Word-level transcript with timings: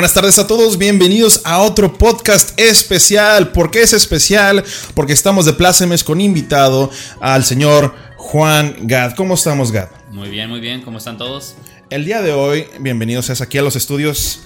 Buenas 0.00 0.14
tardes 0.14 0.38
a 0.38 0.46
todos, 0.46 0.78
bienvenidos 0.78 1.42
a 1.44 1.58
otro 1.58 1.92
podcast 1.98 2.58
especial. 2.58 3.52
¿Por 3.52 3.70
qué 3.70 3.82
es 3.82 3.92
especial? 3.92 4.64
Porque 4.94 5.12
estamos 5.12 5.44
de 5.44 5.52
plácemes 5.52 6.04
con 6.04 6.22
invitado 6.22 6.90
al 7.20 7.44
señor 7.44 7.94
Juan 8.16 8.76
Gad. 8.84 9.14
¿Cómo 9.14 9.34
estamos, 9.34 9.70
Gad? 9.70 9.90
Muy 10.10 10.30
bien, 10.30 10.48
muy 10.48 10.60
bien, 10.60 10.80
¿cómo 10.80 10.96
están 10.96 11.18
todos? 11.18 11.54
El 11.90 12.06
día 12.06 12.22
de 12.22 12.32
hoy, 12.32 12.64
bienvenidos 12.78 13.28
aquí 13.42 13.58
a 13.58 13.62
los 13.62 13.76
estudios, 13.76 14.40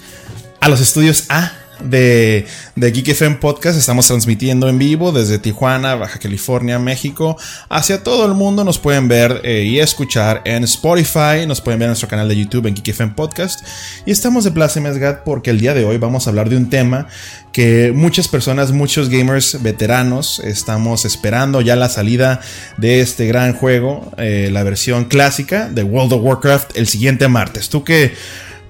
a 0.59 0.67
los 0.67 0.81
estudios 0.81 1.23
A 1.29 1.53
de, 1.79 2.45
de 2.75 2.91
Geek 2.91 3.09
FM 3.09 3.37
Podcast. 3.37 3.77
Estamos 3.77 4.07
transmitiendo 4.07 4.69
en 4.69 4.77
vivo 4.77 5.11
desde 5.11 5.39
Tijuana, 5.39 5.95
Baja 5.95 6.19
California, 6.19 6.79
México, 6.79 7.37
hacia 7.69 8.03
todo 8.03 8.25
el 8.25 8.33
mundo. 8.33 8.63
Nos 8.63 8.79
pueden 8.79 9.07
ver 9.07 9.41
eh, 9.43 9.63
y 9.63 9.79
escuchar 9.79 10.41
en 10.45 10.63
Spotify, 10.63 11.45
nos 11.47 11.61
pueden 11.61 11.79
ver 11.79 11.87
en 11.87 11.91
nuestro 11.91 12.09
canal 12.09 12.27
de 12.27 12.35
YouTube 12.35 12.67
en 12.67 12.75
Geek 12.75 12.89
FM 12.89 13.13
Podcast. 13.15 13.65
Y 14.05 14.11
estamos 14.11 14.43
de 14.43 14.51
Plaza 14.51 14.79
Mesgat 14.79 15.23
porque 15.23 15.49
el 15.51 15.59
día 15.59 15.73
de 15.73 15.85
hoy 15.85 15.97
vamos 15.97 16.27
a 16.27 16.29
hablar 16.29 16.49
de 16.49 16.57
un 16.57 16.69
tema 16.69 17.07
que 17.51 17.93
muchas 17.93 18.27
personas, 18.27 18.73
muchos 18.73 19.07
gamers 19.07 19.63
veteranos, 19.63 20.39
estamos 20.39 21.05
esperando 21.05 21.61
ya 21.61 21.77
la 21.77 21.87
salida 21.87 22.41
de 22.77 22.99
este 22.99 23.27
gran 23.27 23.53
juego, 23.53 24.11
eh, 24.17 24.49
la 24.51 24.63
versión 24.63 25.05
clásica 25.05 25.69
de 25.69 25.83
World 25.83 26.13
of 26.13 26.21
Warcraft 26.21 26.75
el 26.75 26.87
siguiente 26.87 27.29
martes. 27.29 27.69
¿Tú 27.69 27.83
qué, 27.83 28.13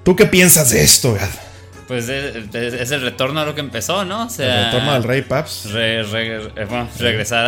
tú 0.04 0.16
qué 0.16 0.28
piensas 0.28 0.70
de 0.70 0.84
esto, 0.84 1.16
Gad? 1.16 1.45
Pues 1.88 2.10
es, 2.10 2.92
el 2.92 3.02
retorno 3.02 3.42
a 3.42 3.46
lo 3.46 3.54
que 3.54 3.62
empezó, 3.62 4.06
¿no? 4.06 4.26
O 4.26 4.30
sea, 4.30 4.60
el 4.60 4.66
retorno 4.66 4.92
al 4.92 5.04
Rey 5.04 5.22
Paps. 5.22 5.70
Eh, 5.76 6.04
regresar 7.00 7.46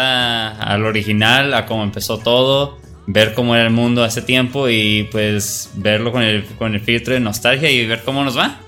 al 0.60 0.86
original, 0.86 1.54
a 1.56 1.66
cómo 1.66 1.84
empezó 1.84 2.20
todo, 2.20 2.78
ver 3.08 3.34
cómo 3.34 3.56
era 3.56 3.64
el 3.64 3.72
mundo 3.72 4.04
hace 4.04 4.22
tiempo 4.22 4.70
y 4.70 5.08
pues 5.12 5.72
verlo 5.74 6.12
con 6.12 6.22
el, 6.22 6.46
con 6.46 6.76
el 6.76 6.82
filtro 6.82 7.16
de 7.16 7.20
nostalgia 7.20 7.72
y 7.72 7.88
ver 7.88 8.04
cómo 8.04 8.24
nos 8.24 8.38
va. 8.38 8.60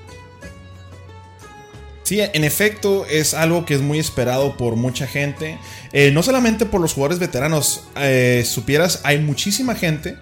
Sí, 2.10 2.20
en 2.22 2.44
efecto 2.44 3.06
es 3.06 3.36
algo 3.36 3.68
que 3.68 3.76
es 3.76 3.82
muy 3.82 4.00
esperado 4.00 4.58
por 4.58 4.76
mucha 4.76 5.06
gente. 5.06 5.60
Eh, 5.94 6.10
no 6.12 6.24
solamente 6.24 6.66
por 6.66 6.82
los 6.82 6.94
jugadores 6.94 7.20
veteranos. 7.20 7.84
Eh, 7.98 8.42
supieras, 8.48 9.02
hay 9.04 9.20
muchísima 9.20 9.76
gente 9.76 10.18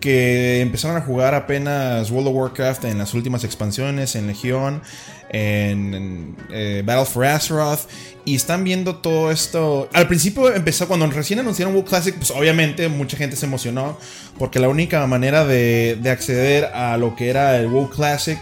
que 0.00 0.60
empezaron 0.60 0.96
a 0.96 1.00
jugar 1.00 1.34
apenas 1.34 2.10
World 2.10 2.28
of 2.28 2.34
Warcraft 2.34 2.84
en 2.84 2.98
las 2.98 3.14
últimas 3.14 3.44
expansiones, 3.44 4.14
en 4.14 4.26
Legión, 4.26 4.82
en, 5.30 6.36
eh, 6.50 6.82
Battle 6.84 7.04
for 7.04 7.24
Azeroth, 7.26 7.88
y 8.24 8.36
están 8.36 8.64
viendo 8.64 8.96
todo 8.96 9.30
esto. 9.30 9.88
Al 9.92 10.06
principio 10.06 10.54
empezó, 10.54 10.86
cuando 10.86 11.06
recién 11.08 11.40
anunciaron 11.40 11.74
WoW 11.74 11.84
Classic, 11.84 12.14
pues 12.14 12.30
obviamente 12.30 12.88
mucha 12.88 13.16
gente 13.16 13.36
se 13.36 13.46
emocionó, 13.46 13.98
porque 14.38 14.58
la 14.58 14.68
única 14.68 15.06
manera 15.06 15.44
de, 15.44 15.98
de 16.00 16.10
acceder 16.10 16.66
a 16.66 16.96
lo 16.96 17.16
que 17.16 17.30
era 17.30 17.56
el 17.56 17.68
WoW 17.68 17.90
Classic 17.90 18.38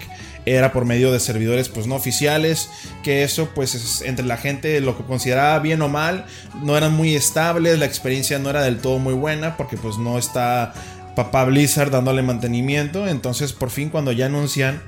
era 0.46 0.72
por 0.72 0.84
medio 0.84 1.12
de 1.12 1.18
servidores 1.18 1.68
pues 1.68 1.88
no 1.88 1.96
oficiales, 1.96 2.70
que 3.02 3.24
eso 3.24 3.50
pues 3.54 4.00
entre 4.02 4.24
la 4.24 4.36
gente 4.36 4.80
lo 4.80 4.96
que 4.96 5.02
consideraba 5.02 5.58
bien 5.58 5.82
o 5.82 5.88
mal, 5.88 6.24
no 6.62 6.76
eran 6.76 6.94
muy 6.94 7.14
estables, 7.16 7.78
la 7.78 7.84
experiencia 7.84 8.38
no 8.38 8.50
era 8.50 8.62
del 8.62 8.78
todo 8.78 8.98
muy 8.98 9.12
buena 9.12 9.56
porque 9.56 9.76
pues 9.76 9.98
no 9.98 10.18
está 10.18 10.72
papá 11.16 11.44
Blizzard 11.44 11.90
dándole 11.90 12.22
mantenimiento. 12.22 13.08
Entonces, 13.08 13.52
por 13.52 13.70
fin, 13.70 13.88
cuando 13.88 14.12
ya 14.12 14.26
anuncian 14.26 14.80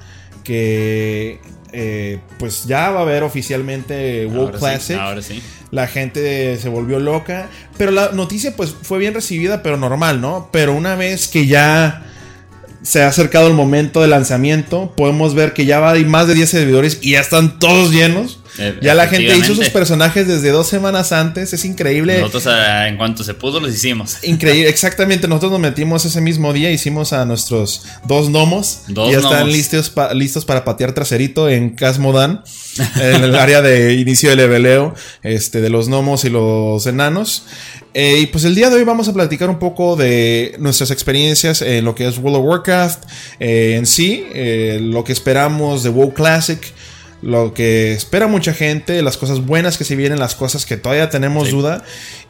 que 0.45 1.41
eh, 1.73 2.21
pues 2.39 2.65
ya 2.65 2.91
va 2.91 3.01
a 3.01 3.03
haber 3.03 3.23
oficialmente 3.23 4.27
WoW 4.27 4.53
Classic. 4.53 4.99
La 5.71 5.87
gente 5.87 6.57
se 6.57 6.69
volvió 6.69 6.99
loca. 6.99 7.49
Pero 7.77 7.91
la 7.91 8.13
noticia, 8.13 8.57
pues, 8.57 8.75
fue 8.81 8.99
bien 8.99 9.15
recibida, 9.15 9.63
pero 9.63 9.77
normal, 9.77 10.21
¿no? 10.21 10.49
Pero 10.53 10.75
una 10.75 10.95
vez 10.95 11.29
que 11.29 11.47
ya 11.47 12.05
se 12.83 13.03
ha 13.03 13.09
acercado 13.09 13.49
el 13.49 13.55
momento 13.55 14.01
de 14.01 14.09
lanzamiento, 14.09 14.95
podemos 14.97 15.35
ver 15.35 15.53
que 15.53 15.67
ya 15.67 15.81
va 15.81 15.93
a 15.93 15.99
más 16.05 16.27
de 16.29 16.35
10 16.35 16.49
servidores 16.49 16.99
y 17.03 17.13
ya 17.13 17.21
están 17.21 17.59
todos 17.59 17.91
llenos. 17.91 18.38
Eh, 18.59 18.79
ya 18.83 18.95
la 18.95 19.07
gente 19.07 19.37
hizo 19.37 19.55
sus 19.55 19.69
personajes 19.71 20.27
desde 20.27 20.51
dos 20.51 20.67
semanas 20.67 21.13
antes, 21.13 21.53
es 21.53 21.65
increíble. 21.65 22.19
Nosotros 22.19 22.47
ah, 22.49 22.89
en 22.89 22.97
cuanto 22.97 23.23
se 23.23 23.35
pudo 23.35 23.61
los 23.61 23.73
hicimos. 23.73 24.19
Increíble, 24.23 24.69
exactamente. 24.69 25.29
Nosotros 25.29 25.53
nos 25.53 25.61
metimos 25.61 26.05
ese 26.05 26.21
mismo 26.21 26.53
día, 26.53 26.71
hicimos 26.71 27.13
a 27.13 27.25
nuestros 27.25 27.83
dos 28.07 28.31
gnomos. 28.31 28.81
Dos 28.89 29.09
y 29.09 29.13
ya 29.13 29.19
están 29.19 29.51
listos, 29.51 29.93
listos 30.15 30.45
para 30.45 30.65
patear 30.65 30.93
traserito 30.93 31.49
en 31.49 31.71
Casmodan, 31.71 32.43
en 33.01 33.23
el 33.23 33.35
área 33.37 33.63
de 33.63 33.95
inicio 33.95 34.31
de 34.31 34.37
leveleo 34.37 34.95
este, 35.23 35.61
de 35.61 35.71
los 35.71 35.89
gnomos 35.89 36.25
y 36.25 36.31
los 36.31 36.87
enanos. 36.87 37.45
Eh, 37.95 38.19
y 38.21 38.27
pues 38.27 38.45
el 38.45 38.55
día 38.55 38.71
de 38.71 38.77
hoy 38.77 38.85
vamos 38.85 39.09
a 39.09 39.15
platicar 39.15 39.49
un 39.49 39.59
poco 39.59 39.97
de 39.97 40.57
nuestras 40.59 40.91
experiencias 40.91 41.63
en 41.63 41.85
lo 41.85 41.95
que 41.95 42.07
es 42.07 42.19
World 42.19 42.37
of 42.37 42.45
Warcraft 42.45 43.05
eh, 43.41 43.77
en 43.77 43.87
sí, 43.87 44.25
lo 44.81 45.05
que 45.05 45.13
esperamos 45.13 45.83
de 45.83 45.91
WoW 45.91 46.13
Classic 46.13 46.61
lo 47.23 47.53
que 47.53 47.93
espera 47.93 48.27
mucha 48.27 48.53
gente, 48.53 49.03
las 49.03 49.17
cosas 49.17 49.45
buenas 49.45 49.77
que 49.77 49.85
se 49.85 49.97
vienen, 49.97 50.19
las 50.19 50.35
cosas 50.35 50.67
que 50.67 50.77
todavía 50.77 51.11
tenemos 51.11 51.51
duda. 51.51 51.85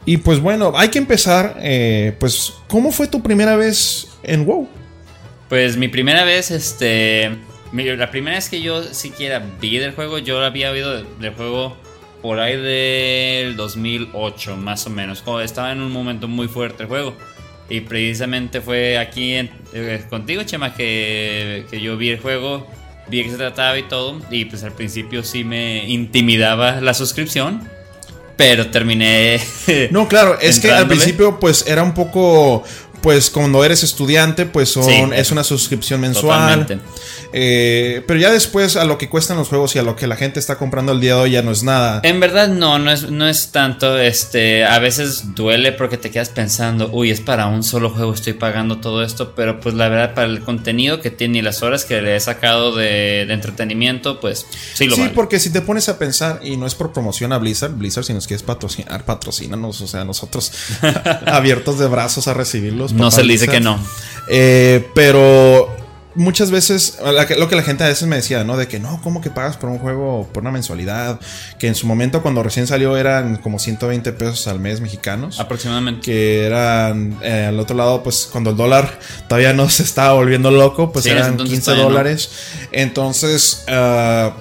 Y 0.05 0.17
pues 0.17 0.39
bueno, 0.39 0.73
hay 0.75 0.89
que 0.89 0.97
empezar, 0.97 1.57
eh, 1.61 2.15
pues, 2.19 2.53
¿cómo 2.67 2.91
fue 2.91 3.07
tu 3.07 3.21
primera 3.21 3.55
vez 3.55 4.07
en 4.23 4.45
WoW? 4.45 4.67
Pues 5.49 5.77
mi 5.77 5.87
primera 5.87 6.23
vez, 6.23 6.51
este, 6.51 7.29
la 7.71 8.11
primera 8.11 8.37
vez 8.37 8.49
que 8.49 8.61
yo 8.61 8.83
siquiera 8.83 9.43
vi 9.59 9.77
del 9.77 9.93
juego, 9.93 10.17
yo 10.17 10.43
había 10.43 10.71
oído 10.71 11.03
del 11.03 11.33
juego 11.33 11.77
por 12.21 12.39
ahí 12.39 12.57
del 12.57 13.55
2008, 13.55 14.57
más 14.57 14.85
o 14.87 14.89
menos, 14.89 15.23
estaba 15.43 15.71
en 15.71 15.81
un 15.81 15.91
momento 15.91 16.27
muy 16.27 16.47
fuerte 16.47 16.83
el 16.83 16.89
juego. 16.89 17.15
Y 17.69 17.81
precisamente 17.81 18.61
fue 18.61 18.97
aquí 18.97 19.35
eh, 19.35 20.03
contigo, 20.09 20.41
Chema, 20.43 20.73
que, 20.73 21.65
que 21.69 21.79
yo 21.79 21.97
vi 21.97 22.09
el 22.09 22.19
juego 22.19 22.67
vi 23.09 23.23
que 23.23 23.31
se 23.31 23.37
trataba 23.37 23.77
y 23.77 23.83
todo. 23.83 24.19
Y 24.31 24.45
pues 24.45 24.63
al 24.63 24.71
principio 24.71 25.23
sí 25.23 25.43
me 25.43 25.87
intimidaba 25.87 26.81
la 26.81 26.93
suscripción. 26.93 27.67
Pero 28.37 28.67
terminé. 28.67 29.41
No, 29.91 30.07
claro, 30.07 30.39
es 30.39 30.59
que 30.59 30.71
al 30.71 30.87
principio 30.87 31.39
pues 31.39 31.65
era 31.67 31.83
un 31.83 31.93
poco 31.93 32.63
pues 33.01 33.29
cuando 33.29 33.63
eres 33.63 33.83
estudiante, 33.83 34.45
pues 34.45 34.69
son, 34.69 35.13
es 35.13 35.31
una 35.31 35.43
suscripción 35.43 36.01
mensual. 36.01 36.81
Eh, 37.31 38.03
pero 38.07 38.19
ya 38.19 38.31
después 38.31 38.75
a 38.75 38.85
lo 38.85 38.97
que 38.97 39.07
cuestan 39.07 39.37
los 39.37 39.49
juegos 39.49 39.75
y 39.75 39.79
a 39.79 39.83
lo 39.83 39.95
que 39.95 40.07
la 40.07 40.15
gente 40.15 40.39
está 40.39 40.57
comprando 40.57 40.93
el 40.93 40.99
día 40.99 41.15
de 41.15 41.21
hoy 41.21 41.31
ya 41.31 41.41
no 41.41 41.51
es 41.51 41.63
nada. 41.63 42.01
En 42.03 42.19
verdad 42.19 42.47
no, 42.47 42.79
no 42.79 42.91
es, 42.91 43.11
no 43.11 43.27
es 43.27 43.51
tanto, 43.51 43.99
este, 43.99 44.65
a 44.65 44.79
veces 44.79 45.35
duele 45.35 45.71
porque 45.71 45.97
te 45.97 46.09
quedas 46.09 46.29
pensando, 46.29 46.89
uy, 46.91 47.11
es 47.11 47.21
para 47.21 47.45
un 47.45 47.63
solo 47.63 47.91
juego, 47.91 48.13
estoy 48.13 48.33
pagando 48.33 48.79
todo 48.79 49.03
esto, 49.03 49.35
pero 49.35 49.59
pues 49.59 49.75
la 49.75 49.89
verdad 49.89 50.15
para 50.15 50.27
el 50.27 50.41
contenido 50.41 51.01
que 51.01 51.11
tiene 51.11 51.39
y 51.39 51.41
las 51.41 51.61
horas 51.61 51.85
que 51.85 52.01
le 52.01 52.15
he 52.15 52.19
sacado 52.19 52.75
de, 52.75 53.21
entretenimiento, 53.29 54.19
pues 54.19 54.45
sí 54.73 54.87
lo 54.87 54.95
Sí, 54.95 55.11
porque 55.13 55.39
si 55.39 55.51
te 55.51 55.61
pones 55.61 55.87
a 55.87 55.99
pensar, 55.99 56.39
y 56.43 56.57
no 56.57 56.65
es 56.65 56.75
por 56.75 56.91
promoción 56.91 57.31
a 57.31 57.37
Blizzard, 57.37 57.73
Blizzard 57.73 58.03
si 58.03 58.13
nos 58.13 58.25
quieres 58.25 58.43
patrocinar, 58.43 59.05
patrocínanos, 59.05 59.81
o 59.81 59.87
sea, 59.87 60.03
nosotros 60.03 60.51
abiertos 61.25 61.77
de 61.77 61.87
brazos 61.87 62.27
a 62.27 62.33
recibirlos 62.33 62.88
no 62.93 63.11
se 63.11 63.23
le 63.23 63.33
dice 63.33 63.47
que 63.47 63.59
no. 63.59 63.79
Eh, 64.29 64.87
pero 64.93 65.75
muchas 66.15 66.51
veces, 66.51 66.99
lo 67.37 67.47
que 67.47 67.55
la 67.55 67.63
gente 67.63 67.83
a 67.83 67.87
veces 67.87 68.07
me 68.07 68.17
decía, 68.17 68.43
¿no? 68.43 68.57
De 68.57 68.67
que 68.67 68.79
no, 68.79 69.01
¿cómo 69.01 69.21
que 69.21 69.29
pagas 69.29 69.57
por 69.57 69.69
un 69.69 69.79
juego, 69.79 70.27
por 70.33 70.43
una 70.43 70.51
mensualidad? 70.51 71.19
Que 71.57 71.67
en 71.67 71.75
su 71.75 71.87
momento, 71.87 72.21
cuando 72.21 72.43
recién 72.43 72.67
salió, 72.67 72.97
eran 72.97 73.37
como 73.37 73.57
120 73.57 74.11
pesos 74.13 74.47
al 74.47 74.59
mes 74.59 74.81
mexicanos. 74.81 75.39
Aproximadamente. 75.39 76.01
Que 76.01 76.45
eran, 76.45 77.17
eh, 77.23 77.45
al 77.49 77.59
otro 77.59 77.75
lado, 77.75 78.03
pues 78.03 78.27
cuando 78.31 78.51
el 78.51 78.57
dólar 78.57 78.99
todavía 79.27 79.53
no 79.53 79.69
se 79.69 79.83
estaba 79.83 80.13
volviendo 80.13 80.51
loco, 80.51 80.91
pues 80.91 81.05
eran 81.05 81.37
15 81.37 81.75
dólares. 81.75 82.29
Entonces, 82.71 83.63
ah, 83.67 84.33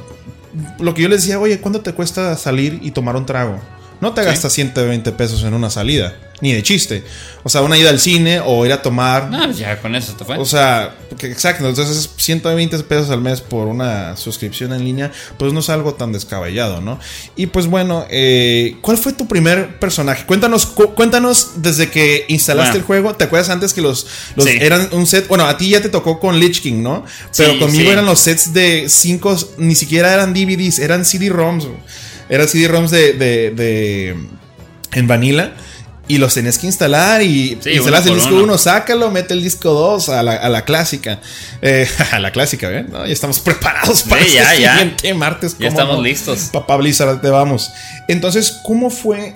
lo 0.78 0.94
que 0.94 1.02
yo 1.02 1.08
les 1.08 1.22
decía, 1.22 1.38
oye, 1.38 1.60
¿cuánto 1.60 1.80
te 1.80 1.92
cuesta 1.92 2.36
salir 2.36 2.80
y 2.82 2.90
tomar 2.90 3.16
un 3.16 3.24
trago? 3.24 3.60
No 4.00 4.14
te 4.14 4.24
gastas 4.24 4.52
120 4.52 5.12
pesos 5.12 5.42
en 5.42 5.54
una 5.54 5.70
salida 5.70 6.14
ni 6.40 6.52
de 6.52 6.62
chiste. 6.62 7.02
O 7.42 7.48
sea, 7.48 7.62
una 7.62 7.78
ida 7.78 7.90
al 7.90 7.98
cine 7.98 8.40
o 8.44 8.64
ir 8.66 8.72
a 8.72 8.82
tomar. 8.82 9.30
No, 9.30 9.50
ya 9.50 9.80
con 9.80 9.94
eso 9.94 10.12
te 10.12 10.24
fue. 10.24 10.38
O 10.38 10.44
sea, 10.44 10.94
exacto. 11.20 11.68
Entonces, 11.68 12.10
120 12.16 12.78
pesos 12.80 13.10
al 13.10 13.20
mes 13.20 13.40
por 13.40 13.66
una 13.66 14.16
suscripción 14.16 14.72
en 14.72 14.84
línea, 14.84 15.10
pues 15.38 15.52
no 15.52 15.60
es 15.60 15.68
algo 15.68 15.94
tan 15.94 16.12
descabellado, 16.12 16.80
¿no? 16.80 17.00
Y 17.36 17.46
pues 17.46 17.66
bueno, 17.66 18.06
eh, 18.10 18.76
¿cuál 18.82 18.98
fue 18.98 19.12
tu 19.12 19.26
primer 19.26 19.78
personaje? 19.78 20.26
Cuéntanos, 20.26 20.66
cuéntanos 20.66 21.52
desde 21.56 21.90
que 21.90 22.24
instalaste 22.28 22.76
el 22.76 22.82
juego. 22.82 23.14
¿Te 23.14 23.24
acuerdas 23.24 23.50
antes 23.50 23.72
que 23.72 23.80
los, 23.80 24.06
eran 24.36 24.88
un 24.92 25.06
set? 25.06 25.26
Bueno, 25.28 25.44
a 25.44 25.56
ti 25.56 25.70
ya 25.70 25.80
te 25.80 25.88
tocó 25.88 26.20
con 26.20 26.38
Lich 26.38 26.60
King, 26.60 26.82
¿no? 26.82 27.04
Pero 27.36 27.58
conmigo 27.58 27.90
eran 27.90 28.06
los 28.06 28.20
sets 28.20 28.52
de 28.52 28.88
5, 28.88 29.54
ni 29.58 29.74
siquiera 29.74 30.12
eran 30.12 30.34
DVDs, 30.34 30.78
eran 30.78 31.04
CD-ROMs. 31.04 31.66
Eran 32.28 32.48
CD-ROMs 32.48 32.90
de, 32.90 33.12
de, 33.14 33.50
de 33.50 34.16
en 34.92 35.06
Vanilla. 35.06 35.54
Y 36.10 36.16
los 36.16 36.32
tenés 36.32 36.56
que 36.56 36.66
instalar 36.66 37.20
y 37.20 37.58
sí, 37.60 37.72
instalas 37.72 38.06
el 38.06 38.14
disco 38.14 38.34
1, 38.34 38.56
sácalo, 38.56 39.10
mete 39.10 39.34
el 39.34 39.42
disco 39.42 39.74
2 39.74 40.08
a 40.08 40.22
la, 40.22 40.32
a 40.36 40.48
la 40.48 40.64
clásica. 40.64 41.20
Eh, 41.60 41.86
a 42.12 42.18
la 42.18 42.32
clásica, 42.32 42.68
¿ven? 42.70 42.88
¿No? 42.90 43.04
Ya 43.04 43.12
estamos 43.12 43.40
preparados 43.44 44.04
para 44.04 44.24
sí, 44.24 44.32
ya, 44.32 44.54
ya. 44.54 44.78
siguiente 44.78 45.12
martes. 45.12 45.56
Ya 45.58 45.68
estamos 45.68 46.02
listos. 46.02 46.48
Papá 46.50 46.76
Blizzard, 46.76 47.20
te 47.20 47.28
vamos. 47.28 47.70
Entonces, 48.08 48.58
¿cómo 48.64 48.88
fue 48.88 49.34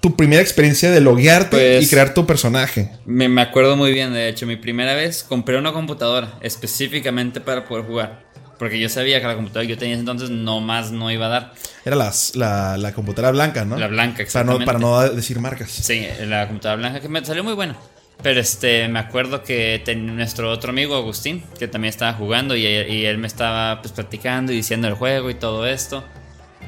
tu 0.00 0.16
primera 0.16 0.42
experiencia 0.42 0.90
de 0.90 1.00
loguearte 1.00 1.74
y 1.74 1.78
pues, 1.78 1.90
crear 1.90 2.12
tu 2.12 2.26
personaje? 2.26 2.90
Me, 3.06 3.28
me 3.28 3.42
acuerdo 3.42 3.76
muy 3.76 3.92
bien, 3.92 4.12
de 4.12 4.28
hecho, 4.28 4.46
mi 4.46 4.56
primera 4.56 4.94
vez 4.94 5.22
compré 5.22 5.58
una 5.58 5.72
computadora 5.72 6.38
específicamente 6.40 7.40
para 7.40 7.66
poder 7.66 7.84
jugar. 7.84 8.29
Porque 8.60 8.78
yo 8.78 8.88
sabía 8.88 9.20
que 9.20 9.26
la 9.26 9.34
computadora 9.34 9.66
que 9.66 9.72
yo 9.72 9.78
tenía 9.78 9.96
entonces 9.96 10.30
no 10.30 10.60
más 10.60 10.92
no 10.92 11.10
iba 11.10 11.26
a 11.26 11.28
dar. 11.30 11.52
Era 11.84 11.96
las, 11.96 12.36
la, 12.36 12.76
la 12.76 12.92
computadora 12.92 13.32
blanca, 13.32 13.64
¿no? 13.64 13.76
La 13.76 13.88
blanca, 13.88 14.12
Para 14.18 14.22
exactamente. 14.22 14.60
no, 14.60 14.66
para 14.66 14.78
no 14.78 15.00
decir 15.14 15.40
marcas. 15.40 15.70
Sí, 15.70 16.06
la 16.26 16.46
computadora 16.46 16.76
blanca 16.78 17.00
que 17.00 17.08
me 17.08 17.24
salió 17.24 17.42
muy 17.42 17.54
buena. 17.54 17.74
Pero 18.22 18.38
este, 18.38 18.86
me 18.88 18.98
acuerdo 18.98 19.42
que 19.42 19.80
ten- 19.82 20.14
nuestro 20.14 20.50
otro 20.52 20.70
amigo 20.70 20.94
Agustín, 20.94 21.42
que 21.58 21.68
también 21.68 21.88
estaba 21.88 22.12
jugando 22.12 22.54
y, 22.54 22.66
y 22.66 23.06
él 23.06 23.16
me 23.16 23.26
estaba 23.26 23.80
pues 23.80 23.92
platicando 23.92 24.52
y 24.52 24.56
diciendo 24.56 24.86
el 24.88 24.94
juego 24.94 25.30
y 25.30 25.34
todo 25.34 25.66
esto. 25.66 26.04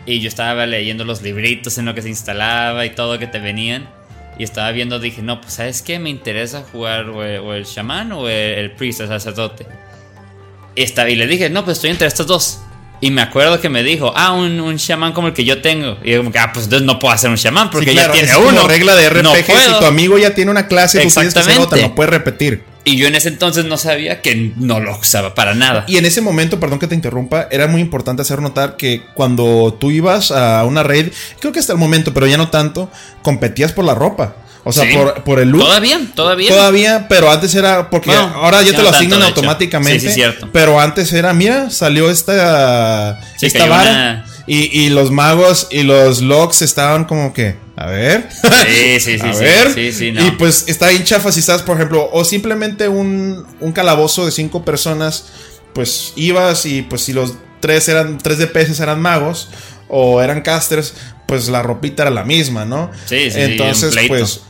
Y 0.07 0.21
yo 0.21 0.29
estaba 0.29 0.65
leyendo 0.67 1.05
los 1.05 1.21
libritos 1.21 1.77
en 1.77 1.85
lo 1.85 1.95
que 1.95 2.01
se 2.03 2.09
instalaba 2.09 2.87
y 2.87 2.91
todo 2.91 3.19
que 3.19 3.27
te 3.27 3.39
venían. 3.39 3.87
Y 4.39 4.45
estaba 4.45 4.71
viendo, 4.73 4.99
dije, 4.99 5.21
no, 5.21 5.43
pues 5.43 5.53
¿sabes 5.53 5.83
qué? 5.83 5.99
Me 5.99 6.09
interesa 6.09 6.65
jugar 6.73 7.11
o 7.11 7.23
el, 7.23 7.39
o 7.41 7.53
el 7.53 7.67
chamán 7.67 8.13
o 8.13 8.29
el, 8.31 8.55
el 8.59 8.71
priest, 8.73 9.03
el 9.03 9.09
sacerdote. 9.09 9.67
Y, 10.75 10.83
estaba, 10.83 11.11
y 11.11 11.17
le 11.17 11.27
dije, 11.27 11.51
no, 11.51 11.65
pues 11.65 11.79
estoy 11.79 11.91
entre 11.91 12.07
estos 12.09 12.27
dos. 12.27 12.61
Y 13.01 13.11
me 13.11 13.21
acuerdo 13.21 13.61
que 13.61 13.69
me 13.69 13.83
dijo, 13.83 14.13
ah, 14.15 14.33
un, 14.33 14.61
un 14.61 14.77
chamán 14.79 15.13
como 15.13 15.27
el 15.29 15.35
que 15.35 15.45
yo 15.45 15.61
tengo. 15.61 15.99
Y 16.05 16.13
yo 16.13 16.19
como 16.19 16.31
que, 16.31 16.39
ah, 16.39 16.53
pues 16.55 16.67
entonces 16.67 16.87
no 16.87 17.01
puedo 17.01 17.13
hacer 17.13 17.31
un 17.31 17.37
chamán 17.37 17.69
porque 17.69 17.91
Sí, 17.91 17.97
ya 17.97 18.03
claro, 18.03 18.13
tiene 18.13 18.29
es 18.29 18.35
como 18.37 18.49
uno. 18.49 18.69
regla 18.69 18.95
de 18.95 19.11
RPG. 19.11 19.23
No 19.25 19.35
si 19.35 19.79
tu 19.81 19.87
amigo 19.87 20.19
ya 20.19 20.35
tiene 20.35 20.53
una 20.53 20.69
clase, 20.69 20.99
tú 21.01 21.09
tienes 21.09 21.15
que 21.35 21.41
hacer 21.41 21.53
Exactamente. 21.53 21.63
otra, 21.67 21.89
no 21.89 21.95
puedes 21.97 22.11
repetir. 22.11 22.63
Y 22.85 22.97
yo 22.97 23.07
en 23.09 23.15
ese 23.17 23.29
entonces 23.29 23.65
no 23.65 23.77
sabía 23.77 24.23
que 24.23 24.53
no 24.57 24.79
lo 24.81 24.97
usaba 24.99 25.35
para 25.35 25.55
nada. 25.55 25.85
Y 25.89 25.97
en 25.99 26.05
ese 26.05 26.21
momento, 26.21 26.59
perdón 26.61 26.79
que 26.79 26.87
te 26.89 26.95
interrumpa, 26.95 27.49
era 27.51 27.67
muy 27.67 27.81
importante 27.81 28.23
hacer 28.23 28.41
notar 28.41 28.77
que 28.77 29.03
cuando 29.15 29.77
tú 29.81 29.91
ibas 29.91 30.31
a 30.33 30.65
una 30.65 30.83
raid, 30.85 31.09
creo 31.41 31.53
que 31.53 31.59
hasta 31.61 31.73
el 31.73 31.79
momento, 31.81 32.13
pero 32.15 32.27
ya 32.29 32.37
no 32.37 32.51
tanto, 32.51 32.89
competías 33.23 33.73
por 33.73 33.85
la 33.85 33.95
ropa. 33.95 34.37
O 34.65 34.73
sea, 34.73 34.85
Sí. 34.85 34.95
por, 34.97 35.25
por 35.25 35.41
el 35.41 35.49
look. 35.49 35.63
Todavía, 35.63 36.01
todavía. 36.15 36.49
Todavía, 36.49 37.07
pero 37.09 37.31
antes 37.31 37.53
era 37.55 37.91
porque 37.91 38.11
Bueno, 38.11 38.33
ahora 38.37 38.63
ya 38.63 38.71
ya 38.71 38.77
te 38.77 38.83
lo 38.83 38.89
asignan 38.91 39.19
tanto, 39.21 39.27
hecho. 39.27 39.41
automáticamente. 39.41 40.01
Sí, 40.01 40.09
sí, 40.09 40.15
cierto. 40.15 40.49
Pero 40.53 40.79
antes 40.81 41.13
era, 41.13 41.33
mira, 41.33 41.69
salió 41.71 42.09
esta, 42.11 43.21
Sí, 43.37 43.47
esta 43.47 43.67
vara. 43.67 43.91
una- 43.91 44.27
Y, 44.47 44.81
y 44.87 44.91
los 44.91 45.11
magos 45.13 45.69
y 45.71 45.83
los 45.85 46.21
locks 46.21 46.63
estaban 46.63 47.05
como 47.05 47.33
que, 47.33 47.57
a 47.77 47.87
ver. 47.87 48.29
Sí, 48.67 48.99
sí, 49.01 49.19
sí, 49.21 49.27
a 49.27 49.33
ver. 49.37 49.73
sí, 49.73 49.93
sí, 49.93 50.13
no. 50.13 50.27
Y 50.27 50.33
pues 50.33 50.65
está 50.69 50.89
bien 50.89 51.05
chafa 51.05 51.31
si 51.33 51.41
estás, 51.41 51.63
por 51.63 51.77
ejemplo, 51.77 52.09
o 52.13 52.25
simplemente 52.25 52.89
un, 52.89 53.45
un 53.61 53.73
calabozo 53.73 54.25
de 54.27 54.33
cinco 54.33 54.65
personas, 54.65 55.27
pues 55.75 56.13
ibas 56.17 56.67
y 56.67 56.83
pues 56.83 57.03
si 57.03 57.13
los 57.13 57.35
tres 57.61 57.89
eran, 57.89 58.19
tres 58.19 58.39
de 58.39 58.47
peces 58.49 58.81
eran 58.81 59.01
magos 59.01 59.49
o 59.89 60.21
eran 60.21 60.41
casters, 60.43 60.95
pues 61.27 61.49
la 61.49 61.63
ropita 61.63 62.03
era 62.03 62.11
la 62.11 62.25
misma, 62.25 62.65
¿no? 62.65 62.91
Sí, 63.07 63.25
sí, 63.25 63.31
sí, 63.31 63.41
Entonces, 63.41 63.95
pues 64.09 64.41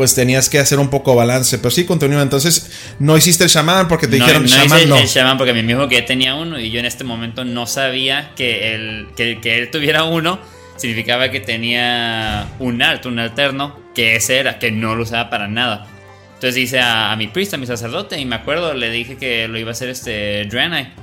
pues 0.00 0.14
tenías 0.14 0.48
que 0.48 0.58
hacer 0.58 0.78
un 0.78 0.88
poco 0.88 1.14
balance. 1.14 1.58
Pero 1.58 1.70
sí, 1.70 1.84
continúa. 1.84 2.22
Entonces, 2.22 2.94
no 3.00 3.18
hiciste 3.18 3.44
el 3.44 3.50
shaman 3.50 3.86
porque 3.86 4.06
te 4.06 4.16
no, 4.16 4.24
dijeron 4.24 4.44
no 4.44 4.64
hice 4.64 4.86
no. 4.86 4.96
el 4.96 5.06
shaman 5.06 5.36
porque 5.36 5.52
mi 5.52 5.60
dijo 5.60 5.88
que 5.88 6.00
tenía 6.00 6.36
uno 6.36 6.58
y 6.58 6.70
yo 6.70 6.80
en 6.80 6.86
este 6.86 7.04
momento 7.04 7.44
no 7.44 7.66
sabía 7.66 8.30
que, 8.34 8.74
el, 8.74 9.08
que, 9.14 9.42
que 9.42 9.58
él 9.58 9.70
tuviera 9.70 10.04
uno 10.04 10.40
significaba 10.76 11.30
que 11.30 11.40
tenía 11.40 12.48
un 12.60 12.80
alt, 12.80 13.04
un 13.04 13.18
alterno, 13.18 13.78
que 13.94 14.16
ese 14.16 14.38
era, 14.38 14.58
que 14.58 14.70
no 14.70 14.94
lo 14.94 15.02
usaba 15.02 15.28
para 15.28 15.48
nada. 15.48 15.86
Entonces 16.32 16.56
hice 16.56 16.80
a, 16.80 17.12
a 17.12 17.16
mi 17.16 17.26
priest, 17.26 17.52
a 17.52 17.58
mi 17.58 17.66
sacerdote, 17.66 18.18
y 18.18 18.24
me 18.24 18.36
acuerdo, 18.36 18.72
le 18.72 18.90
dije 18.90 19.18
que 19.18 19.48
lo 19.48 19.58
iba 19.58 19.68
a 19.68 19.72
hacer 19.72 19.90
este 19.90 20.46
Draenei. 20.46 20.94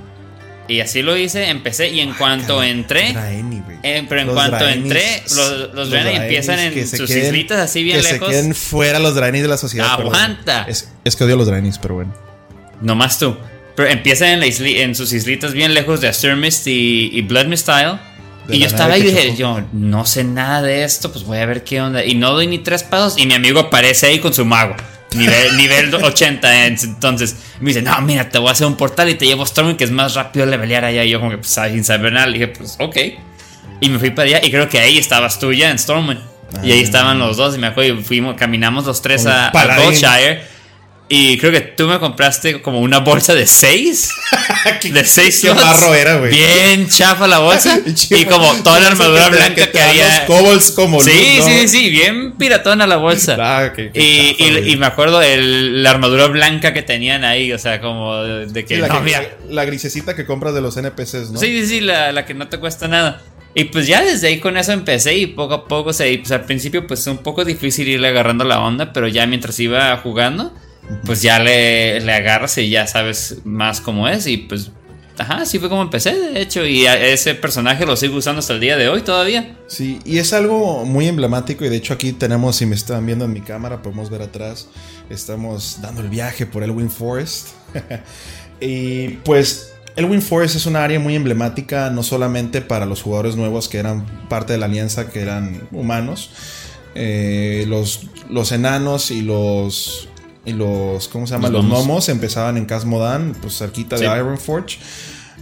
Y 0.68 0.80
así 0.80 1.00
lo 1.02 1.16
hice, 1.16 1.48
empecé, 1.48 1.88
y 1.88 2.00
en 2.00 2.12
cuanto 2.12 2.62
entré, 2.62 3.12
güey. 3.14 3.78
eh, 3.82 4.04
pero 4.06 4.20
en 4.20 4.26
Los 4.26 4.34
cuanto 4.36 4.68
entré, 4.68 5.22
los, 5.34 5.74
los, 5.74 5.88
empiezan 5.94 6.58
en 6.58 6.86
sus 6.86 7.08
queden- 7.10 7.24
islitas 7.24 7.58
así 7.58 7.82
bien 7.82 7.96
que 8.02 8.12
lejos. 8.12 8.28
se 8.28 8.34
queden 8.34 8.54
fuera 8.54 8.98
los 8.98 9.14
de 9.14 9.48
la 9.48 9.56
sociedad. 9.56 9.88
Aguanta. 9.92 10.66
Es, 10.68 10.90
es 11.04 11.16
que 11.16 11.24
odio 11.24 11.34
a 11.34 11.38
los 11.38 11.46
Draenis, 11.46 11.78
pero 11.78 11.94
bueno. 11.94 12.14
No 12.82 12.94
más 12.94 13.18
tú. 13.18 13.36
Pero 13.76 13.88
empiezan 13.88 14.28
en, 14.28 14.40
la 14.40 14.46
isli- 14.46 14.80
en 14.80 14.94
sus 14.94 15.12
islitas 15.12 15.52
bien 15.54 15.72
lejos 15.72 16.00
de 16.00 16.08
Asturmist 16.08 16.66
y, 16.66 17.10
y 17.12 17.22
Blood 17.22 17.46
Mistyle. 17.46 17.98
De 18.46 18.56
y 18.56 18.60
yo 18.60 18.66
estaba 18.66 18.94
ahí 18.94 19.02
y 19.02 19.04
dije, 19.04 19.36
yo 19.36 19.62
no 19.72 20.04
sé 20.06 20.24
nada 20.24 20.62
de 20.62 20.82
esto, 20.84 21.12
pues 21.12 21.24
voy 21.24 21.38
a 21.38 21.46
ver 21.46 21.64
qué 21.64 21.80
onda. 21.80 22.04
Y 22.04 22.14
no 22.14 22.32
doy 22.32 22.46
ni 22.46 22.58
tres 22.58 22.82
pasos 22.82 23.18
y 23.18 23.26
mi 23.26 23.34
amigo 23.34 23.60
aparece 23.60 24.06
ahí 24.06 24.18
con 24.18 24.32
su 24.34 24.44
mago. 24.44 24.74
Nivel, 25.14 25.56
nivel 25.56 25.94
80. 25.94 26.66
Entonces 26.66 27.36
me 27.60 27.68
dice, 27.68 27.82
no, 27.82 28.00
mira, 28.02 28.28
te 28.28 28.38
voy 28.38 28.48
a 28.48 28.52
hacer 28.52 28.66
un 28.66 28.76
portal 28.76 29.08
y 29.08 29.14
te 29.14 29.26
llevo 29.26 29.42
a 29.42 29.46
Stormwind 29.46 29.78
que 29.78 29.84
es 29.84 29.90
más 29.90 30.14
rápido 30.14 30.46
levelear 30.46 30.84
allá. 30.84 31.04
Y 31.04 31.10
yo 31.10 31.18
como 31.18 31.30
que, 31.30 31.38
pues, 31.38 31.50
sin 31.50 31.84
saber 31.84 32.12
nada, 32.12 32.26
le 32.26 32.34
dije, 32.34 32.48
pues, 32.48 32.76
ok. 32.78 32.96
Y 33.80 33.88
me 33.88 33.98
fui 33.98 34.10
para 34.10 34.28
allá 34.28 34.40
y 34.44 34.50
creo 34.50 34.68
que 34.68 34.78
ahí 34.80 34.98
estabas 34.98 35.38
tú 35.38 35.52
ya 35.52 35.70
en 35.70 35.78
Stormwind. 35.78 36.20
Y 36.62 36.72
ahí 36.72 36.80
estaban 36.80 37.18
los 37.18 37.36
dos 37.36 37.54
y 37.54 37.58
me 37.58 37.66
acuerdo 37.66 38.00
y 38.00 38.02
fuimos, 38.02 38.34
caminamos 38.36 38.86
los 38.86 39.02
tres 39.02 39.26
a, 39.26 39.48
a. 39.48 39.76
Goldshire. 39.76 40.42
Y 41.10 41.38
creo 41.38 41.50
que 41.52 41.60
tú 41.62 41.86
me 41.88 41.98
compraste 41.98 42.60
como 42.60 42.80
una 42.80 42.98
bolsa 42.98 43.34
de 43.34 43.46
seis. 43.46 44.10
de 44.82 45.04
seis 45.06 45.40
qué 45.40 45.48
slots. 45.48 45.62
barro 45.62 45.94
era, 45.94 46.16
güey. 46.16 46.30
Bien 46.32 46.86
chafa 46.86 47.26
la 47.26 47.38
bolsa. 47.38 47.78
y 48.10 48.24
como 48.26 48.52
toda 48.62 48.78
la 48.80 48.88
armadura 48.88 49.28
blanca 49.30 49.54
que, 49.54 49.66
te 49.68 49.78
dan 49.78 49.88
había. 49.88 50.26
Los 50.28 50.70
como 50.72 51.00
Sí, 51.00 51.10
loot, 51.38 51.38
¿no? 51.48 51.52
sí, 51.60 51.68
sí, 51.68 51.90
bien 51.90 52.32
piratona 52.32 52.86
la 52.86 52.96
bolsa. 52.96 53.36
Ah, 53.40 53.72
qué- 53.74 53.90
qué 53.90 54.00
y, 54.00 54.32
chafa, 54.36 54.60
y- 54.68 54.72
y 54.72 54.76
me 54.76 54.84
acuerdo 54.86 55.22
el- 55.22 55.82
la 55.82 55.90
armadura 55.92 56.26
blanca 56.26 56.74
que 56.74 56.82
tenían 56.82 57.24
ahí, 57.24 57.52
o 57.52 57.58
sea, 57.58 57.80
como 57.80 58.22
de, 58.22 58.64
que. 58.66 58.76
La, 58.76 58.88
no, 58.88 58.94
que- 58.98 59.00
mira. 59.00 59.22
la 59.48 59.64
grisecita 59.64 60.14
que 60.14 60.26
compras 60.26 60.52
de 60.54 60.60
los 60.60 60.76
NPCs, 60.76 61.30
¿no? 61.30 61.40
Sí, 61.40 61.62
sí, 61.62 61.66
sí, 61.66 61.80
la, 61.80 62.12
la 62.12 62.26
que 62.26 62.34
no 62.34 62.48
te 62.48 62.58
cuesta 62.58 62.86
nada. 62.86 63.22
Y 63.54 63.64
pues 63.64 63.86
ya 63.86 64.02
desde 64.02 64.28
ahí 64.28 64.40
con 64.40 64.58
eso 64.58 64.72
empecé 64.72 65.16
y 65.16 65.26
poco 65.28 65.54
a 65.54 65.64
poco, 65.66 65.88
o 65.90 65.92
sea, 65.94 66.06
y 66.06 66.18
pues 66.18 66.30
al 66.32 66.44
principio 66.44 66.86
pues 66.86 67.06
un 67.06 67.18
poco 67.18 67.46
difícil 67.46 67.88
irle 67.88 68.08
agarrando 68.08 68.44
la 68.44 68.60
onda, 68.60 68.92
pero 68.92 69.08
ya 69.08 69.26
mientras 69.26 69.58
iba 69.58 69.96
jugando, 69.96 70.52
pues 71.04 71.22
ya 71.22 71.38
le, 71.38 72.00
le 72.00 72.12
agarras 72.12 72.56
y 72.58 72.68
ya 72.68 72.86
sabes 72.86 73.38
más 73.44 73.80
cómo 73.80 74.08
es 74.08 74.26
y 74.26 74.38
pues, 74.38 74.70
ajá, 75.18 75.42
así 75.42 75.58
fue 75.58 75.68
como 75.68 75.82
empecé, 75.82 76.14
de 76.14 76.40
hecho, 76.40 76.64
y 76.64 76.86
a 76.86 76.98
ese 77.06 77.34
personaje 77.34 77.86
lo 77.86 77.96
sigo 77.96 78.16
usando 78.16 78.40
hasta 78.40 78.54
el 78.54 78.60
día 78.60 78.76
de 78.76 78.88
hoy 78.88 79.02
todavía. 79.02 79.56
Sí, 79.66 79.98
y 80.04 80.18
es 80.18 80.32
algo 80.32 80.84
muy 80.84 81.06
emblemático 81.06 81.64
y 81.64 81.68
de 81.68 81.76
hecho 81.76 81.94
aquí 81.94 82.12
tenemos, 82.12 82.56
si 82.56 82.66
me 82.66 82.74
están 82.74 83.04
viendo 83.04 83.24
en 83.24 83.32
mi 83.32 83.40
cámara, 83.40 83.82
podemos 83.82 84.10
ver 84.10 84.22
atrás, 84.22 84.68
estamos 85.10 85.80
dando 85.80 86.00
el 86.00 86.08
viaje 86.08 86.46
por 86.46 86.62
Elwyn 86.62 86.90
Forest. 86.90 87.48
y 88.60 89.08
pues 89.24 89.72
Elwyn 89.98 90.22
Forest 90.22 90.54
es 90.54 90.66
una 90.66 90.84
área 90.84 91.00
muy 91.00 91.16
emblemática, 91.16 91.90
no 91.90 92.04
solamente 92.04 92.60
para 92.60 92.86
los 92.86 93.02
jugadores 93.02 93.34
nuevos 93.34 93.68
que 93.68 93.78
eran 93.78 94.06
parte 94.28 94.52
de 94.52 94.58
la 94.60 94.66
alianza, 94.66 95.10
que 95.10 95.20
eran 95.20 95.66
humanos, 95.72 96.30
eh, 96.94 97.64
los, 97.66 98.06
los 98.30 98.52
enanos 98.52 99.10
y 99.10 99.22
los... 99.22 100.07
Y 100.48 100.52
los, 100.54 101.08
¿cómo 101.08 101.26
se 101.26 101.34
llama? 101.34 101.48
Los 101.48 101.64
Los, 101.64 101.78
gnomos. 101.84 102.08
empezaban 102.08 102.56
en 102.56 102.64
Casmodan, 102.64 103.34
pues 103.40 103.58
cerquita 103.58 103.96
Sí. 103.98 104.04
de 104.04 104.10
Ironforge. 104.16 104.78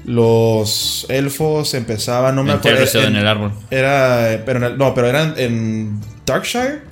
Los 0.04 1.06
elfos 1.08 1.74
empezaban, 1.74 2.34
no 2.36 2.42
me 2.44 2.52
En 2.52 2.58
acuerdo. 2.58 3.00
En 3.02 3.16
el 3.16 3.26
árbol. 3.26 3.52
Era. 3.70 4.42
Pero 4.44 4.58
en 4.58 4.64
el- 4.64 4.78
no, 4.78 4.94
pero 4.94 5.08
eran 5.08 5.34
en 5.36 6.00
Darkshire. 6.24 6.82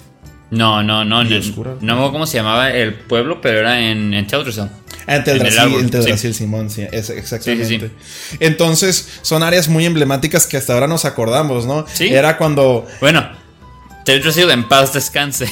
No, 0.50 0.82
no, 0.82 1.04
no, 1.04 1.24
no, 1.24 1.36
oscura. 1.38 1.72
no 1.80 1.86
me 1.86 1.92
acuerdo 1.92 2.12
cómo 2.12 2.26
se 2.26 2.36
llamaba 2.36 2.70
el 2.70 2.94
pueblo, 2.94 3.40
pero 3.40 3.58
era 3.60 3.80
en, 3.80 4.14
en 4.14 4.26
Teldrassil. 4.26 4.64
Ah, 4.64 4.70
en 5.06 5.12
En 5.14 5.16
el 5.18 5.24
Teldrassil, 5.24 5.74
en 5.80 5.90
Teldrassil, 5.90 6.32
sí. 6.34 6.38
Simón, 6.38 6.70
sí, 6.70 6.86
es, 6.92 7.10
exactamente. 7.10 7.66
Sí, 7.66 7.78
sí, 8.30 8.36
Entonces, 8.40 9.08
son 9.22 9.42
áreas 9.42 9.68
muy 9.68 9.84
emblemáticas 9.86 10.46
que 10.46 10.56
hasta 10.56 10.74
ahora 10.74 10.86
nos 10.86 11.04
acordamos, 11.04 11.66
¿no? 11.66 11.86
Sí. 11.92 12.08
Era 12.08 12.36
cuando. 12.36 12.86
Bueno, 13.00 13.26
Teldrassil 14.04 14.50
en 14.50 14.68
paz 14.68 14.92
descanse. 14.92 15.48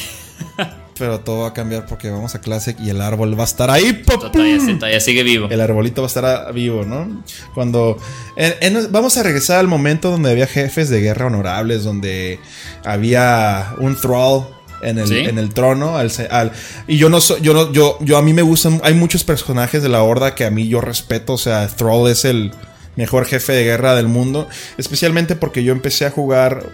Pero 1.02 1.18
todo 1.18 1.40
va 1.40 1.49
a 1.49 1.52
cambiar 1.52 1.85
porque 1.87 2.11
vamos 2.11 2.37
a 2.37 2.40
Classic 2.40 2.78
y 2.78 2.88
el 2.90 3.00
árbol 3.00 3.37
va 3.37 3.42
a 3.42 3.47
estar 3.47 3.73
ahí. 3.73 3.92
¡pum! 4.06 4.21
todavía, 4.30 4.59
todavía 4.78 5.00
sigue 5.00 5.25
vivo. 5.25 5.49
El 5.50 5.61
arbolito 5.61 6.00
va 6.00 6.06
a 6.06 6.09
estar 6.09 6.25
a- 6.25 6.52
vivo, 6.52 6.85
¿no? 6.85 7.25
Cuando. 7.54 7.97
en- 8.37 8.54
en- 8.76 8.92
vamos 8.92 9.16
a 9.16 9.25
regresar 9.25 9.59
al 9.59 9.66
momento 9.66 10.12
donde 10.12 10.30
había 10.30 10.47
jefes 10.47 10.90
de 10.90 11.00
guerra 11.00 11.26
honorables, 11.26 11.82
donde 11.82 12.38
había 12.85 13.75
un 13.78 13.97
thrall. 13.97 14.44
En 14.80 14.99
el, 14.99 15.06
¿Sí? 15.09 15.16
en 15.18 15.38
el 15.38 15.54
trono 15.54 15.97
al, 15.97 16.11
al- 16.30 16.50
y 16.88 16.99
yo 16.99 17.09
no 17.09 17.21
soy 17.21 17.40
yo 17.40 17.54
no 17.54 17.73
yo 17.73 17.99
yo 18.00 18.16
a 18.18 18.23
mí 18.23 18.32
me 18.32 18.42
gustan 18.42 18.80
hay 18.82 18.94
muchos 18.94 19.23
personajes 19.23 19.80
de 19.80 19.88
la 19.88 20.02
horda 20.02 20.35
que 20.35 20.44
a 20.44 20.50
mí 20.50 20.66
yo 20.66 20.80
respeto 20.80 21.35
o 21.35 21.38
sea 21.38 21.68
Thrall 21.68 22.11
es 22.11 22.25
el 22.25 22.50
mejor 22.97 23.25
jefe 23.26 23.52
de 23.52 23.62
guerra 23.62 23.94
del 23.94 24.09
mundo 24.09 24.49
especialmente 24.78 25.37
porque 25.37 25.62
yo 25.62 25.73
empecé 25.73 26.04
a 26.06 26.11
jugar 26.11 26.66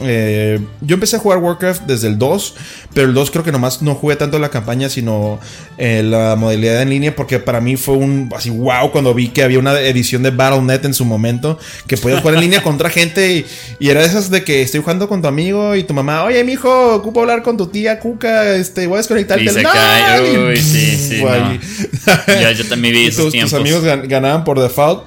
eh, 0.00 0.58
yo 0.80 0.94
empecé 0.94 1.16
a 1.16 1.18
jugar 1.20 1.38
Warcraft 1.38 1.82
desde 1.82 2.08
el 2.08 2.18
2, 2.18 2.54
pero 2.94 3.06
el 3.06 3.14
2 3.14 3.30
creo 3.30 3.44
que 3.44 3.52
nomás 3.52 3.80
no 3.80 3.94
jugué 3.94 4.16
tanto 4.16 4.38
la 4.38 4.48
campaña, 4.50 4.88
sino 4.88 5.38
eh, 5.78 6.02
la 6.02 6.34
modalidad 6.36 6.82
en 6.82 6.90
línea, 6.90 7.14
porque 7.14 7.38
para 7.38 7.60
mí 7.60 7.76
fue 7.76 7.94
un 7.96 8.30
así 8.36 8.50
wow 8.50 8.90
cuando 8.90 9.14
vi 9.14 9.28
que 9.28 9.42
había 9.44 9.58
una 9.58 9.78
edición 9.80 10.22
de 10.24 10.30
Battle.net 10.30 10.84
en 10.84 10.94
su 10.94 11.04
momento, 11.04 11.58
que 11.86 11.96
podías 11.96 12.20
jugar 12.20 12.34
en 12.36 12.40
línea 12.40 12.62
contra 12.64 12.90
gente 12.90 13.34
y, 13.36 13.46
y 13.78 13.88
era 13.90 14.00
de 14.00 14.06
esas 14.06 14.30
de 14.30 14.42
que 14.42 14.62
estoy 14.62 14.80
jugando 14.80 15.08
con 15.08 15.22
tu 15.22 15.28
amigo 15.28 15.76
y 15.76 15.84
tu 15.84 15.94
mamá, 15.94 16.24
oye 16.24 16.42
mijo, 16.44 16.94
ocupo 16.96 17.20
hablar 17.20 17.42
con 17.42 17.56
tu 17.56 17.68
tía 17.68 18.00
Cuca, 18.00 18.56
este, 18.56 18.86
voy 18.88 18.94
a 18.96 18.98
desconectarte 18.98 19.44
Y 19.44 19.48
se 19.48 19.60
el 19.60 19.64
cae, 19.66 20.56
sí, 20.56 20.96
sí, 20.96 21.22
no. 21.22 22.50
yo 22.52 22.64
también 22.66 22.94
vi 22.94 23.06
esos 23.06 23.16
tus, 23.16 23.24
tus 23.26 23.32
tiempos. 23.32 23.54
amigos 23.54 23.84
gan- 23.84 24.08
ganaban 24.08 24.44
por 24.44 24.60
default. 24.60 25.04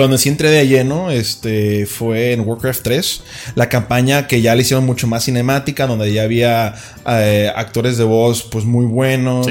Pero 0.00 0.08
donde 0.08 0.16
sí 0.16 0.30
entré 0.30 0.48
de 0.48 0.66
lleno 0.66 1.10
este, 1.10 1.84
fue 1.84 2.32
en 2.32 2.40
Warcraft 2.40 2.82
3. 2.82 3.22
La 3.54 3.68
campaña 3.68 4.26
que 4.26 4.40
ya 4.40 4.54
le 4.54 4.62
hicieron 4.62 4.86
mucho 4.86 5.06
más 5.06 5.26
cinemática, 5.26 5.86
donde 5.86 6.10
ya 6.10 6.22
había 6.22 6.74
eh, 7.06 7.52
actores 7.54 7.98
de 7.98 8.04
voz 8.04 8.42
pues 8.44 8.64
muy 8.64 8.86
buenos. 8.86 9.46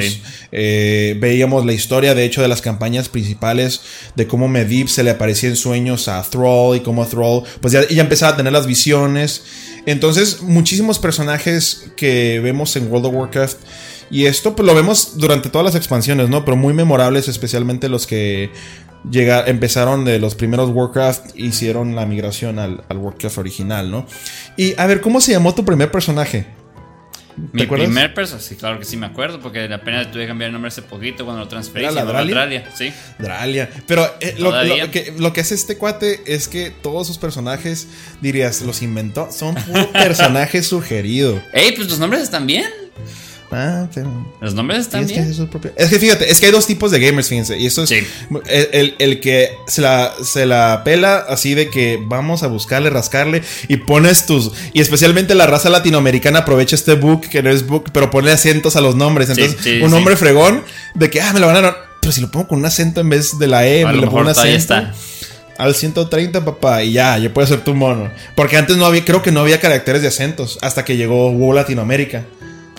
Eh, 0.52 1.16
veíamos 1.20 1.68
la 1.68 1.74
historia, 1.74 2.16
de 2.16 2.26
hecho, 2.26 2.42
de 2.42 2.48
las 2.48 2.64
campañas 2.64 3.10
principales, 3.10 3.82
de 4.16 4.26
cómo 4.26 4.48
Medivh 4.48 4.88
se 4.88 5.04
le 5.04 5.12
aparecía 5.12 5.50
en 5.50 5.56
sueños 5.56 6.08
a 6.08 6.20
Thrall 6.24 6.78
y 6.78 6.80
cómo 6.80 7.06
Thrall, 7.06 7.44
pues 7.62 7.72
ya, 7.72 7.88
ya 7.88 8.02
empezaba 8.02 8.34
a 8.34 8.38
tener 8.38 8.52
las 8.52 8.66
visiones. 8.66 9.44
Entonces, 9.86 10.42
muchísimos 10.42 10.98
personajes 10.98 11.92
que 11.96 12.40
vemos 12.40 12.76
en 12.76 12.92
World 12.92 13.06
of 13.06 13.14
Warcraft. 13.14 13.58
Y 14.12 14.26
esto 14.26 14.56
pues 14.56 14.66
lo 14.66 14.74
vemos 14.74 15.20
durante 15.20 15.52
todas 15.52 15.66
las 15.66 15.76
expansiones, 15.76 16.28
¿no? 16.28 16.44
Pero 16.44 16.58
muy 16.58 16.74
memorables, 16.74 17.28
especialmente 17.28 17.88
los 17.88 18.08
que 18.08 18.50
llega, 19.10 19.46
empezaron 19.46 20.06
de 20.06 20.20
los 20.20 20.36
primeros 20.36 20.70
Warcraft, 20.70 21.38
hicieron 21.38 21.96
la 21.96 22.06
migración 22.06 22.60
al, 22.60 22.84
Warcraft 22.90 23.38
original, 23.38 23.92
¿no? 23.92 24.06
Y 24.58 24.74
a 24.80 24.88
ver, 24.88 25.02
¿cómo 25.02 25.22
se 25.22 25.32
llamó 25.32 25.54
tu 25.54 25.66
primer 25.66 25.92
personaje? 25.92 26.48
Mi 27.54 27.66
primer 27.66 28.14
personaje, 28.14 28.50
sí, 28.50 28.56
claro 28.58 28.80
que 28.80 28.86
sí 28.86 28.98
me 28.98 29.06
acuerdo, 29.06 29.40
porque 29.40 29.64
apenas 29.74 30.12
tuve 30.12 30.24
que 30.24 30.28
cambiar 30.28 30.50
el 30.50 30.54
nombre 30.54 30.68
hace 30.68 30.82
poquito 30.82 31.24
cuando 31.24 31.44
lo 31.44 31.48
transferí. 31.48 31.86
¿Era 31.86 31.94
la 31.94 32.04
Dralia? 32.04 32.70
sí. 32.76 32.92
Dralia. 33.18 33.70
Pero 33.88 34.06
eh, 34.20 34.36
lo, 34.38 34.52
que, 34.92 35.14
lo, 35.18 35.32
que, 35.32 35.40
hace 35.40 35.56
este 35.56 35.78
cuate 35.78 36.22
es 36.26 36.50
que 36.50 36.70
todos 36.70 37.08
sus 37.08 37.18
personajes, 37.18 37.88
dirías, 38.20 38.62
los 38.62 38.82
inventó, 38.82 39.32
son 39.32 39.56
puro 39.56 39.90
personaje 39.94 40.62
sugerido. 40.64 41.42
Ey, 41.54 41.72
pues 41.72 41.90
los 41.90 42.00
nombres 42.00 42.24
están 42.24 42.46
bien. 42.46 42.70
Ah, 43.52 43.88
Los 44.42 44.54
nombres 44.54 44.82
están 44.82 45.02
bien. 45.08 45.22
Es 45.76 45.90
que, 45.90 46.00
fíjate, 46.00 46.30
es 46.30 46.40
que 46.40 46.46
hay 46.48 46.52
dos 46.52 46.68
tipos 46.68 46.92
de 46.92 47.00
gamers, 47.00 47.30
fíjense. 47.30 47.58
Y 47.58 47.66
eso 47.66 47.84
es 47.84 47.92
el, 49.00 49.20
que 49.20 49.52
se 49.68 49.82
la, 49.82 50.14
se 50.24 50.46
la 50.46 50.84
pela 50.84 51.18
así 51.28 51.56
de 51.56 51.70
que 51.70 52.00
vamos 52.02 52.44
a 52.44 52.48
buscarle, 52.48 52.90
rascarle 52.90 53.42
y 53.68 53.78
pones 53.78 54.26
tus. 54.26 54.52
Y 54.74 54.82
especialmente 54.82 55.34
la 55.34 55.48
raza 55.48 55.70
latinoamericana 55.70 56.40
aprovecha 56.40 56.76
este 56.76 56.94
book, 56.94 57.22
que 57.28 57.42
no 57.42 57.50
es 57.50 57.66
book, 57.66 57.90
pero 57.92 58.12
pone 58.12 58.32
acentos 58.32 58.76
a 58.76 58.82
los 58.82 58.96
nombres. 58.96 59.30
Entonces, 59.30 59.82
un 59.84 59.90
nombre 59.92 60.16
fregón 60.16 60.64
de 60.94 61.10
que, 61.10 61.22
ah, 61.22 61.34
me 61.34 61.40
lo 61.40 61.48
van 61.48 61.66
a. 61.66 61.76
Pero 62.02 62.12
si 62.14 62.22
lo 62.22 62.30
pongo 62.32 62.48
con 62.50 62.60
un 62.60 62.66
acento 62.66 63.02
en 63.02 63.10
vez 63.10 63.40
de 63.40 63.48
la 63.48 63.68
E, 63.68 63.84
me 63.86 63.94
lo 63.94 64.02
pongo 64.10 64.22
un 64.22 64.28
acento. 64.30 64.76
Al 65.58 65.76
130, 65.76 66.46
papá, 66.46 66.84
y 66.84 66.94
ya, 66.94 67.18
ya 67.18 67.34
puede 67.34 67.46
ser 67.48 67.62
tu 67.66 67.76
mono. 67.76 68.10
Porque 68.34 68.56
antes 68.56 68.78
no 68.78 68.86
había, 68.86 69.04
creo 69.04 69.22
que 69.22 69.34
no 69.34 69.42
había 69.42 69.60
caracteres 69.60 70.02
de 70.02 70.08
acentos 70.08 70.58
hasta 70.62 70.86
que 70.86 70.96
llegó 70.96 71.32
WoW 71.34 71.52
Latinoamérica. 71.52 72.24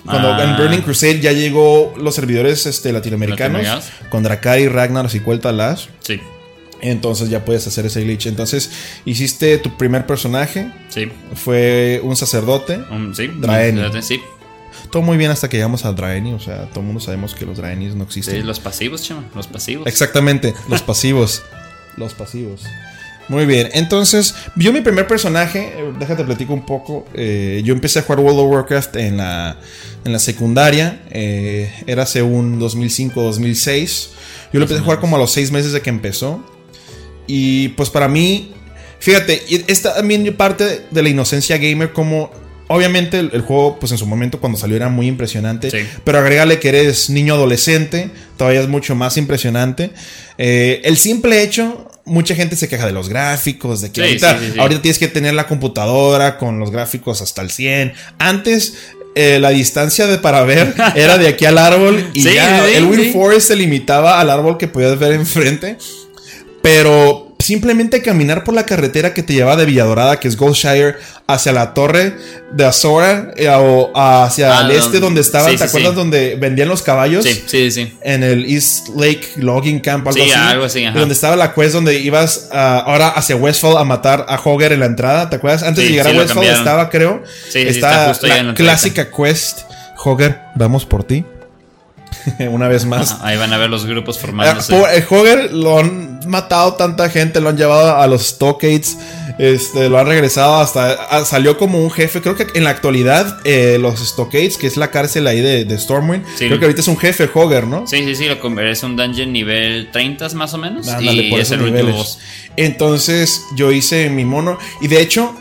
Cuando 0.04 0.30
en 0.42 0.50
ah. 0.50 0.56
Burning 0.58 0.80
Crusade 0.82 1.20
ya 1.20 1.32
llegó 1.32 1.94
los 1.96 2.14
servidores 2.14 2.66
este, 2.66 2.92
latinoamericanos 2.92 3.90
con 4.08 4.22
Drakari, 4.22 4.68
Ragnar 4.68 5.08
y 5.12 5.20
Cuelta 5.20 5.52
Lash. 5.52 5.86
Sí. 6.00 6.20
Entonces 6.82 7.28
ya 7.28 7.44
puedes 7.44 7.66
hacer 7.66 7.86
ese 7.86 8.02
glitch. 8.02 8.26
Entonces 8.26 8.70
hiciste 9.04 9.58
tu 9.58 9.76
primer 9.76 10.06
personaje. 10.06 10.70
Sí. 10.88 11.10
Fue 11.34 12.00
un 12.02 12.16
sacerdote. 12.16 12.80
sí. 13.14 13.28
Draeni. 13.28 14.02
Sí. 14.02 14.20
Todo 14.90 15.02
muy 15.02 15.16
bien 15.16 15.30
hasta 15.30 15.48
que 15.48 15.56
llegamos 15.56 15.84
a 15.84 15.92
Draeni. 15.92 16.32
O 16.32 16.40
sea, 16.40 16.66
todo 16.70 16.80
el 16.80 16.86
mundo 16.86 17.00
sabemos 17.00 17.34
que 17.34 17.44
los 17.44 17.58
Draenis 17.58 17.94
no 17.94 18.04
existen. 18.04 18.36
Sí, 18.36 18.42
los 18.42 18.60
pasivos, 18.60 19.02
chama. 19.02 19.24
Los 19.34 19.46
pasivos. 19.46 19.86
Exactamente, 19.86 20.54
los 20.68 20.82
pasivos. 20.90 21.42
los 21.96 22.14
pasivos. 22.14 22.62
Muy 23.30 23.46
bien, 23.46 23.68
entonces, 23.74 24.34
yo 24.56 24.72
mi 24.72 24.80
primer 24.80 25.06
personaje, 25.06 25.72
eh, 25.76 25.92
déjate 26.00 26.24
platico 26.24 26.52
un 26.52 26.66
poco. 26.66 27.06
Eh, 27.14 27.62
yo 27.64 27.72
empecé 27.72 28.00
a 28.00 28.02
jugar 28.02 28.18
World 28.18 28.40
of 28.40 28.50
Warcraft 28.50 28.96
en 28.96 29.18
la, 29.18 29.56
en 30.04 30.12
la 30.12 30.18
secundaria, 30.18 31.00
eh, 31.12 31.72
era 31.86 32.06
según 32.06 32.58
2005-2006. 32.58 34.08
Yo 34.52 34.58
lo 34.58 34.62
empecé 34.62 34.80
a 34.80 34.82
jugar 34.82 34.98
como 34.98 35.14
a 35.14 35.20
los 35.20 35.30
seis 35.30 35.52
meses 35.52 35.70
de 35.70 35.80
que 35.80 35.90
empezó. 35.90 36.44
Y 37.28 37.68
pues 37.68 37.88
para 37.88 38.08
mí, 38.08 38.52
fíjate, 38.98 39.44
esta 39.68 39.94
también 39.94 40.36
parte 40.36 40.86
de 40.90 41.02
la 41.02 41.08
inocencia 41.08 41.56
gamer, 41.56 41.92
como 41.92 42.32
obviamente 42.66 43.20
el, 43.20 43.42
juego, 43.42 43.78
pues 43.78 43.92
en 43.92 43.98
su 43.98 44.06
momento 44.06 44.40
cuando 44.40 44.58
salió 44.58 44.74
era 44.74 44.88
muy 44.88 45.06
impresionante. 45.06 45.70
Pero 46.02 46.18
agrégale 46.18 46.58
que 46.58 46.70
eres 46.70 47.08
niño 47.10 47.34
adolescente, 47.34 48.10
todavía 48.36 48.60
es 48.60 48.68
mucho 48.68 48.96
más 48.96 49.16
impresionante. 49.16 49.92
el 50.36 50.96
simple 50.96 51.44
hecho 51.44 51.89
mucha 52.04 52.34
gente 52.34 52.56
se 52.56 52.68
queja 52.68 52.86
de 52.86 52.92
los 52.92 53.08
gráficos, 53.08 53.80
de 53.80 53.92
que 53.92 54.02
ahorita, 54.58 54.82
tienes 54.82 54.98
que 54.98 55.08
tener 55.08 55.34
la 55.34 55.46
computadora 55.46 56.38
con 56.38 56.58
los 56.58 56.70
gráficos 56.70 57.22
hasta 57.22 57.42
el 57.42 57.50
100. 57.50 57.92
Antes 58.18 58.74
eh, 59.14 59.38
la 59.40 59.50
distancia 59.50 60.06
de 60.06 60.18
para 60.18 60.44
ver 60.44 60.74
era 60.94 61.18
de 61.18 61.28
aquí 61.28 61.44
al 61.44 61.58
árbol 61.58 62.10
y 62.12 62.22
ya 62.22 62.66
el 62.68 62.84
Wind 62.84 63.12
Forest 63.12 63.48
se 63.48 63.56
limitaba 63.56 64.20
al 64.20 64.30
árbol 64.30 64.58
que 64.58 64.68
podías 64.68 64.98
ver 64.98 65.12
enfrente. 65.12 65.76
Pero 66.62 67.29
simplemente 67.40 68.02
caminar 68.02 68.44
por 68.44 68.54
la 68.54 68.64
carretera 68.64 69.14
que 69.14 69.22
te 69.22 69.32
lleva 69.32 69.56
de 69.56 69.64
Villadorada, 69.64 70.20
que 70.20 70.28
es 70.28 70.36
Goldshire, 70.36 70.96
hacia 71.26 71.52
la 71.52 71.74
torre 71.74 72.14
de 72.52 72.64
Azora 72.64 73.32
eh, 73.36 73.48
o 73.48 73.92
hacia 73.94 74.58
ah, 74.58 74.62
el 74.62 74.72
este 74.72 75.00
donde 75.00 75.20
estaban, 75.20 75.56
¿te 75.56 75.64
acuerdas 75.64 75.94
donde 75.94 76.36
vendían 76.36 76.68
los 76.68 76.82
caballos? 76.82 77.24
Sí, 77.24 77.44
sí, 77.46 77.70
sí. 77.70 77.96
En 78.02 78.22
el 78.22 78.44
East 78.46 78.88
Lake 78.96 79.28
Logging 79.36 79.80
Camp, 79.80 80.06
algo 80.06 80.22
así. 80.22 80.32
algo 80.32 80.64
así, 80.64 80.84
Donde 80.84 81.14
estaba 81.14 81.36
la 81.36 81.54
quest 81.54 81.72
donde 81.72 81.98
ibas 82.00 82.48
ah, 82.52 82.82
ahora 82.86 83.08
hacia 83.08 83.36
Westfall 83.36 83.76
a 83.76 83.84
matar 83.84 84.26
a 84.28 84.40
Hogger 84.42 84.72
en 84.72 84.80
la 84.80 84.86
entrada, 84.86 85.30
¿te 85.30 85.36
acuerdas? 85.36 85.62
Antes 85.62 85.84
de 85.84 85.90
llegar 85.90 86.08
a 86.08 86.10
Westfall 86.10 86.44
estaba, 86.44 86.90
creo, 86.90 87.22
sí, 87.48 87.60
está, 87.60 88.10
está 88.10 88.42
la, 88.42 88.54
clásica 88.54 89.10
quest, 89.10 89.60
Hogger, 89.96 90.38
vamos 90.54 90.84
por 90.84 91.04
ti. 91.04 91.24
Una 92.50 92.68
vez 92.68 92.84
más. 92.84 93.18
ahí 93.22 93.36
van 93.36 93.52
a 93.52 93.58
ver 93.58 93.70
los 93.70 93.86
grupos 93.86 94.18
formándose. 94.18 94.76
El 94.76 95.02
eh, 95.02 95.06
Hogger 95.08 95.52
lo 95.52 95.78
han 95.78 96.20
matado 96.26 96.74
tanta 96.74 97.08
gente, 97.08 97.40
lo 97.40 97.48
han 97.48 97.56
llevado 97.56 97.96
a 97.96 98.06
los 98.06 98.26
Stockades, 98.28 98.98
este, 99.38 99.88
lo 99.88 99.98
han 99.98 100.06
regresado 100.06 100.56
hasta. 100.56 101.24
Salió 101.24 101.56
como 101.56 101.82
un 101.82 101.90
jefe. 101.90 102.20
Creo 102.20 102.36
que 102.36 102.46
en 102.54 102.64
la 102.64 102.70
actualidad, 102.70 103.38
eh, 103.44 103.78
los 103.80 104.00
Stockades, 104.00 104.56
que 104.56 104.66
es 104.66 104.76
la 104.76 104.90
cárcel 104.90 105.26
ahí 105.26 105.40
de, 105.40 105.78
Stormwind, 105.78 106.24
creo 106.36 106.58
que 106.58 106.64
ahorita 106.64 106.80
es 106.80 106.88
un 106.88 106.98
jefe 106.98 107.28
Hogger, 107.32 107.66
¿no? 107.66 107.86
Sí, 107.86 108.04
sí, 108.04 108.14
sí, 108.14 108.26
lo 108.26 108.60
es 108.60 108.82
un 108.82 108.96
dungeon 108.96 109.32
nivel 109.32 109.90
30 109.92 110.30
más 110.34 110.54
o 110.54 110.58
menos. 110.58 110.86
y 111.00 111.34
es 111.34 111.50
el 111.50 111.94
Entonces, 112.56 113.42
yo 113.56 113.72
hice 113.72 114.10
mi 114.10 114.24
mono. 114.24 114.58
Y 114.80 114.88
de 114.88 115.00
hecho, 115.00 115.34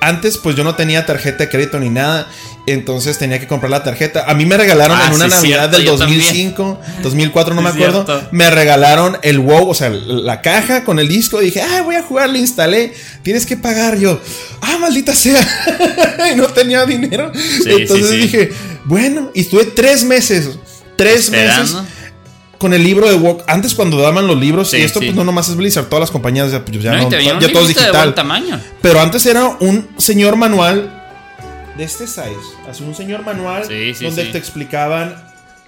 antes, 0.00 0.38
pues 0.38 0.56
yo 0.56 0.64
no 0.64 0.74
tenía 0.74 1.06
tarjeta 1.06 1.44
de 1.44 1.48
crédito 1.48 1.78
ni 1.78 1.90
nada. 1.90 2.28
Entonces 2.66 3.16
tenía 3.16 3.38
que 3.38 3.46
comprar 3.46 3.70
la 3.70 3.84
tarjeta. 3.84 4.24
A 4.26 4.34
mí 4.34 4.44
me 4.44 4.56
regalaron 4.56 4.98
ah, 5.00 5.06
en 5.06 5.14
una 5.14 5.28
Navidad 5.28 5.68
del 5.68 5.84
2005, 5.84 6.80
2004, 7.02 7.54
no 7.54 7.62
me 7.62 7.70
acuerdo. 7.70 8.04
Me 8.32 8.50
regalaron 8.50 9.18
el 9.22 9.38
WoW, 9.38 9.68
o 9.68 9.74
sea, 9.74 9.90
la 9.90 10.42
caja 10.42 10.84
con 10.84 10.98
el 10.98 11.06
disco. 11.06 11.40
Y 11.40 11.46
dije, 11.46 11.62
ah, 11.62 11.82
voy 11.82 11.94
a 11.94 12.02
jugar, 12.02 12.28
le 12.28 12.40
instalé. 12.40 12.92
Tienes 13.22 13.46
que 13.46 13.56
pagar. 13.56 13.98
Yo, 13.98 14.20
ah, 14.62 14.78
maldita 14.80 15.14
sea. 15.14 15.40
y 16.32 16.34
no 16.34 16.48
tenía 16.48 16.84
dinero. 16.86 17.30
Entonces 17.64 18.10
dije, 18.10 18.52
bueno, 18.84 19.30
y 19.32 19.42
estuve 19.42 19.66
tres 19.66 20.02
meses. 20.02 20.58
Tres 20.96 21.30
meses 21.30 21.76
con 22.58 22.74
el 22.74 22.82
libro 22.82 23.08
de 23.08 23.14
WoW. 23.14 23.42
Antes 23.46 23.74
cuando 23.74 23.98
daban 23.98 24.26
los 24.26 24.38
libros, 24.38 24.74
y 24.74 24.78
esto 24.78 24.98
pues 24.98 25.14
no 25.14 25.24
nomás 25.24 25.48
es 25.48 25.56
Blizzard, 25.56 25.86
todas 25.86 26.00
las 26.00 26.10
compañías 26.10 26.50
ya, 26.50 26.64
pues, 26.64 26.82
no, 26.82 27.10
ya 27.10 27.52
todo 27.52 27.62
es 27.62 27.68
digital. 27.68 28.14
Pero 28.82 29.00
antes 29.00 29.24
era 29.26 29.56
un 29.60 29.86
señor 29.98 30.36
manual 30.36 30.95
de 31.76 31.84
este 31.84 32.06
size, 32.06 32.34
así 32.68 32.82
un 32.82 32.94
señor 32.94 33.24
manual 33.24 33.62
donde 33.62 34.24
te 34.24 34.38
explicaban 34.38 35.14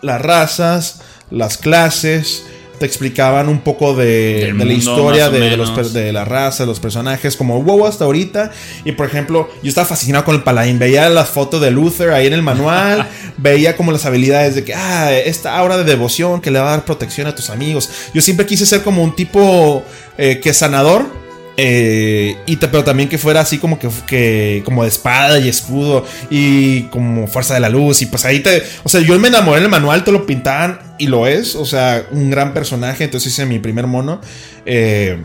las 0.00 0.20
razas, 0.20 1.02
las 1.30 1.58
clases, 1.58 2.44
te 2.78 2.86
explicaban 2.86 3.48
un 3.48 3.60
poco 3.60 3.94
de, 3.94 4.54
la 4.56 4.72
historia 4.72 5.30
de, 5.30 5.56
los, 5.56 5.92
de 5.92 6.12
la 6.12 6.24
raza, 6.24 6.62
de 6.62 6.68
los 6.68 6.80
personajes, 6.80 7.36
como 7.36 7.60
WoW 7.62 7.86
hasta 7.86 8.04
ahorita. 8.04 8.52
Y 8.84 8.92
por 8.92 9.06
ejemplo, 9.06 9.48
yo 9.62 9.68
estaba 9.68 9.86
fascinado 9.86 10.24
con 10.24 10.36
el 10.36 10.42
paladín. 10.42 10.78
Veía 10.78 11.08
las 11.08 11.28
fotos 11.28 11.60
de 11.60 11.70
Luther 11.70 12.10
ahí 12.10 12.28
en 12.28 12.34
el 12.34 12.42
manual. 12.42 13.08
veía 13.36 13.76
como 13.76 13.90
las 13.90 14.06
habilidades 14.06 14.54
de 14.54 14.64
que, 14.64 14.74
ah, 14.74 15.12
esta 15.12 15.56
aura 15.58 15.76
de 15.76 15.84
devoción 15.84 16.40
que 16.40 16.50
le 16.50 16.60
va 16.60 16.68
a 16.68 16.70
dar 16.70 16.84
protección 16.84 17.26
a 17.26 17.34
tus 17.34 17.50
amigos. 17.50 17.90
Yo 18.14 18.22
siempre 18.22 18.46
quise 18.46 18.64
ser 18.64 18.82
como 18.82 19.02
un 19.02 19.14
tipo 19.14 19.82
eh, 20.16 20.40
que 20.40 20.54
sanador 20.54 21.27
eh, 21.60 22.36
y 22.46 22.56
pero 22.56 22.84
también 22.84 23.08
que 23.08 23.18
fuera 23.18 23.40
así 23.40 23.58
como 23.58 23.80
que, 23.80 24.62
como 24.64 24.84
de 24.84 24.88
espada 24.88 25.40
y 25.40 25.48
escudo 25.48 26.06
y 26.30 26.82
como 26.82 27.26
fuerza 27.26 27.54
de 27.54 27.60
la 27.60 27.68
luz 27.68 28.00
y 28.00 28.06
pues 28.06 28.24
ahí 28.24 28.38
te 28.38 28.62
o 28.84 28.88
sea 28.88 29.00
yo 29.00 29.18
me 29.18 29.26
enamoré 29.26 29.58
en 29.58 29.64
el 29.64 29.70
manual 29.70 30.04
te 30.04 30.12
lo 30.12 30.24
pintaban 30.24 30.78
y 30.98 31.08
lo 31.08 31.26
es 31.26 31.56
o 31.56 31.64
sea 31.66 32.06
un 32.12 32.30
gran 32.30 32.54
personaje 32.54 33.02
entonces 33.02 33.32
hice 33.32 33.44
mi 33.44 33.58
primer 33.58 33.88
mono 33.88 34.20
eh, 34.66 35.18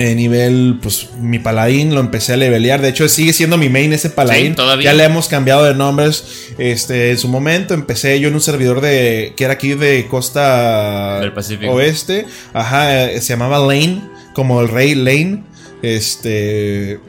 en 0.00 0.16
nivel 0.16 0.80
pues 0.82 1.10
mi 1.20 1.38
paladín 1.38 1.94
lo 1.94 2.00
empecé 2.00 2.32
a 2.32 2.36
levelear 2.36 2.82
de 2.82 2.88
hecho 2.88 3.08
sigue 3.08 3.32
siendo 3.32 3.56
mi 3.56 3.68
main 3.68 3.92
ese 3.92 4.10
paladín 4.10 4.56
ya 4.82 4.94
le 4.94 5.04
hemos 5.04 5.28
cambiado 5.28 5.64
de 5.64 5.74
nombres 5.74 6.50
este 6.58 7.12
en 7.12 7.18
su 7.18 7.28
momento 7.28 7.74
empecé 7.74 8.18
yo 8.18 8.26
en 8.26 8.34
un 8.34 8.40
servidor 8.40 8.80
de 8.80 9.34
que 9.36 9.44
era 9.44 9.52
aquí 9.52 9.74
de 9.74 10.08
costa 10.08 11.20
del 11.20 11.32
Pacífico. 11.32 11.70
oeste 11.70 12.26
ajá 12.52 13.12
eh, 13.12 13.20
se 13.20 13.28
llamaba 13.28 13.60
Lane 13.60 14.09
como 14.34 14.60
el 14.60 14.68
Rey 14.68 14.94
Lane. 14.94 15.42
Este. 15.82 17.00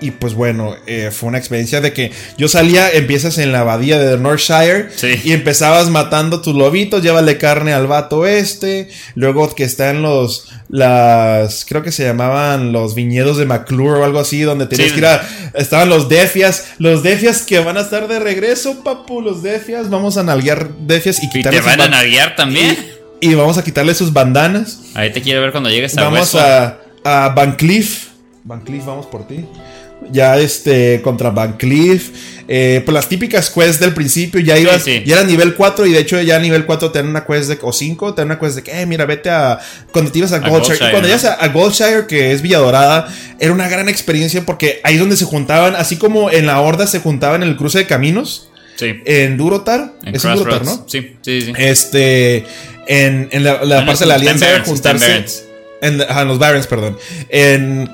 Y 0.00 0.12
pues 0.12 0.34
bueno, 0.34 0.76
eh, 0.86 1.10
fue 1.12 1.28
una 1.28 1.38
experiencia 1.38 1.80
de 1.80 1.92
que 1.92 2.12
yo 2.36 2.46
salía, 2.46 2.88
empiezas 2.88 3.36
en 3.38 3.50
la 3.50 3.60
abadía 3.62 3.98
de 3.98 4.16
Northshire 4.16 4.90
Sí. 4.94 5.20
y 5.24 5.32
empezabas 5.32 5.90
matando 5.90 6.40
tus 6.40 6.54
lobitos, 6.54 7.02
llévale 7.02 7.36
carne 7.36 7.72
al 7.72 7.88
vato 7.88 8.24
este, 8.24 8.90
luego 9.16 9.52
que 9.56 9.64
están 9.64 10.02
los, 10.02 10.52
las, 10.68 11.64
creo 11.68 11.82
que 11.82 11.90
se 11.90 12.04
llamaban 12.04 12.70
los 12.70 12.94
viñedos 12.94 13.38
de 13.38 13.46
McClure 13.46 13.98
o 13.98 14.04
algo 14.04 14.20
así, 14.20 14.42
donde 14.42 14.66
tenías 14.68 14.90
Sí. 14.90 14.94
que 14.94 15.00
ir 15.00 15.06
a, 15.06 15.28
estaban 15.54 15.88
los 15.88 16.08
defias, 16.08 16.68
los 16.78 17.02
defias 17.02 17.42
que 17.42 17.58
van 17.58 17.76
a 17.76 17.80
estar 17.80 18.06
de 18.06 18.20
regreso, 18.20 18.84
papu, 18.84 19.20
los 19.20 19.42
defias, 19.42 19.90
vamos 19.90 20.16
a 20.16 20.22
nalguear 20.22 20.68
defias 20.86 21.20
y 21.24 21.26
Y 21.36 21.42
te 21.42 21.60
van 21.60 21.80
a 21.80 21.88
navegar 21.88 22.36
también. 22.36 22.70
y, 22.70 22.97
y 23.20 23.34
vamos 23.34 23.58
a 23.58 23.64
quitarle 23.64 23.94
sus 23.94 24.12
bandanas. 24.12 24.80
Ahí 24.94 25.12
te 25.12 25.22
quiero 25.22 25.40
ver 25.40 25.50
cuando 25.50 25.70
llegues 25.70 25.96
a 25.96 26.04
Vamos 26.04 26.34
a, 26.34 26.78
a 27.04 27.28
Van 27.30 27.56
Cleef. 27.56 28.08
Van 28.44 28.60
Cleef, 28.60 28.84
vamos 28.84 29.06
por 29.06 29.26
ti. 29.26 29.44
Ya 30.10 30.38
este, 30.38 31.00
contra 31.02 31.30
Van 31.30 31.54
Cleef. 31.54 32.10
Eh, 32.50 32.80
pues 32.82 32.94
las 32.94 33.10
típicas 33.10 33.50
quests 33.50 33.78
del 33.78 33.92
principio, 33.92 34.40
ya 34.40 34.56
ibas, 34.56 34.82
sí. 34.82 35.02
ya 35.04 35.16
era 35.16 35.24
nivel 35.24 35.54
4 35.54 35.84
y 35.84 35.92
de 35.92 35.98
hecho 35.98 36.18
ya 36.22 36.36
a 36.36 36.38
nivel 36.38 36.64
4 36.64 36.90
te 36.90 36.98
dan 36.98 37.08
una 37.08 37.26
quest 37.26 37.50
de, 37.50 37.58
o 37.60 37.74
5, 37.74 38.14
te 38.14 38.22
dan 38.22 38.28
una 38.28 38.38
quest 38.38 38.56
de 38.56 38.62
que, 38.62 38.80
eh, 38.80 38.86
mira, 38.86 39.04
vete 39.04 39.28
a, 39.28 39.58
cuando 39.92 40.10
te 40.10 40.20
ibas 40.20 40.32
a, 40.32 40.38
Goldshire, 40.38 40.56
Goldshire, 40.58 40.76
y 40.76 40.78
cuando 40.78 41.00
¿no? 41.00 41.06
llegas 41.08 41.24
a, 41.26 41.34
a 41.34 41.48
Goldshire, 41.48 42.06
que 42.06 42.32
es 42.32 42.40
Villa 42.40 42.56
Dorada, 42.56 43.14
era 43.38 43.52
una 43.52 43.68
gran 43.68 43.90
experiencia 43.90 44.46
porque 44.46 44.80
ahí 44.82 44.94
es 44.94 45.00
donde 45.00 45.18
se 45.18 45.26
juntaban, 45.26 45.76
así 45.76 45.96
como 45.96 46.30
en 46.30 46.46
la 46.46 46.58
Horda 46.62 46.86
se 46.86 47.00
juntaban 47.00 47.42
en 47.42 47.50
el 47.50 47.56
cruce 47.58 47.80
de 47.80 47.86
caminos, 47.86 48.48
Sí. 48.76 48.94
en 49.04 49.36
Durotar, 49.36 49.92
En 50.04 50.14
es 50.14 50.24
en 50.24 50.36
Durotar. 50.36 50.64
¿no? 50.64 50.84
Sí, 50.88 51.16
sí, 51.20 51.42
sí. 51.42 51.52
Este, 51.58 52.46
en, 52.88 53.28
en 53.30 53.44
la, 53.44 53.62
la 53.64 53.78
Ah, 53.80 53.86
parte 53.86 54.00
de 54.00 54.06
la 54.06 54.14
alianza 54.16 54.46
de 54.46 54.52
está 54.52 54.64
en 54.64 54.68
juntarse. 54.70 55.06
Barrens. 55.08 55.44
En, 55.80 56.02
ajá, 56.02 56.22
en 56.22 56.28
los 56.28 56.38
Barrens, 56.38 56.66
perdón. 56.66 56.98
En, 57.28 57.88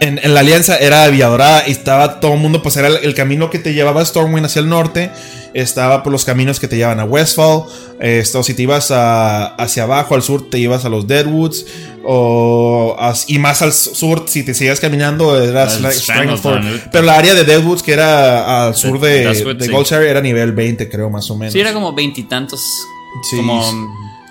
en, 0.00 0.20
en 0.22 0.34
la 0.34 0.40
alianza 0.40 0.76
era 0.78 1.06
Villa 1.08 1.26
Dorada 1.28 1.64
y 1.66 1.72
estaba 1.72 2.20
todo 2.20 2.34
el 2.34 2.40
mundo, 2.40 2.62
pues 2.62 2.76
era 2.76 2.88
el, 2.88 2.96
el 3.02 3.14
camino 3.14 3.50
que 3.50 3.58
te 3.58 3.74
llevaba 3.74 4.00
a 4.00 4.04
Stormwind 4.04 4.46
hacia 4.46 4.60
el 4.60 4.68
norte. 4.68 5.10
Estaba 5.54 6.02
por 6.02 6.12
los 6.12 6.26
caminos 6.26 6.60
que 6.60 6.68
te 6.68 6.76
llevan 6.76 7.00
a 7.00 7.04
Westfall. 7.04 7.62
eh, 7.98 8.18
Esto, 8.22 8.42
si 8.42 8.52
te 8.52 8.62
ibas 8.62 8.90
a- 8.90 9.54
hacia 9.54 9.84
abajo, 9.84 10.14
al 10.14 10.22
sur, 10.22 10.50
te 10.50 10.58
ibas 10.58 10.84
a 10.84 10.90
los 10.90 11.06
Deadwoods. 11.06 11.64
O, 12.04 12.94
as- 12.98 13.24
y 13.28 13.38
más 13.38 13.62
al 13.62 13.72
sur, 13.72 14.24
si 14.28 14.42
te 14.44 14.52
seguías 14.52 14.80
caminando, 14.80 15.42
era. 15.42 15.66
Pero 16.92 17.04
la 17.04 17.16
área 17.16 17.34
de 17.34 17.44
Deadwoods, 17.44 17.82
que 17.82 17.92
era 17.94 18.66
al 18.66 18.74
sur 18.76 19.00
de, 19.00 19.26
de 19.54 19.64
sí. 19.64 19.70
Goldshire, 19.70 20.08
era 20.10 20.20
nivel 20.20 20.52
20, 20.52 20.90
creo, 20.90 21.08
más 21.08 21.30
o 21.30 21.36
menos. 21.36 21.54
Sí, 21.54 21.60
era 21.60 21.72
como 21.72 21.94
veintitantos. 21.94 22.60
Sí, 23.30 23.36
Como. 23.36 23.62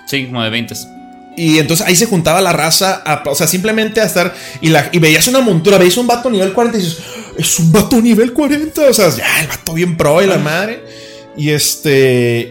sí. 0.06 0.26
Como 0.26 0.42
de 0.42 0.50
veintes. 0.50 0.86
Y 1.38 1.58
entonces 1.58 1.86
ahí 1.86 1.94
se 1.96 2.06
juntaba 2.06 2.40
la 2.40 2.52
raza, 2.52 3.02
a- 3.04 3.22
o 3.26 3.34
sea, 3.34 3.46
simplemente 3.46 4.00
a 4.00 4.04
estar. 4.04 4.34
Y, 4.62 4.68
la, 4.70 4.88
y 4.92 4.98
veías 4.98 5.28
una 5.28 5.40
montura, 5.40 5.76
veías 5.76 5.96
un 5.98 6.06
vato 6.06 6.30
nivel 6.30 6.52
40 6.54 6.78
y 6.78 6.80
dices, 6.80 6.98
es 7.36 7.58
un 7.58 7.72
vato 7.72 8.00
nivel 8.00 8.32
40. 8.32 8.82
O 8.88 8.94
sea, 8.94 9.10
ya, 9.10 9.40
el 9.42 9.48
vato 9.48 9.74
bien 9.74 9.96
pro 9.96 10.22
y 10.22 10.26
la 10.26 10.38
madre. 10.38 10.82
Y 11.36 11.50
este. 11.50 12.50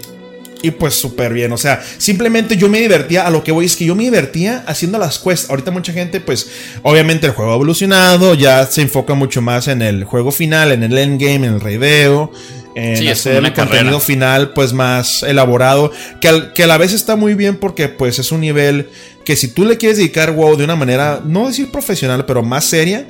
Y 0.62 0.72
pues 0.72 0.96
súper 0.96 1.32
bien, 1.32 1.52
o 1.52 1.58
sea, 1.58 1.80
simplemente 2.00 2.58
yo 2.58 2.70
me 2.70 2.80
divertía, 2.82 3.28
a 3.28 3.30
lo 3.30 3.44
que 3.44 3.52
voy 3.52 3.66
es 3.66 3.76
que 3.76 3.86
yo 3.86 3.94
me 3.94 4.02
divertía 4.04 4.64
haciendo 4.66 4.98
las 4.98 5.20
quests. 5.20 5.48
Ahorita 5.52 5.70
mucha 5.70 5.94
gente, 5.94 6.20
pues, 6.20 6.48
obviamente 6.82 7.28
el 7.28 7.34
juego 7.34 7.52
ha 7.52 7.56
evolucionado, 7.56 8.34
ya 8.34 8.66
se 8.66 8.82
enfoca 8.82 9.14
mucho 9.14 9.44
más 9.44 9.68
en 9.68 9.84
el 9.84 10.06
juego 10.06 10.32
final, 10.32 10.72
en 10.72 10.82
el 10.82 10.98
endgame, 10.98 11.36
en 11.36 11.54
el 11.56 11.62
raideo, 11.62 12.32
en 12.76 12.98
Sí, 12.98 13.08
hacer 13.10 13.38
el 13.38 13.54
contenido 13.54 14.00
final 14.00 14.50
pues 14.54 14.74
más 14.74 15.24
elaborado 15.24 15.92
que, 16.22 16.28
al- 16.28 16.54
que 16.54 16.64
a 16.64 16.68
la 16.68 16.78
vez 16.78 16.92
está 16.94 17.16
muy 17.16 17.34
bien 17.34 17.56
porque 17.58 17.88
pues 17.90 18.20
es 18.20 18.32
un 18.32 18.42
nivel 18.42 18.90
que 19.24 19.36
si 19.36 19.48
tú 19.48 19.66
le 19.66 19.78
quieres 19.78 19.98
dedicar 19.98 20.32
WoW 20.32 20.58
de 20.58 20.66
una 20.66 20.76
manera 20.76 21.22
no 21.26 21.48
decir 21.48 21.72
profesional 21.72 22.26
pero 22.26 22.44
más 22.44 22.66
seria 22.66 23.08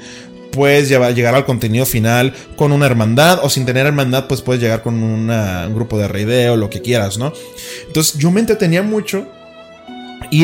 puedes 0.52 0.88
llegar 0.88 1.36
al 1.36 1.44
contenido 1.46 1.86
final 1.86 2.34
con 2.56 2.72
una 2.72 2.86
hermandad 2.86 3.40
o 3.44 3.50
sin 3.50 3.66
tener 3.66 3.86
hermandad 3.88 4.28
pues 4.28 4.42
puedes 4.42 4.62
llegar 4.62 4.82
con 4.84 5.02
una- 5.04 5.66
un 5.68 5.76
grupo 5.76 5.98
de 5.98 6.08
raideo 6.08 6.56
lo 6.56 6.70
que 6.70 6.82
quieras 6.82 7.18
no 7.18 7.34
entonces 7.88 8.18
yo 8.18 8.32
me 8.32 8.40
entretenía 8.40 8.82
mucho 8.84 9.28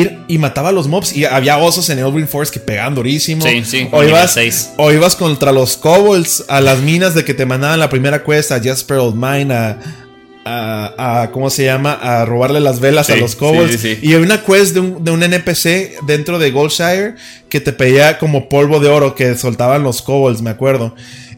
ir 0.00 0.18
y 0.28 0.38
mataba 0.38 0.70
a 0.70 0.72
los 0.72 0.88
mobs 0.88 1.12
y 1.16 1.24
había 1.24 1.58
osos 1.58 1.88
en 1.90 1.98
Elbrin 1.98 2.28
Forest 2.28 2.52
que 2.54 2.60
pegaban 2.60 2.94
durísimo 2.94 3.44
Sí, 3.46 3.64
sí, 3.64 3.88
o 3.92 4.02
ibas, 4.02 4.32
seis. 4.34 4.70
o 4.76 4.90
ibas 4.92 5.16
contra 5.16 5.52
los 5.52 5.76
kobolds 5.76 6.44
a 6.48 6.60
las 6.60 6.80
minas 6.80 7.14
de 7.14 7.24
que 7.24 7.34
te 7.34 7.46
mandaban 7.46 7.78
la 7.80 7.88
primera 7.88 8.22
quest 8.24 8.52
a 8.52 8.60
Jasper 8.62 8.98
Old 8.98 9.14
Mine 9.14 9.52
a, 9.54 9.78
a, 10.44 11.22
a- 11.22 11.30
¿cómo 11.30 11.50
se 11.50 11.64
llama? 11.64 11.92
A 11.92 12.24
robarle 12.24 12.60
las 12.60 12.80
velas 12.80 13.06
Sí, 13.06 13.12
a 13.12 13.16
los 13.16 13.36
kobolds. 13.36 13.72
sí, 13.72 13.78
sí, 13.78 13.94
sí. 13.96 14.00
Y 14.08 14.14
había 14.14 14.26
una 14.26 14.42
quest 14.42 14.74
de 14.74 14.80
un, 14.80 15.04
de 15.04 15.10
un 15.12 15.22
NPC 15.22 16.00
dentro 16.06 16.38
de 16.38 16.50
Goldshire 16.50 17.14
que 17.48 17.60
te 17.60 17.72
pedía 17.72 18.18
como 18.18 18.48
polvo 18.48 18.80
de 18.80 18.88
oro 18.88 19.14
que 19.14 19.36
soltaban 19.36 19.82
los 19.82 20.02
kobolds, 20.02 20.42
me 20.42 20.50
acuerdo. 20.50 20.94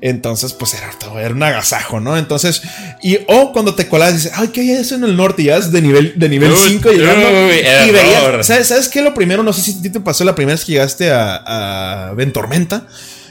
Entonces, 0.06 0.52
pues 0.52 0.74
era, 0.74 0.90
todo- 1.00 1.18
era 1.18 1.32
un 1.32 1.42
agasajo, 1.42 1.98
¿no? 1.98 2.18
Entonces, 2.18 2.60
y 3.00 3.20
o 3.26 3.52
cuando 3.54 3.74
te 3.74 3.88
colabas, 3.88 4.14
dices, 4.16 4.32
ay, 4.34 4.48
¿qué 4.48 4.60
hay 4.60 4.70
eso 4.72 4.96
en 4.96 5.04
el 5.04 5.16
norte? 5.16 5.40
Y 5.40 5.46
ya 5.46 5.56
es 5.56 5.72
de 5.72 5.80
nivel, 5.80 6.12
de 6.16 6.28
nivel 6.28 6.52
Uy, 6.52 6.58
5 6.68 6.90
llegando. 6.92 7.26
uy, 7.46 7.54
y 7.88 7.90
veías, 7.90 8.46
¿sabes, 8.46 8.68
¿sabes 8.68 8.88
qué? 8.88 9.00
Lo 9.00 9.14
primero, 9.14 9.42
no 9.42 9.54
sé 9.54 9.62
si 9.62 9.78
a 9.78 9.82
ti 9.82 9.88
te 9.88 10.00
pasó 10.00 10.22
la 10.24 10.34
primera 10.34 10.56
vez 10.56 10.66
que 10.66 10.72
llegaste 10.72 11.10
a, 11.10 12.08
a 12.10 12.12
Ventormenta, 12.12 12.86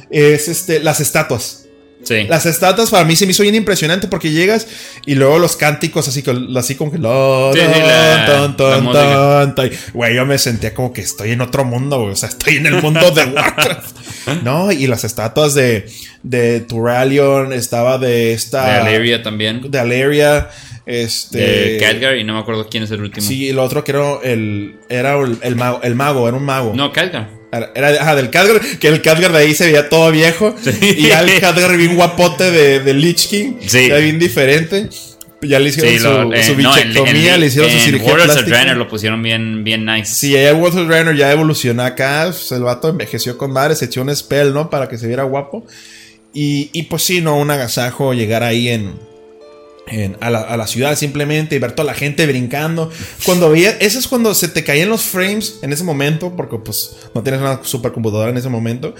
es 0.09 0.47
este, 0.47 0.79
las 0.79 0.99
estatuas. 0.99 1.62
Sí. 2.03 2.23
Las 2.23 2.45
estatuas 2.45 2.89
para 2.89 3.05
mí 3.05 3.15
se 3.15 3.25
me 3.25 3.31
hizo 3.31 3.43
bien 3.43 3.55
impresionante 3.55 4.07
porque 4.07 4.31
llegas 4.31 4.67
y 5.05 5.15
luego 5.15 5.39
los 5.39 5.55
cánticos 5.55 6.07
así, 6.07 6.23
así 6.55 6.75
como 6.75 6.91
que... 6.91 6.97
Güey, 9.93 10.15
yo 10.15 10.25
me 10.25 10.37
sentía 10.37 10.73
como 10.73 10.93
que 10.93 11.01
estoy 11.01 11.31
en 11.31 11.41
otro 11.41 11.65
mundo, 11.65 12.01
güey. 12.01 12.13
O 12.13 12.15
sea, 12.15 12.29
estoy 12.29 12.57
en 12.57 12.65
el 12.67 12.81
mundo 12.81 13.11
de 13.11 13.25
Warcraft. 13.25 13.97
no, 14.43 14.71
y 14.71 14.87
las 14.87 15.03
estatuas 15.03 15.53
de, 15.53 15.85
de 16.23 16.59
Turalion, 16.61 17.53
estaba 17.53 17.97
de 17.97 18.33
esta... 18.33 18.65
De 18.65 18.71
Aleria 18.71 19.23
también. 19.23 19.71
De 19.71 19.79
Aleria. 19.79 20.49
Este... 20.85 21.37
De 21.37 21.77
Khadgar 21.79 22.17
y 22.17 22.23
no 22.23 22.33
me 22.33 22.39
acuerdo 22.39 22.67
quién 22.69 22.83
es 22.83 22.91
el 22.91 23.01
último. 23.01 23.25
Sí, 23.25 23.45
y 23.45 23.51
lo 23.53 23.63
otro 23.63 23.83
que 23.83 23.91
era 23.91 24.19
el, 24.23 24.75
era 24.89 25.17
el, 25.19 25.37
el 25.41 25.55
mago, 25.55 25.79
el 25.83 25.95
mago, 25.95 26.27
era 26.27 26.37
un 26.37 26.43
mago. 26.43 26.73
No, 26.75 26.91
Khadgar. 26.91 27.42
Era, 27.55 27.71
era- 27.75 28.01
ajá, 28.01 28.15
del 28.15 28.29
Khadgar, 28.31 28.59
que 28.79 28.87
el 28.87 29.01
Khadgar 29.01 29.31
de 29.31 29.37
ahí 29.37 29.53
se 29.53 29.65
veía 29.67 29.87
todo 29.89 30.11
viejo. 30.11 30.55
Y 30.81 31.07
ya 31.07 31.21
el 31.21 31.39
Khadgar 31.39 31.77
bien 31.77 31.95
guapote 31.95 32.49
de, 32.51 32.79
de 32.79 32.93
Lich 32.93 33.27
King. 33.29 33.53
Sí. 33.65 33.89
Ya 33.89 33.97
bien 33.97 34.17
diferente. 34.19 34.89
Ya 35.41 35.59
le 35.59 35.69
hicieron 35.69 35.91
Sí, 35.91 35.99
su, 35.99 36.07
eh, 36.33 36.43
su 36.43 36.61
no, 36.61 36.75
en- 36.77 36.87
bichectomía, 36.87 37.37
le 37.37 37.47
hicieron 37.47 37.69
su 37.69 37.77
cirugía 37.79 38.13
of 38.13 38.23
plástica. 38.23 38.47
Draenor 38.47 38.77
lo 38.77 38.87
pusieron 38.87 39.21
bien, 39.21 39.63
bien 39.65 39.85
nice. 39.85 40.15
Sí, 40.15 40.37
allá 40.37 40.53
Walter 40.53 40.87
Reiner 40.87 41.15
ya 41.17 41.31
evolucionó 41.33 41.83
acá. 41.83 42.23
pues, 42.27 42.51
el 42.53 42.63
vato 42.63 42.87
envejeció 42.89 43.37
con 43.37 43.51
madre, 43.51 43.75
se 43.75 43.85
echó 43.85 44.01
un 44.01 44.15
spell, 44.15 44.53
¿no? 44.53 44.69
Para 44.69 44.87
que 44.87 44.97
se 44.97 45.05
viera 45.05 45.23
guapo. 45.23 45.65
Y, 46.33 46.69
y 46.73 46.83
pues 46.83 47.03
sí, 47.03 47.19
¿no? 47.21 47.35
Un 47.37 47.51
agasajo 47.51 48.13
llegar 48.13 48.41
ahí 48.41 48.69
en, 48.69 48.93
en- 49.87 50.17
a, 50.21 50.29
la, 50.29 50.39
a 50.41 50.57
la 50.57 50.67
ciudad 50.67 50.95
simplemente 50.97 51.55
y 51.55 51.59
ver 51.59 51.73
toda 51.73 51.85
la 51.85 51.93
gente 51.93 52.25
brincando. 52.25 52.89
Cuando 53.25 53.49
veías, 53.49 53.75
eso 53.79 53.99
es 53.99 54.07
cuando 54.07 54.33
se 54.33 54.47
te 54.47 54.63
caían 54.63 54.89
los 54.89 55.01
frames 55.03 55.59
en 55.61 55.73
ese 55.73 55.83
momento, 55.83 56.35
porque 56.35 56.57
pues 56.57 56.95
no 57.13 57.21
tienes 57.23 57.41
una 57.41 57.59
supercomputadora 57.63 58.29
en 58.31 58.37
ese 58.37 58.49
momento. 58.49 58.95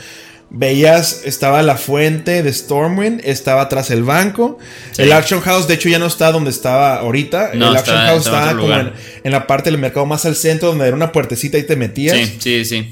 Veías, 0.56 1.22
estaba 1.26 1.64
la 1.64 1.78
fuente 1.78 2.44
de 2.44 2.54
Stormwind, 2.54 3.22
estaba 3.24 3.64
atrás 3.64 3.90
el 3.90 4.04
banco. 4.04 4.60
Sí. 4.92 5.02
El 5.02 5.12
Action 5.12 5.42
House, 5.42 5.68
de 5.68 5.74
hecho, 5.74 5.90
ya 5.90 5.98
no 5.98 6.06
está 6.06 6.32
donde 6.32 6.52
estaba 6.52 6.98
ahorita. 6.98 7.52
No, 7.56 7.70
el 7.72 7.76
está- 7.76 7.80
Action 7.80 7.98
House 8.08 8.26
está 8.28 8.38
estaba 8.52 8.62
como 8.62 8.74
en, 9.24 9.32
la 9.32 9.48
parte 9.48 9.72
del 9.72 9.80
mercado 9.80 10.06
más 10.06 10.26
al 10.26 10.36
centro, 10.36 10.68
donde 10.70 10.86
era 10.86 10.96
una 10.96 11.12
puertecita 11.12 11.58
y 11.58 11.64
te 11.64 11.76
metías. 11.76 12.16
Sí, 12.18 12.38
sí, 12.40 12.66
sí. 12.66 12.90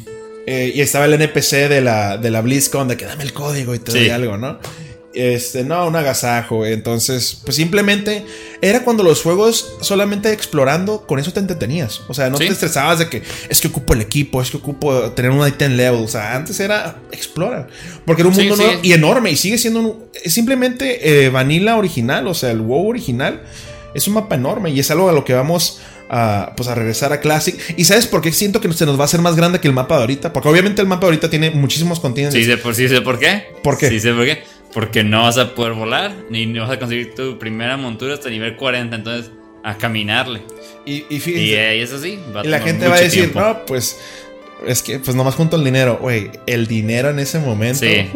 Eh, 0.47 0.71
y 0.73 0.82
estaba 0.82 1.06
el 1.06 1.13
NPC 1.13 1.67
de 1.69 1.82
la, 1.82 2.17
de 2.17 2.32
la 2.32 2.41
BlizzCon 2.41 2.88
de 2.88 2.97
que 2.97 3.06
dame 3.06 3.23
el 3.25 3.32
código 3.34 3.75
y 3.75 3.80
te 3.80 3.91
doy 3.91 4.06
Sí. 4.06 4.10
algo, 4.10 4.38
¿no? 4.38 4.58
Este, 5.13 5.63
no, 5.65 5.88
un 5.88 5.95
agasajo. 5.95 6.65
Entonces, 6.65 7.38
pues 7.43 7.58
simplemente 7.58 8.26
era 8.62 8.84
cuando 8.84 9.04
los 9.04 9.21
juegos 9.21 9.74
solamente 9.82 10.32
explorando, 10.32 11.06
con 11.06 11.19
eso 11.19 11.34
te 11.34 11.39
entretenías. 11.41 12.02
O 12.08 12.13
sea, 12.13 12.30
no 12.30 12.38
Sí. 12.38 12.45
te 12.47 12.54
estresabas 12.54 13.00
de 13.00 13.10
que 13.10 13.21
es 13.50 13.60
que 13.60 13.67
ocupo 13.67 13.93
el 13.93 14.02
equipo, 14.02 14.41
es 14.41 14.50
que 14.52 14.58
ocupo 14.58 15.12
tener 15.12 15.32
un 15.32 15.45
item 15.45 15.74
level. 15.74 16.02
O 16.04 16.08
sea, 16.08 16.36
antes 16.36 16.60
era 16.62 16.97
explora. 17.12 17.67
Porque 18.06 18.21
era 18.21 18.30
un 18.30 18.36
Sí, 18.36 18.41
mundo 18.41 18.56
sí. 18.56 18.63
nuevo 18.63 18.80
y 18.84 18.93
enorme 18.93 19.32
y 19.32 19.36
sigue 19.36 19.58
siendo 19.58 19.80
un- 19.82 20.04
es 20.24 20.34
simplemente 20.34 21.26
eh, 21.26 21.30
vanilla 21.30 21.76
original, 21.76 22.28
o 22.28 22.34
sea, 22.34 22.52
el 22.52 22.62
WoW 22.62 22.88
original. 22.89 23.41
Es 23.93 24.08
un 24.08 24.13
mapa 24.13 24.36
enorme 24.36 24.69
y 24.71 24.80
es 24.80 24.89
algo 24.91 25.10
a 25.10 25.12
lo 25.12 25.26
que 25.26 25.34
vamos 25.34 25.82
a, 26.10 26.54
pues 26.56 26.69
a 26.69 26.76
regresar 26.76 27.12
a 27.12 27.19
Classic. 27.19 27.58
¿Y 27.76 27.84
sabes 27.84 28.08
por 28.08 28.21
qué 28.21 28.32
siento 28.32 28.62
que 28.62 28.71
se 28.71 28.86
nos 28.86 28.97
va 28.97 29.02
a 29.02 29.06
hacer 29.06 29.19
más 29.21 29.36
grande 29.36 29.60
que 29.60 29.67
el 29.67 29.74
mapa 29.74 29.95
de 29.95 30.02
ahorita? 30.02 30.32
Porque 30.32 30.47
obviamente 30.47 30.82
el 30.82 30.88
mapa 30.88 31.02
de 31.02 31.06
ahorita 31.08 31.30
tiene 31.30 31.52
muchísimos 31.52 32.00
continentes. 32.00 32.39
Sí 32.41 32.50
sé 32.50 32.56
por, 32.58 32.74
sí 32.76 32.88
sé 32.88 33.02
por 33.02 33.19
qué. 33.19 33.43
¿Por 33.62 33.78
qué? 33.78 33.89
Sí 33.89 34.00
sé 34.00 34.13
por 34.13 34.24
qué. 34.26 34.43
Porque 34.74 35.04
no 35.04 35.24
vas 35.24 35.38
a 35.38 35.54
poder 35.54 35.74
volar, 35.74 36.14
ni 36.30 36.46
no 36.46 36.62
vas 36.62 36.72
a 36.72 36.80
conseguir 36.80 37.14
tu 37.14 37.38
primera 37.38 37.76
montura 37.78 38.14
hasta 38.14 38.30
nivel 38.30 38.56
40, 38.56 38.96
entonces 38.96 39.32
a 39.64 39.78
caminarle. 39.78 40.42
Y, 40.86 40.94
y 40.94 41.06
Y, 41.10 41.20
fíjense, 41.20 41.54
eh, 41.54 41.82
es 41.82 41.94
así. 41.94 42.20
Va 42.36 42.42
a 42.42 42.46
y 42.46 42.48
la 42.48 42.60
gente 42.60 42.88
va 42.88 42.96
a 42.96 43.02
decir, 43.02 43.24
tiempo. 43.24 43.40
no, 43.40 43.66
pues 43.66 44.00
es 44.66 44.82
que 44.82 45.00
pues 45.00 45.16
nomás 45.16 45.36
junto 45.36 45.56
el 45.58 45.64
dinero. 45.64 46.00
Güey, 46.02 46.32
el 46.48 46.68
dinero 46.68 47.10
en 47.10 47.20
ese 47.20 47.40
momento. 47.40 47.80
Sí. 47.80 48.10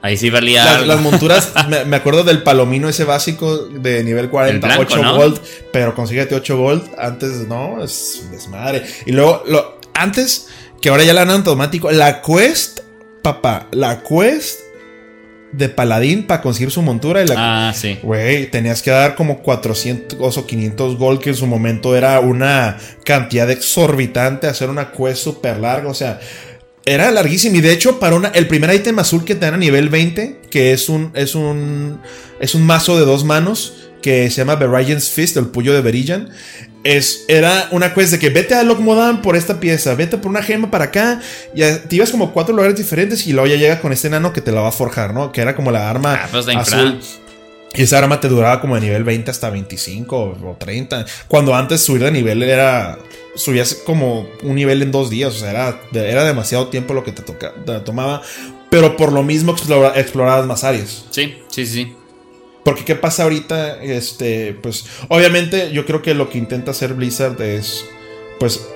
Ahí 0.00 0.16
sí 0.16 0.30
valía. 0.30 0.64
Las, 0.64 0.86
las 0.86 1.00
monturas, 1.00 1.52
me, 1.68 1.84
me 1.84 1.96
acuerdo 1.96 2.24
del 2.24 2.42
palomino 2.42 2.88
ese 2.88 3.04
básico 3.04 3.66
de 3.66 4.02
nivel 4.02 4.30
40, 4.30 4.54
El 4.54 4.60
blanco, 4.60 4.92
8 4.92 5.02
¿no? 5.02 5.16
gold, 5.16 5.40
pero 5.72 5.94
consíguete 5.94 6.34
8 6.34 6.56
gold. 6.56 6.90
Antes, 6.98 7.46
no, 7.46 7.82
es 7.84 8.26
desmadre. 8.32 8.84
Y 9.06 9.12
luego, 9.12 9.44
lo, 9.46 9.78
antes, 9.94 10.48
que 10.80 10.88
ahora 10.88 11.04
ya 11.04 11.12
la 11.12 11.22
han 11.22 11.30
automático, 11.30 11.90
la 11.92 12.20
quest 12.20 12.80
papá, 13.22 13.68
la 13.70 14.02
quest 14.02 14.60
de 15.52 15.68
paladín 15.68 16.26
para 16.26 16.42
conseguir 16.42 16.70
su 16.70 16.82
montura. 16.82 17.22
Y 17.22 17.26
la, 17.26 17.34
Ah, 17.68 17.72
sí. 17.74 17.98
Güey, 18.02 18.50
tenías 18.50 18.82
que 18.82 18.90
dar 18.90 19.14
como 19.14 19.42
400 19.42 20.36
o 20.36 20.46
500 20.46 20.96
gold, 20.96 21.20
que 21.20 21.30
en 21.30 21.36
su 21.36 21.46
momento 21.46 21.96
era 21.96 22.18
una 22.20 22.78
cantidad 23.04 23.50
exorbitante, 23.50 24.46
hacer 24.46 24.70
una 24.70 24.90
quest 24.92 25.22
súper 25.22 25.58
larga, 25.58 25.88
o 25.88 25.94
sea, 25.94 26.20
era 26.84 27.10
larguísimo. 27.10 27.56
Y 27.56 27.60
de 27.60 27.72
hecho, 27.72 28.00
para 28.00 28.16
una, 28.16 28.28
el 28.28 28.48
primer 28.48 28.74
ítem 28.74 28.98
azul 28.98 29.24
que 29.24 29.34
te 29.34 29.46
dan 29.46 29.54
a 29.54 29.58
nivel 29.58 29.88
20, 29.88 30.40
que 30.50 30.72
es 30.72 30.88
un, 30.88 31.12
es 31.14 31.34
un, 31.34 32.00
es 32.40 32.54
un 32.54 32.64
mazo 32.64 32.98
de 32.98 33.04
dos 33.04 33.24
manos, 33.24 33.74
que 34.00 34.30
se 34.30 34.38
llama 34.38 34.56
Berian's 34.56 35.10
Fist, 35.10 35.36
el 35.36 35.46
puño 35.46 35.72
de 35.72 35.80
Berillan. 35.80 36.28
Es, 36.84 37.24
era 37.28 37.68
una 37.70 37.94
quest 37.94 38.12
de 38.12 38.18
que 38.18 38.30
vete 38.30 38.54
a 38.54 38.64
Lokmodan 38.64 39.22
por 39.22 39.36
esta 39.36 39.60
pieza, 39.60 39.94
vete 39.94 40.18
por 40.18 40.30
una 40.30 40.42
gema 40.42 40.70
para 40.70 40.86
acá. 40.86 41.20
Y 41.54 41.60
te 41.60 41.96
ibas 41.96 42.10
como 42.10 42.32
cuatro 42.32 42.54
lugares 42.54 42.76
diferentes 42.76 43.26
y 43.26 43.32
luego 43.32 43.46
ya 43.46 43.56
llega 43.56 43.80
con 43.80 43.92
este 43.92 44.08
enano 44.08 44.32
que 44.32 44.40
te 44.40 44.50
la 44.50 44.62
va 44.62 44.68
a 44.68 44.72
forjar, 44.72 45.14
¿no? 45.14 45.30
Que 45.30 45.40
era 45.40 45.54
como 45.54 45.70
la 45.70 45.88
arma 45.88 46.14
Ah, 46.24 46.28
pues 46.30 46.48
azul. 46.48 47.00
Y 47.74 47.82
esa 47.82 47.98
arma 47.98 48.20
te 48.20 48.28
duraba 48.28 48.60
como 48.60 48.74
de 48.74 48.82
nivel 48.82 49.04
20 49.04 49.30
hasta 49.30 49.48
25 49.48 50.16
o 50.16 50.56
30. 50.58 51.06
Cuando 51.28 51.54
antes 51.54 51.82
subir 51.82 52.02
de 52.02 52.10
nivel 52.10 52.42
era. 52.42 52.98
Subías 53.34 53.74
como 53.74 54.28
un 54.42 54.56
nivel 54.56 54.82
en 54.82 54.92
dos 54.92 55.08
días. 55.08 55.34
O 55.34 55.38
sea, 55.38 55.50
era, 55.50 55.80
era 55.94 56.24
demasiado 56.24 56.68
tiempo 56.68 56.92
lo 56.92 57.02
que 57.02 57.12
te, 57.12 57.22
toca, 57.22 57.54
te 57.64 57.80
tomaba. 57.80 58.20
Pero 58.70 58.96
por 58.96 59.12
lo 59.12 59.22
mismo 59.22 59.52
explora, 59.52 59.98
explorabas 59.98 60.46
más 60.46 60.64
áreas. 60.64 61.06
Sí, 61.10 61.38
sí, 61.48 61.66
sí. 61.66 61.94
Porque 62.64 62.84
qué 62.84 62.94
pasa 62.94 63.24
ahorita, 63.24 63.82
este, 63.82 64.54
pues, 64.54 64.86
obviamente 65.08 65.72
yo 65.72 65.84
creo 65.84 66.00
que 66.00 66.14
lo 66.14 66.30
que 66.30 66.38
intenta 66.38 66.70
hacer 66.70 66.94
Blizzard 66.94 67.40
es, 67.42 67.84
pues, 68.38 68.68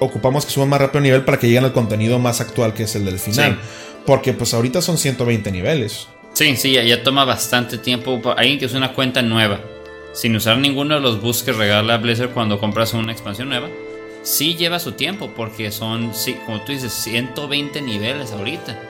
ocupamos 0.00 0.44
que 0.44 0.50
suban 0.50 0.68
más 0.68 0.80
rápido 0.80 1.00
nivel 1.00 1.24
para 1.24 1.38
que 1.38 1.46
lleguen 1.46 1.64
al 1.64 1.72
contenido 1.72 2.18
más 2.18 2.40
actual 2.40 2.74
que 2.74 2.84
es 2.84 2.94
el 2.96 3.04
del 3.04 3.18
final. 3.18 3.52
Sí. 3.52 3.68
Porque 4.06 4.32
pues 4.32 4.54
ahorita 4.54 4.80
son 4.80 4.98
120 4.98 5.50
niveles. 5.52 6.08
Sí, 6.32 6.56
sí, 6.56 6.72
ya, 6.72 6.82
ya 6.82 7.02
toma 7.02 7.24
bastante 7.24 7.78
tiempo. 7.78 8.20
Alguien 8.36 8.58
que 8.58 8.64
es 8.64 8.74
una 8.74 8.92
cuenta 8.92 9.22
nueva, 9.22 9.60
sin 10.14 10.34
usar 10.36 10.58
ninguno 10.58 10.94
de 10.94 11.00
los 11.00 11.20
boosts 11.20 11.42
que 11.42 11.52
regala 11.52 11.98
Blizzard 11.98 12.30
cuando 12.30 12.58
compras 12.58 12.94
una 12.94 13.12
expansión 13.12 13.48
nueva, 13.48 13.68
sí 14.22 14.54
lleva 14.54 14.78
su 14.78 14.92
tiempo, 14.92 15.30
porque 15.36 15.70
son, 15.70 16.14
sí, 16.14 16.36
como 16.46 16.62
tú 16.62 16.72
dices, 16.72 16.92
120 16.92 17.82
niveles 17.82 18.32
ahorita. 18.32 18.80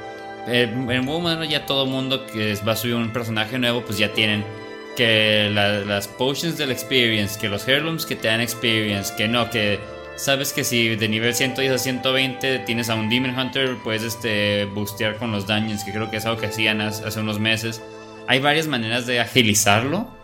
Eh, 0.47 0.63
en 0.73 1.05
moderno 1.05 1.45
ya 1.45 1.67
todo 1.67 1.87
mundo 1.87 2.27
que 2.27 2.55
va 2.67 2.73
a 2.73 2.77
subir 2.77 2.95
un 2.95 3.13
personaje 3.13 3.59
nuevo, 3.59 3.83
pues 3.83 3.99
ya 3.99 4.13
tienen 4.13 4.45
que 4.97 5.51
la- 5.53 5.81
las 5.81 6.09
potions 6.09 6.57
del 6.57 6.71
experience, 6.71 7.39
que 7.39 7.49
los 7.49 7.67
heirlooms 7.69 8.07
que 8.07 8.17
te 8.17 8.29
dan 8.29 8.41
experience, 8.41 9.13
que 9.17 9.29
no, 9.29 9.51
que 9.51 9.79
sabes 10.17 10.53
que 10.53 10.65
si 10.65 10.97
de 10.97 11.09
nivel 11.09 11.35
110 11.35 11.73
a 11.73 11.79
120 11.79 12.61
tienes 12.61 12.89
a 12.91 12.95
un 12.95 13.09
Demon 13.09 13.39
Hunter, 13.39 13.77
puedes 13.85 14.03
este, 14.03 14.65
boostear 14.65 15.17
con 15.17 15.31
los 15.31 15.47
dungeons, 15.47 15.85
que 15.85 15.93
creo 15.93 16.11
que 16.11 16.17
es 16.17 16.27
algo 16.27 16.41
que 16.41 16.47
hacían 16.47 16.81
hace 16.81 17.21
unos 17.21 17.39
meses. 17.39 17.81
Hay 18.27 18.41
varias 18.41 18.67
maneras 18.67 19.07
de 19.07 19.21
agilizarlo. 19.21 20.17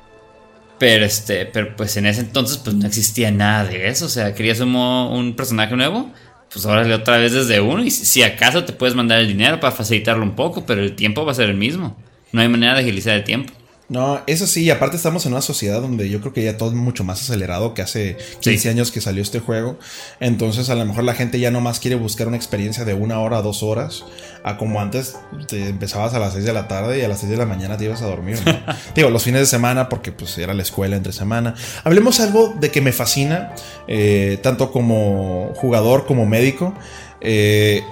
Pero 0.79 1.05
este, 1.05 1.47
pero 1.47 1.77
pues 1.77 1.97
en 1.97 2.07
ese 2.07 2.21
entonces 2.23 2.59
pues 2.59 2.75
no 2.75 2.87
existía 2.87 3.31
nada 3.31 3.65
de 3.65 3.87
eso. 3.89 4.07
O 4.07 4.09
sea, 4.09 4.35
querías 4.35 4.59
un, 4.61 4.75
un 4.75 5.37
personaje 5.37 5.77
nuevo, 5.77 6.11
pues 6.55 6.67
ahora 6.67 6.95
otra 6.95 7.19
vez 7.19 7.33
desde 7.33 7.61
uno. 7.61 7.85
Y 7.85 7.91
si 7.91 8.23
acaso 8.23 8.65
te 8.65 8.73
puedes 8.73 8.95
mandar 8.95 9.19
el 9.19 9.27
dinero 9.27 9.59
para 9.59 9.75
facilitarlo 9.75 10.23
un 10.23 10.37
poco, 10.37 10.65
pero 10.65 10.81
el 10.81 10.95
tiempo 10.95 11.27
va 11.27 11.33
a 11.33 11.35
ser 11.35 11.51
el 11.51 11.57
mismo. 11.57 11.97
No 12.31 12.41
hay 12.41 12.49
manera 12.49 12.75
de 12.75 12.81
agilizar 12.81 13.17
el 13.17 13.25
tiempo. 13.25 13.53
No, 13.87 14.23
eso 14.27 14.47
sí, 14.47 14.63
y 14.65 14.71
aparte 14.71 14.97
estamos 14.97 15.27
en 15.27 15.33
una 15.33 15.43
sociedad 15.43 15.83
donde 15.83 16.09
yo 16.09 16.21
creo 16.21 16.33
que 16.33 16.43
ya 16.43 16.57
todo 16.57 16.71
es 16.71 16.75
mucho 16.75 17.05
más 17.05 17.21
acelerado 17.21 17.75
que 17.75 17.83
hace 17.83 18.17
15 18.41 18.59
Sí. 18.59 18.69
años 18.69 18.91
que 18.91 19.03
salió 19.03 19.23
este 19.23 19.41
juego. 19.41 19.79
Entonces 20.21 20.71
a 20.71 20.75
lo 20.75 20.87
mejor 20.87 21.05
la 21.05 21.13
gente 21.15 21.39
ya 21.39 21.51
nomás 21.51 21.81
quiere 21.81 21.97
buscar 21.97 22.27
una 22.27 22.39
experiencia 22.39 22.87
de 22.87 22.95
una 22.95 23.21
hora, 23.21 23.43
dos 23.43 23.63
horas, 23.63 24.05
a 24.43 24.57
como 24.57 24.81
antes 24.81 25.17
te 25.49 25.69
empezabas 25.69 26.15
a 26.15 26.19
las 26.19 26.33
6 26.33 26.47
de 26.47 26.53
la 26.55 26.67
tarde 26.67 26.99
y 26.99 27.03
a 27.03 27.09
las 27.09 27.19
6 27.21 27.31
de 27.33 27.37
la 27.37 27.45
mañana 27.45 27.77
te 27.77 27.85
ibas 27.85 28.01
a 28.01 28.07
dormir. 28.07 28.39
¿no? 28.47 28.53
Digo, 28.95 29.11
los 29.11 29.23
fines 29.23 29.41
de 29.43 29.47
semana 29.47 29.91
porque 29.91 30.13
pues 30.13 30.39
era 30.39 30.55
la 30.55 30.63
escuela 30.63 30.97
entre 30.97 31.13
semana. 31.13 31.55
Hablemos 31.85 32.21
algo 32.21 32.55
de 32.59 32.71
que 32.71 32.81
me 32.81 32.93
fascina, 32.93 33.53
eh, 33.87 34.39
tanto 34.43 34.73
como 34.73 35.53
jugador 35.57 36.07
como 36.07 36.25
médico, 36.25 36.73
eh, 37.21 37.83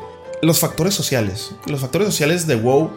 los 0.40 0.58
factores 0.58 0.94
sociales. 0.94 1.50
Los 1.66 1.80
factores 1.80 2.08
sociales 2.08 2.46
de 2.46 2.56
WoW 2.56 2.90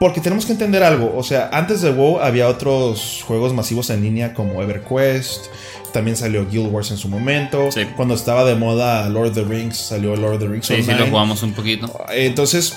porque 0.00 0.20
tenemos 0.20 0.44
que 0.46 0.52
entender 0.52 0.82
algo, 0.82 1.12
o 1.16 1.22
sea, 1.22 1.48
antes 1.52 1.80
de 1.82 1.90
WoW 1.90 2.20
había 2.20 2.48
otros 2.48 3.22
juegos 3.26 3.52
masivos 3.54 3.90
en 3.90 4.02
línea 4.02 4.34
como 4.34 4.60
EverQuest, 4.62 5.46
también 5.92 6.16
salió 6.16 6.46
Guild 6.50 6.72
Wars 6.72 6.90
en 6.90 6.96
su 6.96 7.08
momento, 7.08 7.70
Sí. 7.70 7.84
cuando 7.96 8.14
estaba 8.14 8.44
de 8.44 8.54
moda 8.56 9.08
Lord 9.08 9.28
of 9.28 9.34
the 9.34 9.44
Rings, 9.44 9.76
salió 9.76 10.16
Lord 10.16 10.34
of 10.34 10.40
the 10.40 10.48
Rings 10.48 10.66
Sí, 10.66 10.82
sí, 10.82 10.92
lo 10.92 11.06
jugamos 11.06 11.42
un 11.42 11.52
poquito. 11.52 12.04
Entonces, 12.12 12.76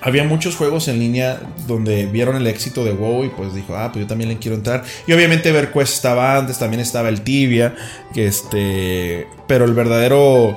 había 0.00 0.22
muchos 0.22 0.54
juegos 0.54 0.86
en 0.86 1.00
línea 1.00 1.40
donde 1.66 2.06
vieron 2.06 2.36
el 2.36 2.46
éxito 2.46 2.84
de 2.84 2.92
WoW 2.92 3.24
y 3.24 3.28
pues 3.30 3.52
dijo, 3.54 3.76
ah, 3.76 3.90
pues 3.92 4.04
yo 4.04 4.06
también 4.08 4.30
le 4.30 4.38
quiero 4.38 4.56
entrar. 4.56 4.84
Y 5.08 5.12
obviamente 5.12 5.48
EverQuest 5.48 5.92
estaba 5.94 6.36
antes, 6.36 6.56
también 6.58 6.80
estaba 6.80 7.08
el 7.08 7.22
Tibia, 7.22 7.74
que 8.14 8.28
este, 8.28 9.26
pero 9.48 9.64
el 9.64 9.74
verdadero 9.74 10.56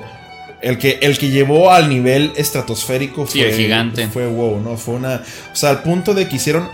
el 0.62 0.78
que, 0.78 0.98
el 1.02 1.18
que 1.18 1.30
llevó 1.30 1.70
al 1.70 1.88
nivel 1.88 2.32
estratosférico 2.36 3.26
Sí, 3.26 3.40
fue, 3.40 3.48
el 3.48 3.54
gigante. 3.54 4.08
fue 4.08 4.26
WoW, 4.26 4.60
¿no? 4.60 4.76
Fue 4.76 4.94
una, 4.94 5.22
o 5.52 5.56
sea, 5.56 5.70
al 5.70 5.82
punto 5.82 6.14
de 6.14 6.28
que 6.28 6.36
hicieron 6.36 6.68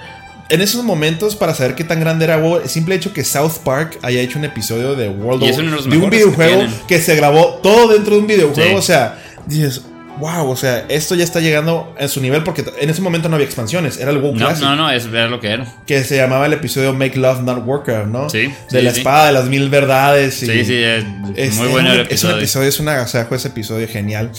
en 0.51 0.63
esos 0.63 0.83
momentos, 0.83 1.37
para 1.37 1.55
saber 1.55 1.75
qué 1.75 1.85
tan 1.85 2.01
grande 2.01 2.25
era 2.25 2.39
WoW, 2.39 2.61
el 2.63 2.69
simple 2.69 2.95
hecho 2.95 3.13
que 3.13 3.25
South 3.25 3.59
Park 3.65 3.99
haya 4.03 4.21
hecho 4.21 4.39
un 4.39 4.47
episodio 4.47 4.95
de 4.95 5.09
World 5.09 5.43
of 5.43 5.57
de 5.57 5.63
los 5.65 5.87
un 5.87 5.93
que 5.93 6.17
videojuego 6.17 6.65
que, 6.87 7.01
se 7.01 7.17
grabó 7.17 7.61
todo 7.63 7.89
dentro 7.89 8.15
de 8.15 8.21
un 8.21 8.27
videojuego. 8.27 8.71
Sí. 8.71 8.77
O 8.77 8.83
sea, 8.83 9.19
dices, 9.47 9.83
wow, 10.19 10.51
o 10.51 10.57
sea, 10.57 10.85
esto 10.89 11.15
ya 11.15 11.25
está 11.25 11.41
llegando 11.41 11.95
a 11.99 12.09
su 12.09 12.21
nivel 12.21 12.43
porque 12.43 12.65
en 12.81 12.91
ese 12.91 13.01
momento 13.03 13.29
no 13.29 13.37
había 13.37 13.47
expansiones, 13.47 13.99
era 13.99 14.11
el 14.11 14.19
WoW 14.19 14.33
No, 14.35 14.39
Classic. 14.47 14.65
no, 14.65 14.77
no, 14.77 14.91
es 14.91 15.11
ver 15.11 15.31
lo 15.31 15.41
que 15.41 15.49
era. 15.49 15.67
Que 15.87 16.05
se 16.05 16.17
llamaba 16.17 16.47
el 16.47 16.53
episodio 16.53 16.93
Make 16.95 17.19
Love 17.19 17.43
Not 17.43 17.63
Warcraft, 17.67 18.09
¿no? 18.09 18.29
Sí, 18.31 18.39
De 18.71 18.79
sí, 18.79 18.83
la 18.83 18.91
sí. 18.93 18.99
espada 18.99 19.27
de 19.29 19.33
las 19.33 19.45
mil 19.47 19.69
verdades. 19.71 20.43
y- 20.43 20.47
Sí, 20.47 20.65
sí, 20.65 20.75
es 20.83 21.05
es, 21.37 21.55
muy 21.57 21.69
bueno 21.69 21.91
un- 21.91 21.95
el 21.95 22.01
Es 22.03 22.07
un 22.25 22.31
episodio. 22.31 22.37
episodio, 22.39 22.69
es 22.69 22.81
una, 22.81 23.03
o 23.03 23.07
sea, 23.07 23.25
fue 23.27 23.37
ese 23.37 23.49
episodio 23.49 23.87
genial. 23.89 24.31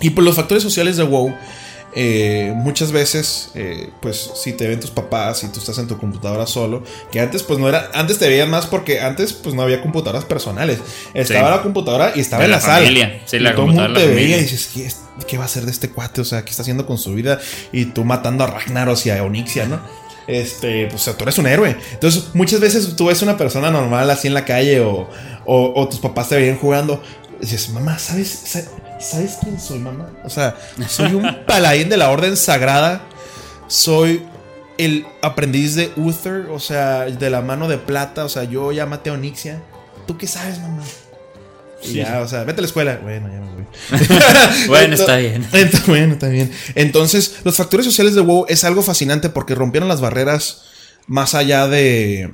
Y 0.00 0.10
por 0.10 0.24
los 0.24 0.36
factores 0.36 0.62
sociales 0.62 0.96
de 0.96 1.02
WoW, 1.04 1.34
eh, 1.98 2.52
muchas 2.54 2.92
veces, 2.92 3.48
eh, 3.54 3.88
pues 4.02 4.30
si 4.34 4.52
te 4.52 4.68
ven 4.68 4.78
tus 4.78 4.90
papás 4.90 5.42
y 5.44 5.48
tú 5.48 5.60
estás 5.60 5.78
en 5.78 5.88
tu 5.88 5.96
computadora 5.96 6.46
solo, 6.46 6.84
que 7.10 7.20
antes 7.20 7.42
pues 7.42 7.58
no 7.58 7.68
era, 7.70 7.90
antes 7.94 8.18
te 8.18 8.28
veían 8.28 8.50
más 8.50 8.66
porque 8.66 9.00
antes 9.00 9.32
pues 9.32 9.54
no 9.54 9.62
había 9.62 9.80
computadoras 9.80 10.26
personales. 10.26 10.78
Estaba 11.14 11.48
Sí. 11.50 11.56
la 11.56 11.62
computadora 11.62 12.12
y 12.14 12.20
estaba 12.20 12.40
De 12.40 12.44
en 12.44 12.50
la, 12.50 12.56
la 12.58 12.62
sala. 12.62 12.74
familia. 12.80 13.22
Sí, 13.24 13.36
Y 13.36 13.40
la 13.40 13.52
todo 13.54 13.62
el 13.66 13.72
mundo 13.72 13.92
te 13.98 14.06
veía 14.08 14.36
y 14.36 14.40
dices, 14.42 14.68
¿qué, 14.74 14.84
es- 14.86 15.00
¿qué 15.26 15.38
va 15.38 15.44
a 15.44 15.46
hacer 15.46 15.64
de 15.64 15.70
este 15.70 15.88
cuate? 15.88 16.20
O 16.20 16.24
sea, 16.26 16.44
¿qué 16.44 16.50
está 16.50 16.60
haciendo 16.60 16.84
con 16.86 16.98
su 16.98 17.14
vida? 17.14 17.40
Y 17.72 17.86
tú 17.86 18.04
matando 18.04 18.44
a 18.44 18.48
Ragnaros 18.48 19.06
y 19.06 19.10
a 19.10 19.22
Onyxia, 19.24 19.64
¿no? 19.66 19.80
Este, 20.26 20.88
pues 20.88 21.00
o 21.00 21.04
sea, 21.06 21.14
tú 21.16 21.22
eres 21.24 21.38
un 21.38 21.46
héroe. 21.46 21.76
Entonces, 21.92 22.24
muchas 22.34 22.60
veces 22.60 22.94
tú 22.96 23.06
ves 23.06 23.22
una 23.22 23.38
persona 23.38 23.70
normal 23.70 24.10
así 24.10 24.26
en 24.28 24.34
la 24.34 24.44
calle 24.44 24.80
o, 24.80 25.08
o- 25.46 25.72
o 25.74 25.88
tus 25.88 26.00
papás 26.00 26.28
te 26.28 26.36
veían 26.36 26.58
jugando. 26.58 27.02
Y 27.38 27.44
dices, 27.44 27.70
mamá, 27.70 27.98
¿sabes, 27.98 28.28
sa- 28.28 28.64
¿sabes 29.00 29.38
quién 29.42 29.60
soy, 29.60 29.78
mamá? 29.78 30.10
O 30.24 30.30
sea, 30.30 30.56
soy 30.88 31.14
un 31.14 31.44
paladín 31.46 31.88
de 31.88 31.96
la 31.96 32.10
Orden 32.10 32.36
Sagrada. 32.36 33.00
Soy 33.68 34.22
el 34.78 35.06
aprendiz 35.22 35.74
de 35.74 35.90
Uther, 35.96 36.46
o 36.50 36.58
sea, 36.60 37.00
de 37.06 37.30
la 37.30 37.40
mano 37.40 37.68
de 37.68 37.78
plata. 37.78 38.24
O 38.24 38.28
sea, 38.28 38.44
yo 38.44 38.72
ya 38.72 38.86
maté 38.86 39.10
a 39.10 39.14
Onyxia. 39.14 39.62
¿Tú 40.06 40.16
qué 40.16 40.26
sabes, 40.26 40.58
mamá? 40.60 40.82
Y 41.82 41.88
Sí. 41.88 41.94
ya, 41.94 42.20
o 42.20 42.28
sea, 42.28 42.44
vete 42.44 42.60
a 42.60 42.62
la 42.62 42.66
escuela. 42.68 42.98
Bueno, 43.02 43.28
ya 43.28 43.40
me 43.40 43.52
voy. 43.52 43.66
Bueno, 44.68 44.94
está 44.94 45.16
bien. 45.16 45.44
ento- 45.52 45.84
bueno, 45.86 46.14
está 46.14 46.28
bien. 46.28 46.50
Entonces, 46.74 47.36
los 47.44 47.56
factores 47.56 47.84
sociales 47.86 48.14
de 48.14 48.20
WoW 48.22 48.46
es 48.48 48.64
algo 48.64 48.82
fascinante 48.82 49.28
porque 49.28 49.54
rompieron 49.54 49.88
las 49.88 50.00
barreras 50.00 50.62
más 51.06 51.34
allá 51.34 51.66
de. 51.68 52.32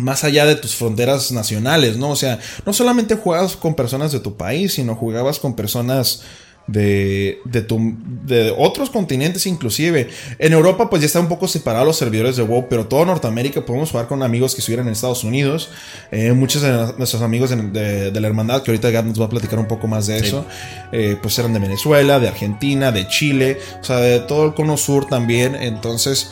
Más 0.00 0.24
allá 0.24 0.46
de 0.46 0.56
tus 0.56 0.74
fronteras 0.74 1.30
nacionales, 1.32 1.96
¿no? 1.96 2.10
O 2.10 2.16
sea, 2.16 2.38
no 2.66 2.72
solamente 2.72 3.14
jugabas 3.16 3.56
con 3.56 3.74
personas 3.74 4.12
de 4.12 4.20
tu 4.20 4.36
país, 4.36 4.74
sino 4.74 4.94
jugabas 4.96 5.38
con 5.38 5.54
personas 5.54 6.22
de, 6.66 7.40
de, 7.46 7.62
tu, 7.62 7.94
de 8.24 8.54
otros 8.56 8.90
continentes 8.90 9.44
inclusive. 9.46 10.08
En 10.38 10.52
Europa 10.52 10.88
pues 10.88 11.02
ya 11.02 11.06
está 11.06 11.18
un 11.18 11.26
poco 11.28 11.48
separado 11.48 11.84
los 11.84 11.96
servidores 11.96 12.36
de 12.36 12.44
WoW, 12.44 12.68
pero 12.68 12.86
toda 12.86 13.04
Norteamérica 13.06 13.64
podemos 13.66 13.90
jugar 13.90 14.06
con 14.06 14.22
amigos 14.22 14.54
que 14.54 14.60
estuvieran 14.60 14.86
en 14.86 14.92
Estados 14.92 15.24
Unidos. 15.24 15.70
Eh, 16.12 16.32
muchos 16.32 16.62
de 16.62 16.70
nuestros 16.96 17.22
amigos 17.22 17.50
de, 17.50 17.56
de- 17.56 18.10
de 18.12 18.20
la 18.20 18.28
hermandad, 18.28 18.62
que 18.62 18.70
ahorita 18.70 18.90
Gab 18.90 19.04
nos 19.06 19.20
va 19.20 19.24
a 19.24 19.28
platicar 19.28 19.58
un 19.58 19.66
poco 19.66 19.88
más 19.88 20.06
de 20.06 20.20
Sí. 20.20 20.26
eso, 20.26 20.46
eh, 20.92 21.16
pues 21.20 21.36
eran 21.40 21.52
de 21.54 21.58
Venezuela, 21.58 22.20
de 22.20 22.28
Argentina, 22.28 22.92
de 22.92 23.08
Chile, 23.08 23.58
o 23.80 23.84
sea, 23.84 23.96
de 23.96 24.20
todo 24.20 24.44
el 24.46 24.54
cono 24.54 24.76
sur 24.76 25.06
también. 25.08 25.56
Entonces 25.56 26.30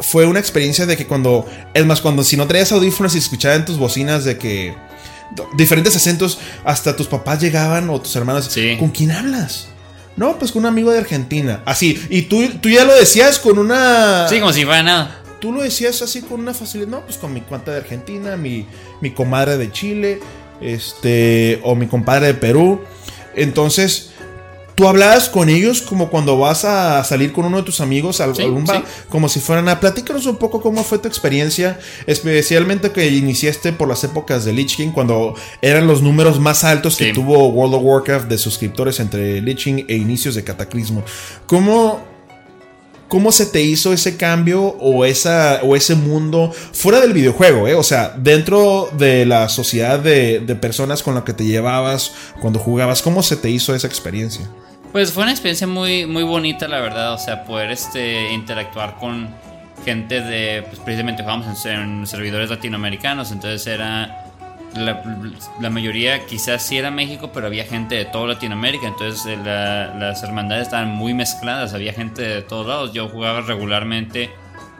fue 0.00 0.26
una 0.26 0.40
experiencia 0.40 0.86
de 0.86 0.96
que 0.96 1.06
cuando, 1.06 1.46
es 1.72 1.84
más, 1.86 2.00
cuando 2.00 2.24
si 2.24 2.36
no 2.36 2.46
traías 2.46 2.72
audífonos 2.72 3.14
y 3.14 3.18
escuchaban 3.18 3.60
en 3.60 3.64
tus 3.64 3.78
bocinas 3.78 4.24
de 4.24 4.38
que 4.38 4.74
diferentes 5.56 5.94
acentos, 5.96 6.38
hasta 6.64 6.94
tus 6.96 7.06
papás 7.06 7.40
llegaban 7.40 7.88
o 7.90 8.00
tus 8.00 8.14
hermanos, 8.16 8.46
Sí. 8.50 8.76
¿con 8.78 8.90
quién 8.90 9.10
hablas? 9.10 9.68
No, 10.16 10.38
pues 10.38 10.52
con 10.52 10.62
un 10.62 10.66
amigo 10.66 10.92
de 10.92 10.98
Argentina. 10.98 11.62
Así, 11.64 12.00
y 12.08 12.22
tú, 12.22 12.46
tú 12.60 12.68
ya 12.68 12.84
lo 12.84 12.94
decías 12.94 13.38
con 13.40 13.58
una... 13.58 14.28
Sí, 14.28 14.38
como 14.38 14.52
si 14.52 14.64
fuera 14.64 14.82
nada. 14.82 15.20
Tú 15.40 15.52
lo 15.52 15.62
decías 15.62 16.00
así 16.02 16.22
con 16.22 16.40
una 16.40 16.54
facilidad. 16.54 16.88
No, 16.88 17.00
pues 17.04 17.18
con 17.18 17.34
mi 17.34 17.40
cuenta 17.40 17.72
de 17.72 17.78
Argentina, 17.78 18.36
mi, 18.36 18.64
mi 19.00 19.10
comadre 19.10 19.58
de 19.58 19.72
Chile, 19.72 20.20
este, 20.60 21.60
o 21.64 21.74
mi 21.74 21.86
compadre 21.86 22.28
de 22.28 22.34
Perú. 22.34 22.80
Entonces, 23.34 24.10
tú 24.74 24.88
hablabas 24.88 25.28
con 25.28 25.48
ellos 25.48 25.82
como 25.82 26.10
cuando 26.10 26.38
vas 26.38 26.64
a 26.64 27.02
salir 27.04 27.32
con 27.32 27.44
uno 27.44 27.58
de 27.58 27.62
tus 27.62 27.80
amigos 27.80 28.20
al, 28.20 28.34
Sí, 28.34 28.42
algún 28.42 28.64
bar, 28.64 28.84
sí. 28.86 29.02
como 29.08 29.28
si 29.28 29.40
fueran 29.40 29.68
a 29.68 29.80
platícanos 29.80 30.26
un 30.26 30.36
poco 30.36 30.60
cómo 30.60 30.82
fue 30.84 30.98
tu 30.98 31.08
experiencia, 31.08 31.78
especialmente 32.06 32.90
que 32.90 33.06
iniciaste 33.08 33.72
por 33.72 33.88
las 33.88 34.02
épocas 34.04 34.44
de 34.44 34.52
Lich 34.52 34.76
King, 34.76 34.90
cuando 34.90 35.34
eran 35.62 35.86
los 35.86 36.02
números 36.02 36.40
más 36.40 36.64
altos 36.64 36.96
que 36.96 37.12
tuvo 37.12 37.48
World 37.48 37.74
of 37.74 37.82
Warcraft 37.82 38.28
de 38.28 38.38
suscriptores 38.38 39.00
entre 39.00 39.40
Lich 39.40 39.64
King 39.64 39.84
e 39.88 39.96
inicios 39.96 40.34
de 40.34 40.44
Cataclismo. 40.44 41.04
¿Cómo, 41.46 42.13
¿Cómo 43.08 43.32
se 43.32 43.46
te 43.46 43.62
hizo 43.62 43.92
ese 43.92 44.16
cambio 44.16 44.62
o, 44.62 45.04
esa, 45.04 45.60
o 45.62 45.76
ese 45.76 45.94
mundo 45.94 46.52
fuera 46.72 47.00
del 47.00 47.12
videojuego? 47.12 47.68
eh? 47.68 47.74
O 47.74 47.82
sea, 47.82 48.14
dentro 48.16 48.88
de 48.96 49.26
la 49.26 49.48
sociedad 49.48 49.98
de, 49.98 50.40
de 50.40 50.54
personas 50.56 51.02
con 51.02 51.14
la 51.14 51.24
que 51.24 51.32
te 51.32 51.44
llevabas 51.44 52.12
cuando 52.40 52.58
jugabas, 52.58 53.02
¿cómo 53.02 53.22
se 53.22 53.36
te 53.36 53.50
hizo 53.50 53.74
esa 53.74 53.86
experiencia? 53.86 54.48
Pues 54.92 55.12
fue 55.12 55.24
una 55.24 55.32
experiencia 55.32 55.66
muy, 55.66 56.06
muy 56.06 56.22
bonita, 56.22 56.68
la 56.68 56.80
verdad. 56.80 57.14
O 57.14 57.18
sea, 57.18 57.44
poder 57.44 57.72
este, 57.72 58.32
interactuar 58.32 58.96
con 59.00 59.28
gente 59.84 60.20
de. 60.20 60.62
Pues 60.62 60.78
precisamente 60.78 61.22
jugamos 61.22 61.66
en, 61.66 61.72
en 62.00 62.06
servidores 62.06 62.48
latinoamericanos. 62.48 63.32
Entonces 63.32 63.66
era. 63.66 64.23
La, 64.76 65.02
la 65.60 65.70
mayoría 65.70 66.26
quizás 66.26 66.62
sí 66.66 66.76
era 66.78 66.90
México, 66.90 67.30
pero 67.32 67.46
había 67.46 67.64
gente 67.64 67.94
de 67.94 68.04
toda 68.06 68.28
Latinoamérica. 68.28 68.86
Entonces 68.88 69.24
eh, 69.26 69.38
la- 69.44 69.94
las 69.94 70.22
hermandades 70.22 70.64
estaban 70.64 70.88
muy 70.90 71.14
mezcladas. 71.14 71.74
Había 71.74 71.92
gente 71.92 72.22
de 72.22 72.42
todos 72.42 72.66
lados. 72.66 72.92
Yo 72.92 73.08
jugaba 73.08 73.40
regularmente 73.42 74.30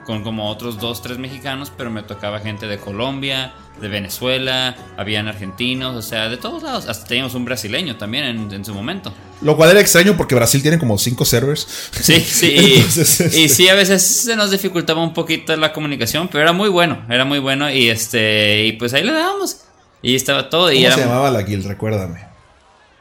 con 0.05 0.21
como 0.23 0.49
otros 0.51 0.77
dos, 0.79 1.01
tres 1.01 1.17
mexicanos, 1.17 1.71
pero 1.75 1.89
me 1.89 2.03
tocaba 2.03 2.39
gente 2.39 2.67
de 2.67 2.77
Colombia, 2.77 3.53
de 3.81 3.87
Venezuela, 3.87 4.75
habían 4.97 5.27
argentinos, 5.27 5.95
o 5.95 6.01
sea, 6.03 6.29
de 6.29 6.37
todos 6.37 6.61
lados. 6.61 6.87
Hasta 6.87 7.07
teníamos 7.07 7.33
un 7.33 7.43
brasileño 7.43 7.95
también 7.97 8.23
en, 8.25 8.51
en 8.53 8.63
su 8.63 8.71
momento. 8.75 9.11
Lo 9.41 9.57
cual 9.57 9.71
era 9.71 9.79
extraño 9.79 10.15
porque 10.15 10.35
Brasil 10.35 10.61
tiene 10.61 10.77
como 10.77 10.97
cinco 10.99 11.25
servers. 11.25 11.89
Sí, 11.99 12.19
sí. 12.27 12.47
Y, 12.55 12.73
Entonces, 12.75 13.19
este- 13.21 13.39
y 13.39 13.49
sí, 13.49 13.67
a 13.67 13.73
veces 13.73 14.03
se 14.05 14.35
nos 14.35 14.51
dificultaba 14.51 15.01
un 15.01 15.13
poquito 15.13 15.55
la 15.57 15.73
comunicación, 15.73 16.27
pero 16.27 16.43
era 16.43 16.51
muy 16.53 16.69
bueno, 16.69 16.99
era 17.09 17.25
muy 17.25 17.39
bueno 17.39 17.71
y 17.71 17.89
este 17.89 18.65
y 18.65 18.73
pues 18.73 18.93
ahí 18.93 19.03
le 19.03 19.11
dábamos. 19.13 19.61
Y 20.05 20.15
estaba 20.15 20.49
todo 20.49 20.71
y 20.71 20.75
¿Cómo 20.75 20.87
era 20.87 20.95
se 20.95 21.01
llamaba 21.01 21.31
la 21.31 21.41
guild? 21.41 21.65
Recuérdame. 21.65 22.19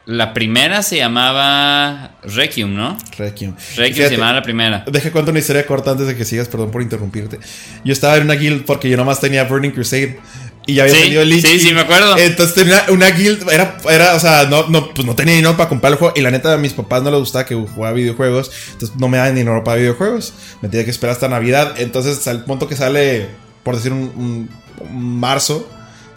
la 0.07 0.33
primera 0.35 0.83
se 0.83 0.97
llamaba 0.97 2.13
Requiem, 2.23 2.75
¿no? 2.75 2.97
Requiem. 3.19 3.55
Requiem 3.77 3.95
Fíjate, 3.95 4.09
se 4.09 4.15
llamaba 4.17 4.33
la 4.35 4.43
primera. 4.43 4.85
Deja 4.91 5.11
cuento 5.13 5.31
una 5.31 5.41
historia 5.41 5.67
corta 5.67 5.91
antes 5.93 6.07
de 6.07 6.17
que 6.17 6.25
sigas, 6.25 6.49
perdón 6.49 6.71
por 6.71 6.83
interrumpirte. 6.83 7.39
Yo 7.85 7.93
estaba 7.93 8.17
en 8.17 8.25
una 8.25 8.35
guild 8.35 8.65
porque 8.65 8.89
yo 8.89 8.97
nomás 8.97 9.21
tenía 9.21 9.45
Burning 9.45 9.71
Crusade 9.71 10.19
y 10.67 10.75
ya 10.75 10.85
había 10.85 10.95
Sí, 10.95 11.01
salido 11.03 11.23
el 11.23 11.29
Lich 11.29 11.47
sí, 11.47 11.61
sí, 11.61 11.75
me 11.75 11.81
acuerdo. 11.83 12.17
Entonces 12.17 12.55
tenía 12.55 12.85
una 12.89 13.11
guild, 13.11 13.51
era, 13.51 13.77
era 13.91 14.15
o 14.15 14.21
sea, 14.21 14.45
no, 14.45 14.67
no, 14.69 14.95
pues 14.95 15.07
no 15.07 15.15
tenía 15.15 15.35
dinero 15.35 15.57
para 15.59 15.69
comprar 15.69 15.93
el 15.93 15.99
juego. 15.99 16.15
Y 16.17 16.23
la 16.23 16.31
neta, 16.31 16.53
a 16.55 16.59
mis 16.59 16.73
papás 16.73 17.03
no 17.03 17.11
les 17.11 17.21
gustaba 17.21 17.45
que 17.45 17.55
jugara 17.55 17.95
videojuegos. 17.95 18.51
Entonces 18.73 18.97
no 18.99 19.09
me 19.09 19.19
daban 19.19 19.35
dinero 19.35 19.63
para 19.63 19.77
videojuegos. 19.79 20.33
Me 20.63 20.69
tenía 20.71 20.85
que 20.87 20.91
esperar 20.91 21.13
hasta 21.15 21.29
Navidad. 21.29 21.75
Entonces, 21.79 22.27
al 22.29 22.45
punto 22.45 22.67
que 22.67 22.77
sale, 22.77 23.29
por 23.63 23.77
decir, 23.77 23.93
un, 23.93 24.01
un- 24.17 24.51
un 24.89 25.21
marzo. 25.21 25.69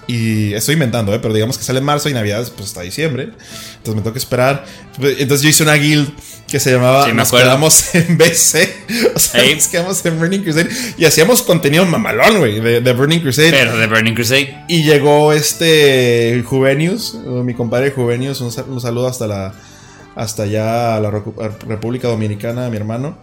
Y 0.07 0.53
estoy 0.53 0.73
inventando, 0.73 1.13
¿eh? 1.13 1.19
pero 1.21 1.33
digamos 1.33 1.57
que 1.57 1.65
sale 1.65 1.79
en 1.79 1.85
marzo 1.85 2.07
y 2.09 2.13
Navidad 2.13 2.49
pues 2.55 2.69
hasta 2.69 2.81
diciembre. 2.81 3.23
Entonces 3.23 3.95
me 3.95 4.01
tengo 4.01 4.13
que 4.13 4.19
esperar. 4.19 4.65
Entonces 4.97 5.41
yo 5.41 5.49
hice 5.49 5.63
una 5.63 5.73
guild 5.73 6.09
que 6.47 6.61
se 6.61 6.71
llamaba 6.71 7.05
Sí, 7.07 7.11
Nos 7.13 7.27
acuerdo. 7.27 7.45
quedamos 7.47 7.83
en 7.95 8.17
BC. 8.17 8.69
O 9.15 9.19
sea, 9.19 9.43
Ey. 9.43 9.55
nos 9.55 9.67
quedamos 9.67 10.05
en 10.05 10.17
Burning 10.17 10.39
Crusade. 10.43 10.69
Y 10.97 11.03
hacíamos 11.03 11.41
contenido 11.41 11.85
mamalón, 11.85 12.37
güey, 12.39 12.61
de, 12.61 12.79
de 12.79 12.93
Burning 12.93 13.19
Crusade. 13.19 13.51
Pero 13.51 13.77
de 13.77 13.87
Burning 13.87 14.13
Crusade. 14.13 14.63
Y 14.69 14.83
llegó 14.83 15.33
este 15.33 16.41
Juvenius, 16.45 17.15
mi 17.25 17.53
compadre 17.53 17.91
Juvenius, 17.91 18.39
un, 18.39 18.51
un 18.69 18.79
saludo 18.81 19.07
hasta 19.07 19.27
la 19.27 19.53
hasta 20.15 20.43
allá 20.43 20.95
a 20.95 20.99
la 20.99 21.11
República 21.11 22.07
Dominicana, 22.07 22.69
mi 22.69 22.77
hermano. 22.77 23.17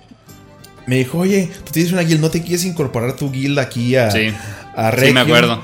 Me 0.86 0.96
dijo, 0.96 1.18
oye, 1.18 1.50
tú 1.64 1.72
tienes 1.72 1.92
una 1.92 2.02
guild, 2.02 2.20
¿no 2.20 2.30
te 2.30 2.42
quieres 2.42 2.64
incorporar 2.64 3.16
tu 3.16 3.32
guild 3.32 3.58
aquí 3.58 3.96
a, 3.96 4.10
Sí. 4.10 4.32
A 4.76 4.90
Sí, 4.90 4.96
me 4.96 5.06
Requiem?" 5.06 5.18
acuerdo. 5.18 5.62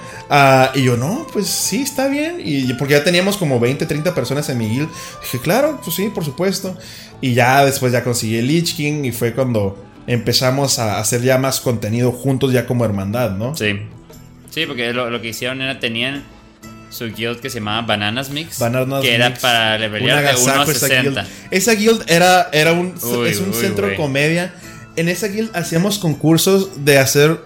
Y 0.74 0.82
yo, 0.82 0.96
no, 0.96 1.26
pues 1.32 1.46
sí, 1.46 1.82
está 1.82 2.08
bien. 2.08 2.36
Y 2.44 2.72
porque 2.74 2.94
ya 2.94 3.04
teníamos 3.04 3.36
como 3.36 3.58
20, 3.60 3.86
30 3.86 4.14
personas 4.14 4.48
en 4.48 4.58
mi 4.58 4.68
guild. 4.68 4.88
Dije, 5.22 5.38
claro, 5.38 5.80
pues 5.82 5.96
sí, 5.96 6.10
por 6.14 6.24
supuesto. 6.24 6.76
Y 7.20 7.34
ya 7.34 7.64
después 7.64 7.92
ya 7.92 8.04
conseguí 8.04 8.36
el 8.36 8.46
Lich 8.46 8.76
King 8.76 9.04
y 9.04 9.12
fue 9.12 9.32
cuando 9.34 9.84
empezamos 10.06 10.78
a 10.78 10.98
hacer 10.98 11.22
ya 11.22 11.38
más 11.38 11.60
contenido 11.60 12.12
juntos 12.12 12.52
ya 12.52 12.66
como 12.66 12.84
hermandad, 12.84 13.32
¿no? 13.32 13.54
Sí. 13.56 13.80
Sí, 14.50 14.66
porque 14.66 14.92
lo, 14.92 15.10
lo 15.10 15.20
que 15.20 15.28
hicieron 15.28 15.60
era 15.60 15.78
tenían 15.78 16.24
su 16.90 17.04
guild 17.12 17.38
que 17.38 17.50
se 17.50 17.60
llamaba 17.60 17.86
Bananas 17.86 18.30
Mix, 18.30 18.58
Bananas 18.58 19.02
que 19.02 19.14
era 19.14 19.32
para 19.34 19.78
levelear 19.78 20.22
de 20.22 20.28
agasajo 20.30 20.70
esa 20.72 20.88
guild. 20.88 21.18
1.60. 21.18 21.26
Esa 21.52 21.72
guild 21.74 22.02
era, 22.08 22.48
era 22.52 22.72
un, 22.72 22.94
Uy, 23.00 23.28
es 23.28 23.38
un 23.38 23.50
uy, 23.50 23.54
centro 23.54 23.86
de 23.86 23.94
comedia. 23.94 24.52
En 24.96 25.08
esa 25.08 25.28
guild 25.28 25.54
hacíamos 25.54 25.98
concursos 25.98 26.84
de 26.84 26.98
hacer 26.98 27.38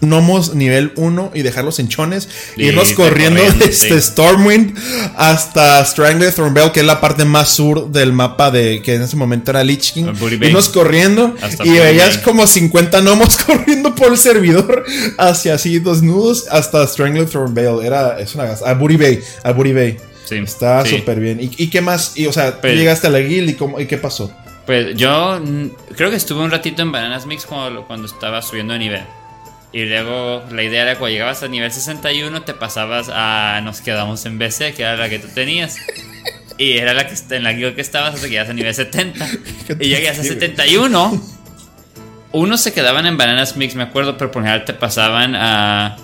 gnomos 0.00 0.54
nivel 0.54 0.92
1 0.96 1.30
y 1.34 1.42
dejarlos 1.42 1.78
hinchones. 1.78 2.28
Y 2.56 2.64
Y 2.64 2.66
irnos 2.68 2.92
corriendo 2.92 3.42
desde 3.58 4.00
sí. 4.00 4.08
Stormwind 4.10 4.76
hasta 5.16 5.84
Strangler 5.84 6.32
Thornbell, 6.34 6.72
que 6.72 6.80
es 6.80 6.86
la 6.86 7.00
parte 7.00 7.24
más 7.24 7.50
sur 7.50 7.90
del 7.90 8.12
mapa 8.12 8.50
de 8.50 8.82
que 8.82 8.94
en 8.94 9.02
ese 9.02 9.16
momento 9.16 9.50
era 9.50 9.64
Lich 9.64 9.92
King. 9.92 10.12
Irnos 10.40 10.68
corriendo 10.68 11.34
Hasta 11.40 11.64
y 11.66 11.70
veías 11.70 12.18
como 12.18 12.46
50 12.46 13.00
gnomos 13.00 13.36
corriendo 13.46 13.94
por 13.94 14.08
el 14.12 14.18
servidor 14.18 14.84
hacia 15.18 15.54
así 15.54 15.78
dos 15.78 16.02
nudos 16.02 16.46
hasta 16.50 16.86
Strangler 16.86 17.28
Thornbell. 17.28 17.84
Era, 17.84 18.18
es 18.20 18.34
una 18.34 18.44
A 18.64 18.74
Booty 18.74 18.96
Bay, 18.96 19.20
a 19.42 19.52
Booty 19.52 19.72
Bay. 19.72 19.96
Sí, 20.26 20.36
Está 20.36 20.84
sí. 20.86 20.98
súper 20.98 21.20
bien. 21.20 21.38
¿Y, 21.40 21.50
y 21.62 21.68
qué 21.68 21.80
más? 21.82 22.12
Y, 22.16 22.26
o 22.26 22.32
sea, 22.32 22.52
tú 22.52 22.58
Pero- 22.62 22.74
llegaste 22.74 23.06
a 23.06 23.10
la 23.10 23.18
guild 23.20 23.50
y, 23.50 23.54
cómo, 23.54 23.78
y 23.78 23.86
qué 23.86 23.98
pasó. 23.98 24.32
Pues 24.66 24.96
yo 24.96 25.38
creo 25.94 26.08
que 26.08 26.16
estuve 26.16 26.42
un 26.42 26.50
ratito 26.50 26.80
en 26.80 26.90
Bananas 26.90 27.26
Mix 27.26 27.44
cuando, 27.44 27.86
cuando 27.86 28.06
estaba 28.06 28.40
subiendo 28.40 28.72
de 28.72 28.78
nivel. 28.78 29.02
Y 29.74 29.86
luego 29.86 30.44
la 30.52 30.62
idea 30.62 30.82
era 30.82 30.98
cuando 31.00 31.12
llegabas 31.12 31.42
a 31.42 31.48
nivel 31.48 31.72
61 31.72 32.42
te 32.42 32.54
pasabas 32.54 33.08
a 33.12 33.60
nos 33.64 33.80
quedamos 33.80 34.24
en 34.24 34.38
BC, 34.38 34.72
que 34.72 34.82
era 34.82 34.96
la 34.96 35.08
que 35.08 35.18
tú 35.18 35.26
tenías. 35.34 35.76
Y 36.56 36.78
era 36.78 36.94
la 36.94 37.08
que 37.08 37.16
en 37.34 37.42
la 37.42 37.56
que 37.56 37.74
estabas 37.80 38.14
hasta 38.14 38.28
que 38.28 38.34
llegas 38.34 38.48
a 38.50 38.52
nivel 38.52 38.72
70. 38.72 39.26
Y 39.80 39.88
llegas 39.88 40.20
a 40.20 40.22
Sí, 40.22 40.28
güey. 40.28 40.40
71. 40.40 41.22
Unos 42.30 42.60
se 42.60 42.72
quedaban 42.72 43.04
en 43.06 43.16
Bananas 43.16 43.56
Mix, 43.56 43.74
me 43.74 43.82
acuerdo, 43.82 44.16
pero 44.16 44.30
por 44.30 44.42
general 44.42 44.64
te 44.64 44.74
pasaban 44.74 45.34
a, 45.34 45.96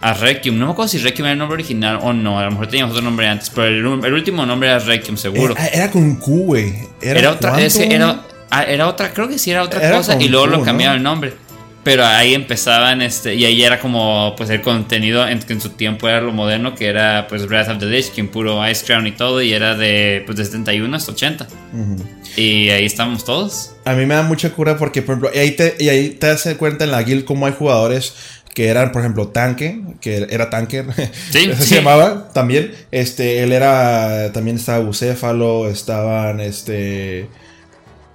a 0.00 0.14
Requiem. 0.14 0.58
No 0.58 0.64
me 0.64 0.72
acuerdo 0.72 0.88
si 0.88 0.96
Requiem 0.96 1.26
era 1.26 1.32
el 1.34 1.38
nombre 1.38 1.56
original 1.56 1.98
o 2.00 2.14
no. 2.14 2.38
A 2.38 2.46
lo 2.46 2.52
mejor 2.52 2.68
teníamos 2.68 2.92
otro 2.92 3.04
nombre 3.04 3.28
antes, 3.28 3.50
pero 3.50 3.66
el, 3.66 4.04
el 4.06 4.12
último 4.14 4.46
nombre 4.46 4.70
era 4.70 4.78
Requiem, 4.78 5.18
seguro. 5.18 5.52
Era, 5.52 5.66
era 5.66 5.90
con 5.90 6.16
Q, 6.16 6.44
güey. 6.46 6.74
Era, 7.02 7.18
Era 7.20 7.30
otra, 7.32 7.60
es 7.60 7.76
que 7.76 7.94
era, 7.94 8.22
ah, 8.48 8.62
era 8.64 8.88
otra, 8.88 9.12
creo 9.12 9.28
que 9.28 9.38
sí 9.38 9.50
era 9.50 9.62
otra 9.62 9.90
cosa 9.90 10.16
y 10.18 10.28
luego 10.28 10.46
Q, 10.46 10.52
lo 10.52 10.58
¿no? 10.58 10.64
cambiaron 10.64 10.96
el 10.96 11.02
nombre. 11.02 11.47
Pero 11.84 12.04
ahí 12.04 12.34
empezaban, 12.34 13.00
este, 13.00 13.34
y 13.34 13.44
ahí 13.44 13.62
era 13.62 13.80
como, 13.80 14.34
pues 14.36 14.50
el 14.50 14.60
contenido 14.60 15.26
en, 15.26 15.40
en 15.48 15.60
su 15.60 15.70
tiempo 15.70 16.08
era 16.08 16.20
lo 16.20 16.32
moderno, 16.32 16.74
que 16.74 16.86
era, 16.86 17.26
pues 17.28 17.46
Breath 17.46 17.68
of 17.68 17.78
the 17.78 17.86
Lich 17.86 18.10
King, 18.10 18.26
puro 18.26 18.68
Ice 18.68 18.84
Crown 18.84 19.06
y 19.06 19.12
todo, 19.12 19.40
y 19.40 19.52
era 19.52 19.74
de, 19.74 20.22
pues 20.26 20.36
de 20.36 20.44
71 20.44 20.94
hasta 20.94 21.12
80. 21.12 21.46
Ujú. 21.72 22.04
Y 22.36 22.68
ahí 22.70 22.84
estábamos 22.84 23.24
todos. 23.24 23.72
A 23.84 23.94
mí 23.94 24.06
me 24.06 24.14
da 24.14 24.22
mucha 24.22 24.50
cura 24.50 24.76
porque, 24.76 25.02
por 25.02 25.14
ejemplo, 25.14 25.30
y 25.34 25.38
ahí 25.38 25.50
te, 25.52 25.76
y 25.78 25.88
ahí 25.88 26.10
te 26.10 26.26
das 26.26 26.46
cuenta 26.58 26.84
en 26.84 26.90
la 26.90 27.02
guild 27.02 27.24
cómo 27.24 27.46
hay 27.46 27.54
jugadores 27.56 28.14
que 28.54 28.68
eran, 28.68 28.90
por 28.90 29.02
ejemplo, 29.02 29.28
tanque, 29.28 29.80
que 30.00 30.26
era 30.30 30.50
tanker, 30.50 30.86
sí. 31.30 31.50
se 31.54 31.76
llamaba 31.76 32.28
también. 32.32 32.72
Este, 32.90 33.44
él 33.44 33.52
era, 33.52 34.32
también 34.32 34.56
estaba 34.56 34.80
Bucéfalo, 34.80 35.68
estaban, 35.68 36.40
este, 36.40 37.28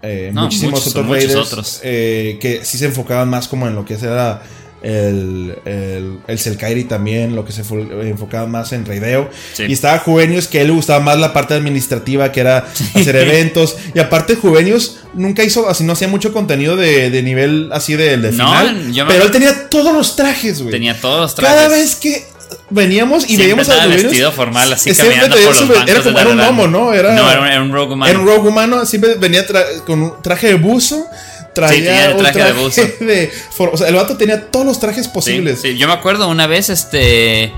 eh, 0.03 0.29
No, 0.33 0.43
muchísimos 0.43 0.73
muchos, 0.73 0.87
otros 0.89 1.05
muchos 1.05 1.23
raiders 1.23 1.47
otros. 1.51 1.79
eh, 1.83 2.37
que 2.39 2.63
sí 2.63 2.77
se 2.77 2.85
enfocaban 2.85 3.29
más 3.29 3.47
como 3.47 3.67
en 3.67 3.73
lo 3.75 3.83
que 3.85 3.95
era 3.95 4.43
el, 4.83 5.55
el, 5.63 6.17
el 6.27 6.39
Selkairi 6.39 6.83
también, 6.83 7.37
lo 7.37 7.45
que 7.45 7.53
se 7.53 7.63
fue- 7.63 7.87
enfocaba 8.09 8.45
más 8.47 8.73
en 8.73 8.85
raideo. 8.85 9.29
Sí. 9.53 9.63
Y 9.69 9.71
estaba 9.71 9.97
Juvenius, 9.99 10.47
que 10.49 10.57
a 10.59 10.61
él 10.61 10.67
le 10.67 10.73
gustaba 10.73 10.99
más 10.99 11.17
la 11.17 11.31
parte 11.31 11.53
administrativa, 11.53 12.33
que 12.33 12.41
era 12.41 12.67
hacer 12.93 13.15
eventos. 13.15 13.77
Y 13.95 13.99
aparte, 13.99 14.35
Juvenius 14.35 14.97
nunca 15.13 15.41
hizo, 15.41 15.69
así 15.69 15.85
no 15.85 15.93
hacía 15.93 16.09
mucho 16.09 16.33
contenido 16.33 16.75
de, 16.75 17.09
de 17.09 17.23
nivel 17.23 17.69
así 17.71 17.95
de, 17.95 18.17
de 18.17 18.31
No, 18.33 18.45
final. 18.47 18.91
yo 18.91 19.05
me- 19.05 19.13
Pero 19.13 19.23
él 19.25 19.31
tenía 19.31 19.69
todos 19.69 19.93
los 19.93 20.17
trajes, 20.17 20.59
güey. 20.61 20.71
Tenía 20.71 20.99
todos 20.99 21.21
los 21.21 21.35
trajes. 21.35 21.55
Cada 21.55 21.69
vez 21.69 21.95
que 21.95 22.25
veníamos 22.69 23.23
y 23.23 23.27
Siempre 23.27 23.45
veíamos 23.47 23.69
a 23.69 23.73
Juvenius, 23.83 24.03
vestido 24.03 24.31
formal, 24.31 24.73
así 24.73 24.93
siempre 24.93 25.15
caminando 25.15 25.35
traía 25.35 25.47
por 25.49 25.55
los 25.55 25.67
su- 25.67 25.73
bancos 25.73 25.89
Era 25.91 26.01
como 26.03 26.19
era 26.19 26.29
un 26.29 26.37
gnomo, 26.37 26.67
¿no? 26.67 26.93
Era, 26.93 27.13
No, 27.13 27.29
era 27.31 27.61
un, 27.61 27.71
rogue 27.71 27.93
humano. 27.93 28.09
era 28.11 28.19
un 28.19 28.25
rogue 28.27 28.49
humano, 28.49 28.85
siempre 28.85 29.15
venía 29.15 29.45
tra- 29.47 29.83
con 29.85 30.01
un 30.01 30.21
traje 30.21 30.47
de 30.47 30.53
buzo. 30.55 31.05
Traía 31.53 31.75
tenía 31.75 32.05
el 32.07 32.13
un 32.13 32.23
traje 32.23 32.43
de 32.43 32.51
buzo. 32.53 32.81
de 32.99 33.31
for- 33.51 33.69
o 33.73 33.77
sea, 33.77 33.87
el 33.87 33.95
vato 33.95 34.17
tenía 34.17 34.47
todos 34.49 34.65
los 34.65 34.79
trajes 34.79 35.05
Sí, 35.05 35.11
posibles. 35.13 35.61
sí. 35.61 35.77
Yo 35.77 35.87
me 35.87 35.93
acuerdo 35.93 36.27
una 36.27 36.47
vez, 36.47 36.69
este, 36.69 37.51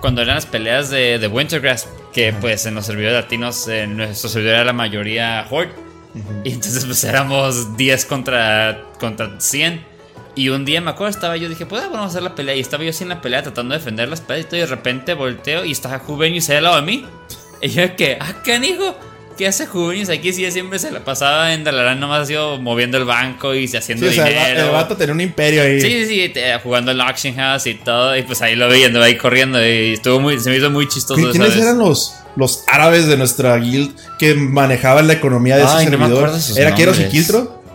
cuando 0.00 0.22
eran 0.22 0.36
las 0.36 0.46
peleas 0.46 0.88
de, 0.90 1.18
de 1.18 1.26
Wintergrass, 1.26 1.86
que 2.12 2.32
pues 2.32 2.66
en 2.66 2.74
los 2.76 2.86
servidores 2.86 3.20
latinos, 3.22 3.66
en 3.66 3.96
nuestro 3.96 4.28
servidor 4.30 4.54
era 4.56 4.64
la 4.64 4.72
mayoría 4.72 5.46
Horde. 5.50 5.72
Y 6.44 6.52
entonces 6.52 6.84
pues 6.84 7.02
éramos 7.04 7.76
10 7.76 8.04
contra, 8.06 8.82
contra 8.98 9.30
100. 9.40 9.89
Y 10.36 10.48
un 10.48 10.64
día 10.64 10.80
me 10.80 10.90
acuerdo, 10.90 11.10
estaba 11.10 11.36
yo, 11.36 11.48
dije, 11.48 11.66
pues 11.66 11.82
vamos 11.82 12.00
a 12.00 12.06
hacer 12.06 12.22
la 12.22 12.34
pelea. 12.34 12.54
Y 12.54 12.60
estaba 12.60 12.84
yo 12.84 12.92
en 13.00 13.08
la 13.08 13.20
pelea 13.20 13.42
tratando 13.42 13.72
de 13.74 13.78
defender 13.78 14.08
la 14.08 14.14
espada 14.14 14.38
y 14.38 14.44
de 14.44 14.66
repente 14.66 15.14
volteo 15.14 15.64
y 15.64 15.72
estaba 15.72 15.98
Juvenius 15.98 16.48
ahí 16.50 16.56
al 16.58 16.64
lado 16.64 16.76
de 16.76 16.82
mí. 16.82 17.04
Y 17.62 17.68
yo 17.68 17.94
que, 17.94 18.16
ah, 18.18 18.34
canijo. 18.44 18.96
¿qué 19.36 19.46
hace 19.46 19.66
Junis? 19.66 20.10
Aquí 20.10 20.34
sí 20.34 20.50
siempre 20.50 20.78
se 20.78 20.90
la 20.90 21.02
pasaba 21.02 21.54
en 21.54 21.64
Dalarán 21.64 21.98
nomás 21.98 22.28
sido 22.28 22.58
moviendo 22.60 22.98
el 22.98 23.06
banco 23.06 23.54
y 23.54 23.64
haciendo 23.64 24.04
Sí, 24.06 24.12
o 24.12 24.14
sea, 24.14 24.26
dinero. 24.26 24.66
el 24.66 24.70
vato 24.70 24.98
tenía 24.98 25.14
un 25.14 25.20
imperio 25.22 25.62
ahí. 25.62 25.80
Sí, 25.80 25.88
sí, 25.90 26.06
sí, 26.06 26.28
te- 26.28 26.58
jugando 26.58 26.90
el 26.90 27.00
auction 27.00 27.34
house 27.36 27.66
y 27.66 27.74
todo. 27.74 28.14
Y 28.16 28.22
pues 28.22 28.42
ahí 28.42 28.54
lo 28.54 28.68
vi, 28.68 28.84
andaba 28.84 29.06
ahí 29.06 29.16
corriendo. 29.16 29.58
Y 29.66 29.94
estuvo 29.94 30.20
muy, 30.20 30.38
se 30.38 30.50
me 30.50 30.56
hizo 30.58 30.70
muy 30.70 30.86
chistoso. 30.88 31.18
¿Qui- 31.20 31.30
¿Quiénes 31.30 31.50
¿sabes? 31.52 31.62
eran 31.64 31.78
los, 31.78 32.16
los 32.36 32.64
árabes 32.66 33.06
de 33.06 33.16
nuestra 33.16 33.56
guild 33.56 33.94
que 34.18 34.34
manejaban 34.34 35.06
la 35.06 35.14
economía 35.14 35.56
de 35.56 35.62
Ay, 35.62 35.84
ese 35.86 35.90
no 35.90 35.98
me 35.98 36.04
servidor? 36.06 36.40
sus 36.40 36.56
¿Era 36.58 36.74
Keros 36.74 36.98
y 36.98 37.02
nombres. 37.04 37.24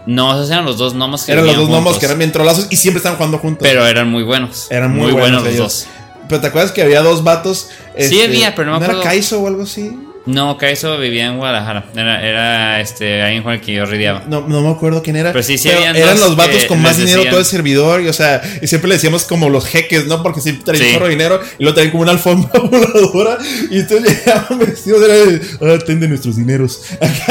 No, 0.05 0.33
esos 0.33 0.49
eran 0.51 0.65
los 0.65 0.77
dos 0.77 0.93
gnomos 0.93 1.23
que 1.23 1.31
Eran 1.31 1.45
los 1.47 1.55
dos 1.55 1.67
gnomos 1.67 1.83
juntos. 1.83 1.99
que 1.99 2.05
eran 2.05 2.17
bien 2.19 2.31
trolazos 2.31 2.67
y 2.69 2.75
siempre 2.75 2.97
estaban 2.99 3.17
jugando 3.17 3.39
juntos. 3.39 3.67
Pero 3.67 3.85
eran 3.87 4.07
muy 4.09 4.23
buenos. 4.23 4.67
Eran 4.69 4.93
muy, 4.95 5.11
buenos, 5.11 5.43
los 5.43 5.53
ellos. 5.53 5.85
dos. 5.85 5.87
Pero 6.29 6.41
te 6.41 6.47
acuerdas 6.47 6.71
que 6.71 6.81
había 6.81 7.01
dos 7.01 7.23
vatos. 7.23 7.69
Este, 7.95 8.15
Sí 8.15 8.21
había, 8.21 8.53
pero 8.55 8.71
no 8.71 8.79
me 8.79 8.85
era 8.85 8.93
acuerdo. 8.93 9.09
Kaizo 9.09 9.41
o 9.41 9.47
algo 9.47 9.63
así? 9.63 9.97
No, 10.25 10.57
Kaizo 10.57 10.97
vivía 10.97 11.27
en 11.27 11.37
Guadalajara. 11.37 11.85
Era, 11.95 12.25
era 12.27 12.81
este, 12.81 13.21
alguien 13.21 13.43
con 13.43 13.53
el 13.53 13.61
que 13.61 13.73
yo 13.73 13.85
rideaba. 13.85 14.23
No, 14.27 14.41
no 14.47 14.61
me 14.61 14.69
acuerdo 14.71 15.03
quién 15.03 15.15
era. 15.17 15.31
Pero 15.31 15.43
sí, 15.43 15.57
sí 15.57 15.69
Pero 15.69 15.81
eran 15.95 16.19
los 16.19 16.35
vatos 16.35 16.65
con 16.65 16.81
más 16.81 16.97
dinero 16.97 17.17
decían- 17.17 17.29
todo 17.31 17.39
el 17.39 17.45
servidor. 17.45 18.01
Y, 18.01 18.07
o 18.07 18.13
sea, 18.13 18.41
y 18.61 18.65
siempre 18.67 18.87
le 18.89 18.95
decíamos 18.95 19.23
como 19.25 19.49
los 19.49 19.65
jeques, 19.67 20.07
¿no? 20.07 20.23
Porque 20.23 20.41
siempre 20.41 20.63
traían 20.65 20.97
Sí. 20.97 21.03
un 21.03 21.09
dinero 21.09 21.39
y 21.59 21.63
lo 21.63 21.73
traían 21.73 21.91
como 21.91 22.03
una 22.03 22.11
alfombra 22.13 22.49
voladora. 22.59 23.37
Y 23.69 23.79
entonces 23.79 24.25
llegaban 24.25 24.59
vestidos 24.59 25.01
de, 25.01 25.41
ah, 25.61 25.77
ten 25.85 25.99
de 25.99 26.07
nuestros 26.07 26.37
dineros. 26.37 26.81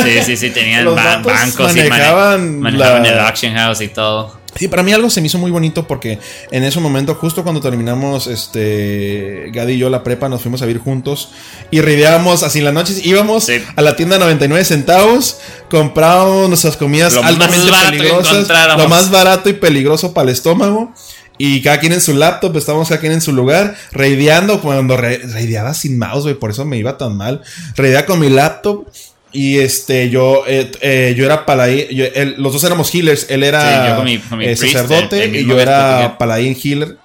Sí, 0.05 0.23
sí, 0.25 0.37
sí, 0.37 0.51
tenían 0.51 0.85
ba- 0.95 1.19
bancos 1.19 1.73
y 1.75 1.79
mane- 1.81 1.89
manejaban 1.89 2.61
manejaban 2.61 3.03
la- 3.03 3.09
el 3.09 3.19
auction 3.19 3.55
house 3.55 3.81
y 3.81 3.89
todo. 3.89 4.44
Sí, 4.57 4.69
para 4.69 4.83
mí 4.83 4.93
algo 4.93 5.11
se 5.11 5.21
me 5.21 5.27
hizo 5.27 5.39
muy 5.39 5.51
bonito 5.51 5.87
porque 5.87 6.19
en 6.51 6.63
ese 6.65 6.79
momento, 6.81 7.15
justo 7.17 7.43
cuando 7.43 7.61
terminamos, 7.61 8.27
este, 8.27 9.51
Gadi 9.53 9.75
y 9.75 9.79
yo 9.79 9.91
la 9.91 10.03
prepa, 10.03 10.29
nos 10.29 10.43
fuimos 10.43 10.63
a 10.63 10.67
vivir 10.67 10.81
juntos 10.83 11.31
y 11.71 11.81
rideábamos 11.81 12.43
así 12.43 12.61
en 12.61 12.67
las 12.67 12.75
noches, 12.75 13.05
íbamos 13.05 13.45
Sí. 13.45 13.63
a 13.77 13.83
la 13.83 13.97
tienda 13.97 14.19
99 14.19 14.65
centavos, 14.65 15.39
comprábamos 15.71 16.49
nuestras 16.49 16.77
comidas 16.77 17.15
Lo 17.15 17.23
más 17.23 17.31
altamente 17.33 17.71
peligrosas, 17.91 18.49
lo 18.79 18.89
más 18.89 19.11
barato 19.11 19.49
y 19.49 19.55
peligroso 19.55 20.15
para 20.15 20.29
el 20.29 20.35
estómago. 20.35 20.93
Y 21.37 21.63
cada 21.63 21.81
quien 21.81 21.93
en 21.93 22.01
su 22.01 22.15
laptop, 22.15 22.57
estábamos 22.57 22.89
cada 22.89 23.01
quien 23.01 23.11
en 23.13 23.21
su 23.21 23.33
lugar, 23.33 23.75
raideando, 23.91 24.61
cuando 24.61 24.97
re- 24.97 25.19
raideaba 25.19 25.75
sin 25.75 25.99
mouse, 25.99 26.23
güey, 26.23 26.37
por 26.37 26.51
eso 26.53 26.65
me 26.65 26.79
iba 26.79 26.97
tan 26.97 27.17
mal. 27.17 27.43
Raideaba 27.75 28.07
con 28.07 28.21
mi 28.21 28.29
laptop 28.31 28.87
y 29.35 29.59
este, 29.59 30.09
yo, 30.09 30.45
eh, 30.47 30.71
eh, 30.81 31.15
yo 31.17 31.27
era 31.27 31.45
paladín, 31.45 31.87
yo- 31.91 32.07
él- 32.15 32.37
los 32.39 32.53
dos 32.55 32.65
éramos 32.65 32.95
healers, 32.95 33.27
él 33.29 33.43
era 33.43 33.61
Sí, 33.61 33.89
yo 33.91 33.97
con 33.97 34.05
mi- 34.07 34.19
con 34.19 34.39
mi 34.39 34.45
eh, 34.47 34.57
priest, 34.57 34.77
sacerdote 34.77 35.25
el- 35.25 35.35
el 35.35 35.43
y 35.43 35.47
yo 35.47 35.61
era 35.61 36.17
paladín 36.17 36.57
healer. 36.63 36.97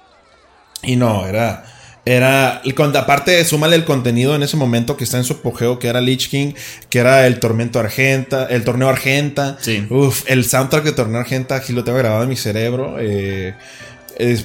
Y 0.82 0.96
no, 0.96 1.26
era. 1.26 1.66
Era. 2.06 2.62
el 2.64 2.74
Aparte, 2.96 3.44
súmale 3.44 3.76
el 3.76 3.84
contenido 3.84 4.34
en 4.34 4.42
ese 4.42 4.56
momento 4.56 4.96
que 4.96 5.04
está 5.04 5.18
en 5.18 5.24
su 5.24 5.34
apogeo, 5.34 5.78
que 5.78 5.88
era 5.88 6.00
Lich 6.00 6.30
King, 6.30 6.54
que 6.88 6.98
era 6.98 7.26
el 7.26 7.38
Tormento 7.40 7.78
Argenta, 7.78 8.46
el 8.48 8.64
Torneo 8.64 8.88
Argenta. 8.88 9.58
Sí. 9.60 9.86
Uf, 9.90 10.22
el 10.26 10.46
soundtrack 10.46 10.84
de 10.84 10.92
Torneo 10.92 11.20
Argenta, 11.20 11.56
aquí 11.56 11.74
lo 11.74 11.84
tengo 11.84 11.98
grabado 11.98 12.22
en 12.22 12.30
mi 12.30 12.36
cerebro. 12.36 12.96
eh, 12.98 13.54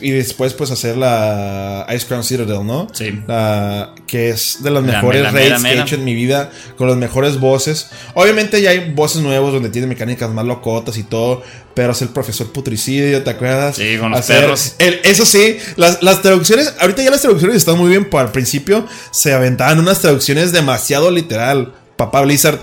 y 0.01 0.11
después, 0.11 0.53
pues, 0.53 0.71
hacer 0.71 0.97
la 0.97 1.85
Ice 1.95 2.05
Crown 2.07 2.23
Citadel, 2.23 2.65
¿no? 2.65 2.87
Sí. 2.93 3.19
La- 3.27 3.93
que 4.07 4.29
es 4.29 4.57
de 4.61 4.71
las 4.71 4.83
La 4.83 4.93
mejores 4.93 5.21
mera, 5.21 5.31
raids 5.31 5.61
mera, 5.61 5.73
que 5.73 5.79
he 5.79 5.83
hecho 5.83 5.95
en 5.95 6.03
mi 6.05 6.13
vida, 6.15 6.51
con 6.77 6.87
las 6.87 6.97
mejores 6.97 7.39
voces. 7.39 7.89
Obviamente 8.13 8.61
ya 8.61 8.69
hay 8.71 8.91
voces 8.93 9.21
nuevos 9.21 9.51
donde 9.53 9.69
tiene 9.69 9.87
mecánicas 9.87 10.29
más 10.31 10.45
locotas 10.45 10.97
y 10.97 11.03
todo, 11.03 11.43
pero 11.73 11.91
es 11.91 12.01
el 12.01 12.09
profesor 12.09 12.51
putricidio, 12.51 13.23
¿te 13.23 13.29
acuerdas? 13.31 13.75
Sí, 13.75 13.97
con 13.99 14.11
los 14.11 14.25
perros. 14.25 14.75
el- 14.79 14.99
eso 15.03 15.25
sí, 15.25 15.57
las, 15.75 16.01
las 16.03 16.21
traducciones, 16.21 16.73
ahorita 16.79 17.03
ya 17.03 17.11
las 17.11 17.21
traducciones 17.21 17.57
están 17.57 17.77
muy 17.77 17.89
bien, 17.89 18.05
pero 18.05 18.19
al 18.19 18.31
principio 18.31 18.87
se 19.11 19.33
aventaban 19.33 19.79
unas 19.79 19.99
traducciones 19.99 20.51
demasiado 20.51 21.11
literal. 21.11 21.73
Papá 21.97 22.21
Blizzard. 22.21 22.59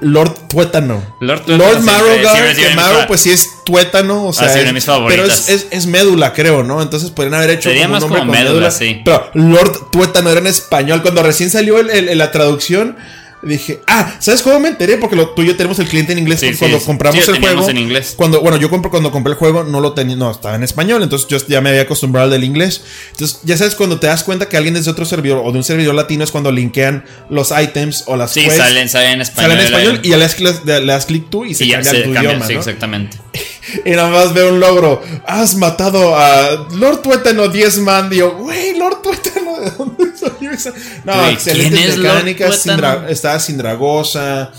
Lord 0.00 0.32
Tuétano. 0.48 1.02
Lord 1.46 1.74
siempre- 1.82 1.92
Marrogar, 1.92 2.36
sido 2.36 2.68
que 2.68 2.74
Marrow 2.74 3.06
pues 3.06 3.20
sí 3.20 3.30
es 3.30 3.64
tuétano, 3.64 4.24
o 4.26 4.32
sea, 4.32 4.48
sido 4.48 4.56
es- 4.56 4.62
una 4.62 4.66
de 4.68 4.72
mis 4.72 4.84
pero 5.08 5.24
es, 5.24 5.48
es, 5.48 5.66
es 5.70 5.86
médula, 5.86 6.32
creo, 6.32 6.62
¿no? 6.64 6.80
Entonces 6.82 7.10
podrían 7.10 7.34
haber 7.34 7.50
hecho 7.50 7.68
Sería 7.68 7.82
como 7.84 7.86
un 7.86 7.92
más 7.92 8.00
nombre 8.02 8.20
como 8.20 8.32
con 8.32 8.38
médula, 8.44 8.70
sí. 8.70 9.02
Pero 9.04 9.30
Lord 9.34 9.90
Tuétano 9.90 10.30
era 10.30 10.40
en 10.40 10.46
español. 10.46 11.02
Cuando 11.02 11.22
recién 11.22 11.50
salió 11.50 11.78
el- 11.78 11.90
el- 11.90 12.16
la 12.18 12.32
traducción, 12.32 12.96
dije, 13.42 13.80
ah, 13.86 14.16
¿sabes 14.18 14.42
cómo 14.42 14.58
me 14.60 14.68
enteré? 14.68 14.96
Porque 14.96 15.14
lo, 15.16 15.30
tú 15.30 15.42
y 15.42 15.46
yo 15.46 15.56
tenemos 15.56 15.78
el 15.78 15.86
cliente 15.86 16.12
en 16.12 16.18
inglés 16.18 16.40
Sí, 16.40 16.52
sí, 16.52 16.58
cuando 16.58 16.78
sí. 16.80 16.86
compramos 16.86 17.24
Sí, 17.24 17.30
el 17.30 17.38
juego. 17.40 17.68
en 17.68 17.76
inglés. 17.78 18.14
Cuando, 18.16 18.40
bueno, 18.40 18.56
yo 18.56 18.68
compro, 18.70 18.90
cuando 18.90 19.10
compré 19.12 19.32
el 19.34 19.38
juego 19.38 19.64
no 19.64 19.80
lo 19.80 19.92
tenía, 19.92 20.16
no, 20.16 20.30
estaba 20.30 20.56
en 20.56 20.62
español, 20.64 21.02
entonces 21.02 21.28
yo 21.28 21.38
ya 21.46 21.60
me 21.60 21.70
había 21.70 21.82
acostumbrado 21.82 22.24
al 22.24 22.30
del 22.32 22.44
inglés. 22.44 22.82
Entonces, 23.12 23.40
ya 23.44 23.56
sabes, 23.56 23.74
cuando 23.74 24.00
te 24.00 24.06
das 24.08 24.24
cuenta 24.24 24.48
que 24.48 24.56
alguien 24.56 24.76
es 24.76 24.84
de 24.86 24.90
otro 24.90 25.04
servidor 25.04 25.42
o 25.44 25.52
de 25.52 25.58
un 25.58 25.64
servidor 25.64 25.94
latino 25.94 26.24
es 26.24 26.30
cuando 26.30 26.50
linkean 26.50 27.04
los 27.30 27.52
items 27.52 28.04
o 28.06 28.16
las 28.16 28.32
Sí, 28.32 28.40
quests, 28.42 28.56
salen, 28.58 28.88
salen 28.88 29.10
en 29.12 29.20
español. 29.22 29.50
salen 29.52 29.58
en 29.66 29.72
español 29.72 30.00
y 30.02 30.08
ya 30.10 30.16
le 30.16 30.22
das, 30.24 30.36
clic- 30.36 30.64
le 30.64 30.84
das 30.86 31.06
clic 31.06 31.30
tú 31.30 31.44
y 31.44 31.54
se 31.54 31.64
y 31.64 31.70
cambia 31.72 31.90
se 31.92 31.98
tu 32.02 32.12
cambia, 32.12 32.30
idioma, 32.30 32.46
sí, 32.46 32.54
¿no? 32.54 32.58
exactamente. 32.60 33.16
Y 33.84 33.90
nada 33.90 34.08
más 34.08 34.32
veo 34.32 34.48
un 34.48 34.60
logro. 34.60 35.02
Has 35.26 35.54
matado 35.54 36.16
a 36.16 36.66
Lord 36.72 37.02
Tuétano 37.02 37.48
10 37.48 37.78
man. 37.80 38.08
Digo, 38.08 38.30
güey, 38.40 38.74
Lord 38.78 39.02
Tuétano, 39.02 39.37
¿de 39.70 39.76
dónde 39.78 40.16
salió 40.16 40.50
esa? 40.50 40.72
No, 41.04 41.26
excelentes 41.28 41.78
¿quién 41.78 41.90
es 41.90 41.96
Lord 41.98 42.12
mecánicas. 42.24 42.62
Sindra- 42.62 43.06
estaba 43.08 43.38
Sindragosa. 43.38 44.50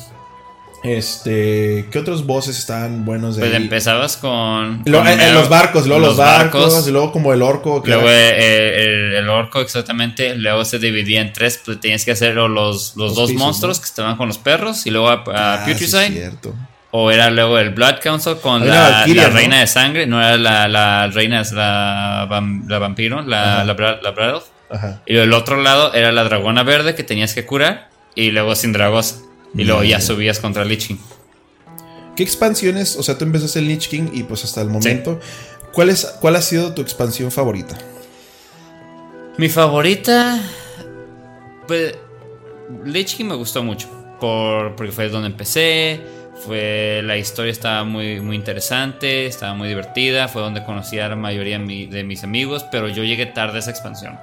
Este. 0.81 1.87
¿Qué 1.91 1.99
otros 1.99 2.25
bosses 2.25 2.57
estaban 2.57 3.03
buenos 3.03 3.35
de 3.35 3.41
Pues 3.41 3.53
ahí? 3.53 3.61
empezabas 3.63 4.15
con. 4.15 4.81
Lo- 4.85 4.99
con 4.99 5.07
eh, 5.09 5.17
eh, 5.29 5.33
los 5.33 5.49
barcos, 5.49 5.85
luego 5.85 5.99
los, 5.99 6.09
los 6.09 6.17
barcos, 6.17 6.61
barcos. 6.73 6.87
y 6.87 6.91
luego 6.91 7.11
como 7.11 7.33
el 7.33 7.41
orco. 7.41 7.83
Luego 7.85 8.07
eh, 8.09 8.83
el, 8.85 9.13
el 9.15 9.29
orco, 9.29 9.59
exactamente. 9.59 10.35
Luego 10.35 10.63
se 10.63 10.79
dividía 10.79 11.19
en 11.21 11.33
tres. 11.33 11.59
Pues 11.65 11.81
tenías 11.81 12.05
que 12.05 12.11
hacer 12.11 12.35
los, 12.35 12.49
los, 12.49 12.95
Los 12.95 13.13
dos 13.15 13.29
pisos, 13.29 13.43
monstruos 13.45 13.77
¿no? 13.77 13.81
que 13.81 13.87
estaban 13.89 14.15
con 14.15 14.27
los 14.29 14.37
perros. 14.37 14.85
Y 14.85 14.91
luego 14.91 15.09
a, 15.09 15.23
a 15.35 15.63
Ah, 15.65 15.65
sí, 15.77 15.85
cierto. 15.85 16.55
O 16.91 17.11
era 17.11 17.29
luego 17.29 17.59
el 17.59 17.71
Blood 17.71 17.95
Council 18.01 18.37
con 18.41 18.65
la, 18.67 18.89
Valkyria, 18.89 19.23
la 19.23 19.29
¿no? 19.29 19.35
reina 19.35 19.59
de 19.59 19.67
sangre. 19.67 20.07
No 20.07 20.19
era 20.21 20.37
la, 20.37 20.67
la 20.69 21.07
reina, 21.07 21.41
es 21.41 21.51
la, 21.51 22.25
la 22.67 22.79
vampiro, 22.79 23.21
la, 23.21 23.57
Ajá. 23.61 23.63
la, 23.65 23.73
la. 24.01 24.41
Ajá. 24.69 25.01
Y 25.05 25.17
el 25.17 25.33
otro 25.33 25.61
lado 25.61 25.93
era 25.93 26.11
la 26.11 26.23
dragona 26.23 26.63
verde 26.63 26.95
que 26.95 27.03
tenías 27.03 27.33
que 27.33 27.45
curar. 27.45 27.89
Y 28.15 28.31
luego 28.31 28.55
sin 28.55 28.73
dragos. 28.73 29.23
Y 29.55 29.63
luego 29.63 29.83
ya 29.83 29.97
Mm. 29.97 30.01
subías 30.01 30.39
contra 30.39 30.63
Lich 30.65 30.87
King. 30.87 30.97
¿Qué 32.15 32.23
expansiones? 32.23 32.95
O 32.97 33.03
sea, 33.03 33.17
tú 33.17 33.23
empezaste 33.25 33.59
el 33.59 33.67
Lich 33.67 33.87
King 33.87 34.09
y 34.13 34.23
pues 34.23 34.43
hasta 34.43 34.61
el 34.61 34.69
momento. 34.69 35.19
¿cuál, 35.73 35.89
es, 35.89 36.05
¿Cuál 36.19 36.35
ha 36.35 36.41
sido 36.41 36.73
tu 36.73 36.81
expansión 36.81 37.31
favorita? 37.31 37.77
Mi 39.37 39.49
favorita. 39.49 40.39
Pues. 41.67 41.95
Lich 42.85 43.15
King 43.17 43.25
me 43.25 43.35
gustó 43.35 43.63
mucho. 43.63 43.87
Por, 44.19 44.75
porque 44.75 44.91
fue 44.91 45.09
donde 45.09 45.27
empecé. 45.29 46.01
Fue. 46.45 47.01
La 47.03 47.17
historia 47.17 47.51
estaba 47.51 47.83
muy, 47.85 48.19
muy 48.19 48.35
interesante. 48.35 49.25
Estaba 49.25 49.53
muy 49.53 49.67
divertida. 49.69 50.27
Fue 50.27 50.41
donde 50.41 50.63
conocí 50.63 50.99
a 50.99 51.07
la 51.09 51.15
mayoría 51.15 51.57
de, 51.57 51.63
mi- 51.65 51.85
de 51.87 52.03
mis 52.03 52.23
amigos. 52.23 52.65
Pero 52.71 52.87
yo 52.89 53.03
llegué 53.03 53.25
tarde 53.27 53.57
a 53.57 53.59
esa 53.59 53.71
expansión. 53.71 54.19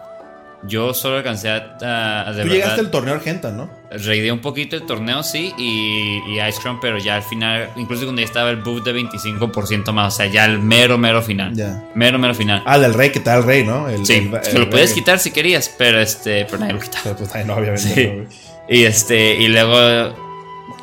Yo 0.67 0.95
solo 0.95 1.17
alcancé 1.19 1.49
a. 1.51 1.77
a- 1.83 2.29
a 2.29 2.33
de 2.33 2.43
Tú 2.43 2.49
verdad, 2.49 2.53
llegaste 2.55 2.81
al 2.81 2.91
torneo 2.91 3.15
Argenta, 3.15 3.51
¿no? 3.51 3.71
Reideé 3.91 4.33
un 4.33 4.41
poquito 4.41 4.75
el 4.77 4.83
torneo, 4.85 5.23
sí. 5.23 5.53
Y, 5.59 6.21
y 6.29 6.41
Ice 6.41 6.61
Crown, 6.61 6.79
pero 6.81 6.99
ya 6.99 7.17
al 7.17 7.23
final. 7.23 7.71
Incluso 7.77 8.05
cuando 8.05 8.21
ya 8.21 8.27
estaba 8.27 8.51
el 8.51 8.57
buff 8.57 8.83
de 8.85 8.93
25% 8.95 9.93
más. 9.93 10.15
O 10.15 10.17
sea, 10.17 10.27
ya 10.27 10.45
el 10.45 10.59
mero, 10.59 10.99
mero 10.99 11.23
final. 11.23 11.55
Ya. 11.55 11.83
Mero, 11.95 12.19
mero 12.19 12.35
final. 12.35 12.63
Ah, 12.67 12.79
del 12.79 12.95
rey, 12.95 13.11
que 13.11 13.21
tal 13.21 13.39
el 13.39 13.45
rey, 13.45 13.65
¿no? 13.65 13.89
El, 13.89 14.05
Sí, 14.07 14.31
el- 14.53 14.59
lo 14.61 14.69
puedes 14.71 14.93
quitar 14.93 15.19
si 15.19 15.31
querías, 15.31 15.73
pero 15.79 16.01
este, 16.01 16.45
pero 16.47 16.59
nadie 16.59 16.73
lo 16.75 16.81
quitaba. 16.81 17.17
Pues, 17.17 17.47
no, 17.47 17.55
obviamente. 17.55 17.81
Sí. 17.95 18.07
no. 18.07 18.47
Y 18.69 18.85
este, 18.85 19.35
y 19.37 19.47
luego 19.49 19.77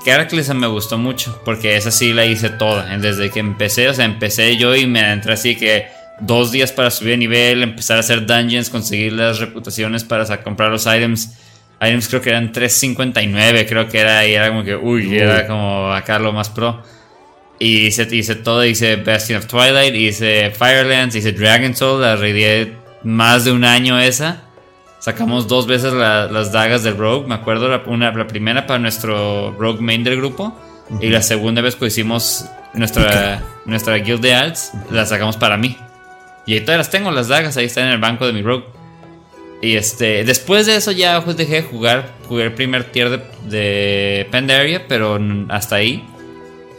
Heracles 0.05 0.53
me 0.53 0.67
gustó 0.67 0.97
mucho, 0.97 1.41
porque 1.45 1.75
esa 1.77 1.91
sí 1.91 2.13
la 2.13 2.25
hice 2.25 2.49
toda. 2.49 2.97
Desde 2.97 3.29
que 3.29 3.39
empecé, 3.39 3.87
o 3.89 3.93
sea, 3.93 4.05
empecé 4.05 4.57
yo 4.57 4.75
y 4.75 4.85
me 4.87 5.11
entré 5.11 5.33
así 5.33 5.55
que 5.55 5.87
dos 6.19 6.51
días 6.51 6.71
para 6.71 6.91
subir 6.91 7.11
de 7.11 7.17
nivel, 7.17 7.63
empezar 7.63 7.97
a 7.97 7.99
hacer 8.01 8.25
dungeons, 8.25 8.69
conseguir 8.69 9.13
las 9.13 9.39
reputaciones 9.39 10.03
para 10.03 10.25
comprar 10.43 10.69
los 10.71 10.85
items. 10.85 11.37
Items 11.81 12.07
creo 12.07 12.21
que 12.21 12.29
eran 12.29 12.51
3.59, 12.53 13.65
creo 13.67 13.87
que 13.89 13.99
era, 13.99 14.25
y 14.25 14.33
era 14.33 14.49
como 14.49 14.63
que, 14.63 14.75
uy, 14.75 15.07
Uy. 15.07 15.17
era 15.17 15.47
como 15.47 15.91
acá 15.93 16.19
lo 16.19 16.31
más 16.31 16.49
pro. 16.49 16.81
Y 17.59 17.87
hice, 17.87 18.07
hice 18.11 18.35
todo, 18.35 18.65
hice 18.65 18.95
Bastion 18.97 19.39
of 19.39 19.47
Twilight, 19.47 19.93
hice 19.95 20.51
Firelands, 20.51 21.15
hice 21.15 21.31
Dragon 21.33 21.75
Soul, 21.75 22.01
la 22.01 22.15
reideé 22.15 22.73
más 23.03 23.45
de 23.45 23.51
un 23.51 23.63
año 23.63 23.99
esa. 23.99 24.41
Sacamos 24.99 25.47
dos 25.49 25.67
veces 25.67 25.93
la- 25.93 26.27
las 26.27 26.51
dagas 26.53 26.83
del 26.83 26.95
Rogue. 26.97 27.27
Me 27.27 27.35
acuerdo 27.35 27.67
la, 27.67 27.83
una, 27.85 28.11
la 28.11 28.27
primera 28.27 28.65
para 28.65 28.79
nuestro 28.79 29.51
Rogue 29.59 29.81
main 29.81 30.03
del 30.03 30.17
grupo. 30.17 30.57
Y 31.01 31.09
la 31.09 31.21
segunda 31.21 31.61
vez 31.61 31.75
que 31.75 31.85
hicimos 31.87 32.45
nuestra, 32.73 33.41
nuestra 33.65 33.95
guild 33.97 34.21
de 34.21 34.33
alts, 34.35 34.71
la 34.89 35.05
sacamos 35.05 35.35
para 35.37 35.57
mí. 35.57 35.77
Y 36.45 36.53
ahí 36.53 36.59
todavía 36.61 36.79
las 36.79 36.89
tengo, 36.89 37.11
las 37.11 37.27
dagas, 37.29 37.55
ahí 37.57 37.65
están 37.65 37.85
en 37.87 37.91
el 37.93 37.99
banco 37.99 38.25
de 38.27 38.33
mi 38.33 38.41
Rogue. 38.41 38.65
Y 39.61 39.75
este, 39.77 40.25
después 40.25 40.65
de 40.65 40.75
eso 40.75 40.91
ya 40.91 41.23
pues, 41.23 41.37
dejé 41.37 41.55
de 41.55 41.61
jugar. 41.63 42.11
Jugué 42.27 42.43
el 42.45 42.53
primer 42.53 42.85
tier 42.91 43.09
de, 43.09 43.21
de 43.49 44.27
Pandaria, 44.29 44.87
pero 44.87 45.17
hasta 45.49 45.75
ahí. 45.77 46.03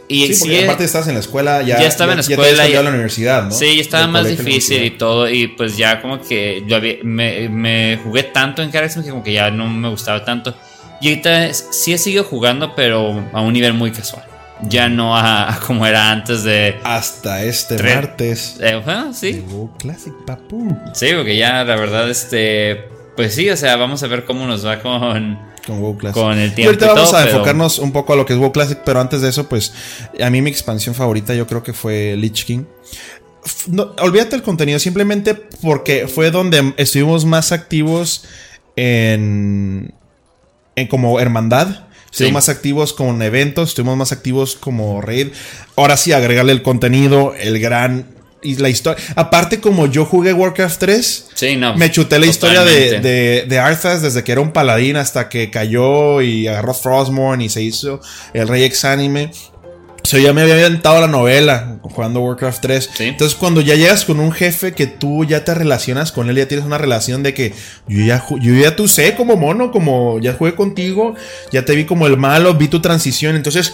Y 0.07 0.27
Sí, 0.27 0.39
porque 0.39 0.57
sí, 0.59 0.63
aparte 0.65 0.83
estás 0.83 1.07
en 1.07 1.15
la 1.15 1.19
escuela, 1.19 1.63
ya, 1.63 1.79
Ya 1.79 1.87
estaba 1.87 2.11
en 2.11 2.19
la 2.19 2.23
Ya 2.23 2.35
escuela, 2.35 2.67
ya- 2.67 2.79
a 2.79 2.83
la 2.83 2.91
universidad, 2.91 3.43
¿no? 3.45 3.51
Sí, 3.51 3.79
estaba 3.79 4.03
Del 4.03 4.11
más 4.11 4.27
difícil 4.27 4.83
y 4.83 4.91
todo. 4.91 5.27
Y 5.27 5.47
pues 5.47 5.77
ya 5.77 5.99
como 5.99 6.21
que 6.21 6.63
yo 6.67 6.75
había- 6.75 6.97
me, 7.01 7.49
me 7.49 7.99
jugué 8.03 8.21
tanto 8.21 8.61
en 8.61 8.69
Caraxon 8.69 9.03
que 9.03 9.09
como 9.09 9.23
que 9.23 9.33
ya 9.33 9.49
no 9.49 9.67
me 9.67 9.89
gustaba 9.89 10.23
tanto. 10.23 10.53
Y 11.01 11.09
ahorita 11.09 11.51
sí 11.55 11.91
he 11.91 11.97
seguido 11.97 12.23
jugando, 12.23 12.75
pero 12.75 13.27
a 13.33 13.41
un 13.41 13.51
nivel 13.53 13.73
muy 13.73 13.89
casual. 13.91 14.23
Ya 14.63 14.89
no 14.89 15.17
a, 15.17 15.59
como 15.67 15.85
era 15.85 16.11
antes 16.11 16.43
de. 16.43 16.79
Hasta 16.83 17.43
este 17.43 17.81
martes. 17.81 18.57
Eh, 18.59 18.81
sí. 19.13 19.43
Classic 19.79 20.13
Papu. 20.25 20.77
Sí, 20.93 21.07
porque 21.15 21.37
ya 21.37 21.63
la 21.63 21.75
verdad, 21.75 22.09
este. 22.09 22.89
Pues 23.15 23.33
sí, 23.33 23.49
o 23.49 23.55
sea, 23.55 23.77
vamos 23.77 24.03
a 24.03 24.07
ver 24.07 24.25
cómo 24.25 24.45
nos 24.45 24.65
va 24.65 24.81
con. 24.81 25.39
Con 25.65 25.81
WoW 25.81 25.97
Classic. 25.97 26.21
Con 26.21 26.37
el 26.37 26.53
tiempo. 26.53 26.61
Y 26.61 26.65
ahorita 26.65 26.93
vamos 26.93 27.13
a 27.13 27.23
enfocarnos 27.25 27.79
un 27.79 27.91
poco 27.91 28.13
a 28.13 28.15
lo 28.15 28.25
que 28.25 28.33
es 28.33 28.39
WoW 28.39 28.51
Classic, 28.51 28.79
pero 28.85 28.99
antes 28.99 29.21
de 29.21 29.29
eso, 29.29 29.47
pues. 29.49 29.73
A 30.21 30.29
mí 30.29 30.41
mi 30.41 30.49
expansión 30.49 30.95
favorita, 30.95 31.33
yo 31.33 31.47
creo 31.47 31.63
que 31.63 31.73
fue 31.73 32.15
Lich 32.17 32.45
King. 32.45 32.63
No, 33.67 33.93
olvídate 33.99 34.35
el 34.35 34.41
contenido, 34.41 34.79
simplemente 34.79 35.35
porque 35.35 36.07
fue 36.07 36.31
donde 36.31 36.73
estuvimos 36.77 37.25
más 37.25 37.51
activos 37.51 38.25
en. 38.75 39.93
en 40.75 40.87
como 40.87 41.19
hermandad. 41.19 41.85
Estuvimos 42.15 42.47
más 42.47 42.47
activos 42.47 42.93
con 42.93 43.21
eventos, 43.21 43.69
estuvimos 43.69 43.97
más 43.97 44.13
activos 44.13 44.55
como 44.55 45.01
raid. 45.01 45.33
Ahora 45.75 45.97
sí, 45.97 46.13
agregarle 46.13 46.53
el 46.53 46.61
contenido, 46.61 47.33
el 47.37 47.59
gran 47.59 48.05
y 48.41 48.55
la 48.55 48.69
historia. 48.69 49.03
Aparte, 49.17 49.59
como 49.59 49.87
yo 49.87 50.05
jugué 50.05 50.31
Warcraft 50.31 50.79
3, 50.79 51.27
me 51.75 51.91
chuté 51.91 52.17
la 52.17 52.27
historia 52.27 52.63
de, 52.63 53.01
de, 53.01 53.45
de, 53.49 53.59
Arthas 53.59 54.01
desde 54.01 54.23
que 54.23 54.31
era 54.31 54.39
un 54.39 54.53
paladín 54.53 54.95
hasta 54.95 55.27
que 55.27 55.51
cayó 55.51 56.21
y 56.21 56.47
agarró 56.47 56.73
Frostmourne 56.73 57.43
y 57.43 57.49
se 57.49 57.61
hizo 57.61 57.99
el 58.33 58.47
Rey 58.47 58.63
Exánime. 58.63 59.31
O 60.05 60.07
sea, 60.07 60.19
ya 60.19 60.33
me 60.33 60.43
había 60.43 60.57
inventado 60.57 61.01
la 61.01 61.07
novela 61.07 61.79
jugando 61.81 62.19
Warcraft 62.19 62.61
3. 62.61 62.89
Entonces, 62.99 63.35
cuando 63.35 63.59
ya 63.59 63.73
llegas 63.73 64.05
con 64.05 64.19
un 64.19 64.31
jefe 64.31 64.73
que 64.73 64.85
tú 64.85 65.25
ya 65.25 65.43
te 65.43 65.55
relacionas 65.55 66.11
con 66.11 66.29
él, 66.29 66.35
ya 66.35 66.47
tienes 66.47 66.63
una 66.63 66.77
relación 66.77 67.23
de 67.23 67.33
que 67.33 67.53
yo 67.87 68.05
ya, 68.05 68.23
yo 68.39 68.53
ya 68.53 68.75
tú 68.75 68.87
sé 68.87 69.15
como 69.15 69.35
mono, 69.35 69.71
como 69.71 70.19
ya 70.19 70.33
jugué 70.33 70.53
contigo, 70.53 71.15
ya 71.51 71.65
te 71.65 71.73
vi 71.73 71.85
como 71.85 72.05
el 72.05 72.17
malo, 72.17 72.53
vi 72.53 72.67
tu 72.67 72.81
transición. 72.81 73.35
Entonces, 73.35 73.73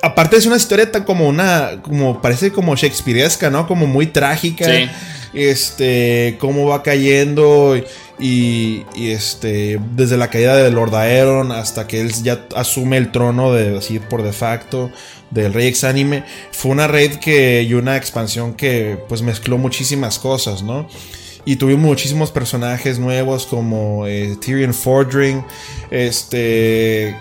aparte 0.00 0.38
es 0.38 0.46
una 0.46 0.56
historia 0.56 0.90
tan 0.90 1.04
como 1.04 1.28
una, 1.28 1.82
como 1.82 2.22
parece 2.22 2.52
como 2.52 2.74
Shakespeareesca, 2.74 3.50
¿no? 3.50 3.68
Como 3.68 3.86
muy 3.86 4.06
trágica. 4.06 4.64
Sí. 4.64 4.88
Este, 5.34 6.38
cómo 6.40 6.66
va 6.66 6.82
cayendo 6.82 7.76
y, 8.18 8.84
y, 8.96 9.10
este, 9.10 9.78
desde 9.94 10.16
la 10.16 10.28
caída 10.28 10.56
de 10.56 10.70
Lord 10.72 10.94
Aeron 10.96 11.52
hasta 11.52 11.86
que 11.86 12.00
él 12.00 12.12
ya 12.24 12.46
asume 12.56 12.96
el 12.96 13.12
trono 13.12 13.52
de 13.52 13.70
decir 13.70 14.00
por 14.00 14.24
de 14.24 14.32
facto 14.32 14.90
del 15.30 15.54
Rey 15.54 15.66
Exánime, 15.68 16.24
fue 16.52 16.72
una 16.72 16.86
raid 16.86 17.16
que 17.16 17.62
y 17.62 17.74
una 17.74 17.96
expansión 17.96 18.54
que 18.54 18.98
pues 19.08 19.22
mezcló 19.22 19.58
muchísimas 19.58 20.18
cosas, 20.18 20.62
¿no? 20.62 20.88
Y 21.44 21.56
tuvimos 21.56 21.86
muchísimos 21.86 22.30
personajes 22.30 22.98
nuevos 22.98 23.46
como 23.46 24.06
eh, 24.06 24.36
Tyrion 24.40 24.74
Fordring, 24.74 25.44
este 25.90 27.16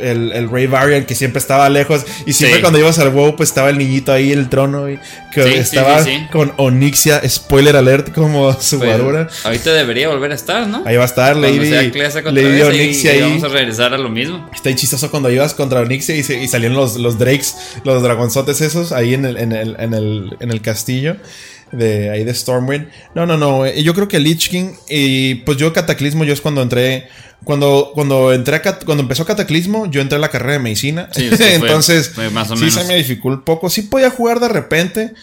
el, 0.00 0.32
el, 0.32 0.50
Ray 0.50 0.66
Variant 0.66 1.06
que 1.06 1.14
siempre 1.14 1.38
estaba 1.38 1.68
lejos 1.68 2.04
y 2.26 2.32
siempre 2.32 2.60
cuando 2.60 2.78
ibas 2.78 2.98
al 2.98 3.10
WoW 3.10 3.36
pues 3.36 3.50
estaba 3.50 3.70
el 3.70 3.78
niñito 3.78 4.12
ahí 4.12 4.32
en 4.32 4.38
el 4.38 4.48
trono 4.48 4.90
y 4.90 4.98
que 5.32 5.58
estaba 5.58 6.04
con 6.32 6.52
Onyxia, 6.56 7.20
spoiler 7.28 7.76
alert 7.76 8.12
como 8.12 8.52
su 8.60 8.78
pues. 8.78 9.44
Ahorita 9.44 9.72
debería 9.72 10.08
volver 10.08 10.32
a 10.32 10.34
estar, 10.34 10.66
¿no? 10.66 10.82
Ahí 10.86 10.96
va 10.96 11.02
a 11.02 11.06
estar 11.06 11.36
Lady, 11.36 11.58
Lady 11.58 12.62
Onyxia 12.62 13.16
y, 13.16 13.20
vamos 13.20 13.44
a 13.44 13.48
regresar 13.48 13.94
a 13.94 13.98
lo 13.98 14.08
mismo. 14.08 14.48
Está 14.54 14.74
chistoso 14.74 15.10
cuando 15.10 15.30
ibas 15.30 15.54
contra 15.54 15.80
Onyxia 15.80 16.14
y, 16.16 16.20
y 16.20 16.48
salían 16.48 16.74
los, 16.74 16.96
los 16.96 17.18
Drakes, 17.18 17.54
los 17.84 18.02
dragonzotes 18.02 18.60
esos 18.60 18.92
ahí 18.92 19.14
en 19.14 19.24
el, 19.24 19.36
en 19.36 19.52
el, 19.52 19.76
en 19.78 19.94
el, 19.94 20.36
en 20.40 20.50
el 20.50 20.60
castillo 20.60 21.16
de 21.72 22.10
ahí 22.10 22.24
de 22.24 22.34
Stormwind. 22.34 22.88
No, 23.14 23.26
no, 23.26 23.36
no. 23.36 23.66
Yo 23.66 23.94
creo 23.94 24.08
que 24.08 24.18
Lich 24.18 24.48
King 24.48 24.74
y 24.88 25.36
pues 25.36 25.58
yo 25.58 25.72
Cataclismo 25.72 26.24
yo 26.24 26.32
es 26.32 26.40
cuando 26.40 26.62
entré 26.62 27.08
cuando, 27.44 27.92
cuando 27.94 28.32
entré 28.32 28.60
cuando 28.84 29.02
empezó 29.02 29.24
Cataclismo, 29.24 29.86
yo 29.86 30.00
entré 30.00 30.16
a 30.16 30.20
la 30.20 30.30
carrera 30.30 30.54
de 30.54 30.58
medicina. 30.58 31.08
Entonces, 31.16 32.12
sí 32.56 32.70
se 32.70 32.84
me 32.84 32.96
dificultó 32.96 33.38
un 33.38 33.44
poco. 33.44 33.70
Sí 33.70 33.82
podía 33.82 34.10
jugar 34.10 34.40
de 34.40 34.48
repente. 34.48 35.14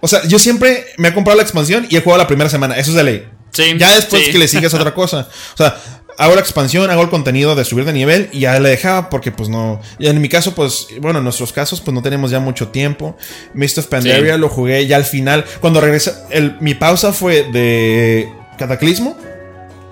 O 0.00 0.08
sea, 0.08 0.26
yo 0.26 0.38
siempre 0.38 0.86
me 0.96 1.08
he 1.08 1.14
comprado 1.14 1.36
la 1.36 1.42
expansión 1.42 1.86
y 1.88 1.96
he 1.96 2.00
jugado 2.00 2.22
la 2.22 2.26
primera 2.26 2.50
semana. 2.50 2.76
Eso 2.76 2.90
es 2.90 2.96
de 2.96 3.04
ley. 3.04 3.28
ya 3.78 3.94
después 3.94 4.28
que 4.28 4.38
le 4.38 4.48
sigues 4.48 4.74
otra 4.74 4.94
cosa. 4.94 5.28
O 5.54 5.56
sea, 5.56 5.76
hago 6.18 6.34
la 6.34 6.40
expansión, 6.40 6.90
hago 6.90 7.02
el 7.02 7.10
contenido 7.10 7.54
de 7.54 7.64
subir 7.64 7.84
de 7.84 7.92
nivel 7.92 8.28
y 8.32 8.40
ya 8.40 8.58
le 8.60 8.68
dejaba 8.68 9.10
porque 9.10 9.32
pues 9.32 9.48
no. 9.48 9.80
Y 9.98 10.06
en 10.06 10.20
mi 10.20 10.28
caso, 10.28 10.54
pues, 10.54 10.88
bueno, 11.00 11.18
en 11.18 11.24
nuestros 11.24 11.52
casos, 11.52 11.80
pues 11.80 11.94
no 11.94 12.02
tenemos 12.02 12.30
ya 12.30 12.40
mucho 12.40 12.68
tiempo. 12.68 13.16
Mist 13.54 13.78
of 13.78 13.86
Pandaria 13.86 14.36
lo 14.36 14.48
jugué 14.48 14.86
ya 14.86 14.96
al 14.96 15.04
final. 15.04 15.44
Cuando 15.60 15.80
regresa, 15.80 16.26
mi 16.60 16.74
pausa 16.74 17.12
fue 17.12 17.44
de 17.44 18.32
Cataclismo 18.58 19.16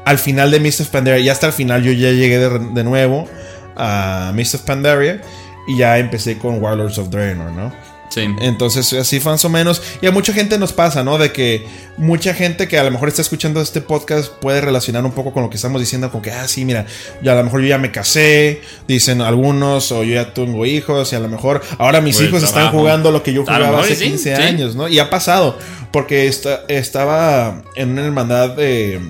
al 0.08 0.18
final 0.18 0.50
de 0.50 0.58
Mist 0.58 0.80
of 0.80 0.88
Pandaria, 0.88 1.22
ya 1.22 1.32
hasta 1.32 1.48
el 1.48 1.52
final 1.52 1.82
yo 1.82 1.92
ya 1.92 2.10
llegué 2.12 2.38
de, 2.38 2.82
nuevo 2.82 3.28
a 3.76 4.32
Mist 4.34 4.54
of 4.54 4.62
Pandaria 4.62 5.20
y 5.66 5.76
ya 5.76 5.98
empecé 5.98 6.38
con 6.38 6.62
Warlords 6.62 6.96
of 6.96 7.10
Draenor, 7.10 7.52
¿no? 7.52 7.70
Sí. 8.08 8.26
Entonces, 8.40 8.92
así 8.94 9.20
más 9.20 9.44
o 9.44 9.48
menos. 9.48 9.82
Y 10.00 10.06
a 10.06 10.10
mucha 10.10 10.32
gente 10.32 10.58
nos 10.58 10.72
pasa, 10.72 11.04
¿no? 11.04 11.18
De 11.18 11.32
que 11.32 11.66
mucha 11.96 12.34
gente 12.34 12.68
que 12.68 12.78
a 12.78 12.84
lo 12.84 12.90
mejor 12.90 13.08
está 13.08 13.22
escuchando 13.22 13.60
este 13.60 13.80
podcast 13.80 14.32
puede 14.32 14.60
relacionar 14.60 15.04
un 15.04 15.12
poco 15.12 15.32
con 15.32 15.42
lo 15.42 15.50
que 15.50 15.56
estamos 15.56 15.80
diciendo, 15.80 16.10
con 16.10 16.22
que, 16.22 16.30
ah, 16.30 16.48
sí, 16.48 16.64
mira, 16.64 16.86
ya 17.22 17.32
a 17.32 17.34
lo 17.36 17.44
mejor 17.44 17.60
yo 17.60 17.68
ya 17.68 17.78
me 17.78 17.92
casé, 17.92 18.62
dicen 18.86 19.20
algunos, 19.20 19.92
o 19.92 20.04
yo 20.04 20.14
ya 20.14 20.32
tengo 20.32 20.64
hijos, 20.64 21.12
y 21.12 21.16
a 21.16 21.20
lo 21.20 21.28
mejor 21.28 21.62
ahora 21.78 22.00
mis 22.00 22.20
hijos 22.20 22.42
están 22.42 22.70
jugando 22.70 23.10
lo 23.10 23.22
que 23.22 23.32
yo 23.32 23.42
jugaba 23.42 23.80
hace 23.80 23.96
15 23.96 24.34
años, 24.34 24.74
¿no? 24.74 24.88
Y 24.88 24.98
ha 24.98 25.10
pasado, 25.10 25.58
porque 25.92 26.26
estaba 26.68 27.62
en 27.74 27.90
una 27.90 28.04
hermandad 28.04 28.50
de 28.50 29.00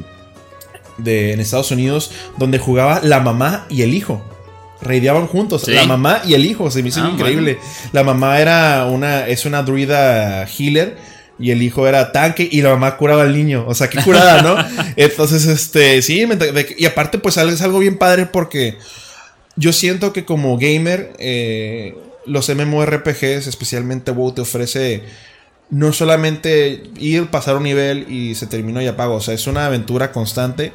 de, 0.99 1.33
en 1.33 1.41
Estados 1.41 1.71
Unidos 1.71 2.11
donde 2.37 2.59
jugaba 2.59 3.01
la 3.03 3.21
mamá 3.21 3.67
y 3.71 3.83
el 3.83 3.95
hijo. 3.95 4.23
Reideaban 4.81 5.26
juntos, 5.26 5.66
la 5.66 5.85
mamá 5.87 6.22
y 6.24 6.35
el 6.35 6.47
hijo, 6.47 6.70
se 6.70 6.83
me 6.83 6.91
hizo 6.91 7.03
ah, 7.03 7.11
increíble. 7.12 7.59
La 7.93 8.05
mamá 8.05 8.41
era 8.41 8.87
una, 8.87 9.26
es 9.26 9.45
una 9.45 9.62
druida 9.62 10.47
healer 10.47 10.97
y 11.39 11.51
el 11.51 11.62
hijo 11.62 11.87
era 11.87 12.12
tanque 12.12 12.49
y 12.51 12.62
la 12.62 12.70
mamá 12.70 12.97
curaba 12.97 13.22
al 13.22 13.33
niño. 13.33 13.64
O 13.66 13.74
sea, 13.74 13.91
qué 13.91 14.01
curada, 14.03 14.43
¿no? 14.43 14.57
Entonces, 14.97 15.47
este, 15.47 16.01
sí, 16.03 16.26
y 16.76 16.85
aparte, 16.85 17.18
pues 17.18 17.37
es 17.37 17.62
algo 17.62 17.79
bien 17.81 17.99
padre 17.99 18.26
porque 18.26 18.79
yo 19.57 19.72
siento 19.72 20.12
que 20.12 20.24
como 20.24 20.59
gamer, 20.59 21.12
eh, 21.18 21.97
los 22.26 22.49
MMORPGs, 22.49 23.47
especialmente 23.47 24.12
WoW, 24.12 24.33
te 24.33 24.41
ofrece 24.43 25.03
no 25.70 25.93
solamente 25.93 26.85
ir, 26.99 27.26
pasar 27.26 27.57
un 27.57 27.64
nivel 27.64 28.07
y 28.11 28.35
se 28.35 28.47
terminó 28.47 28.81
y 28.81 28.87
apago. 28.87 29.16
O 29.16 29.20
sea, 29.20 29.35
es 29.35 29.47
una 29.47 29.66
aventura 29.66 30.12
constante 30.12 30.72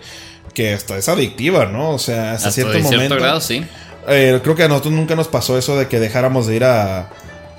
que 0.53 0.73
hasta 0.73 0.97
es 0.97 1.09
adictiva, 1.09 1.65
¿no? 1.65 1.91
O 1.91 1.99
sea, 1.99 2.33
hasta, 2.33 2.51
cierto 2.51 2.79
momento. 2.79 3.15
grado, 3.15 3.41
sí. 3.41 3.65
Eh, 4.07 4.39
creo 4.43 4.55
que 4.55 4.63
a 4.63 4.67
nosotros 4.67 4.93
nunca 4.93 5.15
nos 5.15 5.27
pasó 5.27 5.57
eso 5.57 5.77
de 5.77 5.87
que 5.87 5.99
dejáramos 5.99 6.47
de 6.47 6.55
ir 6.55 6.63
a, 6.63 7.09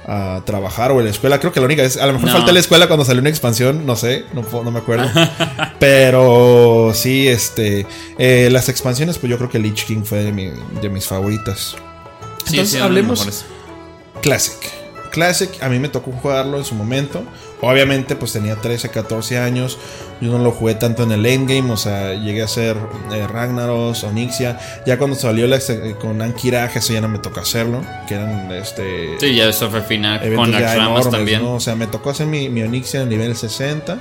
a 0.06 0.42
trabajar 0.44 0.92
o 0.92 1.00
a 1.00 1.02
la 1.02 1.10
escuela. 1.10 1.40
Creo 1.40 1.52
que 1.52 1.60
la 1.60 1.66
única 1.66 1.82
vez, 1.82 1.96
a 1.96 2.06
lo 2.06 2.14
mejor 2.14 2.30
falta 2.30 2.52
la 2.52 2.60
escuela 2.60 2.86
cuando 2.86 3.04
salió 3.04 3.20
una 3.20 3.30
expansión, 3.30 3.86
no 3.86 3.96
sé, 3.96 4.24
no, 4.32 4.42
no 4.62 4.70
me 4.70 4.78
acuerdo. 4.78 5.08
Pero 5.78 6.92
sí, 6.94 7.28
este, 7.28 7.86
eh, 8.18 8.48
las 8.52 8.68
expansiones, 8.68 9.18
pues 9.18 9.30
yo 9.30 9.38
creo 9.38 9.50
que 9.50 9.58
Lich 9.58 9.84
King 9.86 10.02
fue 10.04 10.18
de, 10.18 10.54
de 10.80 10.88
mis 10.88 11.06
favoritas. 11.06 11.76
Entonces 12.46 12.80
hablemos 12.80 13.44
Classic. 14.20 14.56
Classic, 15.10 15.50
a 15.62 15.68
mí 15.68 15.78
me 15.78 15.88
tocó 15.88 16.12
jugarlo 16.12 16.58
en 16.58 16.64
su 16.64 16.74
momento. 16.74 17.22
Obviamente, 17.64 18.16
pues 18.16 18.32
tenía 18.32 18.56
13, 18.56 18.90
14 18.90 19.38
años. 19.38 19.78
Yo 20.20 20.30
no 20.30 20.38
lo 20.38 20.52
jugué 20.52 20.74
tanto 20.74 21.02
en 21.02 21.12
el 21.12 21.24
endgame, 21.26 21.70
o 21.70 21.76
sea, 21.76 22.14
llegué 22.14 22.42
a 22.42 22.48
ser 22.48 22.76
eh, 23.12 23.26
Ragnaros, 23.26 24.04
Onyxia. 24.04 24.58
Ya 24.86 24.98
cuando 24.98 25.16
salió 25.16 25.46
la, 25.46 25.56
eh, 25.56 25.94
con 26.00 26.20
Ankiraj, 26.20 26.76
eso 26.76 26.92
ya 26.92 27.00
no 27.00 27.08
me 27.08 27.18
tocó 27.18 27.40
hacerlo. 27.40 27.82
Que 28.06 28.14
eran 28.14 28.52
este. 28.52 29.18
Sí, 29.18 29.34
ya 29.34 29.48
eso 29.48 29.70
fue 29.70 29.82
final 29.82 30.20
con 30.34 30.50
las 30.50 31.10
también. 31.10 31.42
O 31.44 31.60
sea, 31.60 31.74
me 31.74 31.86
tocó 31.86 32.10
hacer 32.10 32.26
mi, 32.26 32.48
mi 32.48 32.62
Onyxia 32.62 33.02
en 33.02 33.08
nivel 33.08 33.34
60. 33.34 33.98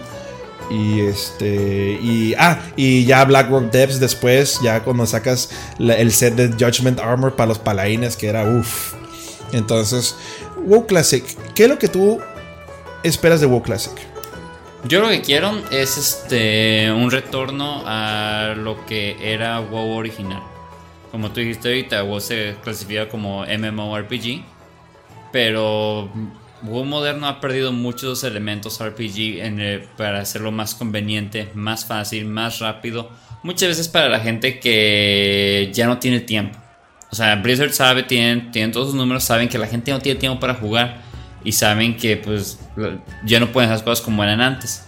Y 0.69 1.01
este. 1.01 1.99
Y. 2.01 2.35
Ah, 2.37 2.59
y 2.75 3.05
ya 3.05 3.23
Blackrock 3.25 3.71
Depths 3.71 3.99
después, 3.99 4.59
ya 4.61 4.81
cuando 4.83 5.05
sacas 5.05 5.49
el 5.79 6.11
set 6.11 6.35
de 6.35 6.49
Judgment 6.49 6.99
Armor 6.99 7.35
para 7.35 7.47
los 7.47 7.59
paladines, 7.59 8.17
que 8.17 8.27
era 8.27 8.43
uff. 8.43 8.93
Entonces, 9.51 10.15
WoW 10.65 10.87
Classic, 10.87 11.23
¿qué 11.53 11.63
es 11.63 11.69
lo 11.69 11.77
que 11.77 11.87
tú 11.87 12.19
esperas 13.03 13.41
de 13.41 13.47
WoW 13.47 13.61
Classic? 13.61 13.93
Yo 14.85 14.99
lo 15.01 15.09
que 15.09 15.21
quiero 15.21 15.61
es 15.71 15.97
este 15.97 16.91
un 16.91 17.09
retorno 17.09 17.83
a 17.85 18.53
lo 18.57 18.85
que 18.85 19.15
era 19.21 19.59
WoW 19.59 19.95
original. 19.95 20.43
Como 21.11 21.31
tú 21.31 21.39
dijiste 21.39 21.69
ahorita, 21.69 22.03
WoW 22.03 22.19
se 22.19 22.55
clasifica 22.63 23.07
como 23.07 23.45
MMORPG, 23.45 24.43
pero 25.31 26.09
WoW 26.63 26.85
moderno 26.85 27.27
ha 27.27 27.39
perdido 27.39 27.71
muchos 27.71 28.23
elementos 28.23 28.83
RPG 28.83 29.95
para 29.95 30.19
hacerlo 30.19 30.51
más 30.51 30.75
conveniente, 30.75 31.49
más 31.53 31.85
fácil, 31.85 32.25
más 32.25 32.59
rápido. 32.59 33.09
Muchas 33.41 33.69
veces 33.69 33.87
para 33.87 34.09
la 34.09 34.19
gente 34.19 34.59
que 34.59 35.69
ya 35.73 35.87
no 35.87 35.99
tiene 35.99 36.19
tiempo. 36.19 36.57
O 37.11 37.15
sea, 37.15 37.35
Blizzard 37.35 37.71
sabe, 37.71 38.03
tienen, 38.03 38.51
tienen 38.51 38.71
todos 38.71 38.87
sus 38.87 38.95
números, 38.95 39.23
saben 39.23 39.47
que 39.47 39.57
la 39.57 39.67
gente 39.67 39.91
no 39.91 39.99
tiene 39.99 40.19
tiempo 40.19 40.39
para 40.39 40.55
jugar 40.55 41.12
y 41.43 41.51
saben 41.51 41.97
que 41.97 42.17
pues 42.17 42.59
ya 43.25 43.39
no 43.39 43.51
pueden 43.51 43.69
hacer 43.69 43.79
las 43.79 43.83
cosas 43.83 44.05
como 44.05 44.23
eran 44.23 44.41
antes. 44.41 44.83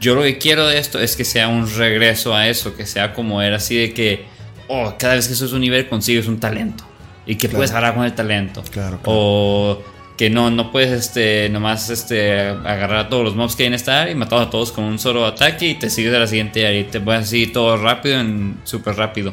Yo 0.00 0.14
lo 0.14 0.22
que 0.22 0.38
quiero 0.38 0.66
de 0.66 0.78
esto 0.78 0.98
es 0.98 1.14
que 1.14 1.24
sea 1.24 1.48
un 1.48 1.72
regreso 1.76 2.34
a 2.34 2.48
eso, 2.48 2.74
que 2.74 2.86
sea 2.86 3.14
como 3.14 3.40
era 3.40 3.56
así 3.56 3.76
de 3.76 3.94
que 3.94 4.24
oh, 4.68 4.94
cada 4.98 5.14
vez 5.14 5.28
que 5.28 5.34
subes 5.34 5.52
un 5.52 5.60
nivel 5.60 5.88
consigues 5.88 6.26
un 6.26 6.40
talento. 6.40 6.84
Y 7.24 7.36
que 7.36 7.48
puedes 7.48 7.70
agarrar 7.70 7.94
con 7.94 8.04
el 8.04 8.14
talento. 8.14 8.64
Claro, 8.72 8.98
O 9.04 9.80
que 10.16 10.28
no, 10.28 10.50
no 10.50 10.72
puedes 10.72 10.90
este, 10.90 11.48
nomás 11.48 11.88
este, 11.88 12.48
agarrar 12.48 12.96
a 12.96 13.08
todos 13.08 13.24
los 13.24 13.36
mobs 13.36 13.54
que 13.54 13.62
hay 13.62 13.68
en 13.68 13.74
esta 13.74 14.02
área 14.02 14.12
y 14.12 14.16
matar 14.16 14.40
a 14.40 14.50
todos 14.50 14.72
con 14.72 14.84
un 14.84 14.98
solo 14.98 15.24
ataque 15.24 15.68
y 15.68 15.74
te 15.74 15.88
sigues 15.88 16.14
a 16.14 16.18
la 16.18 16.26
siguiente 16.26 16.66
área 16.66 16.80
y 16.80 16.84
te 16.84 16.98
vas 16.98 17.24
así 17.24 17.46
todo 17.46 17.76
rápido, 17.76 18.20
súper 18.64 18.96
rápido. 18.96 19.32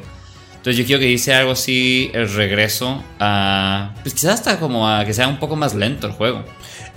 Entonces 0.52 0.78
yo 0.78 0.86
quiero 0.86 1.00
que 1.00 1.06
dice 1.06 1.34
algo 1.34 1.54
así, 1.54 2.12
el 2.14 2.32
regreso 2.34 3.04
a... 3.20 3.94
Pues 4.04 4.14
quizás 4.14 4.36
hasta 4.36 4.60
como 4.60 4.88
a 4.90 5.06
que 5.06 5.14
sea 5.14 5.28
un 5.28 5.40
poco 5.40 5.56
más 5.56 5.74
lento 5.74 6.06
el 6.06 6.14
juego, 6.14 6.44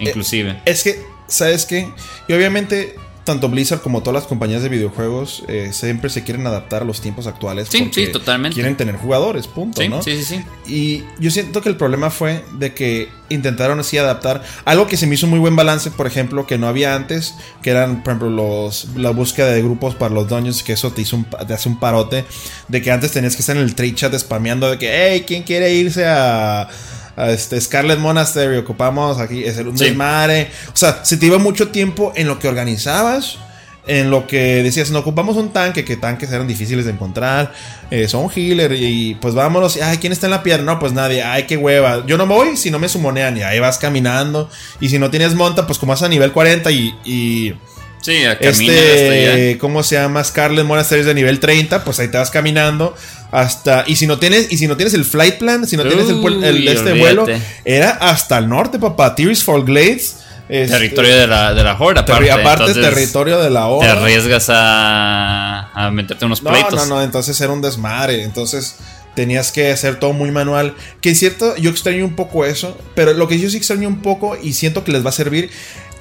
inclusive. 0.09 0.61
es 0.65 0.83
que, 0.83 1.03
¿sabes 1.27 1.67
qué? 1.67 1.89
Y 2.29 2.33
obviamente 2.33 2.97
tanto 3.25 3.49
Blizzard 3.49 3.81
como 3.81 4.03
todas 4.03 4.23
las 4.23 4.29
compañías 4.29 4.63
de 4.63 4.69
videojuegos 4.69 5.45
eh, 5.47 5.71
siempre 5.73 6.11
se 6.11 6.25
quieren 6.25 6.47
adaptar 6.47 6.83
a 6.83 6.85
los 6.85 7.01
tiempos 7.01 7.27
actuales. 7.27 7.69
Sí, 7.71 7.89
sí, 7.93 8.09
totalmente. 8.09 8.55
Quieren 8.55 8.77
tener 8.77 8.97
jugadores, 8.97 9.47
punto, 9.47 9.81
sí, 9.81 9.89
¿no? 9.89 10.03
Sí, 10.03 10.23
sí, 10.23 10.25
sí. 10.25 10.45
Y 10.67 11.05
yo 11.21 11.31
siento 11.31 11.61
que 11.63 11.69
el 11.69 11.77
problema 11.77 12.11
fue 12.11 12.45
de 12.55 12.75
que 12.75 13.09
intentaron 13.29 13.79
así 13.79 13.97
adaptar 13.97 14.43
algo 14.65 14.87
que 14.87 14.97
se 14.97 15.07
me 15.07 15.15
hizo 15.15 15.27
muy 15.27 15.39
buen 15.39 15.55
balance, 15.55 15.91
por 15.91 16.07
ejemplo, 16.07 16.47
que 16.47 16.59
no 16.59 16.67
había 16.67 16.95
antes, 16.95 17.35
que 17.63 17.71
eran, 17.71 18.03
por 18.03 18.13
ejemplo, 18.13 18.31
los, 18.31 18.89
la 18.97 19.11
búsqueda 19.11 19.53
de 19.53 19.63
grupos 19.63 19.95
para 19.95 20.13
los 20.13 20.29
dungeons, 20.29 20.63
que 20.63 20.73
eso 20.73 20.93
te, 20.93 21.03
hizo 21.03 21.17
un, 21.17 21.25
te 21.25 21.55
hace 21.55 21.69
un 21.69 21.79
parote, 21.79 22.25
de 22.69 22.83
que 22.83 22.91
antes 22.91 23.13
tenías 23.13 23.37
que 23.37 23.43
estar 23.43 23.57
en 23.57 23.63
el 23.63 23.75
trade 23.75 23.95
chat 23.95 24.19
spameando 24.19 24.69
de 24.69 24.79
que, 24.79 24.91
hey, 24.93 25.25
¿quién 25.27 25.45
quiere 25.45 25.73
irse 25.73 26.05
a 26.07 26.69
este 27.17 27.61
Scarlet 27.61 27.99
Monastery, 27.99 28.57
ocupamos 28.57 29.19
aquí, 29.19 29.45
es 29.45 29.59
el 29.59 29.69
un 29.69 29.77
desmadre. 29.77 30.51
O 30.69 30.77
sea, 30.77 31.05
se 31.05 31.17
te 31.17 31.27
iba 31.27 31.39
mucho 31.39 31.69
tiempo 31.69 32.13
en 32.17 32.29
lo 32.29 32.39
que 32.39 32.49
organizabas. 32.49 33.39
En 33.85 34.11
lo 34.11 34.29
que 34.29 34.63
decías, 34.63 34.93
no 34.93 35.01
ocupamos 35.01 35.37
un 35.37 35.53
tanque, 35.53 35.85
que 35.85 35.97
tanques 35.97 36.31
eran 36.31 36.47
difíciles 36.47 36.85
de 36.85 36.93
encontrar. 36.93 37.53
Eh, 37.91 38.07
son 38.07 38.31
healer 38.31 38.73
y 38.75 39.17
pues 39.17 39.35
vámonos. 39.35 39.77
Ay, 39.83 39.99
¿quién 39.99 40.13
está 40.13 40.29
en 40.29 40.31
la 40.31 40.43
piedra? 40.45 40.63
No, 40.63 40.79
pues 40.79 40.93
nadie. 40.93 41.23
Ay, 41.25 41.47
qué 41.49 41.57
hueva. 41.57 42.07
Yo 42.07 42.17
no 42.17 42.27
voy 42.27 42.57
si 42.57 42.71
no 42.71 42.79
me 42.79 42.89
sumonean. 42.89 43.37
Y 43.37 43.43
ahí 43.43 43.59
vas 43.59 43.79
caminando. 43.79 44.49
Y 44.81 44.89
si 44.89 45.01
no 45.01 45.11
tienes 45.11 45.35
monta, 45.35 45.67
pues 45.67 45.79
como 45.81 45.91
vas 45.91 46.03
a 46.03 46.09
nivel 46.09 46.31
40 46.31 46.71
y. 46.71 46.95
y 47.05 47.55
sí, 48.03 48.25
a 48.25 48.33
este, 48.33 49.57
¿cómo 49.59 49.83
se 49.83 49.95
llama? 49.95 50.23
Scarlet 50.23 50.67
Monastery 50.67 51.03
de 51.03 51.15
nivel 51.15 51.41
30, 51.41 51.83
pues 51.85 51.99
ahí 52.01 52.09
te 52.09 52.19
vas 52.19 52.31
caminando 52.31 52.95
hasta 53.33 53.85
y 53.87 53.97
si 53.97 54.07
no 54.07 54.19
tienes 54.19 54.53
y 54.53 54.59
si 54.59 54.67
no 54.67 54.77
tienes 54.77 54.93
el 54.93 55.07
flight 55.07 55.39
plan, 55.39 55.67
si 55.67 55.77
no 55.79 55.85
tienes 55.85 56.07
el, 56.09 56.69
este 56.69 56.93
vuelo, 56.93 57.27
era 57.65 57.91
hasta 57.91 58.39
el 58.39 58.49
norte, 58.49 58.79
papá, 58.79 59.17
Fall 59.17 59.65
Glades. 59.65 60.19
Este, 60.49 60.75
territorio 60.75 61.17
de 61.17 61.27
la, 61.27 61.55
de 61.55 61.65
la 61.65 61.79
Horde, 61.79 62.01
aparte. 62.01 62.31
aparte 62.31 62.75
territorio 62.75 63.41
de 63.41 63.49
la 63.49 63.69
Horde. 63.69 63.87
Te 63.87 63.93
arriesgas 63.93 64.51
a, 64.51 65.71
a 65.73 65.91
meterte 65.91 66.27
unos 66.27 66.43
pleitos. 66.43 66.75
No, 66.75 66.85
no, 66.85 66.97
no, 66.97 67.03
entonces 67.03 67.41
era 67.41 67.53
un 67.53 67.63
desmadre. 67.63 68.23
Entonces 68.23 68.77
tenías 69.15 69.51
que 69.51 69.71
hacer 69.71 69.99
todo 69.99 70.13
muy 70.13 70.31
manual. 70.31 70.75
Que 71.01 71.11
es 71.11 71.19
cierto, 71.19 71.57
yo 71.57 71.71
extraño 71.71 72.05
un 72.05 72.17
poco 72.17 72.45
eso. 72.45 72.77
Pero 72.95 73.15
lo 73.15 73.29
que 73.29 73.39
yo 73.39 73.49
sí 73.49 73.57
extraño 73.57 73.89
un 73.89 74.03
poco 74.03 74.37
y 74.37 74.53
siento 74.53 74.85
que 74.85 74.93
les 74.93 75.03
va 75.03 75.09
a 75.09 75.13
servir. 75.13 75.51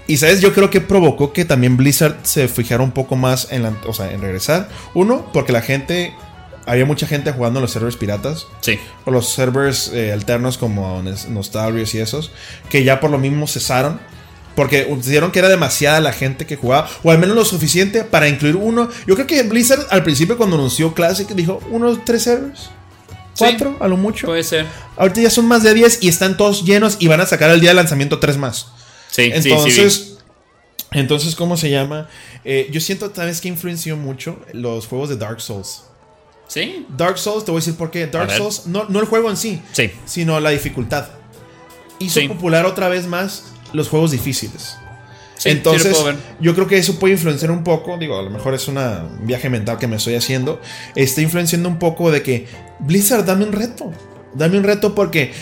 Y 0.08 0.18
sabes, 0.18 0.42
yo 0.42 0.54
creo 0.54 0.70
que 0.70 0.82
provocó 0.82 1.32
que 1.32 1.46
también 1.46 1.78
Blizzard 1.78 2.18
se 2.24 2.48
fijara 2.48 2.84
un 2.84 2.92
poco 2.92 3.16
más 3.16 3.48
en, 3.52 3.64
la, 3.64 3.74
o 3.86 3.94
sea, 3.94 4.12
en 4.12 4.22
regresar. 4.22 4.70
Uno, 4.94 5.30
porque 5.32 5.54
la 5.54 5.62
gente 5.62 6.14
había 6.66 6.86
mucha 6.86 7.08
gente 7.08 7.32
jugando 7.32 7.60
en 7.60 7.62
los 7.62 7.72
servers 7.72 7.96
piratas. 7.96 8.48
Sí. 8.62 8.80
O 9.06 9.12
los 9.12 9.30
servers 9.30 9.92
eh, 9.94 10.12
alternos 10.12 10.58
como 10.58 11.02
Nostalrios 11.30 11.94
y 11.96 12.00
esos. 12.00 12.32
Que 12.70 12.84
ya 12.84 13.00
por 13.00 13.12
lo 13.12 13.18
mismo 13.18 13.48
cesaron. 13.48 14.00
Porque 14.56 14.84
dijeron 15.02 15.32
que 15.32 15.40
era 15.40 15.48
demasiada 15.48 16.02
la 16.02 16.12
gente 16.12 16.46
que 16.46 16.58
jugaba. 16.58 16.90
O 17.04 17.12
al 17.12 17.20
menos 17.20 17.36
lo 17.36 17.46
suficiente 17.46 18.04
para 18.04 18.28
incluir 18.28 18.58
uno. 18.58 18.90
Yo 19.08 19.16
creo 19.16 19.28
que 19.28 19.42
Blizzard 19.44 19.88
al 19.90 20.04
principio 20.04 20.38
cuando 20.38 20.58
anunció 20.58 20.94
Classic 20.94 21.28
dijo 21.30 21.62
unos 21.70 22.04
tres 22.04 22.24
servers. 22.24 22.70
Cuatro, 23.38 23.78
a 23.80 23.88
lo 23.88 23.98
mucho. 23.98 24.28
Puede 24.28 24.44
ser. 24.44 24.66
Ahorita 24.98 25.22
ya 25.22 25.30
son 25.30 25.46
más 25.46 25.64
de 25.64 25.74
10 25.74 26.00
y 26.02 26.10
están 26.10 26.38
todos 26.38 26.66
llenos 26.66 26.98
y 27.00 27.08
van 27.08 27.22
a 27.22 27.26
sacar 27.26 27.50
el 27.50 27.62
día 27.62 27.72
de 27.72 27.76
lanzamiento 27.76 28.20
tres 28.20 28.38
más. 28.38 28.68
Sí, 29.12 29.30
entonces, 29.34 29.94
sí, 29.94 30.12
entonces, 30.92 31.36
¿cómo 31.36 31.56
se 31.58 31.70
llama? 31.70 32.10
Eh, 32.44 32.68
yo 32.72 32.82
siento 32.82 33.12
tal 33.12 33.28
vez 33.28 33.40
que 33.40 33.48
influenció 33.48 33.96
mucho 33.96 34.40
los 34.54 34.88
juegos 34.88 35.10
de 35.10 35.18
Dark 35.18 35.42
Souls. 35.42 35.84
Sí. 36.48 36.86
Dark 36.98 37.18
Souls, 37.18 37.46
te 37.46 37.52
voy 37.52 37.60
a 37.60 37.62
decir 37.62 37.76
por 37.76 37.92
qué. 37.92 38.08
Dark 38.08 38.32
Souls, 38.32 38.68
no, 38.68 38.86
no 38.90 39.00
el 39.00 39.06
juego 39.06 39.30
en 39.30 39.38
sí, 39.38 39.62
sí. 39.72 39.90
sino 40.06 40.40
la 40.40 40.50
dificultad. 40.50 41.08
Hizo 42.00 42.20
popular 42.28 42.66
otra 42.66 42.90
vez 42.90 43.08
más 43.08 43.46
los 43.74 43.88
juegos 43.88 44.12
difíciles. 44.12 44.76
Entonces, 45.46 45.98
yo 46.40 46.54
creo 46.54 46.68
que 46.68 46.78
eso 46.78 47.00
puede 47.00 47.14
influenciar 47.14 47.52
un 47.52 47.64
poco. 47.64 47.98
Digo, 47.98 48.20
a 48.20 48.22
lo 48.22 48.30
mejor 48.30 48.54
es 48.54 48.68
un 48.68 48.78
viaje 49.22 49.50
mental 49.50 49.78
que 49.78 49.88
me 49.88 49.96
estoy 49.96 50.16
haciendo. 50.16 50.62
Está 50.96 51.22
influenciando 51.22 51.70
un 51.70 51.80
poco 51.80 52.12
de 52.12 52.22
que 52.22 52.48
Blizzard, 52.80 53.26
dame 53.26 53.46
un 53.46 53.54
reto. 53.54 53.92
Dame 54.34 54.58
un 54.58 54.64
reto 54.64 54.94
porque 54.94 55.34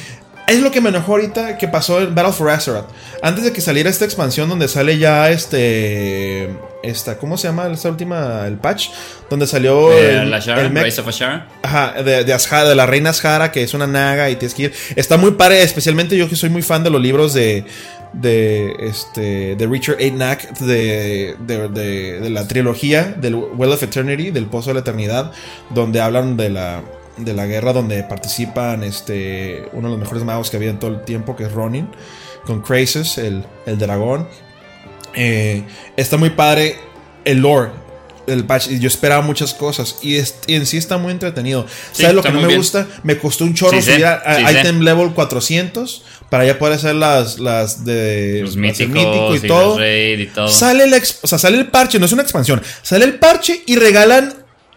es 0.58 0.62
lo 0.62 0.72
que 0.72 0.82
me 0.82 0.90
enojó 0.90 1.14
ahorita 1.14 1.58
que 1.58 1.68
pasó 1.68 2.00
en 2.02 2.16
Battle 2.16 2.34
for 2.34 2.50
Azeroth. 2.50 2.88
Antes 3.22 3.44
de 3.44 3.54
que 3.54 3.62
saliera 3.62 3.90
esta 3.90 4.06
expansión 4.06 4.50
donde 4.50 4.68
sale 4.68 4.98
ya 4.98 5.30
este. 5.30 6.50
Esta, 6.82 7.18
¿Cómo 7.18 7.38
se 7.38 7.50
llama 7.50 7.68
esta 7.68 7.90
última? 7.90 8.48
El 8.48 8.58
patch. 8.58 8.90
Donde 9.30 9.48
salió. 9.48 9.92
el, 9.92 10.32
Rise 10.32 11.02
of 11.02 11.08
Ashara. 11.08 11.48
Ajá, 11.62 12.02
de, 12.02 12.24
de, 12.24 12.34
de 12.34 12.76
la 12.76 12.86
reina 12.86 13.10
Ashara, 13.10 13.52
que 13.52 13.64
es 13.64 13.74
una 13.74 13.86
naga 13.86 14.30
y 14.30 14.38
tienes 14.38 14.54
que 14.54 14.64
ir. 14.64 14.74
Está 14.96 15.18
muy 15.18 15.32
padre, 15.32 15.62
especialmente 15.62 16.18
yo 16.18 16.30
que 16.30 16.36
soy 16.36 16.50
muy 16.50 16.62
fan 16.62 16.84
de 16.84 16.90
los 16.90 17.02
libros 17.02 17.34
de. 17.34 17.66
De 18.14 18.74
este. 18.80 19.56
De 19.56 19.68
Richard 19.68 19.98
A. 20.02 20.10
Knack. 20.10 20.58
De, 20.60 21.36
de, 21.40 21.68
de 21.70 22.30
la 22.30 22.48
trilogía 22.48 23.04
del 23.04 23.36
Well 23.36 23.72
of 23.72 23.84
Eternity, 23.84 24.32
del 24.32 24.46
Pozo 24.46 24.70
de 24.70 24.76
la 24.76 24.80
Eternidad. 24.80 25.32
Donde 25.70 26.02
hablan 26.02 26.38
de 26.38 26.50
la 26.50 26.82
de 27.20 27.34
la 27.34 27.46
guerra 27.46 27.74
donde 27.74 28.04
participan 28.04 28.84
este, 28.84 29.68
uno 29.74 29.88
de 29.88 29.92
los 29.92 30.00
mejores 30.00 30.24
magos 30.24 30.50
que 30.50 30.58
había 30.58 30.70
en 30.70 30.80
todo 30.80 30.92
el 30.92 31.04
tiempo, 31.04 31.36
que 31.36 31.44
es 31.44 31.52
Ronin, 31.52 31.88
con 32.46 32.62
Krasus, 32.62 33.18
el, 33.18 33.46
el 33.66 33.78
dragón. 33.78 34.28
Eh, 35.16 35.64
está 35.98 36.18
muy 36.18 36.30
padre 36.32 36.76
el 37.26 37.40
lore 37.40 37.72
el 38.34 38.46
patch. 38.46 38.70
Yo 38.70 38.88
esperaba 38.88 39.22
muchas 39.22 39.54
cosas 39.54 39.98
y, 40.02 40.18
en 40.48 40.66
sí 40.66 40.78
está 40.78 40.98
muy 40.98 41.12
entretenido. 41.12 41.66
¿Sabes 41.92 42.14
lo 42.14 42.24
que 42.24 42.32
no 42.32 42.42
me 42.42 42.56
gusta? 42.56 42.88
Me 43.04 43.18
costó 43.18 43.44
un 43.44 43.54
chorro 43.54 43.82
subir 43.82 44.06
a, 44.06 44.52
item 44.52 44.82
level 44.82 45.12
400 45.14 46.04
para 46.30 46.46
ya 46.46 46.60
poder 46.60 46.76
hacer 46.76 46.96
las, 46.96 47.40
las 47.40 47.86
de 47.86 48.42
los 48.44 48.56
míticos 48.56 49.44
y, 49.44 49.48
todo. 49.48 49.80
y, 49.80 50.28
todo. 50.28 50.48
Sale 50.48 50.84
el, 50.84 50.94
o 50.94 51.28
sea, 51.28 51.38
sale 51.38 51.58
el 51.58 51.68
parche, 51.68 52.00
no 52.00 52.06
es 52.06 52.12
una 52.12 52.22
expansión. 52.22 52.62
Sale 52.82 53.06
el 53.06 53.16
parche 53.16 53.64
y 53.66 53.76
regalan 53.78 54.34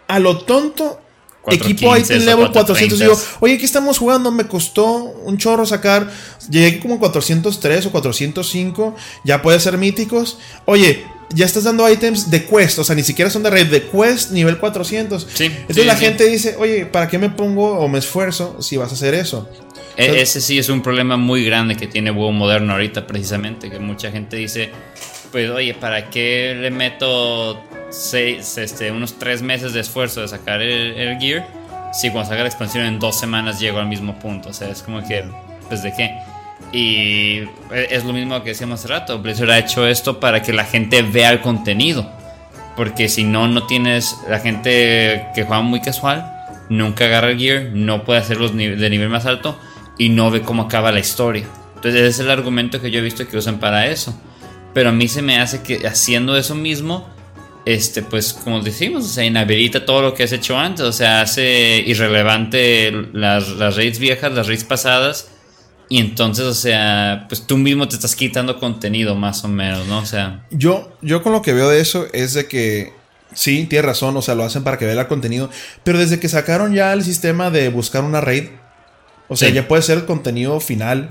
a 0.07 0.19
lo 0.19 0.39
tonto 0.39 0.99
Equipo 1.47 1.95
item 1.95 2.23
level 2.23 2.51
400. 2.51 2.99
Digo, 2.99 3.19
oye, 3.41 3.55
aquí 3.55 3.65
estamos 3.65 3.97
jugando. 3.97 4.31
Me 4.31 4.47
costó 4.47 4.95
un 5.25 5.37
chorro 5.37 5.65
sacar. 5.65 6.09
Llegué 6.49 6.79
como 6.79 6.99
403 6.99 7.85
o 7.87 7.91
405. 7.91 8.95
Ya 9.25 9.41
puede 9.41 9.59
ser 9.59 9.77
míticos. 9.77 10.37
Oye, 10.65 11.03
ya 11.33 11.45
estás 11.45 11.65
dando 11.65 11.89
items 11.89 12.31
de 12.31 12.45
quest. 12.45 12.79
O 12.79 12.83
sea, 12.83 12.95
ni 12.95 13.03
siquiera 13.03 13.29
son 13.29 13.43
de 13.43 13.49
red. 13.49 13.67
De 13.67 13.83
quest 13.83 14.31
nivel 14.31 14.57
400. 14.57 15.27
Entonces 15.39 15.85
la 15.85 15.97
gente 15.97 16.25
dice, 16.27 16.55
oye, 16.57 16.85
¿para 16.85 17.09
qué 17.09 17.17
me 17.17 17.29
pongo 17.29 17.77
o 17.77 17.87
me 17.89 17.99
esfuerzo 17.99 18.61
si 18.61 18.77
vas 18.77 18.91
a 18.91 18.95
hacer 18.95 19.13
eso? 19.13 19.49
E, 19.97 20.21
ese 20.21 20.41
sí 20.41 20.57
es 20.57 20.69
un 20.69 20.81
problema 20.81 21.17
muy 21.17 21.43
grande 21.43 21.75
que 21.75 21.87
tiene 21.87 22.09
WoW 22.11 22.31
moderno 22.31 22.73
ahorita, 22.73 23.05
precisamente. 23.05 23.69
Que 23.69 23.79
mucha 23.79 24.11
gente 24.11 24.37
dice, 24.37 24.71
pues, 25.31 25.49
oye, 25.49 25.73
¿para 25.73 26.09
qué 26.09 26.55
le 26.57 26.71
meto 26.71 27.61
seis, 27.93 28.57
este, 28.57 28.91
unos 28.91 29.19
tres 29.19 29.41
meses 29.41 29.73
de 29.73 29.79
esfuerzo 29.79 30.21
de 30.21 30.27
sacar 30.27 30.61
el, 30.61 31.17
gear, 31.19 31.47
si 31.93 32.09
cuando 32.09 32.29
saca 32.29 32.41
la 32.41 32.49
expansión 32.49 32.85
en 32.85 32.99
dos 32.99 33.19
semanas 33.19 33.59
llego 33.59 33.79
al 33.79 33.87
mismo 33.87 34.17
punto. 34.19 34.49
O 34.49 34.53
sea, 34.53 34.69
es 34.69 34.81
como 34.81 35.05
que, 35.07 35.23
pues 35.69 35.83
de 35.83 35.93
qué. 35.93 36.11
Y 36.71 37.43
es 37.71 38.03
lo 38.03 38.13
mismo 38.13 38.41
que 38.41 38.49
decíamos 38.49 38.79
hace 38.79 38.87
rato. 38.87 39.19
Blizzard 39.19 39.51
ha 39.51 39.59
hecho 39.59 39.85
esto 39.85 40.19
para 40.19 40.41
que 40.41 40.53
la 40.53 40.65
gente 40.65 41.03
vea 41.03 41.29
el 41.29 41.41
contenido. 41.41 42.09
Porque 42.75 43.07
si 43.09 43.23
no, 43.23 43.47
no 43.47 43.67
tienes 43.67 44.17
la 44.27 44.39
gente 44.39 45.27
que 45.35 45.43
juega 45.43 45.61
muy 45.61 45.79
casual, 45.79 46.33
nunca 46.69 47.05
agarra 47.05 47.29
el 47.29 47.37
gear, 47.37 47.65
no 47.73 48.03
puede 48.03 48.19
hacerlos 48.19 48.57
de 48.57 48.89
nivel 48.89 49.09
más 49.09 49.27
alto 49.27 49.59
y 49.99 50.09
no 50.09 50.31
ve 50.31 50.41
cómo 50.41 50.63
acaba 50.63 50.91
la 50.91 50.99
historia. 50.99 51.45
Entonces, 51.75 52.01
ese 52.01 52.09
es 52.09 52.19
el 52.21 52.31
argumento 52.31 52.81
que 52.81 52.89
yo 52.89 52.99
he 52.99 53.03
visto 53.03 53.27
que 53.27 53.37
usan 53.37 53.59
para 53.59 53.85
eso. 53.85 54.19
Pero 54.73 54.89
a 54.89 54.91
mí 54.91 55.07
se 55.07 55.21
me 55.21 55.37
hace 55.39 55.61
que 55.61 55.85
haciendo 55.85 56.35
eso 56.35 56.55
mismo 56.55 57.12
este, 57.65 58.01
pues 58.01 58.33
como 58.33 58.61
decimos, 58.61 59.05
o 59.05 59.07
sea, 59.07 59.23
inhabilita 59.23 59.85
todo 59.85 60.01
lo 60.01 60.13
que 60.13 60.23
has 60.23 60.31
hecho 60.31 60.57
antes, 60.57 60.85
o 60.85 60.91
sea, 60.91 61.21
hace 61.21 61.83
irrelevante 61.85 62.91
las, 63.13 63.49
las 63.49 63.75
raids 63.75 63.99
viejas, 63.99 64.33
las 64.33 64.47
raids 64.47 64.63
pasadas, 64.63 65.29
y 65.89 65.99
entonces, 65.99 66.45
o 66.45 66.53
sea, 66.53 67.25
pues 67.29 67.45
tú 67.45 67.57
mismo 67.57 67.87
te 67.87 67.95
estás 67.95 68.15
quitando 68.15 68.59
contenido 68.59 69.15
más 69.15 69.43
o 69.43 69.47
menos, 69.47 69.85
¿no? 69.87 69.99
O 69.99 70.05
sea... 70.05 70.45
Yo, 70.51 70.91
yo 71.01 71.21
con 71.21 71.33
lo 71.33 71.41
que 71.41 71.53
veo 71.53 71.69
de 71.69 71.79
eso 71.79 72.07
es 72.13 72.33
de 72.33 72.47
que, 72.47 72.93
sí, 73.33 73.65
tienes 73.69 73.85
razón, 73.85 74.17
o 74.17 74.21
sea, 74.21 74.35
lo 74.35 74.43
hacen 74.43 74.63
para 74.63 74.77
que 74.77 74.85
vea 74.85 74.99
el 74.99 75.07
contenido, 75.07 75.49
pero 75.83 75.99
desde 75.99 76.19
que 76.19 76.29
sacaron 76.29 76.73
ya 76.73 76.91
el 76.93 77.03
sistema 77.03 77.49
de 77.49 77.69
buscar 77.69 78.03
una 78.03 78.21
raid, 78.21 78.45
o 79.29 79.35
sea, 79.35 79.49
ya 79.49 79.67
puede 79.67 79.81
ser 79.83 79.99
el 79.99 80.05
contenido 80.05 80.59
final 80.59 81.09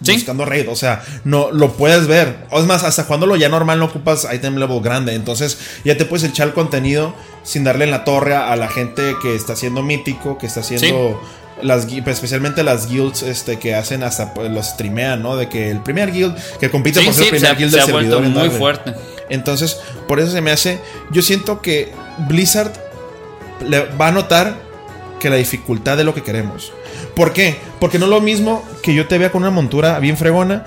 buscando 0.00 0.44
raid. 0.44 0.68
O 0.68 0.76
sea, 0.76 1.02
no 1.24 1.50
lo 1.50 1.72
puedes 1.72 2.06
ver. 2.06 2.46
O 2.50 2.60
es 2.60 2.66
más, 2.66 2.84
hasta 2.84 3.06
cuando 3.06 3.26
lo 3.26 3.36
ya 3.36 3.48
normal 3.48 3.78
no 3.78 3.86
ocupas 3.86 4.26
item 4.32 4.56
level 4.56 4.80
grande. 4.80 5.14
Entonces 5.14 5.58
ya 5.84 5.96
te 5.96 6.04
puedes 6.04 6.28
echar 6.28 6.48
el 6.48 6.54
contenido 6.54 7.14
sin 7.42 7.64
darle 7.64 7.84
en 7.84 7.90
la 7.90 8.04
torre 8.04 8.34
a 8.34 8.54
la 8.56 8.68
gente 8.68 9.16
que 9.22 9.34
está 9.34 9.54
haciendo 9.54 9.82
mítico, 9.82 10.38
que 10.38 10.46
está 10.46 10.60
haciendo. 10.60 11.20
Las, 11.62 11.86
especialmente 11.92 12.62
las 12.62 12.88
guilds 12.88 13.22
este, 13.22 13.58
que 13.58 13.74
hacen 13.74 14.02
hasta 14.02 14.32
pues, 14.32 14.50
los 14.50 14.64
streamean, 14.64 15.22
¿no? 15.22 15.36
De 15.36 15.50
que 15.50 15.70
el 15.70 15.80
primer 15.82 16.10
guild 16.10 16.34
que 16.58 16.70
compite 16.70 17.02
por 17.02 17.12
ser 17.12 17.24
el 17.24 17.30
primer 17.30 17.56
guild 17.56 17.72
del 17.72 17.82
servidor. 17.82 18.22
muy 18.22 18.48
fuerte. 18.48 18.94
Entonces, 19.28 19.78
por 20.08 20.20
eso 20.20 20.32
se 20.32 20.40
me 20.40 20.52
hace. 20.52 20.80
Yo 21.10 21.20
siento 21.20 21.60
que 21.60 21.92
Blizzard 22.28 22.72
le 23.66 23.84
va 23.96 24.08
a 24.08 24.12
notar 24.12 24.56
que 25.20 25.30
la 25.30 25.36
dificultad 25.36 25.96
de 25.96 26.04
lo 26.04 26.14
que 26.14 26.22
queremos. 26.22 26.72
¿Por 27.20 27.34
qué? 27.34 27.60
Porque 27.78 27.98
no 27.98 28.06
es 28.06 28.10
lo 28.10 28.22
mismo 28.22 28.66
que 28.82 28.94
yo 28.94 29.06
te 29.06 29.18
vea 29.18 29.30
con 29.30 29.42
una 29.42 29.50
montura 29.50 29.98
bien 29.98 30.16
fregona 30.16 30.64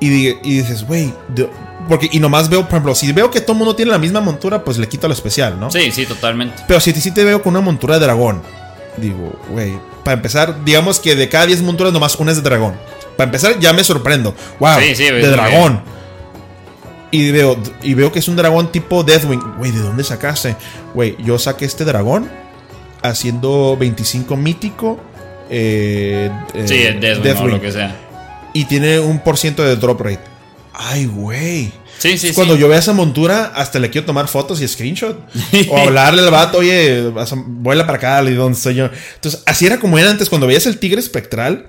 y, 0.00 0.08
dices, 0.36 0.86
güey, 0.86 1.12
porque, 1.86 2.08
y 2.10 2.18
nomás 2.18 2.48
veo, 2.48 2.62
por 2.62 2.70
ejemplo, 2.70 2.94
si 2.94 3.12
veo 3.12 3.30
que 3.30 3.42
todo 3.42 3.52
el 3.52 3.58
mundo 3.58 3.76
tiene 3.76 3.90
la 3.90 3.98
misma 3.98 4.22
montura, 4.22 4.64
pues 4.64 4.78
le 4.78 4.88
quito 4.88 5.06
lo 5.06 5.12
especial, 5.12 5.60
¿no? 5.60 5.70
Sí, 5.70 5.92
sí, 5.92 6.06
totalmente. 6.06 6.62
Pero 6.66 6.80
si, 6.80 6.94
si 6.94 7.10
te 7.10 7.22
veo 7.24 7.42
con 7.42 7.50
una 7.50 7.60
montura 7.60 7.98
de 7.98 8.06
dragón, 8.06 8.40
digo, 8.96 9.38
güey, 9.50 9.74
para 10.02 10.14
empezar, 10.14 10.64
digamos 10.64 10.98
que 10.98 11.14
de 11.14 11.28
cada 11.28 11.44
10 11.44 11.60
monturas 11.60 11.92
nomás 11.92 12.16
una 12.16 12.30
es 12.30 12.38
de 12.38 12.42
dragón. 12.42 12.72
Para 13.18 13.28
empezar, 13.28 13.58
ya 13.58 13.74
me 13.74 13.84
sorprendo. 13.84 14.34
Wow, 14.60 14.78
de 14.78 15.28
dragón. 15.28 15.82
Y 17.10 17.32
veo, 17.32 17.58
y 17.82 17.92
veo 17.92 18.10
que 18.10 18.20
es 18.20 18.28
un 18.28 18.36
dragón 18.36 18.72
tipo 18.72 19.04
Deathwing. 19.04 19.58
Güey, 19.58 19.72
¿de 19.72 19.80
dónde 19.80 20.04
sacaste? 20.04 20.56
Güey, 20.94 21.18
yo 21.22 21.38
saqué 21.38 21.66
este 21.66 21.84
dragón 21.84 22.30
haciendo 23.02 23.76
25 23.76 24.36
mítico. 24.38 24.98
Eh, 25.54 26.30
eh, 26.54 26.64
sí, 26.66 26.76
Deathwing, 26.98 27.36
o 27.36 27.46
lo 27.46 27.60
que 27.60 27.70
sea. 27.70 27.94
Y 28.54 28.64
tiene 28.64 28.98
un 28.98 29.18
por 29.20 29.36
ciento 29.36 29.62
de 29.62 29.76
drop 29.76 30.00
rate. 30.00 30.20
Ay, 30.72 31.04
güey. 31.04 31.70
Sí, 31.98 32.18
sí, 32.18 32.32
Cuando 32.32 32.56
yo 32.56 32.68
vea 32.68 32.78
esa 32.78 32.94
montura, 32.94 33.52
hasta 33.54 33.78
le 33.78 33.90
quiero 33.90 34.06
tomar 34.06 34.26
fotos 34.26 34.60
y 34.60 34.66
screenshot. 34.66 35.20
o 35.68 35.76
hablarle 35.76 36.22
al 36.22 36.30
vato, 36.30 36.58
oye, 36.58 37.12
vuela 37.46 37.86
para 37.86 37.98
acá, 37.98 38.22
le 38.22 38.34
dónde 38.34 38.56
estoy 38.56 38.74
yo. 38.74 38.88
Entonces, 39.14 39.42
así 39.46 39.66
era 39.66 39.78
como 39.78 39.98
era 39.98 40.10
antes. 40.10 40.28
Cuando 40.28 40.46
veías 40.46 40.66
el 40.66 40.78
tigre 40.78 41.00
espectral, 41.00 41.68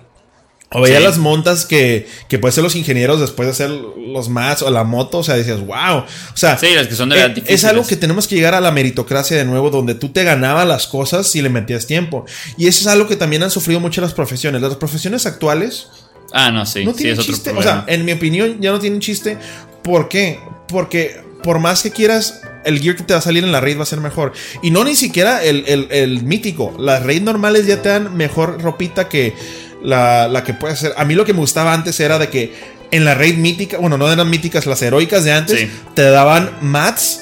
o 0.73 0.81
veía 0.81 0.99
las 0.99 1.17
montas 1.19 1.65
que, 1.65 2.07
que 2.27 2.39
pueden 2.39 2.53
ser 2.53 2.63
los 2.63 2.75
ingenieros 2.75 3.19
después 3.19 3.45
de 3.45 3.51
hacer 3.51 3.69
los 3.69 4.29
más 4.29 4.61
o 4.61 4.71
la 4.71 4.83
moto. 4.83 5.19
O 5.19 5.23
sea, 5.23 5.35
decías, 5.35 5.59
wow. 5.59 5.97
O 5.97 6.07
sea, 6.35 6.57
sí, 6.57 6.67
las 6.73 6.87
que 6.87 6.95
son 6.95 7.09
de 7.09 7.19
eh, 7.19 7.43
es 7.45 7.63
algo 7.63 7.85
que 7.85 7.95
tenemos 7.95 8.27
que 8.27 8.35
llegar 8.35 8.55
a 8.55 8.61
la 8.61 8.71
meritocracia 8.71 9.37
de 9.37 9.45
nuevo, 9.45 9.69
donde 9.69 9.93
tú 9.93 10.09
te 10.09 10.23
ganabas 10.23 10.67
las 10.67 10.87
cosas 10.87 11.29
si 11.29 11.41
le 11.41 11.49
metías 11.49 11.85
tiempo. 11.85 12.25
Y 12.57 12.67
eso 12.67 12.81
es 12.81 12.87
algo 12.87 13.07
que 13.07 13.15
también 13.15 13.43
han 13.43 13.51
sufrido 13.51 13.79
mucho 13.79 14.01
las 14.01 14.13
profesiones. 14.13 14.61
Las 14.61 14.75
profesiones 14.75 15.25
actuales. 15.25 15.87
Ah, 16.33 16.51
no, 16.51 16.65
sí. 16.65 16.83
No 16.83 16.93
tienen 16.93 17.17
chiste. 17.19 17.51
O 17.51 17.61
sea, 17.61 17.85
en 17.87 18.03
mi 18.03 18.11
opinión, 18.11 18.57
ya 18.59 18.71
no 18.71 18.79
tienen 18.79 18.99
chiste. 18.99 19.37
¿Por 19.83 20.09
qué? 20.09 20.39
Porque 20.67 21.21
por 21.43 21.59
más 21.59 21.83
que 21.83 21.91
quieras 21.91 22.41
el 22.65 22.79
gear 22.79 22.95
que 22.95 23.03
te 23.03 23.13
va 23.13 23.19
a 23.19 23.21
salir 23.21 23.43
en 23.43 23.51
la 23.51 23.59
raid 23.59 23.77
va 23.77 23.83
a 23.83 23.85
ser 23.85 23.99
mejor. 23.99 24.33
Y 24.63 24.71
no 24.71 24.83
ni 24.83 24.95
siquiera 24.95 25.43
el, 25.43 25.65
el 25.67 26.23
mítico. 26.23 26.73
Las 26.79 27.03
raids 27.03 27.21
normales 27.21 27.67
ya 27.67 27.81
te 27.81 27.89
dan 27.89 28.15
mejor 28.15 28.61
ropita 28.61 29.09
que 29.09 29.35
la, 29.83 30.43
que 30.45 30.53
puede 30.53 30.75
ser. 30.75 30.93
A 30.97 31.05
mí 31.05 31.13
lo 31.13 31.25
que 31.25 31.33
me 31.33 31.39
gustaba 31.39 31.73
antes 31.73 31.99
era 31.99 32.17
de 32.19 32.29
que 32.29 32.53
en 32.91 33.05
la 33.05 33.15
raid 33.15 33.37
mítica, 33.37 33.77
bueno, 33.77 33.97
no 33.97 34.11
eran 34.11 34.29
míticas, 34.29 34.65
las 34.65 34.81
heroicas 34.81 35.23
de 35.23 35.33
antes, 35.33 35.67
te 35.95 36.03
daban 36.03 36.51
mats 36.61 37.21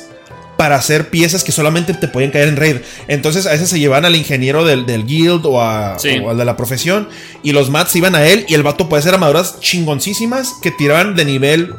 para 0.58 0.76
hacer 0.76 1.10
piezas 1.10 1.44
que 1.44 1.52
solamente 1.52 1.94
te 1.96 2.08
podían 2.08 2.30
caer 2.30 2.50
en 2.50 2.56
raid. 2.56 2.76
Entonces 3.08 3.48
a 3.48 3.52
veces 3.52 3.70
se 3.70 3.80
llevaban 3.80 4.06
al 4.06 4.16
ingeniero 4.16 4.64
del, 4.64 5.06
guild 5.08 5.46
o, 5.46 5.60
a, 5.60 5.96
al 5.96 6.38
de 6.38 6.46
la 6.46 6.56
profesión 6.56 7.10
y 7.42 7.52
los 7.52 7.72
mats 7.72 7.96
iban 7.96 8.14
a 8.14 8.28
él 8.28 8.46
y 8.48 8.54
el 8.54 8.62
vato 8.62 8.88
puede 8.88 9.00
hacer 9.00 9.16
armaduras 9.16 9.60
chingoncísimas 9.60 10.54
que 10.62 10.70
tiraban 10.70 11.16
de 11.16 11.26
nivel 11.26 11.74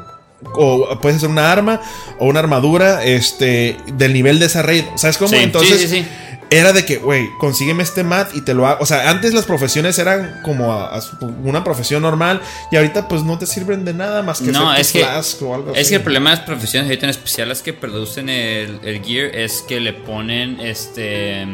o 0.55 0.99
puede 1.01 1.18
ser 1.20 1.28
una 1.28 1.53
arma 1.53 1.80
o 2.18 2.26
una 2.26 2.41
armadura 2.41 3.05
este 3.05 3.76
del 3.95 4.12
nivel 4.12 4.41
de 4.41 4.47
esa 4.47 4.62
raid. 4.62 4.85
¿Sabes 4.97 5.16
cómo? 5.16 5.33
Entonces 5.35 5.89
sí, 5.89 6.05
era 6.53 6.73
de 6.73 6.85
que, 6.85 6.99
güey, 6.99 7.31
consígueme 7.39 7.83
este 7.83 8.05
mat 8.05 8.35
y 8.35 8.43
te 8.43 8.53
lo 8.53 8.67
hago. 8.67 8.83
O 8.83 8.87
sea, 8.87 9.09
antes 9.09 9.33
las 9.33 9.47
profesiones 9.47 9.99
eran 9.99 10.41
como 10.43 10.87
una 11.45 11.65
profesión 11.65 12.03
normal 12.03 12.43
y 12.71 12.77
ahorita 12.77 13.09
pues 13.09 13.23
no 13.23 13.39
te 13.39 13.47
sirven 13.47 13.85
de 13.87 13.95
nada 13.95 14.23
más 14.23 14.41
que 14.41 14.53
no, 14.53 14.73
es 14.75 14.93
que, 14.93 15.03
o 15.03 15.55
algo 15.55 15.75
Es 15.75 15.89
que 15.89 15.97
el 15.97 16.03
problema 16.03 16.31
de 16.31 16.37
las 16.37 16.45
profesiones 16.45 16.89
ahorita 16.89 17.07
en 17.07 17.11
especial 17.11 17.49
las 17.49 17.63
que 17.63 17.73
producen 17.73 18.29
el, 18.29 18.81
gear 19.03 19.35
es 19.35 19.63
que 19.63 19.81
le 19.81 19.95
ponen 19.95 20.61
este 20.61 21.47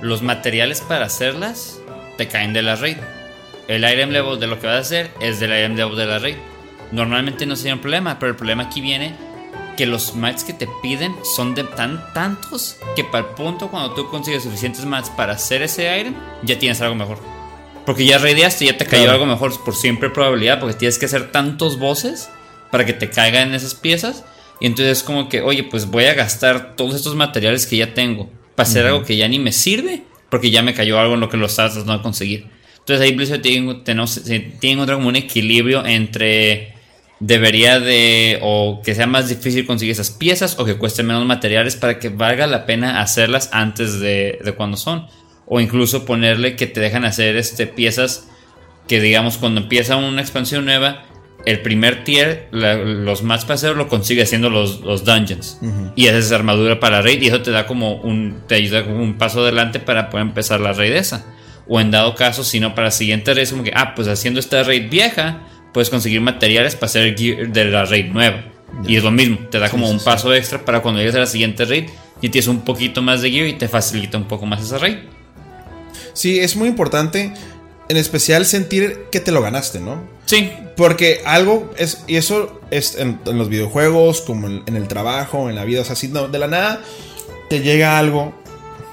los 0.00 0.22
materiales 0.22 0.80
para 0.80 1.06
hacerlas 1.06 1.80
te 2.16 2.28
caen 2.28 2.52
de 2.52 2.62
la 2.62 2.76
raid. 2.76 2.98
El 3.66 3.84
item 3.84 4.10
level 4.10 4.38
de 4.38 4.46
lo 4.46 4.60
que 4.60 4.66
vas 4.66 4.76
a 4.76 4.80
hacer 4.80 5.10
es 5.20 5.40
del 5.40 5.50
item 5.50 5.74
level 5.74 5.96
de 5.96 6.06
la 6.06 6.18
raid. 6.20 6.36
Normalmente 6.92 7.46
no 7.46 7.56
sería 7.56 7.74
un 7.74 7.80
problema, 7.80 8.18
pero 8.18 8.30
el 8.30 8.36
problema 8.36 8.64
aquí 8.64 8.80
viene 8.80 9.14
que 9.78 9.86
los 9.86 10.16
mats 10.16 10.42
que 10.42 10.52
te 10.52 10.68
piden 10.82 11.14
son 11.22 11.54
de 11.54 11.62
tan 11.62 12.12
tantos 12.12 12.76
que 12.96 13.04
para 13.04 13.28
el 13.28 13.34
punto 13.36 13.68
cuando 13.68 13.94
tú 13.94 14.10
consigues 14.10 14.42
suficientes 14.42 14.84
mats 14.84 15.08
para 15.08 15.34
hacer 15.34 15.62
ese 15.62 15.96
item, 16.00 16.16
ya 16.42 16.58
tienes 16.58 16.80
algo 16.80 16.96
mejor. 16.96 17.20
Porque 17.86 18.04
ya 18.04 18.18
raideaste, 18.18 18.64
ya 18.64 18.76
te 18.76 18.86
cayó 18.86 19.08
algo 19.08 19.24
mejor 19.24 19.56
por 19.64 19.76
siempre 19.76 20.10
probabilidad, 20.10 20.58
porque 20.58 20.74
tienes 20.74 20.98
que 20.98 21.06
hacer 21.06 21.30
tantos 21.30 21.78
voces 21.78 22.28
para 22.72 22.84
que 22.84 22.92
te 22.92 23.08
caigan 23.08 23.54
esas 23.54 23.76
piezas. 23.76 24.24
Y 24.58 24.66
entonces 24.66 24.98
es 24.98 25.04
como 25.04 25.28
que, 25.28 25.42
oye, 25.42 25.62
pues 25.62 25.86
voy 25.86 26.06
a 26.06 26.14
gastar 26.14 26.74
todos 26.74 26.96
estos 26.96 27.14
materiales 27.14 27.64
que 27.64 27.76
ya 27.76 27.94
tengo 27.94 28.28
para 28.56 28.68
hacer 28.68 28.84
algo 28.84 29.04
que 29.04 29.16
ya 29.16 29.28
ni 29.28 29.38
me 29.38 29.52
sirve, 29.52 30.02
porque 30.28 30.50
ya 30.50 30.60
me 30.62 30.74
cayó 30.74 30.98
algo 30.98 31.14
en 31.14 31.20
lo 31.20 31.28
que 31.28 31.36
los 31.36 31.52
estás 31.52 31.76
no 31.86 31.92
a 31.92 32.02
conseguir. 32.02 32.48
Entonces 32.78 33.06
ahí 33.06 33.14
Blizzard 33.14 33.42
tiene, 33.42 33.82
tiene 34.58 34.86
como 34.86 35.08
un 35.08 35.16
equilibrio 35.16 35.86
entre 35.86 36.74
debería 37.20 37.80
de 37.80 38.38
o 38.42 38.80
que 38.84 38.94
sea 38.94 39.06
más 39.06 39.28
difícil 39.28 39.66
conseguir 39.66 39.92
esas 39.92 40.10
piezas 40.10 40.58
o 40.58 40.64
que 40.64 40.76
cueste 40.76 41.02
menos 41.02 41.24
materiales 41.26 41.76
para 41.76 41.98
que 41.98 42.08
valga 42.10 42.46
la 42.46 42.66
pena 42.66 43.00
hacerlas 43.00 43.50
antes 43.52 44.00
de, 44.00 44.38
cuando 44.56 44.76
son. 44.76 45.06
O 45.46 45.60
incluso 45.60 46.04
ponerle 46.04 46.56
que 46.56 46.66
te 46.66 46.80
dejan 46.80 47.04
hacer 47.04 47.36
este 47.36 47.66
piezas 47.66 48.28
que 48.86 49.00
digamos 49.00 49.36
cuando 49.38 49.60
empieza 49.60 49.96
una 49.96 50.20
expansión 50.20 50.64
nueva 50.64 51.04
el 51.44 51.60
primer 51.60 52.04
tier 52.04 52.48
los 52.50 53.22
más 53.22 53.44
paseos 53.44 53.76
lo 53.76 53.88
consigue 53.88 54.22
haciendo 54.22 54.50
los, 54.50 54.80
los 54.80 55.04
dungeons. 55.04 55.58
Y 55.94 56.08
haces 56.08 56.32
armadura 56.32 56.80
para 56.80 57.00
raid 57.00 57.22
y 57.22 57.28
eso 57.28 57.42
te 57.42 57.50
da 57.50 57.66
como 57.66 57.94
un 57.96 58.42
te 58.46 58.56
ayuda 58.56 58.84
como 58.84 59.02
un 59.02 59.16
paso 59.16 59.40
adelante 59.40 59.80
para 59.80 60.10
poder 60.10 60.26
empezar 60.26 60.60
la 60.60 60.72
raid 60.72 60.92
esa. 60.92 61.26
O 61.66 61.80
en 61.80 61.90
dado 61.90 62.14
caso 62.14 62.44
si 62.44 62.60
no 62.60 62.74
para 62.74 62.88
la 62.88 62.90
siguiente 62.90 63.32
raid 63.34 63.48
como 63.48 63.62
que 63.62 63.72
ah 63.74 63.94
pues 63.94 64.08
haciendo 64.08 64.40
esta 64.40 64.62
raid 64.62 64.90
vieja 64.90 65.42
puedes 65.72 65.90
conseguir 65.90 66.20
materiales 66.20 66.74
para 66.74 66.86
hacer 66.86 67.16
gear 67.16 67.48
de 67.48 67.64
la 67.66 67.84
raid 67.84 68.06
nueva. 68.06 68.44
Y 68.86 68.96
es 68.96 69.02
lo 69.02 69.10
mismo, 69.10 69.38
te 69.50 69.58
da 69.58 69.70
como 69.70 69.90
un 69.90 69.98
paso 69.98 70.32
extra 70.34 70.64
para 70.64 70.80
cuando 70.80 71.00
llegues 71.00 71.16
a 71.16 71.20
la 71.20 71.26
siguiente 71.26 71.64
raid 71.64 71.88
y 72.20 72.28
tienes 72.28 72.48
un 72.48 72.60
poquito 72.60 73.02
más 73.02 73.22
de 73.22 73.30
gear 73.30 73.46
y 73.46 73.54
te 73.54 73.68
facilita 73.68 74.18
un 74.18 74.28
poco 74.28 74.46
más 74.46 74.62
esa 74.62 74.78
raid. 74.78 74.98
Sí, 76.12 76.38
es 76.38 76.56
muy 76.56 76.68
importante, 76.68 77.32
en 77.88 77.96
especial 77.96 78.44
sentir 78.44 79.06
que 79.10 79.20
te 79.20 79.32
lo 79.32 79.40
ganaste, 79.40 79.80
¿no? 79.80 80.02
Sí. 80.26 80.50
Porque 80.76 81.22
algo 81.24 81.72
es, 81.76 82.04
y 82.06 82.16
eso 82.16 82.60
es 82.70 82.96
en, 82.96 83.18
los 83.24 83.48
videojuegos, 83.48 84.20
como 84.20 84.46
en, 84.46 84.76
el 84.76 84.86
trabajo, 84.86 85.48
en 85.48 85.56
la 85.56 85.64
vida, 85.64 85.80
o 85.80 85.84
sea, 85.84 85.94
así, 85.94 86.08
no, 86.08 86.28
de 86.28 86.38
la 86.38 86.46
nada 86.46 86.82
te 87.48 87.60
llega 87.60 87.98
algo 87.98 88.34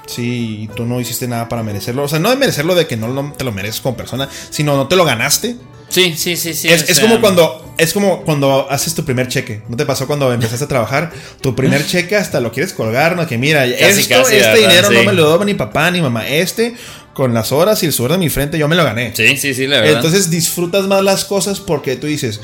Sí, 0.06 0.62
y 0.62 0.68
tú 0.68 0.84
no 0.84 1.00
hiciste 1.00 1.26
nada 1.28 1.48
para 1.48 1.62
merecerlo. 1.62 2.04
O 2.04 2.08
sea, 2.08 2.18
no 2.18 2.30
de 2.30 2.36
merecerlo 2.36 2.74
de 2.74 2.86
que 2.86 2.96
no, 2.96 3.32
te 3.32 3.44
lo 3.44 3.52
mereces 3.52 3.80
como 3.80 3.96
persona, 3.96 4.28
sino 4.50 4.76
no 4.76 4.88
te 4.88 4.96
lo 4.96 5.04
ganaste. 5.04 5.56
Sí, 5.88 6.14
sí, 6.16 6.36
sí, 6.36 6.54
sí. 6.54 6.68
Es, 6.68 7.00
como 7.00 7.20
cuando 7.20 7.74
es 7.78 7.92
como 7.92 8.22
cuando 8.22 8.70
haces 8.70 8.94
tu 8.94 9.04
primer 9.04 9.28
cheque. 9.28 9.62
¿No 9.68 9.76
te 9.76 9.86
pasó 9.86 10.06
cuando 10.06 10.32
empezaste 10.32 10.64
a 10.64 10.68
trabajar? 10.68 11.12
Tu 11.40 11.54
primer 11.54 11.86
cheque 11.88 12.16
hasta 12.16 12.40
lo 12.40 12.52
quieres 12.52 12.72
colgar, 12.72 13.16
¿no? 13.16 13.26
Que 13.26 13.38
mira, 13.38 13.64
esto, 13.64 14.28
este 14.28 14.58
dinero 14.58 14.90
no 14.90 15.02
me 15.04 15.12
lo 15.12 15.36
dio 15.36 15.44
ni 15.44 15.54
papá 15.54 15.90
ni 15.90 16.00
mamá. 16.00 16.28
Este, 16.28 16.74
con 17.14 17.32
las 17.32 17.52
horas 17.52 17.82
y 17.82 17.86
el 17.86 17.92
sudor 17.92 18.12
de 18.12 18.18
mi 18.18 18.28
frente, 18.28 18.58
yo 18.58 18.68
me 18.68 18.76
lo 18.76 18.84
gané. 18.84 19.12
Sí, 19.14 19.36
sí, 19.36 19.54
sí, 19.54 19.66
la 19.66 19.80
verdad. 19.80 19.96
Entonces 19.96 20.30
disfrutas 20.30 20.86
más 20.86 21.02
las 21.02 21.24
cosas 21.24 21.60
porque 21.60 21.96
tú 21.96 22.06
dices, 22.06 22.40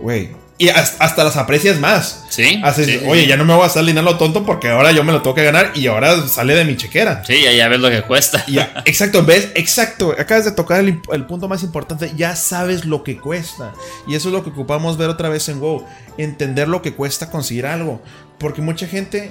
güey, 0.00 0.30
y 0.58 0.68
hasta 0.68 1.24
las 1.24 1.36
aprecias 1.36 1.78
más. 1.80 2.24
Sí. 2.28 2.62
oye, 3.06 3.26
ya 3.26 3.36
no 3.36 3.44
me 3.44 3.54
voy 3.54 3.64
a 3.64 3.66
estar 3.66 3.84
dinero 3.84 4.16
tonto 4.16 4.44
porque 4.44 4.68
ahora 4.68 4.92
yo 4.92 5.02
me 5.02 5.12
lo 5.12 5.20
tengo 5.20 5.34
que 5.34 5.44
ganar 5.44 5.72
y 5.74 5.86
ahora 5.86 6.26
sale 6.28 6.54
de 6.54 6.64
mi 6.64 6.76
chequera. 6.76 7.24
Sí, 7.26 7.42
ya, 7.56 7.68
ves 7.68 7.80
lo 7.80 7.90
que 7.90 8.02
cuesta. 8.02 8.44
exacto, 8.84 9.24
ves, 9.24 9.50
exacto. 9.54 10.14
Acabas 10.18 10.44
de 10.44 10.52
tocar 10.52 10.80
el, 10.80 11.26
punto 11.26 11.48
más 11.48 11.62
importante. 11.62 12.12
Ya 12.16 12.36
sabes 12.36 12.84
lo 12.84 13.02
que 13.02 13.18
cuesta. 13.18 13.72
Y 14.06 14.14
eso 14.14 14.28
es 14.28 14.34
lo 14.34 14.44
que 14.44 14.50
ocupamos 14.50 14.96
ver 14.96 15.08
otra 15.10 15.28
vez 15.28 15.48
en 15.48 15.60
WoW. 15.60 15.84
Entender 16.16 16.68
lo 16.68 16.80
que 16.80 16.94
cuesta 16.94 17.30
conseguir 17.30 17.66
algo. 17.66 18.00
Porque 18.38 18.62
mucha 18.62 18.86
gente, 18.86 19.30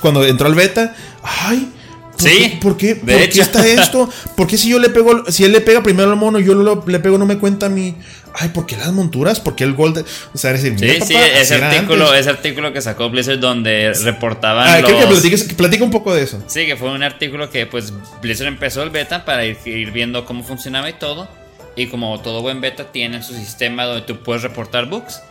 cuando 0.00 0.24
entró 0.24 0.46
al 0.46 0.54
beta, 0.54 0.94
ay. 1.22 1.72
¿Por 2.20 2.30
sí, 2.30 2.38
qué, 2.38 2.58
¿por, 2.60 2.76
qué, 2.76 2.96
¿por 2.96 3.28
qué 3.28 3.40
está 3.40 3.66
esto? 3.66 4.08
¿Por 4.36 4.46
qué 4.46 4.56
si 4.56 4.68
yo 4.70 4.78
le 4.78 4.90
pego, 4.90 5.24
si 5.30 5.44
él 5.44 5.52
le 5.52 5.60
pega 5.60 5.82
primero 5.82 6.10
al 6.10 6.16
mono, 6.16 6.38
yo 6.38 6.54
le 6.86 6.98
pego, 7.00 7.18
no 7.18 7.26
me 7.26 7.38
cuenta 7.38 7.68
mi, 7.68 7.96
ay, 8.34 8.50
¿por 8.50 8.66
qué 8.66 8.76
las 8.76 8.92
monturas? 8.92 9.40
¿Por 9.40 9.56
qué 9.56 9.64
el 9.64 9.74
Gold? 9.74 10.04
O 10.34 10.38
sea, 10.38 10.52
decir, 10.52 10.78
sí, 10.78 11.00
sí, 11.06 11.14
ese 11.14 11.56
artículo, 11.56 12.14
ese 12.14 12.30
artículo 12.30 12.72
que 12.72 12.80
sacó 12.80 13.10
Blizzard 13.10 13.38
donde 13.38 13.92
reportaban. 14.02 14.66
Ah, 14.68 14.80
los... 14.80 15.22
que 15.22 15.54
platica 15.54 15.84
un 15.84 15.90
poco 15.90 16.14
de 16.14 16.22
eso. 16.22 16.42
Sí, 16.46 16.66
que 16.66 16.76
fue 16.76 16.90
un 16.90 17.02
artículo 17.02 17.50
que 17.50 17.66
pues 17.66 17.92
Blizzard 18.20 18.48
empezó 18.48 18.82
el 18.82 18.90
beta 18.90 19.24
para 19.24 19.44
ir, 19.44 19.90
viendo 19.92 20.24
cómo 20.24 20.42
funcionaba 20.42 20.88
y 20.88 20.94
todo. 20.94 21.28
Y 21.76 21.86
como 21.86 22.20
todo 22.20 22.42
buen 22.42 22.60
beta 22.60 22.90
tiene 22.90 23.22
su 23.22 23.32
sistema 23.34 23.84
donde 23.84 24.02
tú 24.02 24.22
puedes 24.22 24.42
reportar 24.42 24.86
bugs. 24.86 25.22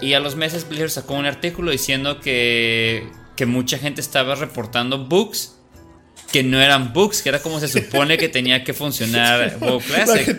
Y 0.00 0.12
a 0.12 0.20
los 0.20 0.36
meses 0.36 0.68
Blizzard 0.68 0.90
sacó 0.90 1.14
un 1.14 1.24
artículo 1.24 1.70
diciendo 1.70 2.20
que, 2.20 3.08
que 3.34 3.46
mucha 3.46 3.78
gente 3.78 4.00
estaba 4.00 4.34
reportando 4.34 4.98
bugs 5.06 5.55
que 6.30 6.42
no 6.42 6.60
eran 6.60 6.92
bugs, 6.92 7.22
que 7.22 7.28
era 7.28 7.40
como 7.40 7.60
se 7.60 7.68
supone 7.68 8.18
que 8.18 8.28
tenía 8.28 8.64
que 8.64 8.74
funcionar 8.74 9.56
WoW 9.60 9.80
Classic. 9.80 10.36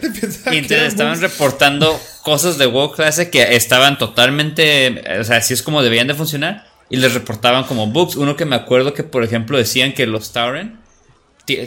Y 0.52 0.58
entonces 0.58 0.88
estaban 0.88 1.20
reportando 1.22 2.00
cosas 2.24 2.58
de 2.58 2.66
WoW 2.66 2.92
Classic 2.92 3.30
que 3.30 3.56
estaban 3.56 3.98
totalmente, 3.98 5.04
o 5.20 5.24
sea, 5.24 5.38
así 5.38 5.54
es 5.54 5.64
como 5.64 5.82
debían 5.82 6.08
de 6.08 6.14
funcionar 6.14 6.68
y 6.90 6.98
les 6.98 7.14
reportaban 7.14 7.64
como 7.64 7.88
bugs. 7.88 8.16
Uno 8.16 8.36
que 8.36 8.46
me 8.46 8.56
acuerdo 8.56 8.94
que, 8.94 9.04
por 9.04 9.24
ejemplo, 9.24 9.58
decían 9.58 9.94
que 9.94 10.06
los 10.06 10.32
Tauren 10.34 10.80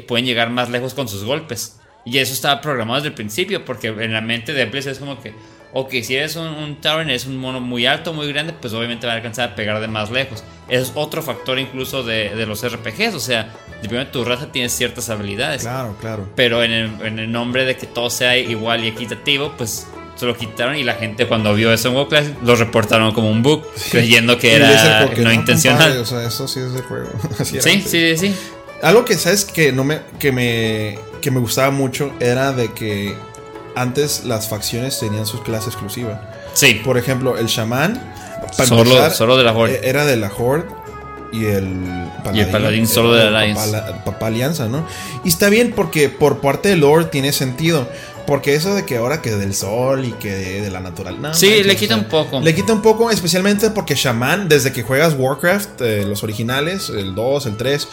pueden 0.06 0.26
llegar 0.26 0.50
más 0.50 0.68
lejos 0.70 0.94
con 0.94 1.08
sus 1.08 1.24
golpes. 1.24 1.76
Y 2.04 2.18
eso 2.18 2.32
estaba 2.32 2.60
programado 2.60 2.96
desde 2.96 3.08
el 3.08 3.14
principio, 3.14 3.64
porque 3.64 3.88
en 3.88 4.12
la 4.12 4.20
mente 4.20 4.52
de 4.52 4.64
Blizzard 4.66 4.92
es 4.92 4.98
como 4.98 5.20
que, 5.22 5.34
ok, 5.72 5.90
si 6.02 6.16
eres 6.16 6.36
un, 6.36 6.48
un 6.48 6.80
Tauren, 6.80 7.10
eres 7.10 7.26
un 7.26 7.36
mono 7.36 7.60
muy 7.60 7.86
alto, 7.86 8.12
muy 8.12 8.28
grande, 8.32 8.52
pues 8.52 8.72
obviamente 8.72 9.06
va 9.06 9.14
a 9.14 9.16
alcanzar 9.16 9.50
a 9.50 9.54
pegar 9.54 9.80
de 9.80 9.88
más 9.88 10.10
lejos. 10.10 10.44
Es 10.68 10.92
otro 10.94 11.22
factor 11.22 11.58
incluso 11.58 12.02
de, 12.02 12.30
de 12.30 12.46
los 12.46 12.66
RPGs, 12.66 13.14
o 13.14 13.20
sea, 13.20 13.52
de 13.82 14.04
tu 14.06 14.24
raza 14.24 14.52
tienes 14.52 14.72
ciertas 14.72 15.10
habilidades. 15.10 15.62
Claro, 15.62 15.96
claro. 16.00 16.28
Pero 16.36 16.62
en 16.62 16.72
el, 16.72 16.90
en 17.02 17.18
el 17.18 17.30
nombre 17.32 17.64
de 17.64 17.76
que 17.76 17.86
todo 17.86 18.10
sea 18.10 18.36
igual 18.36 18.84
y 18.84 18.88
equitativo, 18.88 19.54
pues 19.56 19.86
se 20.16 20.26
lo 20.26 20.36
quitaron 20.36 20.76
y 20.76 20.84
la 20.84 20.94
gente 20.94 21.26
cuando 21.26 21.54
vio 21.54 21.72
eso 21.72 21.88
en 21.88 21.94
WoW 21.94 22.08
Classic 22.08 22.36
lo 22.42 22.54
reportaron 22.54 23.12
como 23.12 23.30
un 23.30 23.42
bug, 23.42 23.64
creyendo 23.90 24.38
que 24.38 24.54
era 24.54 25.08
no, 25.16 25.32
intencional. 25.32 25.96
o 25.96 26.04
sea, 26.04 26.26
eso 26.26 26.46
sí 26.46 26.60
es 26.60 26.74
de 26.74 26.82
juego. 26.82 27.08
sí, 27.44 27.82
sí, 27.86 28.16
sí. 28.18 28.34
Algo 28.82 29.04
que 29.04 29.14
sabes 29.14 29.46
que 29.46 29.72
no 29.72 29.82
me 29.82 30.00
que 30.18 30.30
me 30.30 30.98
que 31.22 31.30
me 31.30 31.40
gustaba 31.40 31.70
mucho 31.70 32.12
era 32.20 32.52
de 32.52 32.72
que 32.72 33.14
antes 33.74 34.24
las 34.24 34.48
facciones 34.48 34.98
tenían 34.98 35.26
sus 35.26 35.42
clases 35.42 35.68
exclusivas. 35.68 36.20
Sí. 36.54 36.80
Por 36.84 36.98
ejemplo, 36.98 37.36
el 37.38 37.46
chamán 37.46 38.14
solo, 38.52 39.10
solo 39.10 39.36
de 39.36 39.44
la 39.44 39.52
Horde. 39.52 39.80
E-, 39.82 39.88
era 39.88 40.04
de 40.04 40.16
la 40.16 40.30
Horde 40.36 40.66
y 41.32 41.44
el 41.44 42.08
paladín, 42.24 42.34
y 42.34 42.40
el 42.40 42.50
paladín 42.50 42.86
solo 42.86 43.14
de 43.14 43.30
la 43.30 43.40
Alliance. 43.40 43.78
Papá, 44.04 44.26
Alianza, 44.26 44.68
¿no? 44.68 44.86
Y 45.24 45.28
está 45.28 45.48
bien 45.48 45.72
porque 45.74 46.08
por 46.08 46.40
parte 46.40 46.68
de 46.68 46.76
Lord 46.76 47.10
tiene 47.10 47.32
sentido. 47.32 47.88
Porque 48.26 48.54
eso 48.54 48.74
de 48.74 48.84
que 48.84 48.96
ahora 48.96 49.22
que 49.22 49.30
del 49.30 49.54
sol 49.54 50.04
y 50.04 50.12
que 50.12 50.30
de, 50.60 50.70
la 50.70 50.78
naturaleza. 50.78 51.34
sí, 51.34 51.64
le 51.64 51.74
quita 51.74 51.96
un 51.96 52.04
poco. 52.04 52.40
Le 52.40 52.54
quita 52.54 52.72
un 52.72 52.82
poco, 52.82 53.10
especialmente 53.10 53.70
porque 53.70 53.96
Shaman, 53.96 54.48
desde 54.48 54.72
que 54.72 54.82
juegas 54.84 55.14
Warcraft, 55.18 55.80
eh, 55.80 56.04
los 56.06 56.22
originales, 56.22 56.90
el 56.90 57.16
2, 57.16 57.46
el 57.46 57.56
3, 57.56 57.88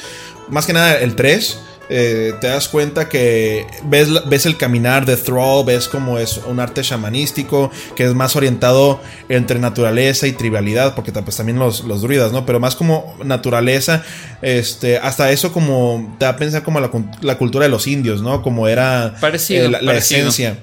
más 0.49 0.67
que 0.67 0.73
nada 0.73 0.99
el 0.99 1.15
3 1.15 1.57
eh, 1.89 2.33
te 2.41 2.47
das 2.47 2.67
cuenta 2.67 3.07
que 3.07 3.65
ves, 3.85 4.09
ves 4.27 4.45
el 4.45 4.57
caminar 4.57 5.05
de 5.05 5.15
Thrall, 5.17 5.65
ves 5.65 5.87
como 5.87 6.19
es 6.19 6.37
un 6.45 6.59
arte 6.59 6.83
shamanístico, 6.83 7.71
que 7.95 8.03
es 8.03 8.13
más 8.13 8.35
orientado 8.35 8.99
entre 9.29 9.59
naturaleza 9.59 10.27
y 10.27 10.33
trivialidad, 10.33 10.95
porque 10.95 11.11
pues, 11.11 11.37
también 11.37 11.59
los, 11.59 11.83
los 11.85 12.01
druidas, 12.01 12.31
¿no? 12.31 12.45
Pero 12.45 12.59
más 12.59 12.75
como 12.75 13.15
naturaleza, 13.23 14.03
este, 14.41 14.97
hasta 14.97 15.31
eso 15.31 15.51
como 15.51 16.15
te 16.19 16.25
da 16.25 16.31
a 16.31 16.37
pensar 16.37 16.63
como 16.63 16.79
la, 16.79 16.91
la 17.21 17.37
cultura 17.37 17.65
de 17.65 17.69
los 17.69 17.87
indios, 17.87 18.21
¿no? 18.21 18.41
Como 18.41 18.67
era 18.67 19.15
eh, 19.49 19.69
la, 19.69 19.95
esencia 19.95 20.57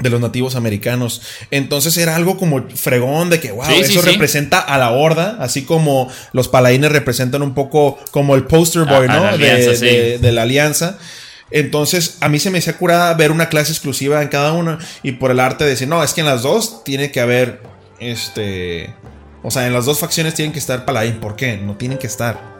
de 0.00 0.10
los 0.10 0.20
nativos 0.20 0.54
americanos. 0.54 1.22
Entonces 1.50 1.96
era 1.96 2.16
algo 2.16 2.36
como 2.36 2.68
fregón 2.70 3.30
de 3.30 3.40
que, 3.40 3.52
wow, 3.52 3.68
eso 3.70 4.02
representa 4.02 4.60
a 4.60 4.78
la 4.78 4.90
horda, 4.90 5.36
así 5.40 5.62
como 5.62 6.10
los 6.32 6.48
paladines 6.48 6.92
representan 6.92 7.42
un 7.42 7.54
poco 7.54 7.98
como 8.10 8.34
el 8.34 8.44
poster 8.44 8.84
boy, 8.84 9.08
¿no? 9.08 9.36
de, 9.36 10.32
la 10.32 10.42
alianza. 10.42 10.98
Entonces, 11.50 12.18
a 12.20 12.28
mí 12.28 12.38
se 12.38 12.50
me 12.50 12.58
hacía 12.58 12.76
curada 12.76 13.12
ver 13.14 13.32
una 13.32 13.48
clase 13.48 13.72
exclusiva 13.72 14.20
en 14.22 14.28
cada 14.28 14.52
una 14.52 14.78
y 15.02 15.12
por 15.12 15.30
el 15.30 15.40
arte 15.40 15.64
de 15.64 15.70
decir, 15.70 15.88
no, 15.88 16.04
es 16.04 16.12
que 16.12 16.20
en 16.20 16.26
las 16.26 16.42
dos 16.42 16.84
tiene 16.84 17.10
que 17.10 17.20
haber, 17.20 17.62
este, 17.98 18.94
o 19.42 19.50
sea, 19.50 19.66
en 19.66 19.72
las 19.72 19.86
dos 19.86 19.98
facciones 19.98 20.34
tienen 20.34 20.52
que 20.52 20.58
estar 20.58 20.84
paladín. 20.84 21.20
¿Por 21.20 21.36
qué? 21.36 21.56
No 21.56 21.76
tienen 21.76 21.98
que 21.98 22.06
estar. 22.06 22.57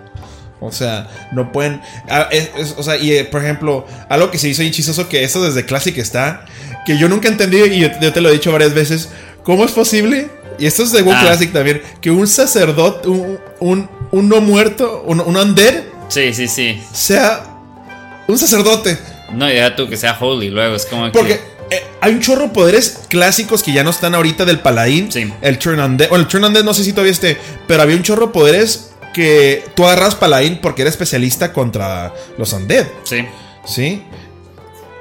O 0.60 0.72
sea, 0.72 1.08
no 1.32 1.52
pueden. 1.52 1.80
Ah, 2.08 2.28
o 2.76 2.82
sea, 2.82 2.96
y 2.96 3.12
eh, 3.12 3.24
por 3.24 3.42
ejemplo, 3.42 3.86
algo 4.08 4.30
que 4.30 4.38
se 4.38 4.48
hizo 4.48 4.62
chistoso 4.70 5.08
que 5.08 5.22
eso 5.22 5.42
desde 5.42 5.64
Classic 5.64 5.96
está. 5.98 6.44
Que 6.84 6.98
yo 6.98 7.08
nunca 7.08 7.28
entendí, 7.28 7.58
y 7.58 7.80
yo, 7.80 8.12
te 8.12 8.20
lo 8.20 8.28
he 8.28 8.32
dicho 8.32 8.50
varias 8.50 8.74
veces. 8.74 9.08
¿Cómo 9.44 9.64
es 9.64 9.72
posible? 9.72 10.28
Y 10.58 10.66
esto 10.66 10.82
es 10.82 10.92
de 10.92 11.02
WoW 11.02 11.14
ah. 11.14 11.20
Classic 11.22 11.52
también. 11.52 11.82
Que 12.00 12.10
un 12.10 12.26
sacerdote, 12.26 13.08
un, 13.08 13.88
un, 14.10 14.28
no 14.28 14.40
muerto, 14.40 15.04
un, 15.06 15.20
un 15.20 15.36
undead. 15.36 15.84
Sí, 16.08 16.34
sí, 16.34 16.48
sí. 16.48 16.82
Sea 16.92 17.44
un 18.26 18.38
sacerdote. 18.38 18.98
No, 19.32 19.50
ya 19.52 19.76
tú 19.76 19.88
que 19.88 19.96
sea 19.96 20.16
holy 20.18 20.50
luego. 20.50 20.74
Es 20.74 20.86
como 20.86 21.12
Porque 21.12 21.40
eh, 21.70 21.82
hay 22.00 22.14
un 22.14 22.20
chorro 22.20 22.42
de 22.42 22.48
poderes 22.48 23.00
clásicos 23.08 23.62
que 23.62 23.72
ya 23.72 23.84
no 23.84 23.90
están 23.90 24.14
ahorita 24.14 24.44
del 24.44 24.58
paladín. 24.58 25.12
Sí. 25.12 25.32
El 25.40 25.58
Turn 25.58 25.78
Undead. 25.80 26.08
Bueno, 26.08 26.24
el 26.24 26.28
Turn 26.28 26.44
Undead 26.44 26.64
no 26.64 26.74
sé 26.74 26.82
si 26.82 26.92
todavía 26.92 27.12
esté. 27.12 27.38
Pero 27.66 27.82
había 27.82 27.96
un 27.96 28.02
chorro 28.02 28.26
de 28.26 28.32
poderes 28.32 28.87
que 29.18 29.64
tú 29.74 29.84
agarras 29.84 30.14
Paladín 30.14 30.60
porque 30.62 30.82
era 30.82 30.90
especialista 30.90 31.52
contra 31.52 32.14
los 32.36 32.52
undead. 32.52 32.86
Sí. 33.02 33.26
¿Sí? 33.66 34.04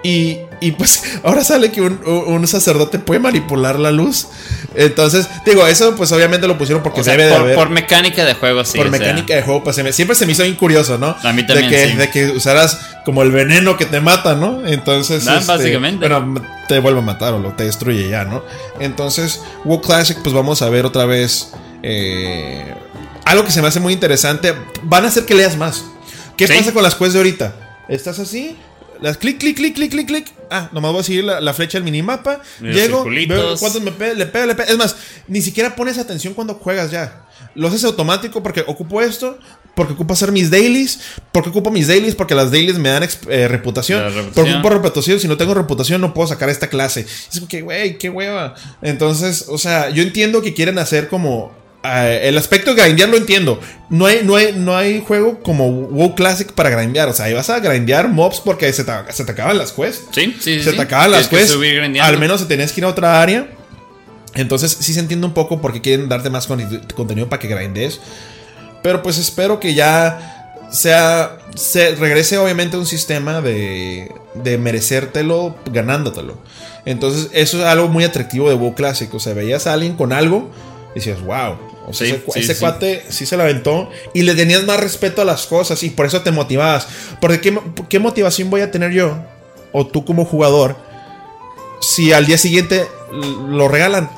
Y, 0.01 0.39
y 0.59 0.72
pues 0.72 1.20
ahora 1.24 1.43
sale 1.43 1.72
que 1.72 1.82
un, 1.82 2.47
sacerdote 2.47 2.97
puede 2.97 3.20
manipular 3.20 3.78
la 3.78 3.91
luz. 3.91 4.28
Entonces, 4.76 5.28
digo, 5.45 5.68
eso 5.68 5.95
pues 5.95 6.11
obviamente 6.11 6.47
lo 6.47 6.57
pusieron 6.57 6.82
porque 6.82 7.03
se 7.03 7.11
debe 7.11 7.30
por, 7.30 7.34
de 7.34 7.43
haber. 7.43 7.55
Por 7.55 7.70
mecánica 7.70 8.26
de 8.26 8.34
juego, 8.34 8.65
sí. 8.65 8.80
Por 8.80 8.89
mecánica 8.89 9.36
de 9.36 9.43
juego, 9.43 9.63
pues 9.63 9.76
siempre 9.76 10.15
se 10.15 10.26
me 10.26 10.32
hizo 10.32 10.43
bien 10.43 10.55
curioso, 10.55 10.97
¿no? 10.97 11.15
A 11.22 11.34
mí 11.34 11.45
también. 11.45 11.70
De 11.70 11.78
que, 11.78 11.95
de 11.95 12.09
que 12.09 12.26
usaras 12.32 12.80
como 13.05 13.22
el 13.22 13.32
veneno 13.32 13.78
que 13.78 13.86
te 13.86 14.01
mata, 14.01 14.34
¿no? 14.34 14.65
Entonces. 14.65 15.28
Este, 15.28 15.45
básicamente. 15.45 16.07
Bueno, 16.07 16.41
te 16.68 16.80
vuelve 16.80 16.99
a 16.99 17.03
matar 17.03 17.34
o 17.36 17.39
lo 17.39 17.53
te 17.53 17.65
destruye 17.65 18.09
ya, 18.09 18.24
¿no? 18.24 18.43
Entonces, 18.80 19.41
WoW 19.63 19.82
Classic, 19.82 20.18
pues 20.24 20.34
vamos 20.34 20.63
a 20.63 20.70
ver 20.70 20.86
otra 20.86 21.05
vez. 21.05 21.51
Eh, 21.84 22.74
algo 23.28 23.43
que 23.43 23.51
se 23.51 23.61
me 23.61 23.67
hace 23.67 23.80
muy 23.80 23.93
interesante, 23.93 24.53
van 24.84 25.05
a 25.05 25.09
hacer 25.09 25.25
que 25.25 25.36
leas 25.36 25.57
más. 25.57 25.84
¿Qué 26.38 26.47
pasa 26.47 26.71
con 26.71 26.84
las 26.84 26.95
quests 26.95 27.13
de 27.13 27.19
ahorita? 27.19 27.86
Estás 27.89 28.19
así, 28.19 28.55
las 29.01 29.17
clic, 29.17 29.38
clic, 29.38 29.55
clic, 29.55 29.75
clic, 29.75 29.91
clic, 29.91 30.07
clic. 30.07 30.34
Ah, 30.49 30.69
nomás 30.71 30.91
voy 30.91 31.01
a 31.01 31.03
seguir 31.03 31.23
la, 31.25 31.53
flecha 31.53 31.78
del 31.78 31.84
minimapa. 31.84 32.41
llego, 32.61 33.03
veo 33.03 33.57
cuántos 33.57 33.82
me 33.82 33.91
pega, 33.91 34.13
le 34.13 34.25
pega, 34.25 34.45
le 34.45 34.55
pega. 34.55 34.71
Es 34.71 34.78
más, 34.78 34.95
ni 35.28 35.41
siquiera 35.41 35.75
pones 35.75 35.97
atención 35.97 36.34
cuando 36.34 36.55
juegas 36.55 36.89
ya. 36.89 37.25
Lo 37.53 37.67
haces 37.67 37.84
automático 37.84 38.41
porque 38.41 38.63
ocupo 38.65 39.01
esto, 39.01 39.38
porque 39.75 39.93
ocupo 39.93 40.13
hacer 40.13 40.32
mis 40.32 40.49
dailies, 40.49 40.99
porque 41.32 41.49
ocupo 41.49 41.69
mis 41.69 41.88
dailies, 41.88 42.15
porque 42.15 42.34
las 42.34 42.51
dailies 42.51 42.78
me 42.78 42.89
dan 42.89 43.03
eh, 43.03 43.47
reputación. 43.47 44.32
Porque 44.34 44.53
ocupo 44.53 44.69
reputación, 44.69 45.19
si 45.19 45.28
no 45.28 45.38
tengo 45.38 45.53
reputación 45.53 45.99
no 45.99 46.13
puedo 46.13 46.28
sacar 46.28 46.49
esta 46.49 46.67
clase. 46.67 47.01
Es 47.01 47.36
como 47.36 47.47
que, 47.47 47.61
güey, 47.61 47.97
qué 47.97 48.09
hueva. 48.09 48.55
Entonces, 48.82 49.45
o 49.49 49.57
sea, 49.57 49.89
yo 49.89 50.01
entiendo 50.01 50.41
que 50.41 50.53
quieren 50.53 50.80
hacer 50.80 51.09
como 51.09 51.66
eh, 51.88 52.28
el 52.28 52.38
aspecto 52.38 52.74
de 52.74 52.82
grindear 52.82 53.10
lo 53.10 53.18
entiendo. 53.18 53.60
No 53.90 54.06
hay, 54.06 54.22
no, 54.24 54.36
hay, 54.36 54.54
no 54.54 54.76
hay 54.76 55.04
juego 55.06 55.40
como 55.42 55.72
WoW 55.72 56.16
Classic 56.16 56.52
para 56.52 56.70
grindear. 56.70 57.10
O 57.10 57.14
sea, 57.14 57.26
ahí 57.26 57.34
vas 57.34 57.50
a 57.50 57.60
grindear 57.60 58.08
mobs 58.10 58.40
porque 58.40 58.72
se 58.74 58.84
te, 58.84 58.92
se 59.10 59.24
te 59.26 59.32
acaban 59.32 59.58
las 59.58 59.72
quests. 59.72 60.06
Sí, 60.12 60.36
sí, 60.40 60.62
Se 60.62 60.74
te 60.74 60.82
acaban 60.82 61.12
las 61.12 61.28
quests. 61.28 61.58
Al 62.02 62.18
menos 62.18 62.42
te 62.42 62.48
tenés 62.48 62.72
que 62.72 62.82
ir 62.82 62.86
a 62.86 62.90
otra 62.90 63.22
área. 63.22 63.48
Entonces, 64.34 64.76
sí 64.80 64.94
se 64.94 65.00
entiende 65.00 65.26
un 65.26 65.34
poco 65.34 65.62
porque 65.62 65.82
quieren 65.82 66.10
darte 66.10 66.30
más 66.30 66.48
contenido 66.48 67.30
para 67.30 67.40
que 67.40 67.48
grindes. 67.48 68.00
Pero 68.84 69.02
pues 69.02 69.18
espero 69.18 69.60
que 69.60 69.74
ya 69.74 70.54
sea. 70.72 71.40
Se 71.56 71.96
regrese, 71.96 72.38
obviamente, 72.38 72.78
un 72.78 72.86
sistema 72.86 73.42
de, 73.42 74.12
de 74.36 74.58
merecértelo 74.58 75.56
ganándotelo. 75.72 76.38
Entonces, 76.86 77.30
eso 77.34 77.60
es 77.60 77.66
algo 77.66 77.88
muy 77.88 78.04
atractivo 78.04 78.50
de 78.50 78.56
WoW 78.56 78.76
Classic. 78.76 79.12
O 79.14 79.20
sea, 79.20 79.34
veías 79.34 79.66
a 79.66 79.74
alguien 79.74 79.96
con 79.96 80.14
algo 80.14 80.52
decías, 80.96 81.22
wow, 81.22 81.58
o 81.88 81.94
sea, 81.94 82.08
ese, 82.36 82.58
cuate 82.58 83.04
sí 83.10 83.26
se 83.26 83.38
la 83.38 83.44
aventó 83.44 83.90
y 84.14 84.24
le 84.24 84.36
tenías 84.36 84.66
más 84.66 84.80
respeto 84.80 85.22
a 85.22 85.26
las 85.26 85.48
cosas 85.48 85.82
y 85.84 85.90
por 85.90 86.06
eso 86.06 86.22
te 86.22 86.32
motivabas. 86.32 86.88
Porque 87.22 87.40
¿qué, 87.40 87.58
qué 87.88 88.00
motivación 88.00 88.50
voy 88.50 88.62
a 88.62 88.72
tener 88.72 88.92
yo 88.92 89.18
o 89.72 89.88
tú 89.88 90.04
como 90.04 90.26
jugador 90.26 90.76
si 91.80 92.12
al 92.12 92.26
día 92.26 92.38
siguiente 92.38 92.86
lo 93.12 93.68
regalan? 93.68 94.10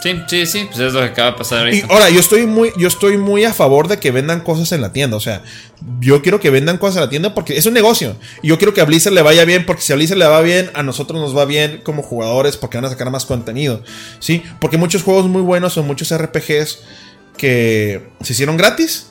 Sí, 0.00 0.22
sí, 0.28 0.46
sí, 0.46 0.64
pues 0.66 0.78
es 0.78 0.92
lo 0.92 1.00
que 1.00 1.06
acaba 1.06 1.32
de 1.32 1.38
pasar 1.38 1.58
ahorita. 1.60 1.86
Y 1.86 1.90
ahora, 1.90 2.08
yo 2.08 2.20
estoy 2.20 2.46
muy, 2.46 2.72
yo 2.76 2.86
estoy 2.86 3.18
muy 3.18 3.44
a 3.44 3.52
favor 3.52 3.88
de 3.88 3.98
que 3.98 4.10
vendan 4.12 4.40
cosas 4.40 4.70
en 4.72 4.80
la 4.80 4.92
tienda. 4.92 5.16
O 5.16 5.20
sea, 5.20 5.42
yo 6.00 6.22
quiero 6.22 6.38
que 6.38 6.50
vendan 6.50 6.78
cosas 6.78 6.96
en 6.96 7.02
la 7.02 7.10
tienda 7.10 7.34
porque 7.34 7.56
es 7.56 7.66
un 7.66 7.74
negocio. 7.74 8.16
Y 8.42 8.48
yo 8.48 8.58
quiero 8.58 8.74
que 8.74 8.80
a 8.80 8.84
Blizzard 8.84 9.12
le 9.12 9.22
vaya 9.22 9.44
bien, 9.44 9.66
porque 9.66 9.82
si 9.82 9.92
a 9.92 9.96
Blizzard 9.96 10.18
le 10.18 10.26
va 10.26 10.40
bien, 10.40 10.70
a 10.74 10.82
nosotros 10.82 11.20
nos 11.20 11.36
va 11.36 11.44
bien 11.46 11.80
como 11.82 12.02
jugadores 12.02 12.56
porque 12.56 12.76
van 12.76 12.84
a 12.84 12.90
sacar 12.90 13.10
más 13.10 13.26
contenido. 13.26 13.82
¿Sí? 14.20 14.42
Porque 14.60 14.76
muchos 14.78 15.02
juegos 15.02 15.26
muy 15.26 15.42
buenos 15.42 15.76
o 15.76 15.82
muchos 15.82 16.16
RPGs 16.16 16.78
que 17.36 18.08
se 18.22 18.32
hicieron 18.32 18.56
gratis 18.56 19.08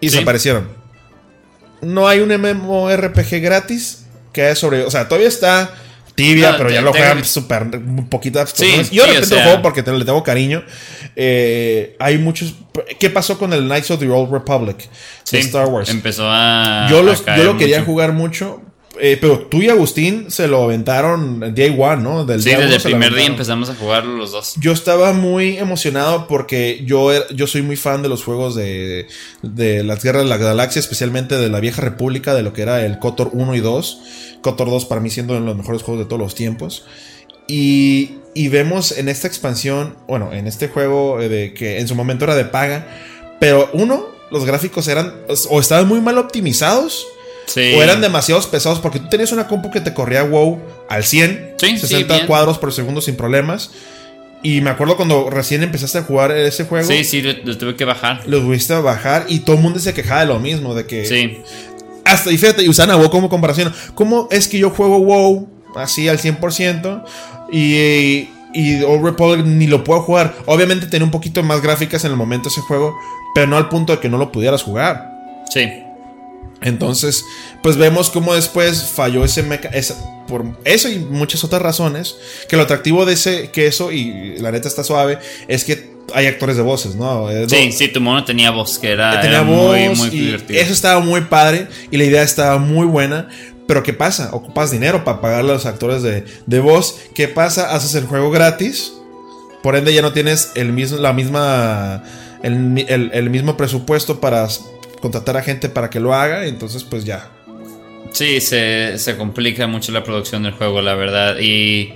y 0.00 0.10
desaparecieron. 0.10 0.68
No 1.80 2.06
hay 2.06 2.20
un 2.20 2.28
MMORPG 2.28 3.40
gratis 3.40 4.04
que 4.32 4.50
es 4.50 4.58
sobre. 4.58 4.84
O 4.84 4.90
sea, 4.90 5.08
todavía 5.08 5.28
está 5.28 5.74
tibia, 6.14 6.56
pero 6.56 6.70
ya 6.70 6.80
lo 6.80 6.92
juegan 6.92 7.24
súper 7.24 7.68
poquitas 8.08 8.52
sí, 8.54 8.82
Yo 8.90 9.04
de 9.06 9.12
repente 9.12 9.34
lo 9.34 9.42
juego 9.42 9.62
porque 9.62 9.82
le 9.82 10.04
tengo 10.04 10.22
cariño. 10.22 10.64
Eh, 11.16 11.96
hay 11.98 12.18
muchos. 12.18 12.54
¿Qué 12.98 13.10
pasó 13.10 13.38
con 13.38 13.52
el 13.52 13.64
Knights 13.64 13.90
of 13.90 14.00
the 14.00 14.08
Old 14.08 14.32
Republic 14.32 14.88
de 15.30 15.38
Star 15.40 15.66
Wars? 15.66 15.88
Empezó 15.88 16.24
a. 16.28 16.86
Yo, 16.90 17.02
yo 17.36 17.44
lo 17.44 17.56
quería 17.56 17.82
jugar 17.82 18.12
mucho. 18.12 18.62
Eh, 19.00 19.16
pero 19.20 19.40
tú 19.46 19.62
y 19.62 19.68
Agustín 19.68 20.30
se 20.30 20.48
lo 20.48 20.64
aventaron 20.64 21.54
day 21.54 21.74
one, 21.78 22.02
¿no? 22.02 22.26
Del 22.26 22.42
sí, 22.42 22.50
desde 22.50 22.76
el 22.76 22.82
primer 22.82 23.14
día 23.14 23.26
empezamos 23.26 23.70
a 23.70 23.74
jugarlo 23.74 24.16
los 24.16 24.32
dos. 24.32 24.54
Yo 24.60 24.72
estaba 24.72 25.12
muy 25.12 25.56
emocionado 25.56 26.26
porque 26.26 26.82
yo, 26.84 27.10
yo 27.30 27.46
soy 27.46 27.62
muy 27.62 27.76
fan 27.76 28.02
de 28.02 28.10
los 28.10 28.22
juegos 28.22 28.54
de, 28.54 29.06
de 29.42 29.82
las 29.82 30.02
guerras 30.02 30.24
de 30.24 30.28
la 30.28 30.36
galaxia, 30.36 30.80
especialmente 30.80 31.36
de 31.36 31.48
la 31.48 31.60
vieja 31.60 31.80
república, 31.80 32.34
de 32.34 32.42
lo 32.42 32.52
que 32.52 32.62
era 32.62 32.84
el 32.84 32.98
KOTOR 32.98 33.30
1 33.32 33.54
y 33.54 33.60
2. 33.60 34.00
KOTOR 34.42 34.68
2 34.68 34.84
para 34.84 35.00
mí 35.00 35.08
siendo 35.08 35.34
uno 35.34 35.42
de 35.42 35.48
los 35.48 35.56
mejores 35.56 35.82
juegos 35.82 36.04
de 36.04 36.08
todos 36.08 36.20
los 36.20 36.34
tiempos. 36.34 36.84
Y, 37.48 38.16
y 38.34 38.48
vemos 38.48 38.92
en 38.92 39.08
esta 39.08 39.26
expansión, 39.26 39.96
bueno, 40.06 40.32
en 40.32 40.46
este 40.46 40.68
juego 40.68 41.20
eh, 41.20 41.28
de 41.28 41.54
que 41.54 41.80
en 41.80 41.88
su 41.88 41.94
momento 41.94 42.24
era 42.24 42.34
de 42.34 42.44
paga, 42.44 42.86
pero 43.40 43.70
uno, 43.72 44.06
los 44.30 44.44
gráficos 44.44 44.86
eran 44.88 45.14
o 45.48 45.60
estaban 45.60 45.88
muy 45.88 46.00
mal 46.00 46.18
optimizados 46.18 47.06
o 47.56 47.82
eran 47.82 48.00
demasiados 48.00 48.46
pesados 48.46 48.78
porque 48.78 48.98
tú 48.98 49.08
tenías 49.08 49.32
una 49.32 49.48
compu 49.48 49.70
que 49.70 49.80
te 49.80 49.94
corría 49.94 50.22
WoW 50.22 50.60
al 50.88 51.04
100, 51.04 51.54
60 51.58 52.26
cuadros 52.26 52.58
por 52.58 52.72
segundo 52.72 53.00
sin 53.00 53.16
problemas. 53.16 53.70
Y 54.42 54.60
me 54.60 54.70
acuerdo 54.70 54.96
cuando 54.96 55.30
recién 55.30 55.62
empezaste 55.62 55.98
a 55.98 56.02
jugar 56.02 56.32
ese 56.32 56.64
juego. 56.64 56.86
Sí, 56.86 57.04
sí, 57.04 57.22
lo, 57.22 57.56
tuve 57.56 57.76
que 57.76 57.84
bajar. 57.84 58.22
Lo 58.26 58.40
tuviste 58.40 58.74
a 58.74 58.80
bajar 58.80 59.26
y 59.28 59.40
todo 59.40 59.56
el 59.56 59.62
mundo 59.62 59.78
se 59.78 59.94
quejaba 59.94 60.22
de 60.22 60.26
lo 60.26 60.40
mismo, 60.40 60.74
de 60.74 60.86
que... 60.86 61.06
Sí. 61.06 61.38
Hasta, 62.04 62.32
y 62.32 62.38
fíjate, 62.38 62.64
y 62.64 62.68
usan 62.68 62.90
a 62.90 62.96
WoW 62.96 63.10
como 63.10 63.28
comparación. 63.28 63.72
¿Cómo 63.94 64.26
es 64.32 64.48
que 64.48 64.58
yo 64.58 64.70
juego 64.70 64.98
WoW 64.98 65.48
así 65.76 66.08
al 66.08 66.18
100% 66.18 67.04
y, 67.52 68.28
y 68.52 68.82
Old 68.82 69.04
Republic 69.04 69.46
ni 69.46 69.68
lo 69.68 69.84
puedo 69.84 70.02
jugar? 70.02 70.34
Obviamente 70.46 70.86
tenía 70.86 71.04
un 71.04 71.12
poquito 71.12 71.44
más 71.44 71.62
gráficas 71.62 72.04
en 72.04 72.10
el 72.10 72.16
momento 72.16 72.48
ese 72.48 72.62
juego, 72.62 72.98
pero 73.36 73.46
no 73.46 73.56
al 73.56 73.68
punto 73.68 73.92
de 73.92 74.00
que 74.00 74.08
no 74.08 74.18
lo 74.18 74.32
pudieras 74.32 74.64
jugar. 74.64 75.08
Sí. 75.50 75.70
Entonces, 76.62 77.24
pues 77.62 77.76
vemos 77.76 78.10
cómo 78.10 78.34
después 78.34 78.90
falló 78.94 79.24
ese 79.24 79.42
mecanismo. 79.42 80.24
Por 80.28 80.44
eso 80.64 80.88
y 80.88 80.98
muchas 80.98 81.42
otras 81.44 81.60
razones. 81.60 82.16
Que 82.48 82.56
lo 82.56 82.62
atractivo 82.62 83.04
de 83.04 83.14
ese 83.14 83.50
queso, 83.50 83.92
y 83.92 84.38
la 84.38 84.52
neta 84.52 84.68
está 84.68 84.84
suave, 84.84 85.18
es 85.48 85.64
que 85.64 85.92
hay 86.14 86.26
actores 86.26 86.56
de 86.56 86.62
voces, 86.62 86.94
¿no? 86.94 87.28
Sí, 87.48 87.72
sí, 87.72 87.88
tu 87.88 88.00
mono 88.00 88.24
tenía 88.24 88.50
voz, 88.50 88.78
que 88.78 88.90
era, 88.90 89.42
muy, 89.42 89.88
muy 89.90 90.10
divertido. 90.10 90.60
Eso 90.60 90.72
estaba 90.72 91.00
muy 91.00 91.22
padre 91.22 91.66
y 91.90 91.96
la 91.96 92.04
idea 92.04 92.22
estaba 92.22 92.58
muy 92.58 92.86
buena. 92.86 93.28
Pero 93.66 93.82
¿qué 93.82 93.92
pasa? 93.92 94.30
Ocupas 94.32 94.70
dinero 94.70 95.04
para 95.04 95.20
pagar 95.20 95.40
a 95.40 95.44
los 95.44 95.66
actores 95.66 96.02
de, 96.02 96.24
de 96.46 96.60
voz. 96.60 96.98
¿Qué 97.14 97.28
pasa? 97.28 97.74
Haces 97.74 97.94
el 97.94 98.06
juego 98.06 98.30
gratis. 98.30 98.92
Por 99.62 99.76
ende, 99.76 99.94
ya 99.94 100.02
no 100.02 100.12
tienes 100.12 100.52
el 100.56 100.72
mismo, 100.72 100.98
la 100.98 101.12
misma. 101.12 102.02
el 102.42 103.30
mismo 103.30 103.56
presupuesto 103.56 104.20
para 104.20 104.48
contratar 105.02 105.36
a 105.36 105.42
gente 105.42 105.68
para 105.68 105.90
que 105.90 106.00
lo 106.00 106.14
haga, 106.14 106.46
entonces 106.46 106.84
pues 106.84 107.04
ya. 107.04 107.28
Sí, 108.12 108.40
se, 108.40 108.98
se 108.98 109.16
complica 109.16 109.66
mucho 109.66 109.90
la 109.92 110.04
producción 110.04 110.44
del 110.44 110.52
juego, 110.52 110.80
la 110.80 110.94
verdad. 110.94 111.36
Y, 111.40 111.92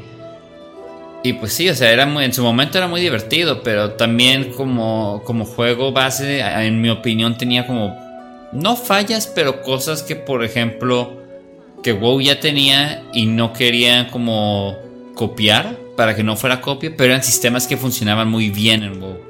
y 1.23 1.33
pues 1.35 1.53
sí, 1.53 1.69
o 1.69 1.75
sea, 1.75 1.93
era 1.93 2.05
muy, 2.05 2.25
en 2.25 2.35
su 2.35 2.43
momento 2.43 2.79
era 2.79 2.89
muy 2.89 3.01
divertido, 3.01 3.63
pero 3.63 3.93
también 3.93 4.53
como, 4.53 5.23
como 5.25 5.45
juego 5.45 5.93
base, 5.93 6.41
en 6.41 6.81
mi 6.81 6.91
opinión, 6.91 7.39
tenía 7.39 7.67
como, 7.67 7.97
no 8.53 8.77
fallas, 8.77 9.27
pero 9.27 9.63
cosas 9.63 10.03
que, 10.03 10.17
por 10.17 10.45
ejemplo, 10.45 11.23
que 11.83 11.93
WoW 11.93 12.21
ya 12.21 12.41
tenía 12.41 13.05
y 13.13 13.27
no 13.27 13.53
querían 13.53 14.11
como 14.11 14.77
copiar 15.15 15.77
para 15.97 16.17
que 16.17 16.25
no 16.25 16.37
fuera 16.37 16.61
copia, 16.61 16.93
pero 16.97 17.13
eran 17.13 17.23
sistemas 17.23 17.67
que 17.67 17.77
funcionaban 17.77 18.29
muy 18.29 18.51
bien 18.51 18.83
en 18.83 19.01
WoW. 19.01 19.26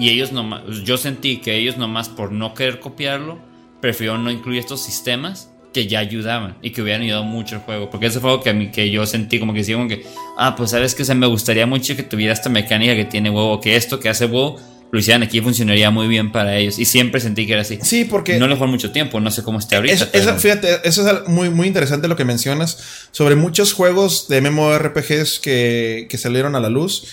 Y 0.00 0.08
ellos 0.08 0.32
nomás, 0.32 0.62
yo 0.82 0.96
sentí 0.96 1.36
que 1.36 1.56
ellos 1.56 1.76
nomás 1.76 2.08
por 2.08 2.32
no 2.32 2.54
querer 2.54 2.80
copiarlo, 2.80 3.38
prefirieron 3.82 4.24
no 4.24 4.30
incluir 4.30 4.58
estos 4.58 4.80
sistemas 4.82 5.50
que 5.74 5.88
ya 5.88 5.98
ayudaban 5.98 6.56
y 6.62 6.70
que 6.70 6.80
hubieran 6.80 7.02
ayudado 7.02 7.24
mucho 7.24 7.56
el 7.56 7.60
juego. 7.60 7.90
Porque 7.90 8.06
ese 8.06 8.18
fue 8.18 8.30
algo 8.30 8.42
que, 8.42 8.48
a 8.48 8.54
mí, 8.54 8.70
que 8.70 8.90
yo 8.90 9.04
sentí 9.04 9.38
como 9.38 9.52
que 9.52 9.58
decía 9.58 9.76
como 9.76 9.88
que, 9.88 10.06
ah, 10.38 10.56
pues 10.56 10.70
sabes 10.70 10.94
que 10.94 11.04
se 11.04 11.14
me 11.14 11.26
gustaría 11.26 11.66
mucho 11.66 11.94
que 11.96 12.02
tuviera 12.02 12.32
esta 12.32 12.48
mecánica 12.48 12.96
que 12.96 13.04
tiene 13.04 13.28
huevo, 13.28 13.60
que 13.60 13.76
esto 13.76 14.00
que 14.00 14.08
hace 14.08 14.24
huevo 14.24 14.58
lo 14.90 14.98
hicieran 14.98 15.22
aquí 15.22 15.42
funcionaría 15.42 15.90
muy 15.90 16.08
bien 16.08 16.32
para 16.32 16.56
ellos. 16.56 16.78
Y 16.78 16.86
siempre 16.86 17.20
sentí 17.20 17.46
que 17.46 17.52
era 17.52 17.60
así. 17.60 17.78
Sí, 17.82 18.06
porque. 18.06 18.38
No 18.38 18.48
le 18.48 18.56
fue 18.56 18.68
mucho 18.68 18.92
tiempo, 18.92 19.20
no 19.20 19.30
sé 19.30 19.42
cómo 19.42 19.58
esté 19.58 19.76
ahorita. 19.76 20.06
fíjate, 20.38 20.80
eso 20.82 21.06
es 21.06 21.28
muy, 21.28 21.50
muy 21.50 21.66
interesante 21.66 22.08
lo 22.08 22.16
que 22.16 22.24
mencionas 22.24 23.08
sobre 23.10 23.36
muchos 23.36 23.74
juegos 23.74 24.28
de 24.28 24.40
MMORPGs 24.40 25.40
que, 25.40 26.06
que 26.08 26.16
salieron 26.16 26.56
a 26.56 26.60
la 26.60 26.70
luz. 26.70 27.04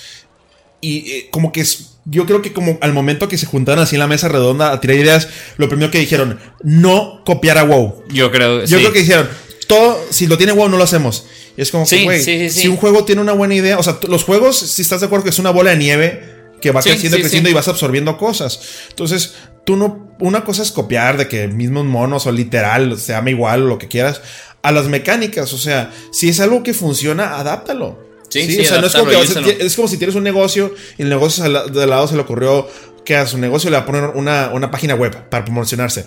Y 0.79 1.11
eh, 1.11 1.27
como 1.31 1.51
que 1.51 1.65
yo 2.09 2.25
creo 2.25 2.41
que 2.41 2.53
como 2.53 2.77
al 2.81 2.93
momento 2.93 3.27
que 3.27 3.37
se 3.37 3.45
juntaron 3.45 3.83
así 3.83 3.95
en 3.95 3.99
la 3.99 4.07
mesa 4.07 4.29
redonda 4.29 4.71
a 4.71 4.79
tirar 4.79 4.97
ideas, 4.97 5.27
lo 5.57 5.67
primero 5.67 5.91
que 5.91 5.99
dijeron, 5.99 6.39
no 6.63 7.21
copiar 7.25 7.57
a 7.57 7.63
WoW. 7.63 8.03
Yo 8.09 8.31
creo, 8.31 8.63
Yo 8.65 8.77
creo 8.77 8.93
que 8.93 8.99
dijeron, 8.99 9.27
todo, 9.67 9.99
si 10.09 10.27
lo 10.27 10.37
tiene 10.37 10.53
WoW 10.53 10.69
no 10.69 10.77
lo 10.77 10.83
hacemos. 10.83 11.25
Y 11.57 11.61
es 11.61 11.71
como 11.71 11.85
que, 11.85 12.03
güey, 12.03 12.49
si 12.49 12.67
un 12.67 12.77
juego 12.77 13.03
tiene 13.03 13.21
una 13.21 13.33
buena 13.33 13.55
idea, 13.55 13.77
o 13.77 13.83
sea, 13.83 13.99
los 14.07 14.23
juegos, 14.23 14.57
si 14.57 14.81
estás 14.81 15.01
de 15.01 15.07
acuerdo 15.07 15.25
que 15.25 15.31
es 15.31 15.39
una 15.39 15.49
bola 15.49 15.71
de 15.71 15.77
nieve 15.77 16.37
que 16.61 16.71
va 16.71 16.81
creciendo, 16.81 17.17
creciendo 17.17 17.49
y 17.49 17.53
vas 17.53 17.67
absorbiendo 17.67 18.17
cosas. 18.17 18.59
Entonces, 18.89 19.35
tú 19.65 19.75
no, 19.75 20.15
una 20.19 20.43
cosa 20.43 20.63
es 20.63 20.71
copiar 20.71 21.17
de 21.17 21.27
que 21.27 21.47
mismos 21.47 21.85
monos 21.85 22.25
o 22.25 22.31
literal 22.31 22.97
se 22.97 23.11
llama 23.13 23.31
igual 23.31 23.63
o 23.63 23.67
lo 23.67 23.77
que 23.77 23.87
quieras 23.87 24.21
a 24.61 24.71
las 24.71 24.87
mecánicas. 24.87 25.51
O 25.53 25.57
sea, 25.57 25.91
si 26.11 26.29
es 26.29 26.39
algo 26.39 26.63
que 26.63 26.73
funciona, 26.73 27.37
adáptalo. 27.37 28.06
Sí, 28.45 28.59
o 28.61 28.65
sea, 28.65 28.81
no 28.81 28.87
es 28.87 28.95
como, 28.95 29.11
es 29.11 29.75
como 29.75 29.87
si 29.87 29.97
tienes 29.97 30.15
un 30.15 30.23
negocio 30.23 30.73
y 30.97 31.03
el 31.03 31.09
negocio 31.09 31.43
de 31.43 31.87
lado 31.87 32.07
se 32.07 32.15
le 32.15 32.21
ocurrió 32.21 32.67
que 33.05 33.15
a 33.15 33.25
su 33.25 33.37
negocio 33.37 33.69
le 33.69 33.77
va 33.77 33.83
a 33.83 33.85
poner 33.85 34.03
una, 34.15 34.51
una 34.53 34.69
página 34.69 34.95
web 34.95 35.29
para 35.29 35.45
promocionarse. 35.45 36.05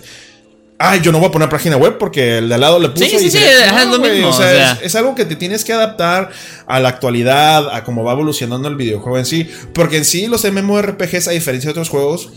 Ay, 0.83 0.99
yo 1.01 1.11
no 1.11 1.19
voy 1.19 1.29
a 1.29 1.31
poner 1.31 1.47
página 1.47 1.77
web 1.77 1.97
porque 1.99 2.39
el 2.39 2.49
de 2.49 2.55
al 2.55 2.61
lado 2.61 2.79
le 2.79 2.89
puso. 2.89 3.05
Sí, 3.05 3.17
sí, 3.19 3.31
sí, 3.31 3.37
es 3.37 3.87
lo 3.87 3.99
mismo. 3.99 4.29
O 4.29 4.33
sea, 4.33 4.79
Es, 4.81 4.95
algo 4.95 5.13
que 5.13 5.25
te 5.25 5.35
tienes 5.35 5.63
que 5.63 5.73
adaptar 5.73 6.31
a 6.65 6.79
la 6.79 6.89
actualidad, 6.89 7.75
a 7.75 7.83
cómo 7.83 8.03
va 8.03 8.13
evolucionando 8.13 8.67
el 8.67 8.75
videojuego 8.75 9.19
en 9.19 9.25
sí. 9.25 9.47
Porque 9.73 9.97
en 9.97 10.05
sí, 10.05 10.27
los 10.27 10.43
MMORPGs, 10.43 11.27
a 11.27 11.31
diferencia 11.31 11.67
de 11.67 11.71
otros 11.71 11.89
juegos, 11.89 12.31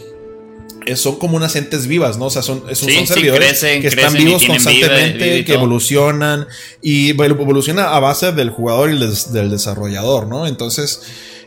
son 0.95 1.17
como 1.19 1.37
unas 1.37 1.57
entes 1.57 1.87
vivas, 1.87 2.19
¿no? 2.19 2.27
O 2.27 2.31
sea, 2.31 2.43
son, 2.43 2.63
son, 2.75 3.07
servidores 3.07 3.61
que 3.61 3.87
están 3.87 4.13
vivos 4.13 4.45
constantemente, 4.45 5.45
que 5.45 5.55
evolucionan 5.55 6.47
y 6.83 7.11
evoluciona 7.11 7.95
a 7.95 8.01
base 8.01 8.33
del 8.33 8.51
jugador 8.51 8.91
y 8.91 8.99
del 8.99 9.51
desarrollador, 9.51 10.27
¿no? 10.27 10.47
Entonces, 10.47 11.03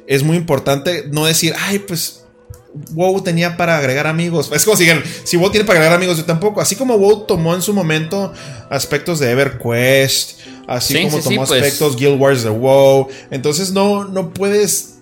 es 0.08 0.24
muy 0.24 0.38
importante 0.38 1.06
no 1.12 1.26
decir, 1.26 1.54
ay, 1.58 1.80
pues 1.80 2.24
WoW 2.92 3.22
tenía 3.22 3.58
para 3.58 3.78
agregar 3.78 4.08
amigos. 4.08 4.50
Es 4.54 4.66
como 4.66 4.78
si 4.78 4.88
si 5.24 5.38
WoW 5.38 5.52
tiene 5.52 5.66
para 5.66 5.80
agregar 5.80 5.98
amigos, 5.98 6.18
yo 6.18 6.26
tampoco. 6.26 6.62
Así 6.62 6.76
como 6.76 6.98
WoW 6.98 7.26
tomó 7.26 7.56
en 7.56 7.62
su 7.62 7.74
momento 7.74 8.34
aspectos 8.70 9.20
de 9.20 9.32
EverQuest, 9.32 10.40
así 10.68 11.04
como 11.04 11.20
tomó 11.20 11.46
pues. 11.46 11.52
aspectos 11.52 11.96
Guild 11.96 12.20
Wars 12.20 12.44
de 12.44 12.50
WoW. 12.50 13.08
Entonces 13.32 13.72
no, 13.72 14.06
no 14.06 14.34
puedes 14.34 14.96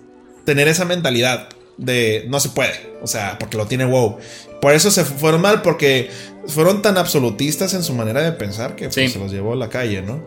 tener 0.44 0.68
esa 0.68 0.84
mentalidad 0.84 1.48
de 1.76 2.24
no 2.28 2.40
se 2.40 2.48
puede, 2.50 2.95
o 3.02 3.06
sea, 3.06 3.38
porque 3.38 3.56
lo 3.56 3.66
tiene 3.66 3.84
WoW. 3.84 4.18
Por 4.60 4.72
eso 4.72 4.90
se 4.90 5.04
fueron 5.04 5.40
mal, 5.40 5.62
porque 5.62 6.10
fueron 6.46 6.82
tan 6.82 6.96
absolutistas 6.98 7.74
en 7.74 7.82
su 7.82 7.94
manera 7.94 8.22
de 8.22 8.32
pensar 8.32 8.76
que 8.76 8.88
pues, 8.88 9.12
se 9.12 9.18
los 9.18 9.30
llevó 9.30 9.52
a 9.52 9.56
la 9.56 9.68
calle, 9.68 10.02
¿no? 10.02 10.20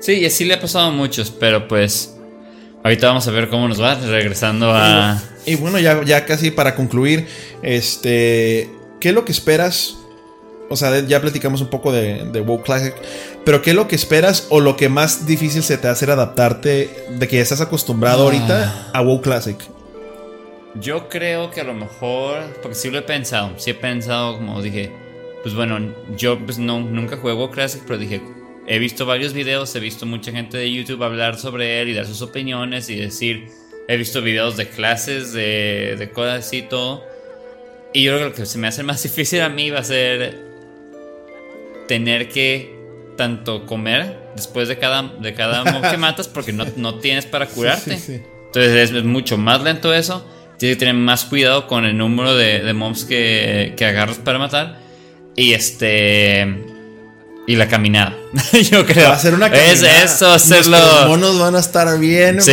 Sí, 0.00 0.14
y 0.14 0.26
así 0.26 0.44
le 0.44 0.54
ha 0.54 0.60
pasado 0.60 0.86
a 0.86 0.90
muchos, 0.90 1.30
pero 1.30 1.68
pues 1.68 2.14
ahorita 2.82 3.08
vamos 3.08 3.26
a 3.26 3.30
ver 3.30 3.48
cómo 3.48 3.68
nos 3.68 3.80
va 3.80 3.94
regresando 3.94 4.72
a... 4.72 5.22
Y, 5.44 5.54
bueno, 5.56 5.78
ya, 5.78 6.02
ya 6.04 6.26
casi 6.26 6.50
para 6.50 6.74
concluir, 6.74 7.26
este, 7.62 8.70
¿qué 9.00 9.10
es 9.10 9.14
lo 9.14 9.24
que 9.24 9.32
esperas? 9.32 9.96
O 10.68 10.76
sea, 10.76 11.00
ya 11.06 11.20
platicamos 11.20 11.60
un 11.60 11.68
poco 11.68 11.92
de, 11.92 12.24
de 12.32 12.40
WoW 12.40 12.62
Classic, 12.62 12.94
pero 13.44 13.62
¿qué 13.62 13.70
es 13.70 13.76
lo 13.76 13.86
que 13.86 13.94
esperas 13.94 14.48
o 14.50 14.60
lo 14.60 14.76
que 14.76 14.88
más 14.88 15.26
difícil 15.26 15.62
se 15.62 15.78
te 15.78 15.86
hace 15.86 16.10
adaptarte 16.10 16.90
de 17.16 17.28
que 17.28 17.36
ya 17.36 17.42
estás 17.42 17.60
acostumbrado 17.60 18.22
ah. 18.22 18.24
ahorita 18.24 18.90
a 18.92 19.00
WoW 19.02 19.20
Classic? 19.20 19.56
Yo 20.80 21.08
creo 21.08 21.50
que 21.50 21.60
a 21.60 21.64
lo 21.64 21.74
mejor, 21.74 22.42
porque 22.62 22.74
sí 22.74 22.90
lo 22.90 22.98
he 22.98 23.02
pensado, 23.02 23.58
sí 23.58 23.70
he 23.70 23.74
pensado, 23.74 24.36
como 24.36 24.60
dije, 24.62 24.90
pues 25.42 25.54
bueno, 25.54 25.94
yo 26.16 26.38
pues 26.38 26.58
no, 26.58 26.80
nunca 26.80 27.16
juego 27.16 27.50
Classic, 27.50 27.82
pero 27.86 27.98
dije, 27.98 28.20
he 28.66 28.78
visto 28.78 29.06
varios 29.06 29.32
videos, 29.32 29.74
he 29.76 29.80
visto 29.80 30.06
mucha 30.06 30.32
gente 30.32 30.58
de 30.58 30.72
YouTube 30.72 31.02
hablar 31.02 31.38
sobre 31.38 31.80
él 31.80 31.88
y 31.88 31.94
dar 31.94 32.06
sus 32.06 32.20
opiniones 32.20 32.90
y 32.90 32.96
decir, 32.96 33.48
he 33.88 33.96
visto 33.96 34.22
videos 34.22 34.56
de 34.56 34.68
clases, 34.68 35.32
de, 35.32 35.96
de 35.98 36.10
cosas 36.10 36.52
y 36.52 36.62
todo. 36.62 37.04
Y 37.92 38.02
yo 38.02 38.12
creo 38.12 38.24
que 38.24 38.30
lo 38.30 38.34
que 38.34 38.46
se 38.46 38.58
me 38.58 38.68
hace 38.68 38.82
más 38.82 39.02
difícil 39.02 39.40
a 39.40 39.48
mí 39.48 39.70
va 39.70 39.80
a 39.80 39.84
ser 39.84 40.46
tener 41.86 42.28
que 42.28 42.74
tanto 43.16 43.64
comer 43.64 44.18
después 44.34 44.68
de 44.68 44.78
cada, 44.78 45.02
de 45.02 45.32
cada 45.34 45.64
mob 45.72 45.90
que 45.90 45.96
matas 45.96 46.28
porque 46.28 46.52
no, 46.52 46.64
no 46.76 46.96
tienes 46.96 47.26
para 47.26 47.46
curarte. 47.46 47.94
Entonces 47.94 48.90
es 48.90 49.04
mucho 49.04 49.38
más 49.38 49.62
lento 49.62 49.94
eso. 49.94 50.26
Tienes 50.58 50.76
que 50.76 50.80
tener 50.80 50.94
más 50.94 51.24
cuidado 51.24 51.66
con 51.66 51.84
el 51.84 51.96
número 51.96 52.34
de, 52.34 52.72
mobs 52.72 53.04
que, 53.04 53.74
que 53.76 53.84
agarras 53.84 54.18
para 54.18 54.38
matar. 54.38 54.78
Y 55.36 55.52
este. 55.52 56.64
Y 57.48 57.54
la 57.56 57.68
caminada. 57.68 58.16
Yo 58.70 58.84
creo. 58.86 59.08
Va 59.08 59.14
a 59.14 59.18
ser 59.18 59.34
una 59.34 59.50
caminada. 59.50 59.72
Es 59.72 59.82
eso, 60.14 60.30
hacerlo. 60.30 60.78
Los 60.78 61.08
monos 61.08 61.38
van 61.38 61.54
a 61.54 61.60
estar 61.60 61.98
bien 61.98 62.40
sí. 62.42 62.52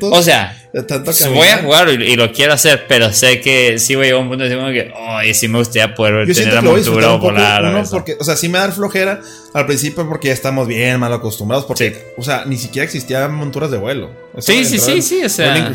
O 0.00 0.22
sea, 0.22 0.54
De 0.72 1.28
voy 1.30 1.48
a 1.48 1.58
jugar 1.58 1.88
y, 1.88 2.12
y 2.12 2.16
lo 2.16 2.30
quiero 2.32 2.52
hacer, 2.52 2.84
pero 2.86 3.12
sé 3.12 3.40
que 3.40 3.78
sí 3.78 3.96
voy 3.96 4.04
a 4.04 4.06
llegar 4.08 4.20
a 4.20 4.22
un 4.22 4.28
punto 4.28 4.44
de 4.44 4.50
que, 4.72 4.92
ay, 4.96 5.34
sí 5.34 5.48
me 5.48 5.58
gustaría 5.58 5.94
poder 5.94 6.26
Yo 6.28 6.34
tener 6.34 6.54
la 6.54 6.62
montura 6.62 7.08
poco, 7.08 7.18
volar. 7.18 7.64
o 7.64 7.70
uno, 7.70 7.84
porque, 7.90 8.16
o 8.20 8.24
sea, 8.24 8.36
sí 8.36 8.48
me 8.48 8.58
da 8.58 8.70
flojera 8.70 9.20
al 9.54 9.66
principio 9.66 10.06
porque 10.06 10.28
ya 10.28 10.34
estamos 10.34 10.68
bien 10.68 11.00
mal 11.00 11.12
acostumbrados. 11.12 11.64
Porque, 11.64 11.90
Sí. 11.90 11.96
o 12.16 12.22
sea, 12.22 12.44
ni 12.44 12.56
siquiera 12.58 12.84
existían 12.84 13.34
monturas 13.34 13.70
de 13.70 13.78
vuelo. 13.78 14.10
Sí, 14.40 14.64
sí, 14.64 14.78
sí, 14.78 15.02
sí, 15.02 15.24
o 15.24 15.28
sea-. 15.28 15.70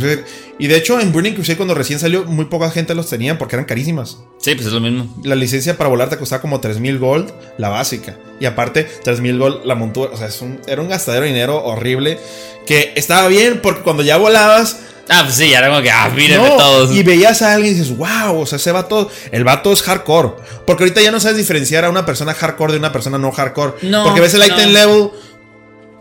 Y 0.60 0.68
de 0.68 0.78
hecho, 0.78 1.00
en 1.00 1.12
Burning 1.12 1.34
Crusade, 1.34 1.58
cuando 1.58 1.74
recién 1.74 2.00
salió, 2.00 2.26
muy 2.26 2.46
poca 2.46 2.70
gente 2.70 2.94
los 2.94 3.10
tenía 3.10 3.38
porque 3.38 3.56
eran 3.56 3.66
carísimas. 3.66 4.18
Sí, 4.40 4.54
pues 4.56 4.68
es 4.68 4.74
lo 4.74 4.80
mismo. 4.80 5.08
La 5.24 5.36
licencia 5.36 5.78
para 5.78 5.90
volar 5.90 6.10
te 6.10 6.18
costaba 6.18 6.42
como 6.42 6.60
3000 6.60 7.00
gold, 7.00 7.32
la 7.58 7.70
básica. 7.70 8.18
Y 8.40 8.46
aparte, 8.46 8.84
3000 8.84 9.38
gold 9.40 9.66
la 9.66 9.76
montura. 9.76 10.12
O 10.14 10.18
sea, 10.18 10.28
es 10.28 10.42
un- 10.42 10.60
era 10.68 10.82
un 10.82 10.90
gastadero 10.90 11.24
de 11.26 11.32
dinero 11.32 11.64
horrible. 11.64 12.20
Que 12.68 12.94
estaba 12.96 13.28
bien 13.28 13.60
porque 13.62 13.82
cuando 13.82 14.04
ya 14.04 14.18
volabas. 14.18 14.78
Ah, 15.10 15.24
pues 15.26 15.36
sí, 15.36 15.50
ya 15.50 15.58
era 15.58 15.68
como 15.68 15.82
que, 15.82 15.92
ah, 15.92 16.10
mírenme 16.16 16.48
No, 16.48 16.56
todos. 16.56 16.96
y 16.96 17.04
veías 17.04 17.42
a 17.42 17.56
alguien 17.56 17.76
y 17.76 17.78
dices, 17.78 17.98
wow, 17.98 18.40
o 18.40 18.46
sea, 18.46 18.56
ese 18.56 18.72
vato, 18.72 19.10
el 19.34 19.44
vato 19.44 19.74
es 19.74 19.82
hardcore. 19.82 20.30
Porque 20.66 20.84
ahorita 20.84 21.02
ya 21.02 21.12
no 21.12 21.20
sabes 21.20 21.36
diferenciar 21.36 21.84
a 21.84 21.90
una 21.90 22.06
persona 22.06 22.34
hardcore 22.34 22.72
de 22.72 22.80
una 22.80 22.94
persona 22.94 23.18
no 23.18 23.30
hardcore. 23.34 23.74
No, 23.82 24.06
porque 24.06 24.22
ves 24.22 24.34
el 24.36 24.46
item 24.46 24.72
level, 24.72 25.10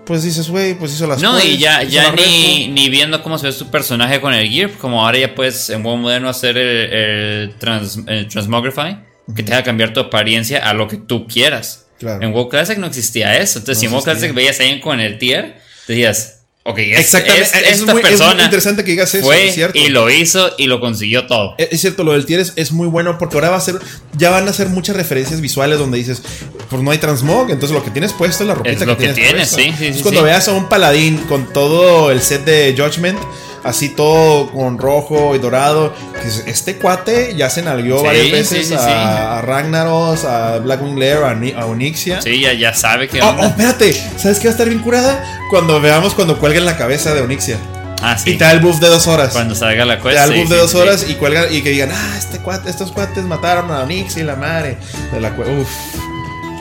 pues 0.05 0.23
dices, 0.23 0.49
güey, 0.49 0.75
pues 0.75 0.93
hizo 0.95 1.07
las 1.07 1.21
No, 1.23 1.33
cosas, 1.33 1.45
y 1.47 1.59
ya, 1.59 1.83
ya 1.83 2.11
ni, 2.13 2.17
repo". 2.17 2.73
ni 2.75 2.89
viendo 2.91 3.23
cómo 3.23 3.39
se 3.39 3.47
ve 3.47 3.53
su 3.53 3.71
personaje 3.71 4.21
con 4.21 4.35
el 4.35 4.49
gear, 4.49 4.71
como 4.73 5.05
ahora 5.05 5.19
ya 5.19 5.35
puedes 5.35 5.71
en 5.71 5.83
WoW 5.83 5.97
moderno 5.97 6.29
hacer 6.29 6.57
el, 6.59 6.93
el 6.93 7.55
trans, 7.59 8.01
el 8.07 8.29
transmogrify, 8.29 8.99
que 9.35 9.43
te 9.43 9.53
haga 9.55 9.63
cambiar 9.65 9.93
tu 9.93 10.01
apariencia 10.01 10.69
a 10.69 10.75
lo 10.75 10.89
que 10.89 10.97
tú 10.97 11.27
quieras. 11.27 11.87
Claro. 11.99 12.23
En 12.23 12.33
WoW 12.33 12.49
Classic 12.49 12.77
no 12.79 12.87
existía 12.89 13.37
eso. 13.39 13.61
Entonces, 13.61 13.77
No 13.79 13.81
si 13.81 13.87
en 13.87 13.93
WoW. 13.93 14.03
Classic 14.05 14.35
veías 14.35 14.59
a 14.59 14.65
alguien 14.65 14.81
con 14.81 14.99
el 15.01 15.19
tier, 15.19 15.59
decías, 15.87 16.42
ok, 16.65 16.79
es, 16.79 17.01
Exactamente, 17.01 17.43
es- 17.43 17.55
es, 17.55 17.63
esta 17.63 17.71
muy, 17.71 17.77
es 17.77 17.93
muy 17.95 18.03
persona 18.03 18.45
interesante 18.45 18.85
que 18.85 18.91
digas 18.93 19.15
eso, 19.15 19.25
fue 19.25 19.49
es 19.49 19.55
cierto. 19.55 19.79
y 19.79 19.89
lo 19.89 20.11
hizo 20.11 20.53
y 20.59 20.67
lo 20.67 20.81
consiguió 20.81 21.27
todo. 21.27 21.55
Es 21.59 21.81
cierto, 21.81 22.05
lo 22.05 22.13
del 22.13 22.27
tier 22.27 22.41
es, 22.41 22.73
muy 22.73 22.87
bueno 22.89 23.19
porque 23.19 23.37
ahora 23.37 23.51
va 23.51 23.57
a 23.57 23.61
ser, 23.61 23.77
ya 24.17 24.31
van 24.31 24.49
a 24.49 24.53
ser 24.53 24.69
muchas 24.69 24.97
referencias 24.97 25.41
visuales 25.41 25.79
donde 25.79 25.99
dices, 25.99 26.23
pues 26.71 26.83
no 26.83 26.91
hay 26.91 26.99
transmog, 26.99 27.51
entonces 27.51 27.71
lo 27.77 27.85
que 27.85 27.91
tienes 27.91 28.13
puesto 28.13 28.43
es 28.45 28.49
la 28.49 28.55
ropita 28.55 28.75
Es 28.75 28.87
lo 28.87 28.97
que 28.97 29.09
tienes 29.13 29.49
sí, 29.49 29.57
sí, 29.57 29.69
Entonces, 29.69 29.97
sí, 29.97 30.03
cuando 30.03 30.23
veas 30.23 30.49
a 30.49 30.53
un 30.53 30.69
paladín 30.69 31.19
con 31.29 31.53
todo 31.53 32.11
el 32.11 32.21
set 32.23 32.45
de 32.45 32.75
Judgment, 32.77 33.19
así 33.65 33.91
todo 33.91 34.51
con 34.51 34.79
rojo 34.79 35.35
y 35.35 35.39
dorado, 35.39 35.93
este 36.47 36.77
cuate 36.77 37.35
ya 37.37 37.49
se 37.51 37.63
nalgueó 37.63 37.99
Sí, 38.01 38.05
varias 38.07 38.31
veces 38.33 38.67
sí, 38.69 38.75
a, 38.75 38.79
sí. 38.79 38.85
a 38.89 39.43
Ragnaros, 39.43 40.25
a 40.25 40.59
Blackwing 40.59 40.99
Lair, 40.99 41.19
a, 41.25 41.35
Ni- 41.35 41.53
a 41.53 41.67
Onyxia. 41.67 42.21
Sí, 42.23 42.41
ya, 42.41 42.53
ya 42.53 42.75
sabe 42.75 43.09
que 43.09 43.21
Oh, 43.23 43.37
oh, 43.39 43.45
espérate, 43.47 43.93
¿sabes 44.17 44.39
qué 44.39 44.47
va 44.49 44.51
a 44.51 44.53
estar 44.53 44.69
bien 44.69 44.81
curada? 44.81 45.23
Cuando 45.51 45.81
veamos 45.81 46.15
cuando 46.15 46.39
cuelguen 46.39 46.65
la 46.65 46.77
cabeza 46.77 47.15
de 47.15 47.21
Onyxia. 47.23 47.59
Ah, 48.05 48.19
sí. 48.19 48.31
Y 48.31 48.37
te 48.37 48.43
da 48.45 48.51
el 48.51 48.59
buff 48.59 48.81
de 48.81 48.89
dos 48.89 49.07
horas. 49.07 49.33
Cuando 49.33 49.55
salga 49.55 49.85
la 49.85 49.99
Te 49.99 50.03
quest. 50.03 50.17
da 50.17 50.25
el 50.25 50.41
buff 50.41 50.51
de 50.51 50.57
dos 50.57 50.75
horas 50.75 51.07
y 51.09 51.15
cuelgan 51.15 51.55
y 51.55 51.63
que 51.63 51.71
digan, 51.71 51.91
ah, 51.93 52.15
este 52.19 52.39
cuate, 52.39 52.69
estos 52.69 52.91
cuates 52.91 53.23
mataron 53.25 53.71
a 53.71 53.83
Onyx 53.85 54.17
y 54.17 54.25
la 54.25 54.35
madre 54.35 54.77
de 55.13 55.21
la 55.21 55.29
Uf. 55.31 55.69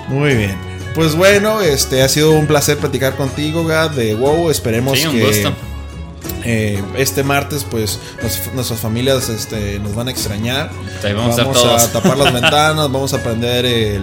Muy 0.08 0.36
bien. 0.36 0.56
Pues 0.94 1.16
bueno, 1.16 1.62
este 1.62 2.04
ha 2.04 2.10
sido 2.10 2.32
un 2.34 2.46
placer 2.46 2.78
platicar 2.78 3.16
contigo, 3.16 3.66
Gad, 3.66 3.92
de 3.92 4.14
WoW. 4.14 4.52
Esperemos 4.52 5.00
Sí, 5.00 5.08
un 5.08 5.16
que 5.16 5.26
gusto. 5.26 5.54
Eh, 6.44 6.82
este 6.98 7.24
martes, 7.24 7.66
pues, 7.70 8.00
nos- 8.22 8.54
nuestras 8.54 8.80
familias 8.80 9.30
este, 9.30 9.80
nos 9.80 9.96
van 9.96 10.08
a 10.08 10.12
extrañar. 10.12 10.72
Ahí 11.04 11.14
vamos 11.14 11.64
a 11.64 11.92
tapar 11.92 12.18
las 12.18 12.34
ventanas, 12.42 12.92
vamos 12.92 13.14
a 13.14 13.22
prender 13.24 13.66
el, 13.66 14.02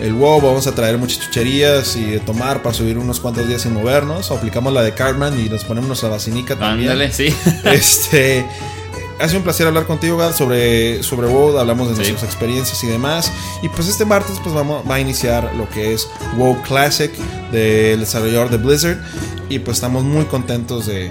el 0.00 0.12
WoW, 0.14 0.40
vamos 0.40 0.66
a 0.66 0.72
traer 0.74 0.98
muchas 0.98 1.20
chucherías 1.20 1.96
y 1.96 2.04
de 2.04 2.20
tomar 2.20 2.62
para 2.62 2.74
subir 2.74 2.98
unos 2.98 3.20
cuantos 3.20 3.46
días 3.48 3.62
sin 3.62 3.72
movernos. 3.74 4.30
O 4.30 4.36
aplicamos 4.36 4.72
la 4.72 4.82
de 4.82 4.92
Cartman 4.94 5.38
y 5.38 5.48
nos 5.48 5.64
ponemos 5.64 5.88
nuestra 5.88 6.08
vacinica 6.08 6.56
también. 6.56 6.90
Ándale, 6.90 7.12
sí. 7.12 7.34
Este. 7.64 8.46
Ha 9.20 9.26
sido 9.28 9.38
un 9.38 9.44
placer 9.44 9.66
hablar 9.66 9.86
contigo, 9.86 10.16
Gad, 10.16 10.34
sobre, 10.34 11.02
sobre 11.02 11.28
WoW. 11.28 11.56
Hablamos 11.58 11.88
de 11.88 11.94
Sí. 12.04 12.10
nuestras 12.12 12.32
experiencias 12.32 12.82
y 12.84 12.88
demás. 12.88 13.30
Y 13.62 13.68
pues 13.68 13.88
este 13.88 14.04
martes 14.04 14.38
pues 14.42 14.54
vamos, 14.54 14.82
va 14.90 14.96
a 14.96 15.00
iniciar 15.00 15.52
lo 15.56 15.68
que 15.68 15.94
es 15.94 16.08
WoW 16.36 16.60
Classic 16.62 17.12
del 17.52 18.00
desarrollador 18.00 18.50
de 18.50 18.56
Blizzard. 18.58 18.98
Y 19.48 19.60
pues 19.60 19.76
estamos 19.76 20.02
muy 20.04 20.24
contentos 20.24 20.86
de, 20.86 21.10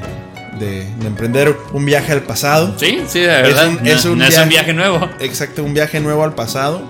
de- 0.59 0.85
de 0.85 1.07
emprender 1.07 1.57
un 1.71 1.85
viaje 1.85 2.11
al 2.11 2.23
pasado. 2.23 2.75
Sí, 2.77 3.01
sí, 3.07 3.19
de 3.21 3.27
verdad. 3.27 3.69
un- 3.69 3.75
no, 3.83 3.89
es 3.89 4.05
un 4.05 4.17
no 4.17 4.23
es 4.25 4.29
viaje. 4.31 4.43
un 4.43 4.49
viaje 4.49 4.73
nuevo. 4.73 5.09
Exacto, 5.19 5.63
un 5.63 5.73
viaje 5.73 5.99
nuevo 5.99 6.23
al 6.23 6.35
pasado. 6.35 6.81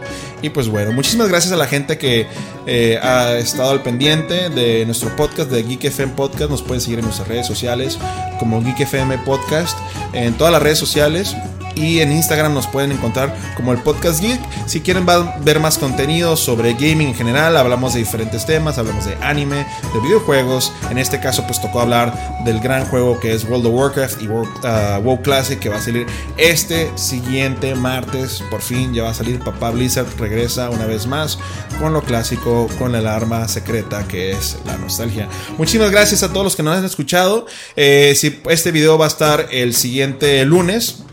Y 0.43 0.49
pues 0.49 0.67
bueno, 0.67 0.91
muchísimas 0.91 1.29
gracias 1.29 1.53
a 1.53 1.55
la 1.55 1.67
gente 1.67 1.97
que 1.97 2.27
eh, 2.67 2.99
ha 3.01 3.37
estado 3.37 3.71
al 3.71 3.81
pendiente 3.81 4.49
de 4.49 4.85
nuestro 4.85 5.15
podcast, 5.15 5.49
de 5.49 5.63
Geek 5.63 5.85
FM 5.85 6.13
Podcast. 6.15 6.51
Nos 6.51 6.61
pueden 6.61 6.81
seguir 6.81 6.99
en 6.99 7.05
nuestras 7.05 7.29
redes 7.29 7.47
sociales 7.47 7.97
como 8.39 8.61
Geek 8.61 8.81
FM 8.81 9.19
Podcast, 9.19 9.77
en 10.11 10.33
todas 10.33 10.51
las 10.51 10.61
redes 10.61 10.77
sociales. 10.77 11.33
Y 11.75 11.99
en 11.99 12.11
Instagram 12.11 12.53
nos 12.53 12.67
pueden 12.67 12.91
encontrar 12.91 13.35
como 13.55 13.71
el 13.71 13.79
Podcast 13.79 14.21
Geek. 14.21 14.39
Si 14.67 14.81
quieren 14.81 15.05
ver 15.43 15.59
más 15.59 15.77
contenido 15.77 16.35
sobre 16.35 16.73
gaming 16.73 17.09
en 17.09 17.15
general, 17.15 17.57
hablamos 17.57 17.93
de 17.93 17.99
diferentes 17.99 18.45
temas, 18.45 18.77
hablamos 18.77 19.05
de 19.05 19.15
anime, 19.21 19.65
de 19.93 19.99
videojuegos. 20.01 20.71
En 20.89 20.97
este 20.97 21.19
caso, 21.19 21.45
pues 21.45 21.61
tocó 21.61 21.81
hablar 21.81 22.43
del 22.45 22.59
gran 22.59 22.85
juego 22.85 23.19
que 23.19 23.33
es 23.33 23.43
World 23.45 23.65
of 23.65 23.73
Warcraft 23.73 24.21
y 24.21 24.27
World, 24.27 24.65
ah, 24.65 24.99
WoW 25.03 25.21
Classic, 25.21 25.59
que 25.59 25.69
va 25.69 25.77
a 25.77 25.81
salir 25.81 26.05
este 26.37 26.91
siguiente 26.95 27.75
martes. 27.75 28.43
Por 28.49 28.61
fin 28.61 28.93
ya 28.93 29.03
va 29.03 29.09
a 29.09 29.13
salir. 29.13 29.39
Papá 29.39 29.71
Blizzard 29.71 30.07
regresa 30.17 30.69
una 30.69 30.85
vez 30.85 31.07
más 31.07 31.39
con 31.79 31.93
lo 31.93 32.01
clásico, 32.01 32.67
con 32.77 32.95
el 32.95 33.07
arma 33.07 33.47
secreta 33.47 34.07
que 34.07 34.31
es 34.31 34.57
la 34.65 34.77
nostalgia. 34.77 35.27
Muchísimas 35.57 35.91
gracias 35.91 36.23
a 36.23 36.29
todos 36.29 36.43
los 36.43 36.55
que 36.55 36.63
nos 36.63 36.77
han 36.77 36.85
escuchado. 36.85 37.45
Eh, 37.75 38.13
si 38.15 38.41
este 38.49 38.71
video 38.71 38.97
va 38.97 39.05
a 39.05 39.07
estar 39.07 39.47
el 39.51 39.73
siguiente 39.73 40.43
lunes 40.45 41.03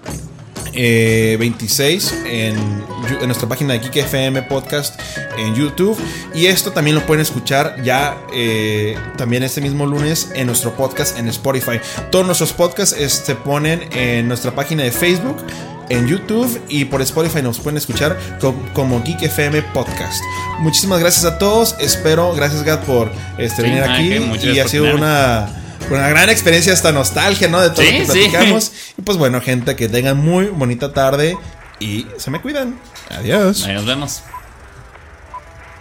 eh, 0.72 1.36
26 1.38 2.14
en, 2.26 2.84
nuestra 3.26 3.48
página 3.48 3.72
de 3.74 3.80
Geek 3.80 3.96
FM 3.96 4.42
Podcast 4.42 4.98
en 5.38 5.54
YouTube. 5.54 5.98
Y 6.34 6.46
esto 6.46 6.72
también 6.72 6.96
lo 6.96 7.06
pueden 7.06 7.22
escuchar 7.22 7.82
ya 7.82 8.16
eh, 8.32 8.96
también 9.16 9.42
este 9.42 9.60
mismo 9.60 9.86
lunes 9.86 10.30
en 10.34 10.46
nuestro 10.46 10.72
podcast 10.74 11.18
en 11.18 11.28
Spotify. 11.28 11.80
Todos 12.10 12.26
nuestros 12.26 12.52
podcasts 12.52 12.94
eh, 12.98 13.08
se 13.08 13.34
ponen 13.34 13.88
en 13.92 14.28
nuestra 14.28 14.54
página 14.54 14.82
de 14.82 14.92
Facebook. 14.92 15.36
En 15.88 16.06
YouTube 16.06 16.60
y 16.68 16.84
por 16.84 17.02
Spotify 17.02 17.42
nos 17.42 17.58
pueden 17.58 17.76
escuchar 17.76 18.16
co- 18.40 18.54
como 18.74 19.02
Geek 19.02 19.22
FM 19.24 19.60
Podcast. 19.74 20.22
Muchísimas 20.60 21.00
gracias 21.00 21.24
a 21.24 21.36
todos. 21.36 21.74
Espero, 21.80 22.32
gracias 22.32 22.62
Gad 22.62 22.84
por 22.84 23.10
este, 23.38 23.56
Sí, 23.56 23.62
venir 23.62 23.82
aquí. 23.82 24.48
Y 24.52 24.60
ha 24.60 24.68
sido 24.68 24.94
una, 24.94 25.48
una 25.90 26.08
gran 26.08 26.28
experiencia, 26.30 26.72
hasta 26.72 26.92
nostalgia, 26.92 27.48
¿no? 27.48 27.60
De 27.60 27.70
todo 27.70 27.82
Sí, 27.84 27.92
lo 27.92 27.98
que 27.98 28.04
sí. 28.06 28.28
platicamos. 28.28 28.72
Y 28.98 29.02
pues 29.02 29.18
bueno, 29.18 29.40
gente, 29.40 29.76
que 29.76 29.88
tengan 29.88 30.16
muy 30.18 30.46
bonita 30.46 30.92
tarde 30.92 31.36
y 31.78 32.06
se 32.18 32.30
me 32.30 32.40
cuidan. 32.40 32.78
Adiós. 33.10 33.64
Ahí 33.64 33.74
nos 33.74 33.86
vemos. 33.86 34.22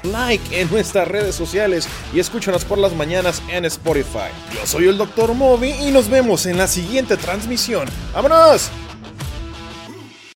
Like 0.03 0.61
en 0.61 0.69
nuestras 0.71 1.07
redes 1.09 1.35
sociales 1.35 1.87
y 2.13 2.19
escúchanos 2.21 2.63
por 2.63 2.77
las 2.77 2.93
mañanas 2.93 3.41
en 3.49 3.65
Spotify. 3.65 4.29
Yo 4.55 4.65
soy 4.65 4.87
el 4.87 4.97
Dr. 4.97 5.33
Moby 5.33 5.71
y 5.71 5.91
nos 5.91 6.09
vemos 6.09 6.45
en 6.45 6.57
la 6.57 6.67
siguiente 6.69 7.17
transmisión. 7.17 7.89
¡Vámonos! 8.13 8.69